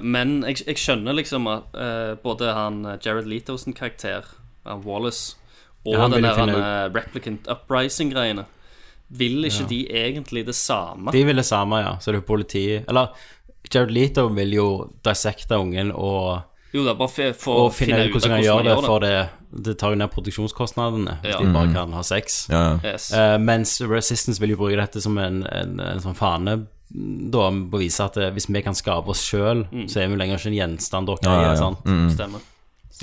Men 0.03 0.41
jeg, 0.43 0.65
jeg 0.67 0.81
skjønner 0.83 1.15
liksom 1.15 1.47
at 1.49 1.77
både 2.21 2.51
han 2.53 2.83
Jared 3.01 3.29
Leto 3.31 3.55
sin 3.57 3.73
karakter, 3.73 4.27
Wallace, 4.85 5.39
og 5.85 5.93
Ja, 5.95 6.09
den 6.09 6.23
der 6.25 6.35
finne 6.39 6.65
Replicant 6.95 7.47
Uprising-greiene 7.53 8.45
Vil 9.15 9.45
ikke 9.45 9.67
de 9.69 9.83
egentlig 9.93 10.47
det 10.49 10.55
samme? 10.57 11.13
De 11.13 11.25
vil 11.29 11.37
det 11.37 11.45
samme, 11.45 11.83
ja. 11.85 11.97
Så 12.01 12.13
det 12.15 12.23
er 12.23 12.27
politi 12.27 12.65
Eller 12.89 13.13
Jared 13.73 13.93
Leto 13.93 14.27
vil 14.29 14.53
jo 14.57 14.67
dissekte 15.05 15.57
ungen 15.61 15.91
og, 15.93 16.43
Jo 16.75 16.85
da, 16.85 16.95
bare 16.99 17.33
for 17.39 17.67
og 17.67 17.73
finne 17.77 18.01
ut 18.07 18.13
hvordan 18.17 18.35
han 18.37 18.43
gjør 18.45 18.63
det, 18.67 18.75
for 18.85 18.99
det. 19.05 19.11
det, 19.55 19.65
det 19.69 19.75
tar 19.79 19.95
jo 19.95 20.01
ned 20.01 20.11
produksjonskostnadene 20.13 21.19
hvis 21.23 21.33
Ja. 21.37 21.41
de 21.45 21.53
bare 21.55 21.73
kan 21.73 21.93
ha 21.95 22.03
sex. 22.03 22.47
Ja, 22.51 22.63
ja. 22.83 22.93
Yes. 22.93 23.11
Uh, 23.15 23.37
mens 23.39 23.77
Resistance 23.81 24.41
vil 24.43 24.51
jo 24.57 24.57
bruke 24.61 24.77
dette 24.81 25.01
som 25.01 25.17
en, 25.19 25.45
en, 25.47 25.79
en 25.81 26.01
sånn 26.03 26.17
fane 26.19 26.57
da, 26.95 27.47
på 27.51 27.79
å 27.79 27.81
vise 27.81 28.05
at 28.05 28.17
eh, 28.21 28.29
hvis 28.35 28.47
vi 28.53 28.61
kan 28.63 28.75
skape 28.77 29.09
oss 29.11 29.23
sjøl, 29.25 29.65
så 29.91 30.03
er 30.03 30.11
vi 30.13 30.19
lenger 30.21 30.37
ikke 30.39 30.51
en 30.53 30.59
gjenstand 30.59 31.09
dere 31.09 31.25
Ja, 31.25 31.33
ja, 31.33 31.39
er. 31.41 31.55
ja. 31.55 31.57
sant? 31.63 32.13
Stemmer. 32.15 32.45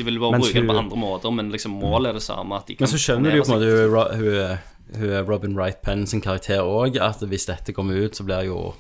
De 0.01 0.05
vil 0.07 0.17
bare 0.19 0.39
bruke 0.39 0.53
det 0.57 0.65
på 0.67 0.77
andre 0.79 0.97
måter, 0.97 1.33
men 1.37 1.51
liksom 1.53 1.75
målet 1.77 2.09
er 2.09 2.17
det 2.17 2.23
samme. 2.25 2.57
At 2.57 2.65
de 2.71 2.75
kan 2.75 2.87
Men 2.87 2.91
så 2.93 2.99
skjønner 3.01 3.31
du 3.35 3.37
jo 3.37 3.43
på 3.45 3.51
en 3.53 3.59
måte 3.59 4.15
hun, 4.17 4.29
er 4.33 4.61
hun, 4.97 5.27
Robin 5.29 5.53
Wright 5.57 5.81
Penn 5.85 6.07
sin 6.09 6.21
karakter 6.25 6.63
òg, 6.65 6.97
at 6.97 7.21
hvis 7.29 7.45
dette 7.45 7.73
kommer 7.77 7.99
ut, 8.01 8.17
så 8.17 8.25
blir 8.25 8.47
jo 8.49 8.73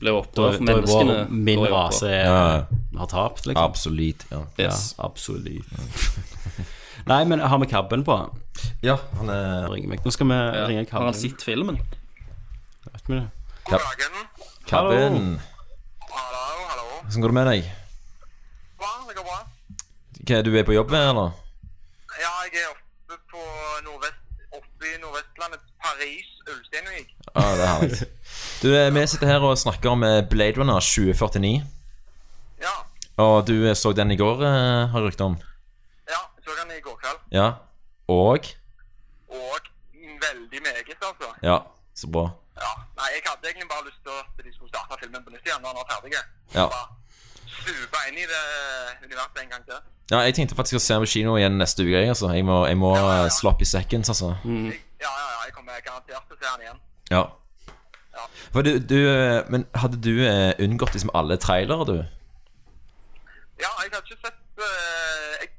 Blir 0.00 0.18
oppover 0.18 0.56
for 0.58 0.64
da 0.66 0.72
er 0.72 0.80
menneskene. 0.80 1.18
vår, 1.20 1.30
min 1.30 1.60
rase 1.70 2.08
er, 2.10 2.24
Ja. 2.26 2.64
har 2.98 3.06
tapt, 3.06 3.46
liksom. 3.46 3.62
Absolutt. 3.62 4.24
Ja. 4.32 4.40
Yes. 4.58 4.94
Ja, 4.98 5.04
absolutt. 5.06 5.70
Nei, 7.12 7.24
men 7.24 7.38
har 7.40 7.58
vi 7.62 7.66
kabben 7.70 8.02
på? 8.04 8.18
ja, 8.82 8.96
han 9.18 9.28
er 9.30 9.68
Nå 9.68 10.10
skal 10.10 10.26
vi 10.26 10.34
Ja. 10.34 10.66
ringe 10.66 10.86
Har 10.90 11.04
han 11.04 11.14
sett 11.14 11.42
filmen? 11.42 11.78
Vet 12.92 13.06
vi 13.08 13.14
det? 13.14 13.28
Kabben. 14.66 15.38
Hallo, 16.10 16.66
hallo. 16.68 16.84
Hvordan 17.06 17.20
går 17.22 17.28
det 17.28 17.34
med 17.34 17.46
deg? 17.46 17.64
Bra, 18.78 18.88
det 19.08 19.16
går 19.16 19.24
bra. 19.24 19.38
Hva, 20.24 20.40
du 20.42 20.54
er 20.56 20.64
på 20.64 20.72
jobb, 20.72 20.90
her, 20.94 21.10
eller? 21.10 21.32
Ja, 22.16 22.30
jeg 22.46 22.62
er 22.62 22.70
oppe 22.72 23.16
på 23.32 23.42
nordvest, 23.84 24.20
oppe 24.54 24.88
i 24.88 24.94
Nordvestlandet, 25.02 25.60
Paris, 25.82 26.28
Ulsteinvik. 26.48 27.10
Ja, 27.34 27.42
det 27.58 27.64
er 27.64 27.72
herlig. 27.72 27.98
Du, 28.62 28.68
eh, 28.78 28.90
vi 28.94 29.06
sitter 29.10 29.26
her 29.28 29.44
og 29.44 29.58
snakker 29.58 29.90
om 29.90 30.04
eh, 30.06 30.22
Blade 30.30 30.60
Runner 30.60 30.80
2049. 30.80 31.64
Ja. 32.62 32.74
Og 33.24 33.46
du 33.48 33.56
eh, 33.68 33.74
så 33.76 33.92
den 33.92 34.14
i 34.14 34.16
går, 34.16 34.40
har 34.44 34.96
jeg 34.96 35.04
rykte 35.08 35.26
om. 35.28 35.36
Ja, 36.08 36.22
jeg 36.38 36.46
så 36.46 36.56
den 36.62 36.72
i 36.76 36.80
går 36.86 36.96
kveld. 37.02 37.20
Ja. 37.34 37.48
Og 38.08 38.48
Og 39.28 39.60
veldig 40.24 40.60
meget, 40.62 40.96
altså. 41.10 41.28
Ja, 41.42 41.58
så 41.94 42.08
bra. 42.16 42.28
Ja. 42.62 42.72
Nei, 43.00 43.08
jeg 43.16 43.22
hadde 43.26 43.48
egentlig 43.50 43.68
bare 43.68 43.84
lyst 43.88 44.00
til 44.06 44.14
at 44.22 44.44
de 44.46 44.52
skulle 44.54 44.70
starte 44.72 44.96
filmen 45.02 45.24
på 45.26 45.30
nytt 45.34 45.44
igjen 45.48 45.60
når 45.64 45.74
den 45.74 45.80
var 45.82 45.88
ferdig. 45.92 46.12
Ja. 46.54 46.66
Supe 47.64 48.00
inn 48.10 48.18
i 48.20 48.26
det 48.28 48.42
universet 49.04 49.42
en 49.42 49.52
gang 49.54 49.64
til. 49.68 49.80
Ja, 50.12 50.18
jeg 50.26 50.34
tenkte 50.36 50.56
faktisk 50.58 50.76
å 50.78 50.82
se 50.84 50.96
den 50.96 51.04
på 51.06 51.12
kino 51.14 51.36
igjen 51.40 51.56
neste 51.60 51.86
uke. 51.86 52.02
Altså. 52.02 52.28
Jeg 52.36 52.44
må, 52.44 52.58
jeg 52.68 52.76
må 52.80 52.92
ja, 52.96 53.24
ja, 53.24 53.30
opp 53.50 53.62
i 53.64 53.68
seconds, 53.68 54.12
altså. 54.12 54.34
Ja, 54.44 54.74
ja, 55.06 55.12
ja, 55.12 55.38
jeg 55.46 55.56
kommer 55.56 55.80
garantert 55.80 56.28
til 56.28 56.36
å 56.36 56.40
se 56.42 56.50
den 56.50 56.66
igjen. 56.66 56.84
Ja. 57.12 57.24
For 58.54 58.62
du, 58.62 58.76
du, 58.78 58.98
eh, 59.10 59.40
men 59.50 59.64
hadde 59.74 59.98
du 59.98 60.12
eh, 60.22 60.52
unngått 60.62 60.94
liksom 60.94 61.10
alle 61.18 61.36
trailere, 61.42 61.86
du? 61.88 61.96
Ja, 63.62 63.70
jeg 63.82 63.90
har 63.94 64.04
ikke 64.04 64.20
sett 64.20 64.62
eh, 64.62 65.32
jeg, 65.40 65.50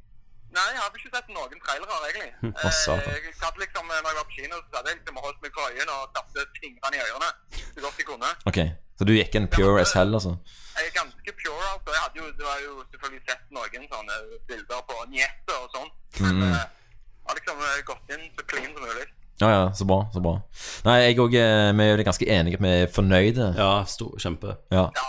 Nei, 0.55 0.65
jeg 0.71 0.79
har 0.81 0.89
ikke 0.95 1.11
sett 1.15 1.29
noen 1.35 1.59
trailere, 1.65 1.95
egentlig. 2.09 2.51
Hva 2.61 2.71
sa 2.71 2.95
du? 2.95 3.07
jeg 3.11 3.33
satt 3.41 3.57
liksom, 3.59 3.85
når 3.89 3.95
jeg 3.99 4.05
var 4.07 4.27
på 4.29 4.35
kino, 4.37 4.59
så 4.69 4.77
hadde 4.79 4.89
jeg 4.93 4.97
liksom 5.01 5.17
holdt 5.25 5.39
meg 5.43 5.51
for 5.57 5.67
øynene 5.71 5.95
og 5.99 6.13
tapte 6.15 6.45
fingrene 6.61 6.95
i 6.95 7.03
ørene 7.09 7.29
så 7.75 7.83
godt 7.85 7.99
jeg 7.99 8.07
kunne. 8.11 8.29
Ok, 8.51 8.59
Så 8.95 9.03
du 9.09 9.11
gikk 9.11 9.35
en 9.35 9.47
pure 9.51 9.81
as 9.81 9.91
hell, 9.97 10.13
altså? 10.15 10.31
Jeg 10.77 10.87
er 10.87 10.93
ganske 10.95 11.31
pure, 11.41 11.65
altså. 11.73 11.89
Jeg 11.95 12.01
hadde 12.05 12.21
jo, 12.21 12.25
det 12.39 12.45
var 12.47 12.59
jo 12.63 12.73
selvfølgelig 12.91 13.23
sett 13.27 13.43
noen 13.57 13.87
sånne 13.91 14.15
bilder 14.47 14.81
på 14.87 14.95
njetter 15.11 15.57
og 15.59 15.67
sånn. 15.75 15.91
Men 16.23 16.39
Mm. 16.39 16.47
eh, 16.53 16.55
jeg 16.55 17.27
har 17.27 17.35
liksom 17.41 17.57
eh, 17.67 17.81
gått 17.91 18.15
inn 18.15 18.25
så 18.39 18.45
clean 18.53 18.71
som 18.71 18.83
mulig. 18.87 19.05
Ja, 19.41 19.49
ja, 19.51 19.63
så 19.75 19.83
bra. 19.83 19.97
så 20.13 20.21
bra 20.23 20.37
Nei, 20.85 20.95
jeg 21.09 21.17
òg 21.19 21.33
Vi 21.35 21.39
er 21.83 21.97
jo 21.97 22.03
ganske 22.07 22.27
enige. 22.37 22.57
Vi 22.63 22.69
er 22.71 22.87
fornøyde. 22.87 23.49
Ja, 23.59 23.83
stor, 23.83 24.13
kjempe. 24.23 24.55
Ja. 24.71 24.85
ja. 24.95 25.07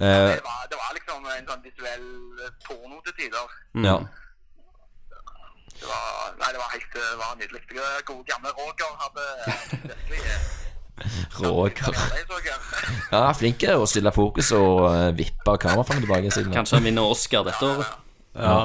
Det 0.00 0.40
var, 0.44 0.62
det 0.72 0.78
var 0.80 0.92
liksom 0.96 1.26
en 1.36 1.46
sånn 1.50 1.62
visuell 1.64 2.06
eh, 2.46 2.52
porno 2.64 3.02
til 3.04 3.12
tider. 3.20 3.58
ja. 3.84 3.98
Det 5.80 5.88
var, 5.90 6.30
nei, 6.40 6.52
det 6.54 6.60
var 6.60 6.70
helt 6.74 6.94
det 6.96 7.08
var 7.20 7.34
nydelig. 7.40 7.62
Det 7.72 7.90
gode 8.08 8.24
gamle 8.30 8.52
Roger 8.56 8.92
hadde 9.02 9.26
virkelig 9.46 10.22
eh, 10.26 10.54
Roger. 11.42 11.98
Ja, 13.12 13.26
flink 13.36 13.60
til 13.60 13.82
å 13.82 13.86
stille 13.88 14.12
fokus 14.14 14.48
og 14.56 14.86
vippe 15.18 15.58
kameraet 15.62 16.00
tilbake. 16.00 16.32
Siden. 16.32 16.54
Kanskje 16.54 16.80
han 16.80 16.88
vinner 16.88 17.12
Oscar 17.12 17.44
dette 17.46 17.68
året. 17.68 18.00
Ja. 18.36 18.56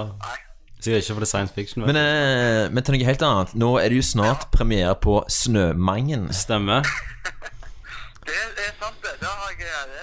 Sikkert 0.81 1.03
ikke 1.03 1.13
for 1.13 1.23
det 1.25 1.29
science 1.29 1.53
fiction. 1.53 1.85
Men, 1.85 1.99
eh, 1.99 2.69
men 2.73 2.83
til 2.83 2.95
noe 2.95 3.05
helt 3.05 3.25
annet. 3.27 3.53
Nå 3.53 3.75
er 3.77 3.91
det 3.93 3.99
jo 3.99 4.07
snart 4.07 4.47
premiere 4.53 4.95
på 4.97 5.19
Snømangen. 5.29 6.31
Stemmer. 6.33 6.87
Det 8.21 8.37
er 8.37 8.73
sant, 8.77 8.99
det. 9.01 9.15
Det 9.19 9.27
har 9.27 9.49
jeg, 9.49 9.57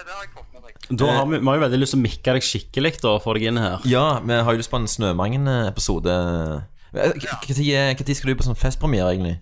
det, 0.05 0.13
har 0.13 0.25
jeg 0.25 0.31
fått 0.35 0.49
med 0.53 0.65
meg. 0.67 0.75
Da 1.01 1.07
har 1.15 1.27
vi, 1.31 1.39
vi 1.39 1.47
har 1.47 1.57
jo 1.57 1.63
veldig 1.63 1.79
lyst 1.81 1.95
til 1.95 2.01
å 2.01 2.03
mikke 2.03 2.33
deg 2.35 2.45
skikkelig 2.45 2.91
da, 2.99 3.13
og 3.15 3.23
få 3.25 3.35
deg 3.39 3.47
inn 3.49 3.61
her. 3.63 3.85
Ja, 3.89 4.03
vi 4.27 4.41
har 4.43 4.57
jo 4.57 4.61
lyst 4.61 4.73
på 4.73 4.81
en 4.81 4.89
Snømangen-episode. 4.91 6.17
Når 6.99 8.15
skal 8.19 8.31
du 8.31 8.39
på 8.39 8.47
sånn 8.47 8.59
festpremiere, 8.59 9.13
egentlig? 9.15 9.37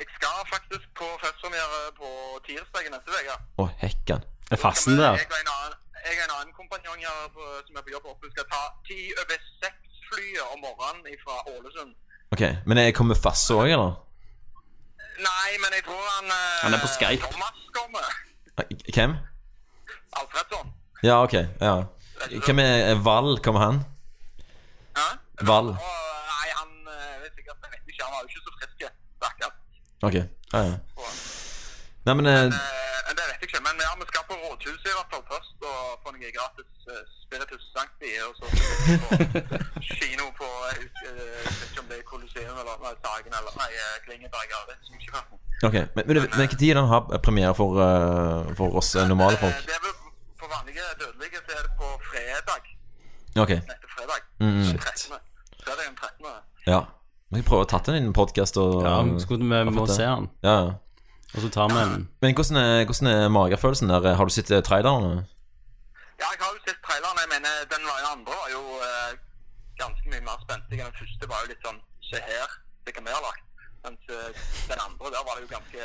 Jeg 0.00 0.08
skal 0.16 0.44
faktisk 0.48 0.86
på 0.96 1.08
festpremiere 1.20 1.80
på 1.98 2.10
tirsdag 2.46 2.88
neste 2.94 3.12
uke. 3.12 3.36
Å, 3.60 3.66
hekken. 3.82 4.24
Er 4.50 4.60
fasten 4.60 4.96
der? 4.98 5.18
Jeg 5.20 5.28
og 5.28 5.36
en 5.38 5.50
annen, 5.54 5.76
jeg 6.06 6.22
en 6.24 6.32
annen 6.38 6.54
kompanjong 6.56 7.02
her 7.04 7.26
på, 7.34 7.48
som 7.66 7.76
er 7.76 7.84
på 7.86 7.92
jobb 7.96 8.08
oppe, 8.14 8.30
skal 8.32 8.48
ta 8.54 8.62
ti 8.88 8.98
over 9.20 9.36
seks-flyet 9.62 10.46
om 10.54 10.64
morgenen 10.64 11.20
fra 11.24 11.36
Ålesund. 11.52 11.92
Ok, 12.32 12.42
Men 12.66 12.78
jeg 12.78 12.94
kommer 12.94 13.18
fast 13.18 13.50
òg, 13.50 13.68
eller? 13.68 13.94
Nei, 15.20 15.48
men 15.60 15.76
jeg 15.76 15.84
tror 15.84 16.00
han 16.16 16.32
eh, 16.32 16.60
Han 16.64 16.74
er 16.74 16.80
på 16.80 16.90
Skype. 16.96 17.26
Thomas 17.26 17.64
kommer. 17.76 18.12
Hvem? 18.94 19.16
Alfredsson. 20.20 20.72
Ja, 21.02 21.22
ok. 21.24 21.34
ja 21.60 21.74
Hvem 22.46 22.58
er 22.64 22.94
Val? 23.04 23.38
Kommer 23.44 23.60
han? 23.66 23.82
Val. 25.40 25.72
Og, 25.72 26.09
ikke, 28.00 28.08
han 28.08 28.14
var 28.14 28.20
jo 28.22 28.28
ikke 28.30 28.44
så 28.48 28.52
frisk. 28.58 28.78
Stakkars. 29.20 29.56
Ok. 30.08 30.16
Ja, 30.54 30.60
ja. 30.70 30.76
Nei, 32.06 32.14
men 32.18 32.26
eh, 32.32 32.42
men, 33.06 33.14
det 33.18 33.24
vet 33.28 33.40
jeg 33.42 33.48
ikke, 33.48 33.60
men 33.66 33.74
ja, 33.86 33.92
vi 34.00 34.04
skal 34.10 34.22
på 34.30 34.34
Rådhuset 34.42 34.90
i 34.92 34.96
hvert 34.98 35.10
fall 35.12 35.24
først 35.32 35.58
og 35.70 35.78
få 36.02 36.08
noe 36.14 36.30
gratis 36.38 36.70
uh, 36.92 37.02
Spiritus 37.24 37.64
Sancti, 37.74 38.10
og 38.26 38.32
så 38.38 38.44
på 39.02 39.82
kino 39.98 40.26
på 40.40 40.48
uh, 40.48 40.78
vet 41.58 41.64
ikke 41.66 41.82
om 41.82 41.88
det 41.90 41.96
er 42.00 42.04
Colosseum 42.12 42.56
eller 42.62 42.76
nei, 42.84 42.92
Sagen 43.04 43.32
eller 43.38 43.52
nei, 43.60 43.70
eh, 43.82 43.96
Klingeberg. 44.04 44.48
Ja, 44.54 44.60
det 44.68 44.74
er 44.76 44.82
Smykjeferten. 44.88 45.36
Ok, 45.68 45.76
Men, 45.96 46.02
men, 46.08 46.16
men 46.22 46.38
hva 46.38 46.46
tid 46.62 46.72
den 46.78 46.88
har 46.92 47.02
premiere 47.26 47.54
for, 47.60 47.70
uh, 47.82 48.54
for 48.60 48.78
oss 48.80 48.94
eh, 48.94 49.08
normale 49.12 49.36
folk? 49.42 49.58
Det 49.68 49.76
er 49.78 49.82
vel 49.86 49.96
for 50.40 50.48
vanlige 50.54 50.86
dødelige 51.02 51.42
så 51.46 51.58
er 51.58 51.62
det 51.66 51.74
på 51.82 51.88
fredag. 52.10 52.62
Ok. 53.42 53.52
Neste 53.72 53.88
fredag. 53.96 54.22
Mm. 54.40 54.62
Den 54.70 54.78
13. 54.78 55.20
Fredag 55.66 55.84
den 55.90 55.96
13. 56.00 56.32
Ja. 56.72 56.80
Vi 57.30 57.42
prøve 57.46 57.62
å 57.62 57.68
tatt 57.70 57.86
den 57.86 57.94
inn 58.00 58.08
i 58.08 58.10
en 58.10 58.16
podkast 58.16 58.56
Ja, 58.58 59.02
vi 59.06 59.20
skulle- 59.22 59.44
vi 59.64 59.70
må 59.70 59.86
det. 59.86 59.94
se 59.94 60.02
den. 60.02 60.30
Ja, 60.42 60.54
ja. 60.66 60.72
Og 61.34 61.42
så 61.42 61.48
tar 61.50 61.68
vi 61.70 61.78
en 61.78 62.08
Men 62.20 62.34
hvordan 62.34 62.56
er, 62.58 62.84
hvordan 62.84 63.06
er 63.06 63.28
magefølelsen 63.28 63.86
der? 63.88 64.14
Har 64.18 64.24
du 64.26 64.32
sett 64.34 64.50
eh, 64.50 64.60
trailerne? 64.60 65.26
Ja, 66.18 66.26
jeg 66.34 66.40
har 66.42 66.50
jo 66.54 66.60
sett 66.66 66.80
traileren. 66.82 67.18
Jeg 67.22 67.30
mener, 67.34 67.52
den 67.70 67.82
var 67.86 67.98
jo 68.02 68.08
andre 68.16 68.34
var 68.34 68.48
jo 68.50 68.62
eh, 68.82 69.10
ganske 69.78 70.06
mye 70.10 70.20
mer 70.26 70.38
spent. 70.42 70.64
den 70.70 70.92
første. 71.00 71.24
var 71.30 71.38
jo 71.44 71.48
litt 71.54 71.62
sånn 71.66 71.80
Se 72.10 72.18
her, 72.18 72.48
det 72.84 72.94
kan 72.94 73.04
vi 73.06 73.10
ha 73.14 73.20
lagt. 73.22 73.44
Mens 73.86 74.02
eh, 74.10 74.34
den 74.70 74.80
andre, 74.86 75.06
der 75.14 75.22
var 75.26 75.34
det 75.38 75.42
jo 75.46 75.50
ganske 75.56 75.80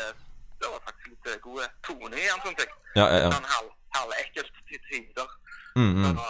Det 0.61 0.67
var 0.73 0.79
faktisk 0.87 1.07
litt 1.13 1.25
eh, 1.29 1.37
gode 1.45 1.65
tone 1.85 2.15
i 2.17 2.25
den, 2.25 2.39
sånn 2.41 2.57
ting. 2.57 2.71
Ja, 2.97 3.05
ja, 3.13 3.17
ja. 3.25 3.29
Sånn 3.35 3.45
halv, 3.53 3.69
halvekkelt 3.93 4.49
til 4.69 4.81
tider. 4.89 5.29
Mm, 5.77 5.93
mm. 5.93 6.17
Så, 6.17 6.25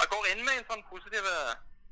jeg 0.00 0.06
går 0.10 0.24
inn 0.32 0.42
med 0.48 0.54
en 0.58 0.66
sånn 0.72 0.82
positiv 0.90 1.22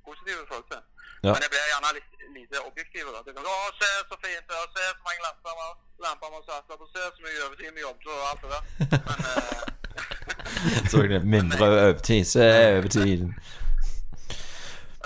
positiv 0.08 0.36
følelser. 0.52 0.80
Ja. 1.24 1.32
Men 1.32 1.40
jeg 1.44 1.50
blir 1.52 1.70
gjerne 1.72 1.90
litt 1.98 2.16
lite 2.38 2.56
objektiv. 2.68 3.04
Da. 3.14 3.20
Det 3.26 3.32
kan, 3.36 3.46
å, 3.46 3.56
se 3.80 3.90
så 4.10 4.16
fint, 4.24 4.56
og 4.60 4.66
se 4.76 4.84
så 4.90 5.02
mange 5.06 5.20
lamper 5.26 5.52
lamper 6.04 6.32
man 6.34 6.42
satt 6.48 6.74
opp, 6.74 6.84
se 6.92 7.02
så 7.16 7.24
mye 7.24 7.44
overtid 7.46 7.70
vi 7.76 7.84
jobbet 7.86 8.06
og 8.12 8.18
alt 8.30 8.40
det 8.42 8.50
der. 8.54 8.62
Men 9.08 9.18
eh, 9.30 10.90
Så 10.90 11.02
er 11.02 11.08
det 11.14 11.22
mindre 11.36 11.70
overtid. 11.72 12.24
Se 12.28 12.46
overtiden. 12.78 13.30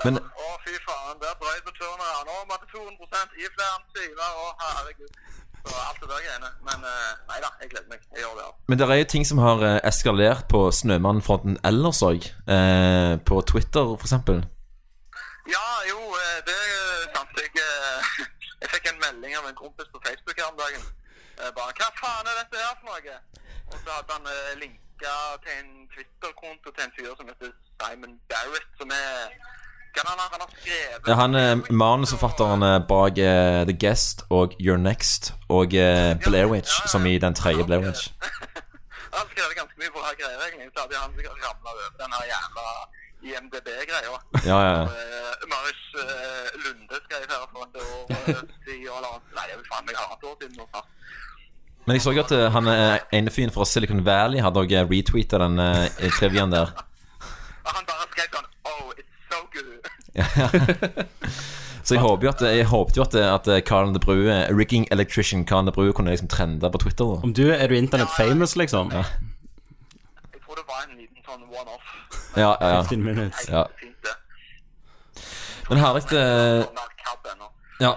Men 0.05 0.17
Å, 0.19 0.53
fy 0.65 0.77
faen, 0.87 1.19
der 1.23 1.35
brøt 1.43 1.67
på 1.67 1.75
turneren. 1.79 2.29
Nå 2.29 2.39
måtte 2.51 2.71
200 2.73 3.37
i 3.37 3.51
flere 3.57 3.83
timer. 3.97 4.39
Å, 4.45 4.47
herregud. 4.65 5.19
Så 5.61 5.75
alt 5.77 5.99
det 6.01 6.09
der 6.09 6.23
greiene. 6.25 6.53
Men 6.67 6.87
eh, 6.89 7.11
nei 7.29 7.43
da, 7.45 7.51
jeg 7.61 7.75
gleder 7.75 7.91
meg. 7.93 8.07
Jeg 8.15 8.25
gjør 8.25 8.39
det. 8.39 8.47
Ja. 8.47 8.55
Men 8.73 8.81
det 8.81 8.87
er 8.89 9.03
jo 9.03 9.11
ting 9.13 9.27
som 9.29 9.43
har 9.45 9.67
eh, 9.67 9.77
eskalert 9.91 10.49
på 10.51 10.63
Snømannfronten 10.73 11.61
ellers 11.69 12.01
òg. 12.07 12.25
Eh, 12.57 13.13
på 13.29 13.43
Twitter, 13.53 13.93
for 13.93 14.09
eksempel. 14.09 14.41
Ja, 15.49 15.69
jo, 15.93 16.01
eh, 16.23 16.39
det 16.49 16.57
er 16.77 17.09
sant. 17.15 17.33
Jeg, 17.45 17.53
eh, 17.65 18.01
jeg 18.63 18.69
fikk 18.75 18.91
en 18.91 19.01
melding 19.05 19.37
av 19.39 19.49
en 19.49 19.61
kompis 19.63 19.89
på 19.95 20.03
Facebook 20.07 20.37
her 20.41 20.51
om 20.53 20.59
dagen. 20.65 20.83
Eh, 21.41 21.51
Bare 21.57 21.73
'Hva 21.77 21.89
faen 22.03 22.27
er 22.31 22.37
dette 22.41 22.57
her 22.65 22.75
for 22.81 22.87
noe?' 22.91 23.21
Og 23.71 23.77
så 23.85 23.91
hadde 23.97 24.13
han 24.17 24.27
linka 24.63 25.15
til 25.45 25.53
en 25.61 25.71
Twitter-konto 25.95 26.69
til 26.75 26.83
en 26.85 26.95
fyr 26.97 27.13
som 27.19 27.29
heter 27.31 27.51
Simon 27.79 28.15
Barrett, 28.31 28.71
som 28.81 28.89
er 28.91 29.15
Hva 29.95 30.01
er 30.03 30.09
han 30.11 30.19
har 30.23 30.29
han 30.35 30.43
har 30.45 30.51
skrevet? 30.59 31.09
Ja, 31.09 31.15
han 31.25 31.35
er 31.35 31.73
manusforfatteren 31.83 32.63
bak 32.93 33.15
uh, 33.31 33.61
The 33.71 33.77
Guest 33.85 34.19
og 34.31 34.49
You're 34.65 34.83
Next 34.91 35.33
og 35.49 35.69
uh, 35.87 36.11
Blair 36.27 36.49
Witch, 36.53 36.75
som 36.93 37.07
i 37.07 37.19
den 37.19 37.35
tredje 37.35 37.65
Blair 37.65 37.83
Witch. 37.87 38.03
Han 39.11 39.19
har 39.23 39.29
skrevet 39.33 39.55
ganske 39.61 39.77
mye 39.83 39.91
bra 39.97 40.03
greier, 40.21 40.39
egentlig. 40.47 40.71
Så 40.75 40.79
hadde 40.83 40.97
han 41.03 41.13
sikkert 41.17 41.39
ramla 41.47 41.69
over 41.75 41.87
den 42.03 42.13
her 42.17 42.25
jævla 42.33 42.67
IMDb-greia. 43.29 44.17
Ja, 44.51 44.59
ja, 44.67 44.73
ja. 44.81 44.85
Marius 45.49 45.83
eh, 46.03 46.49
Lunde 46.65 46.97
skrev 47.05 47.25
her 47.31 47.45
for 47.53 47.65
et 47.65 47.77
år 47.81 48.03
uh, 48.11 48.43
siden, 48.65 48.89
eller 48.97 49.15
Nei, 49.37 49.45
det 49.47 49.55
er 49.55 49.61
vel 49.61 49.69
faen 49.71 49.87
meg 49.87 49.97
halvannet 49.97 50.25
år 50.29 50.37
siden. 50.43 50.85
Men 51.87 51.97
jeg 51.97 52.03
så 52.05 52.13
at 52.21 52.33
eh, 52.37 52.47
han 52.53 52.69
eh, 52.69 52.99
ene 53.19 53.33
fyren 53.33 53.53
fra 53.55 53.65
Silicon 53.67 54.05
Valley 54.07 54.43
hadde 54.45 54.61
òg 54.61 54.75
retweeta 54.91 55.41
den 55.41 55.57
uh, 55.59 55.87
triviaen 56.19 56.53
der. 56.53 56.75
Og 57.65 57.73
han 57.73 57.89
bare 57.89 58.07
skrev 58.13 58.37
sånn 58.37 58.49
Oh, 58.69 58.93
it's 59.01 59.17
so 59.33 59.39
good. 59.55 59.81
Så 61.87 61.97
jeg 61.97 62.03
håper 62.05 62.27
jo 62.27 62.31
at 62.31 62.43
Jeg 62.45 62.67
håpet 62.69 62.97
jo 62.99 63.03
at, 63.03 63.15
at 63.17 63.49
Karen 63.67 63.95
De 63.97 64.01
Brue, 64.03 64.35
rigging 64.53 64.85
electrician 64.93 65.47
Karen 65.49 65.67
De 65.67 65.73
Brue 65.75 65.95
kunne 65.97 66.13
liksom 66.13 66.29
trende 66.29 66.71
på 66.71 66.79
Twitter. 66.85 67.05
da 67.17 67.25
Om 67.25 67.33
du 67.35 67.47
er 67.51 67.67
du 67.67 67.75
internett 67.75 68.13
famous, 68.17 68.55
liksom? 68.61 68.93
Ja, 68.93 69.05
Jeg 70.35 70.45
tror 70.45 70.61
det 70.61 70.67
var 70.69 70.85
en 70.85 70.99
liten 71.01 71.25
sånn 71.25 71.47
one-off. 71.49 71.95
ja, 72.37 72.53
ja, 72.61 72.83
15 72.85 73.03
minutes. 73.05 73.49
ja. 73.49 73.65
Men 75.71 75.79
herlig 75.79 76.13
eh. 76.19 76.65
Ja. 77.81 77.95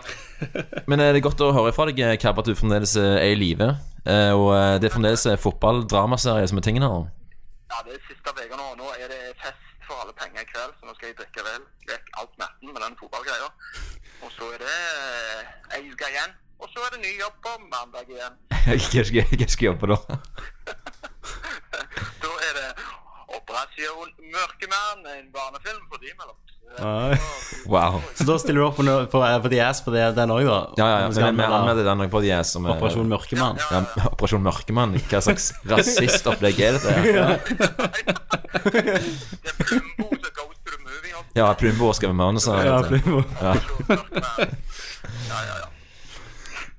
Men 0.88 1.02
er 1.02 1.12
det 1.12 1.20
er 1.20 1.26
godt 1.26 1.42
å 1.44 1.50
høre 1.56 1.74
fra 1.76 1.88
deg, 1.90 2.00
eh, 2.00 2.16
Kab, 2.22 2.38
at 2.40 2.48
du 2.48 2.54
fremdeles 2.56 2.94
eh, 3.00 3.18
er 3.20 3.34
i 3.34 3.40
live. 3.40 3.68
Eh, 4.06 4.32
Og 4.32 4.52
eh, 4.56 4.78
det 4.80 4.88
er 4.90 4.94
fremdeles 4.94 5.26
eh, 5.28 5.40
fotball-dramaserie 5.42 6.48
som 6.48 6.60
er 6.62 6.66
tingene 6.68 6.88
her. 6.92 7.10
Ja, 7.74 7.82
det 7.88 7.98
er 7.98 8.06
siste 8.08 8.32
uka 8.38 8.60
nå. 8.60 8.68
Nå 8.80 8.92
er 9.02 9.10
det 9.12 9.20
fest 9.42 9.60
for 9.88 10.00
alle 10.04 10.14
penger 10.16 10.46
i 10.46 10.48
kveld, 10.48 10.78
så 10.80 10.88
nå 10.88 10.96
skal 10.96 11.10
jeg 11.10 11.18
drikke 11.20 11.44
vel 11.50 11.66
vekk 11.90 12.14
alt 12.22 12.38
natten 12.40 12.72
med 12.72 12.80
den 12.86 12.96
fotballgreia. 13.02 13.50
Og 14.24 14.32
så 14.38 14.48
er 14.56 14.64
det 14.64 14.78
eh, 14.78 15.52
ei 15.80 15.84
uke 15.92 16.12
igjen. 16.14 16.38
Og 16.64 16.70
så 16.72 16.86
er 16.86 16.96
det 16.96 17.02
ny 17.04 17.12
jobb 17.20 17.36
på 17.44 17.58
mandag 17.74 18.08
igjen. 18.14 18.38
Hva 18.70 18.78
skal 18.80 19.66
jeg 19.66 19.68
jobbe 19.68 19.92
da? 19.92 20.00
Da 22.24 22.30
er 22.48 22.54
det 22.56 22.70
Operasjon 23.36 24.12
Mørkemann, 24.32 25.04
en 25.18 25.30
barnefilm 25.36 25.84
for 25.92 26.00
de 26.00 26.14
mellom. 26.20 26.38
Nei. 26.80 27.18
Wow. 27.70 28.00
Så 28.18 28.26
da 28.28 28.36
stiller 28.42 28.60
du 28.60 28.66
opp 28.66 28.76
på, 28.80 28.84
no- 28.84 29.06
på, 29.08 29.20
på 29.44 29.50
The 29.54 29.60
Ass 29.64 29.80
på 29.86 29.92
det, 29.94 30.08
den 30.18 30.32
òg, 30.34 30.42
da? 30.48 30.56
Ja, 30.80 30.88
ja, 30.90 30.98
ja. 31.04 31.08
Vi 31.14 31.16
vi 31.22 31.24
anmelde 31.30 31.56
anmelder 31.60 31.86
den 31.88 32.02
også 32.04 32.12
på 32.16 32.22
Ass. 32.36 32.50
som 32.56 32.66
er 32.66 32.74
Operasjon 32.76 33.08
Mørkemann. 33.12 33.60
Ja, 33.72 33.84
Operasjon 34.10 34.44
Mørkemann. 34.44 34.96
Hva 35.12 35.22
slags 35.24 35.52
rasistopplegg 35.72 36.60
er 36.60 36.80
dette? 36.80 36.90
her? 36.98 37.04
Ja, 41.38 41.48
Plumbo 41.58 41.94
skal 41.98 42.12
være 42.12 42.18
manuset. 42.20 42.54
Ja, 42.66 42.82
vet 42.82 42.90
du. 42.90 43.00
Plumbo. 43.00 43.24
Ja. 43.42 43.54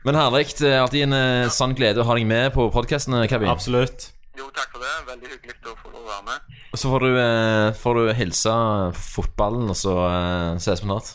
Men 0.04 0.18
herlig. 0.20 0.44
Det 0.58 0.68
er 0.68 0.82
alltid 0.82 1.06
en 1.06 1.16
eh, 1.16 1.48
sann 1.54 1.72
glede 1.78 2.02
å 2.02 2.06
ha 2.06 2.14
deg 2.18 2.26
med 2.28 2.52
på 2.54 2.66
podkasten, 2.74 3.16
Kevin. 3.30 3.48
Absolutt. 3.50 4.10
Jo, 4.38 4.48
takk 4.54 4.72
for 4.74 4.82
det. 4.82 4.92
Veldig 5.06 5.28
hyggelig 5.30 5.54
å 5.70 5.76
få 5.78 5.92
lov 5.94 6.02
å 6.02 6.10
være 6.10 6.24
med. 6.26 6.54
Og 6.74 6.80
Så 6.80 6.90
får 6.90 7.04
du, 7.06 7.10
eh, 7.22 7.68
får 7.78 7.94
du 8.00 8.12
hilse 8.18 8.54
fotballen, 8.98 9.68
og 9.70 9.76
så 9.78 9.94
eh, 10.08 10.56
ses 10.58 10.82
vi 10.82 10.88
snart. 10.88 11.12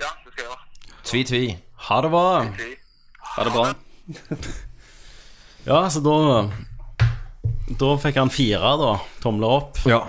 Ja, 0.00 0.10
det 0.24 0.32
skal 0.34 0.42
jeg 0.42 0.48
gjøre. 0.50 0.60
Tvi-tvi. 1.10 1.42
Ha 1.88 2.00
det 2.02 2.10
bra. 2.10 2.26
Ha 3.36 3.46
det 3.46 3.52
bra. 3.56 3.66
Ja, 5.64 5.80
så 5.88 6.02
da 6.04 6.16
Da 7.80 7.90
fikk 8.02 8.18
han 8.20 8.32
fire, 8.34 8.74
da. 8.82 8.92
Tomler 9.24 9.54
opp. 9.60 9.78
Ja. 9.88 10.02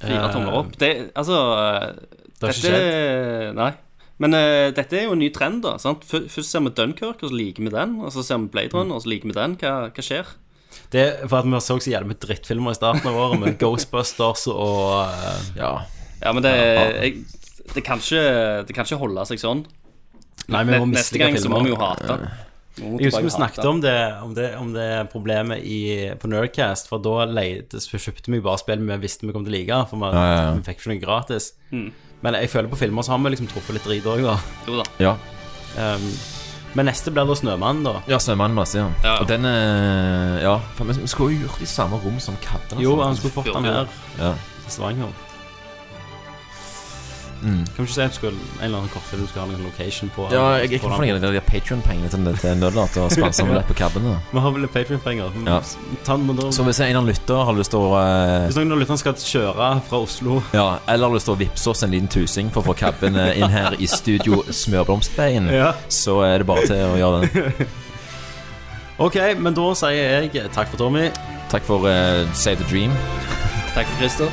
Fire 0.00 0.30
tomler 0.32 0.54
opp. 0.62 0.70
Det, 0.80 0.92
altså 1.18 1.36
Det 2.40 2.46
har 2.46 2.54
ikke 2.54 2.60
skjedd? 2.62 3.56
Nei. 3.58 3.72
Men 4.20 4.36
eh, 4.36 4.68
dette 4.76 4.96
er 5.00 5.06
jo 5.08 5.14
en 5.16 5.20
ny 5.22 5.30
trend, 5.32 5.62
da. 5.64 5.74
Sant? 5.80 6.02
Fø- 6.08 6.26
Først 6.28 6.52
ser 6.52 6.60
vi 6.64 6.72
Dunkerque, 6.76 7.24
og 7.24 7.30
så 7.32 7.36
liker 7.36 7.64
vi 7.66 7.72
den. 7.74 7.98
Og 8.04 8.12
så 8.12 8.22
ser 8.24 8.38
vi 8.42 8.50
Blade 8.52 8.76
Runner, 8.76 8.94
og 8.98 9.02
så 9.04 9.08
liker 9.12 9.30
vi 9.32 9.36
den. 9.36 9.54
Hva, 9.60 9.74
hva 9.96 10.04
skjer? 10.04 10.28
Det 10.90 11.00
er 11.02 11.28
for 11.28 11.40
at 11.40 11.48
vi 11.48 11.62
så 11.62 11.78
så 11.78 11.92
jævlig 11.92 12.12
med 12.12 12.20
drittfilmer 12.22 12.74
i 12.74 12.78
starten 12.78 13.10
av 13.10 13.16
året, 13.16 13.40
med 13.42 13.58
Ghostbusters 13.62 14.46
og 14.52 15.02
eh, 15.06 15.50
Ja. 15.60 15.74
Ja, 16.20 16.34
men 16.36 16.44
det, 16.44 16.50
jeg, 16.52 17.14
det, 17.72 17.80
kan 17.80 17.96
ikke, 18.02 18.24
det 18.68 18.74
kan 18.76 18.84
ikke 18.84 18.98
holde 19.00 19.22
seg 19.24 19.40
sånn. 19.40 19.62
Nei, 20.52 20.64
vi 20.68 20.76
må 20.76 20.88
miste 20.90 21.16
Neste 21.16 21.20
gang 21.22 21.38
så 21.40 21.52
må 21.52 21.62
vi 21.64 21.72
jo 21.72 21.78
hate. 21.80 22.18
Jeg 22.80 23.10
husker 23.10 23.24
vi 23.26 23.32
snakket 23.32 23.66
om 23.68 23.80
det, 23.82 23.96
om 24.24 24.34
det, 24.36 24.50
om 24.56 24.68
det 24.74 24.88
problemet 25.12 25.64
i, 25.64 26.10
på 26.20 26.28
Nerdcast, 26.30 26.88
for 26.92 27.02
da 27.02 27.26
leide, 27.28 27.80
kjøpte 27.80 28.32
vi 28.32 28.42
bare 28.44 28.60
spill 28.60 28.84
vi 28.84 28.98
visste 29.02 29.26
vi 29.28 29.34
kom 29.36 29.44
til 29.46 29.54
å 29.54 29.56
like, 29.58 29.80
for 29.90 30.00
vi, 30.00 30.12
Ja, 30.12 30.26
ja, 30.28 30.38
ja. 30.44 30.52
vi 30.58 30.66
fikk 30.68 30.82
ikke 30.82 30.92
noe 30.92 31.02
gratis. 31.02 31.50
Mm. 31.72 31.88
Men 32.24 32.36
jeg 32.36 32.52
føler 32.52 32.68
på 32.72 32.80
filmer 32.80 33.06
så 33.06 33.14
har 33.14 33.24
vi 33.24 33.32
liksom 33.34 33.48
truffet 33.50 33.78
litt 33.78 33.88
drit 33.88 34.08
òg, 34.12 34.26
da. 34.28 34.36
Jo 34.68 34.80
da. 34.80 34.86
Ja. 35.00 35.16
Um, 35.76 36.06
men 36.74 36.86
neste 36.86 37.10
blir 37.10 37.26
da 37.26 37.34
Snømannen, 37.34 37.82
da. 37.84 37.96
Ja, 38.06 38.18
Snømannen 38.22 38.54
masse, 38.54 38.78
ja. 38.78 38.86
Ja. 39.04 39.16
Og 39.20 39.28
den 39.28 39.44
eh, 39.44 40.42
Ja, 40.42 40.56
for 40.76 40.84
vi 40.84 40.92
vi 41.00 41.06
skulle 41.10 41.34
jo 41.34 41.46
gjort 41.46 41.58
det 41.58 41.66
i 41.66 41.72
samme 41.72 41.98
rom 42.04 42.20
som 42.20 42.36
Kabben. 42.42 42.80
Jo, 42.82 42.96
han 43.02 43.16
skulle 43.16 43.34
fått 43.34 43.50
den 43.54 43.64
her 43.64 43.86
Ja. 44.18 44.34
Stavanger. 44.68 45.08
Mm. 47.40 47.62
Kan 47.64 47.78
vi 47.78 47.82
ikke 47.86 47.94
si 47.94 48.02
at 48.04 48.12
du 48.12 48.16
skal, 48.18 48.34
en 48.36 48.64
eller 48.66 48.78
annen 48.82 48.90
kortfilm 48.92 49.22
du 49.24 49.28
skal 49.30 49.42
ha 49.46 49.56
en 49.56 49.64
location 49.64 50.10
på? 50.14 50.26
Ja, 50.32 50.42
jeg, 50.60 50.70
jeg 50.74 50.80
kan 50.82 50.92
få 50.96 51.06
deg 51.06 51.24
av 51.24 51.34
de 51.36 51.40
Patreon-pengene 51.48 52.10
til, 52.12 52.26
til 52.42 52.58
Nødlat 52.60 52.98
og 53.00 53.10
sponse 53.16 53.46
med 53.48 53.62
på 53.70 53.76
Kabben. 53.78 54.08
Vi 54.32 54.42
har 54.44 54.54
vel 54.56 54.68
Patrion-penger. 54.68 55.38
Ja. 55.48 55.60
Den, 56.06 56.26
men 56.28 56.36
da- 56.36 56.50
Så 56.52 56.66
hvis 56.66 56.80
en 56.80 56.90
eller 56.90 57.00
annen 57.00 57.10
lytter 57.14 57.44
har 57.48 57.56
lyst 57.56 57.72
til 57.72 57.80
å 57.80 57.90
uh, 57.96 58.46
Hvis 58.48 58.58
noen 58.60 58.76
av 58.76 58.82
lytterne 58.82 59.00
skal 59.02 59.16
kjøre 59.20 59.70
fra 59.88 60.00
Oslo 60.04 60.38
Ja, 60.54 60.66
eller 60.86 61.08
har 61.08 61.16
lyst 61.16 61.28
til 61.30 61.34
å 61.36 61.40
vippse 61.40 61.70
oss 61.72 61.82
en 61.86 61.94
liten 61.94 62.08
tusing 62.12 62.50
for 62.52 62.62
å 62.64 62.70
få 62.70 62.76
Kabben 62.80 63.16
eh, 63.16 63.38
inn 63.40 63.50
her 63.52 63.76
i 63.80 63.88
studio 63.90 64.42
Smørblomstveien, 64.50 65.48
Ja. 65.54 65.72
så 65.88 66.20
er 66.26 66.42
det 66.44 66.48
bare 66.50 66.66
til 66.68 66.84
å 66.92 66.96
gjøre 67.00 67.24
det. 67.26 67.68
Ok, 69.00 69.16
men 69.40 69.54
da 69.56 69.70
sier 69.80 70.26
jeg 70.28 70.50
takk 70.52 70.68
for 70.74 70.76
Tommy. 70.82 71.06
Takk 71.48 71.64
for 71.64 71.88
uh, 71.88 72.28
Save 72.36 72.60
the 72.60 72.68
Dream. 72.68 72.92
Takk 73.72 73.86
for 73.88 73.96
Christer. 74.02 74.28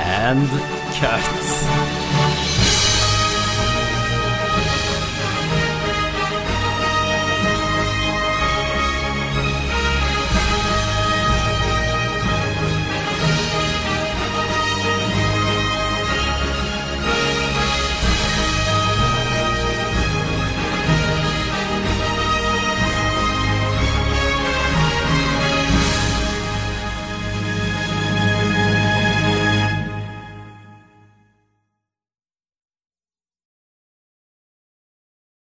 And 0.00 0.48
cut. 0.96 1.99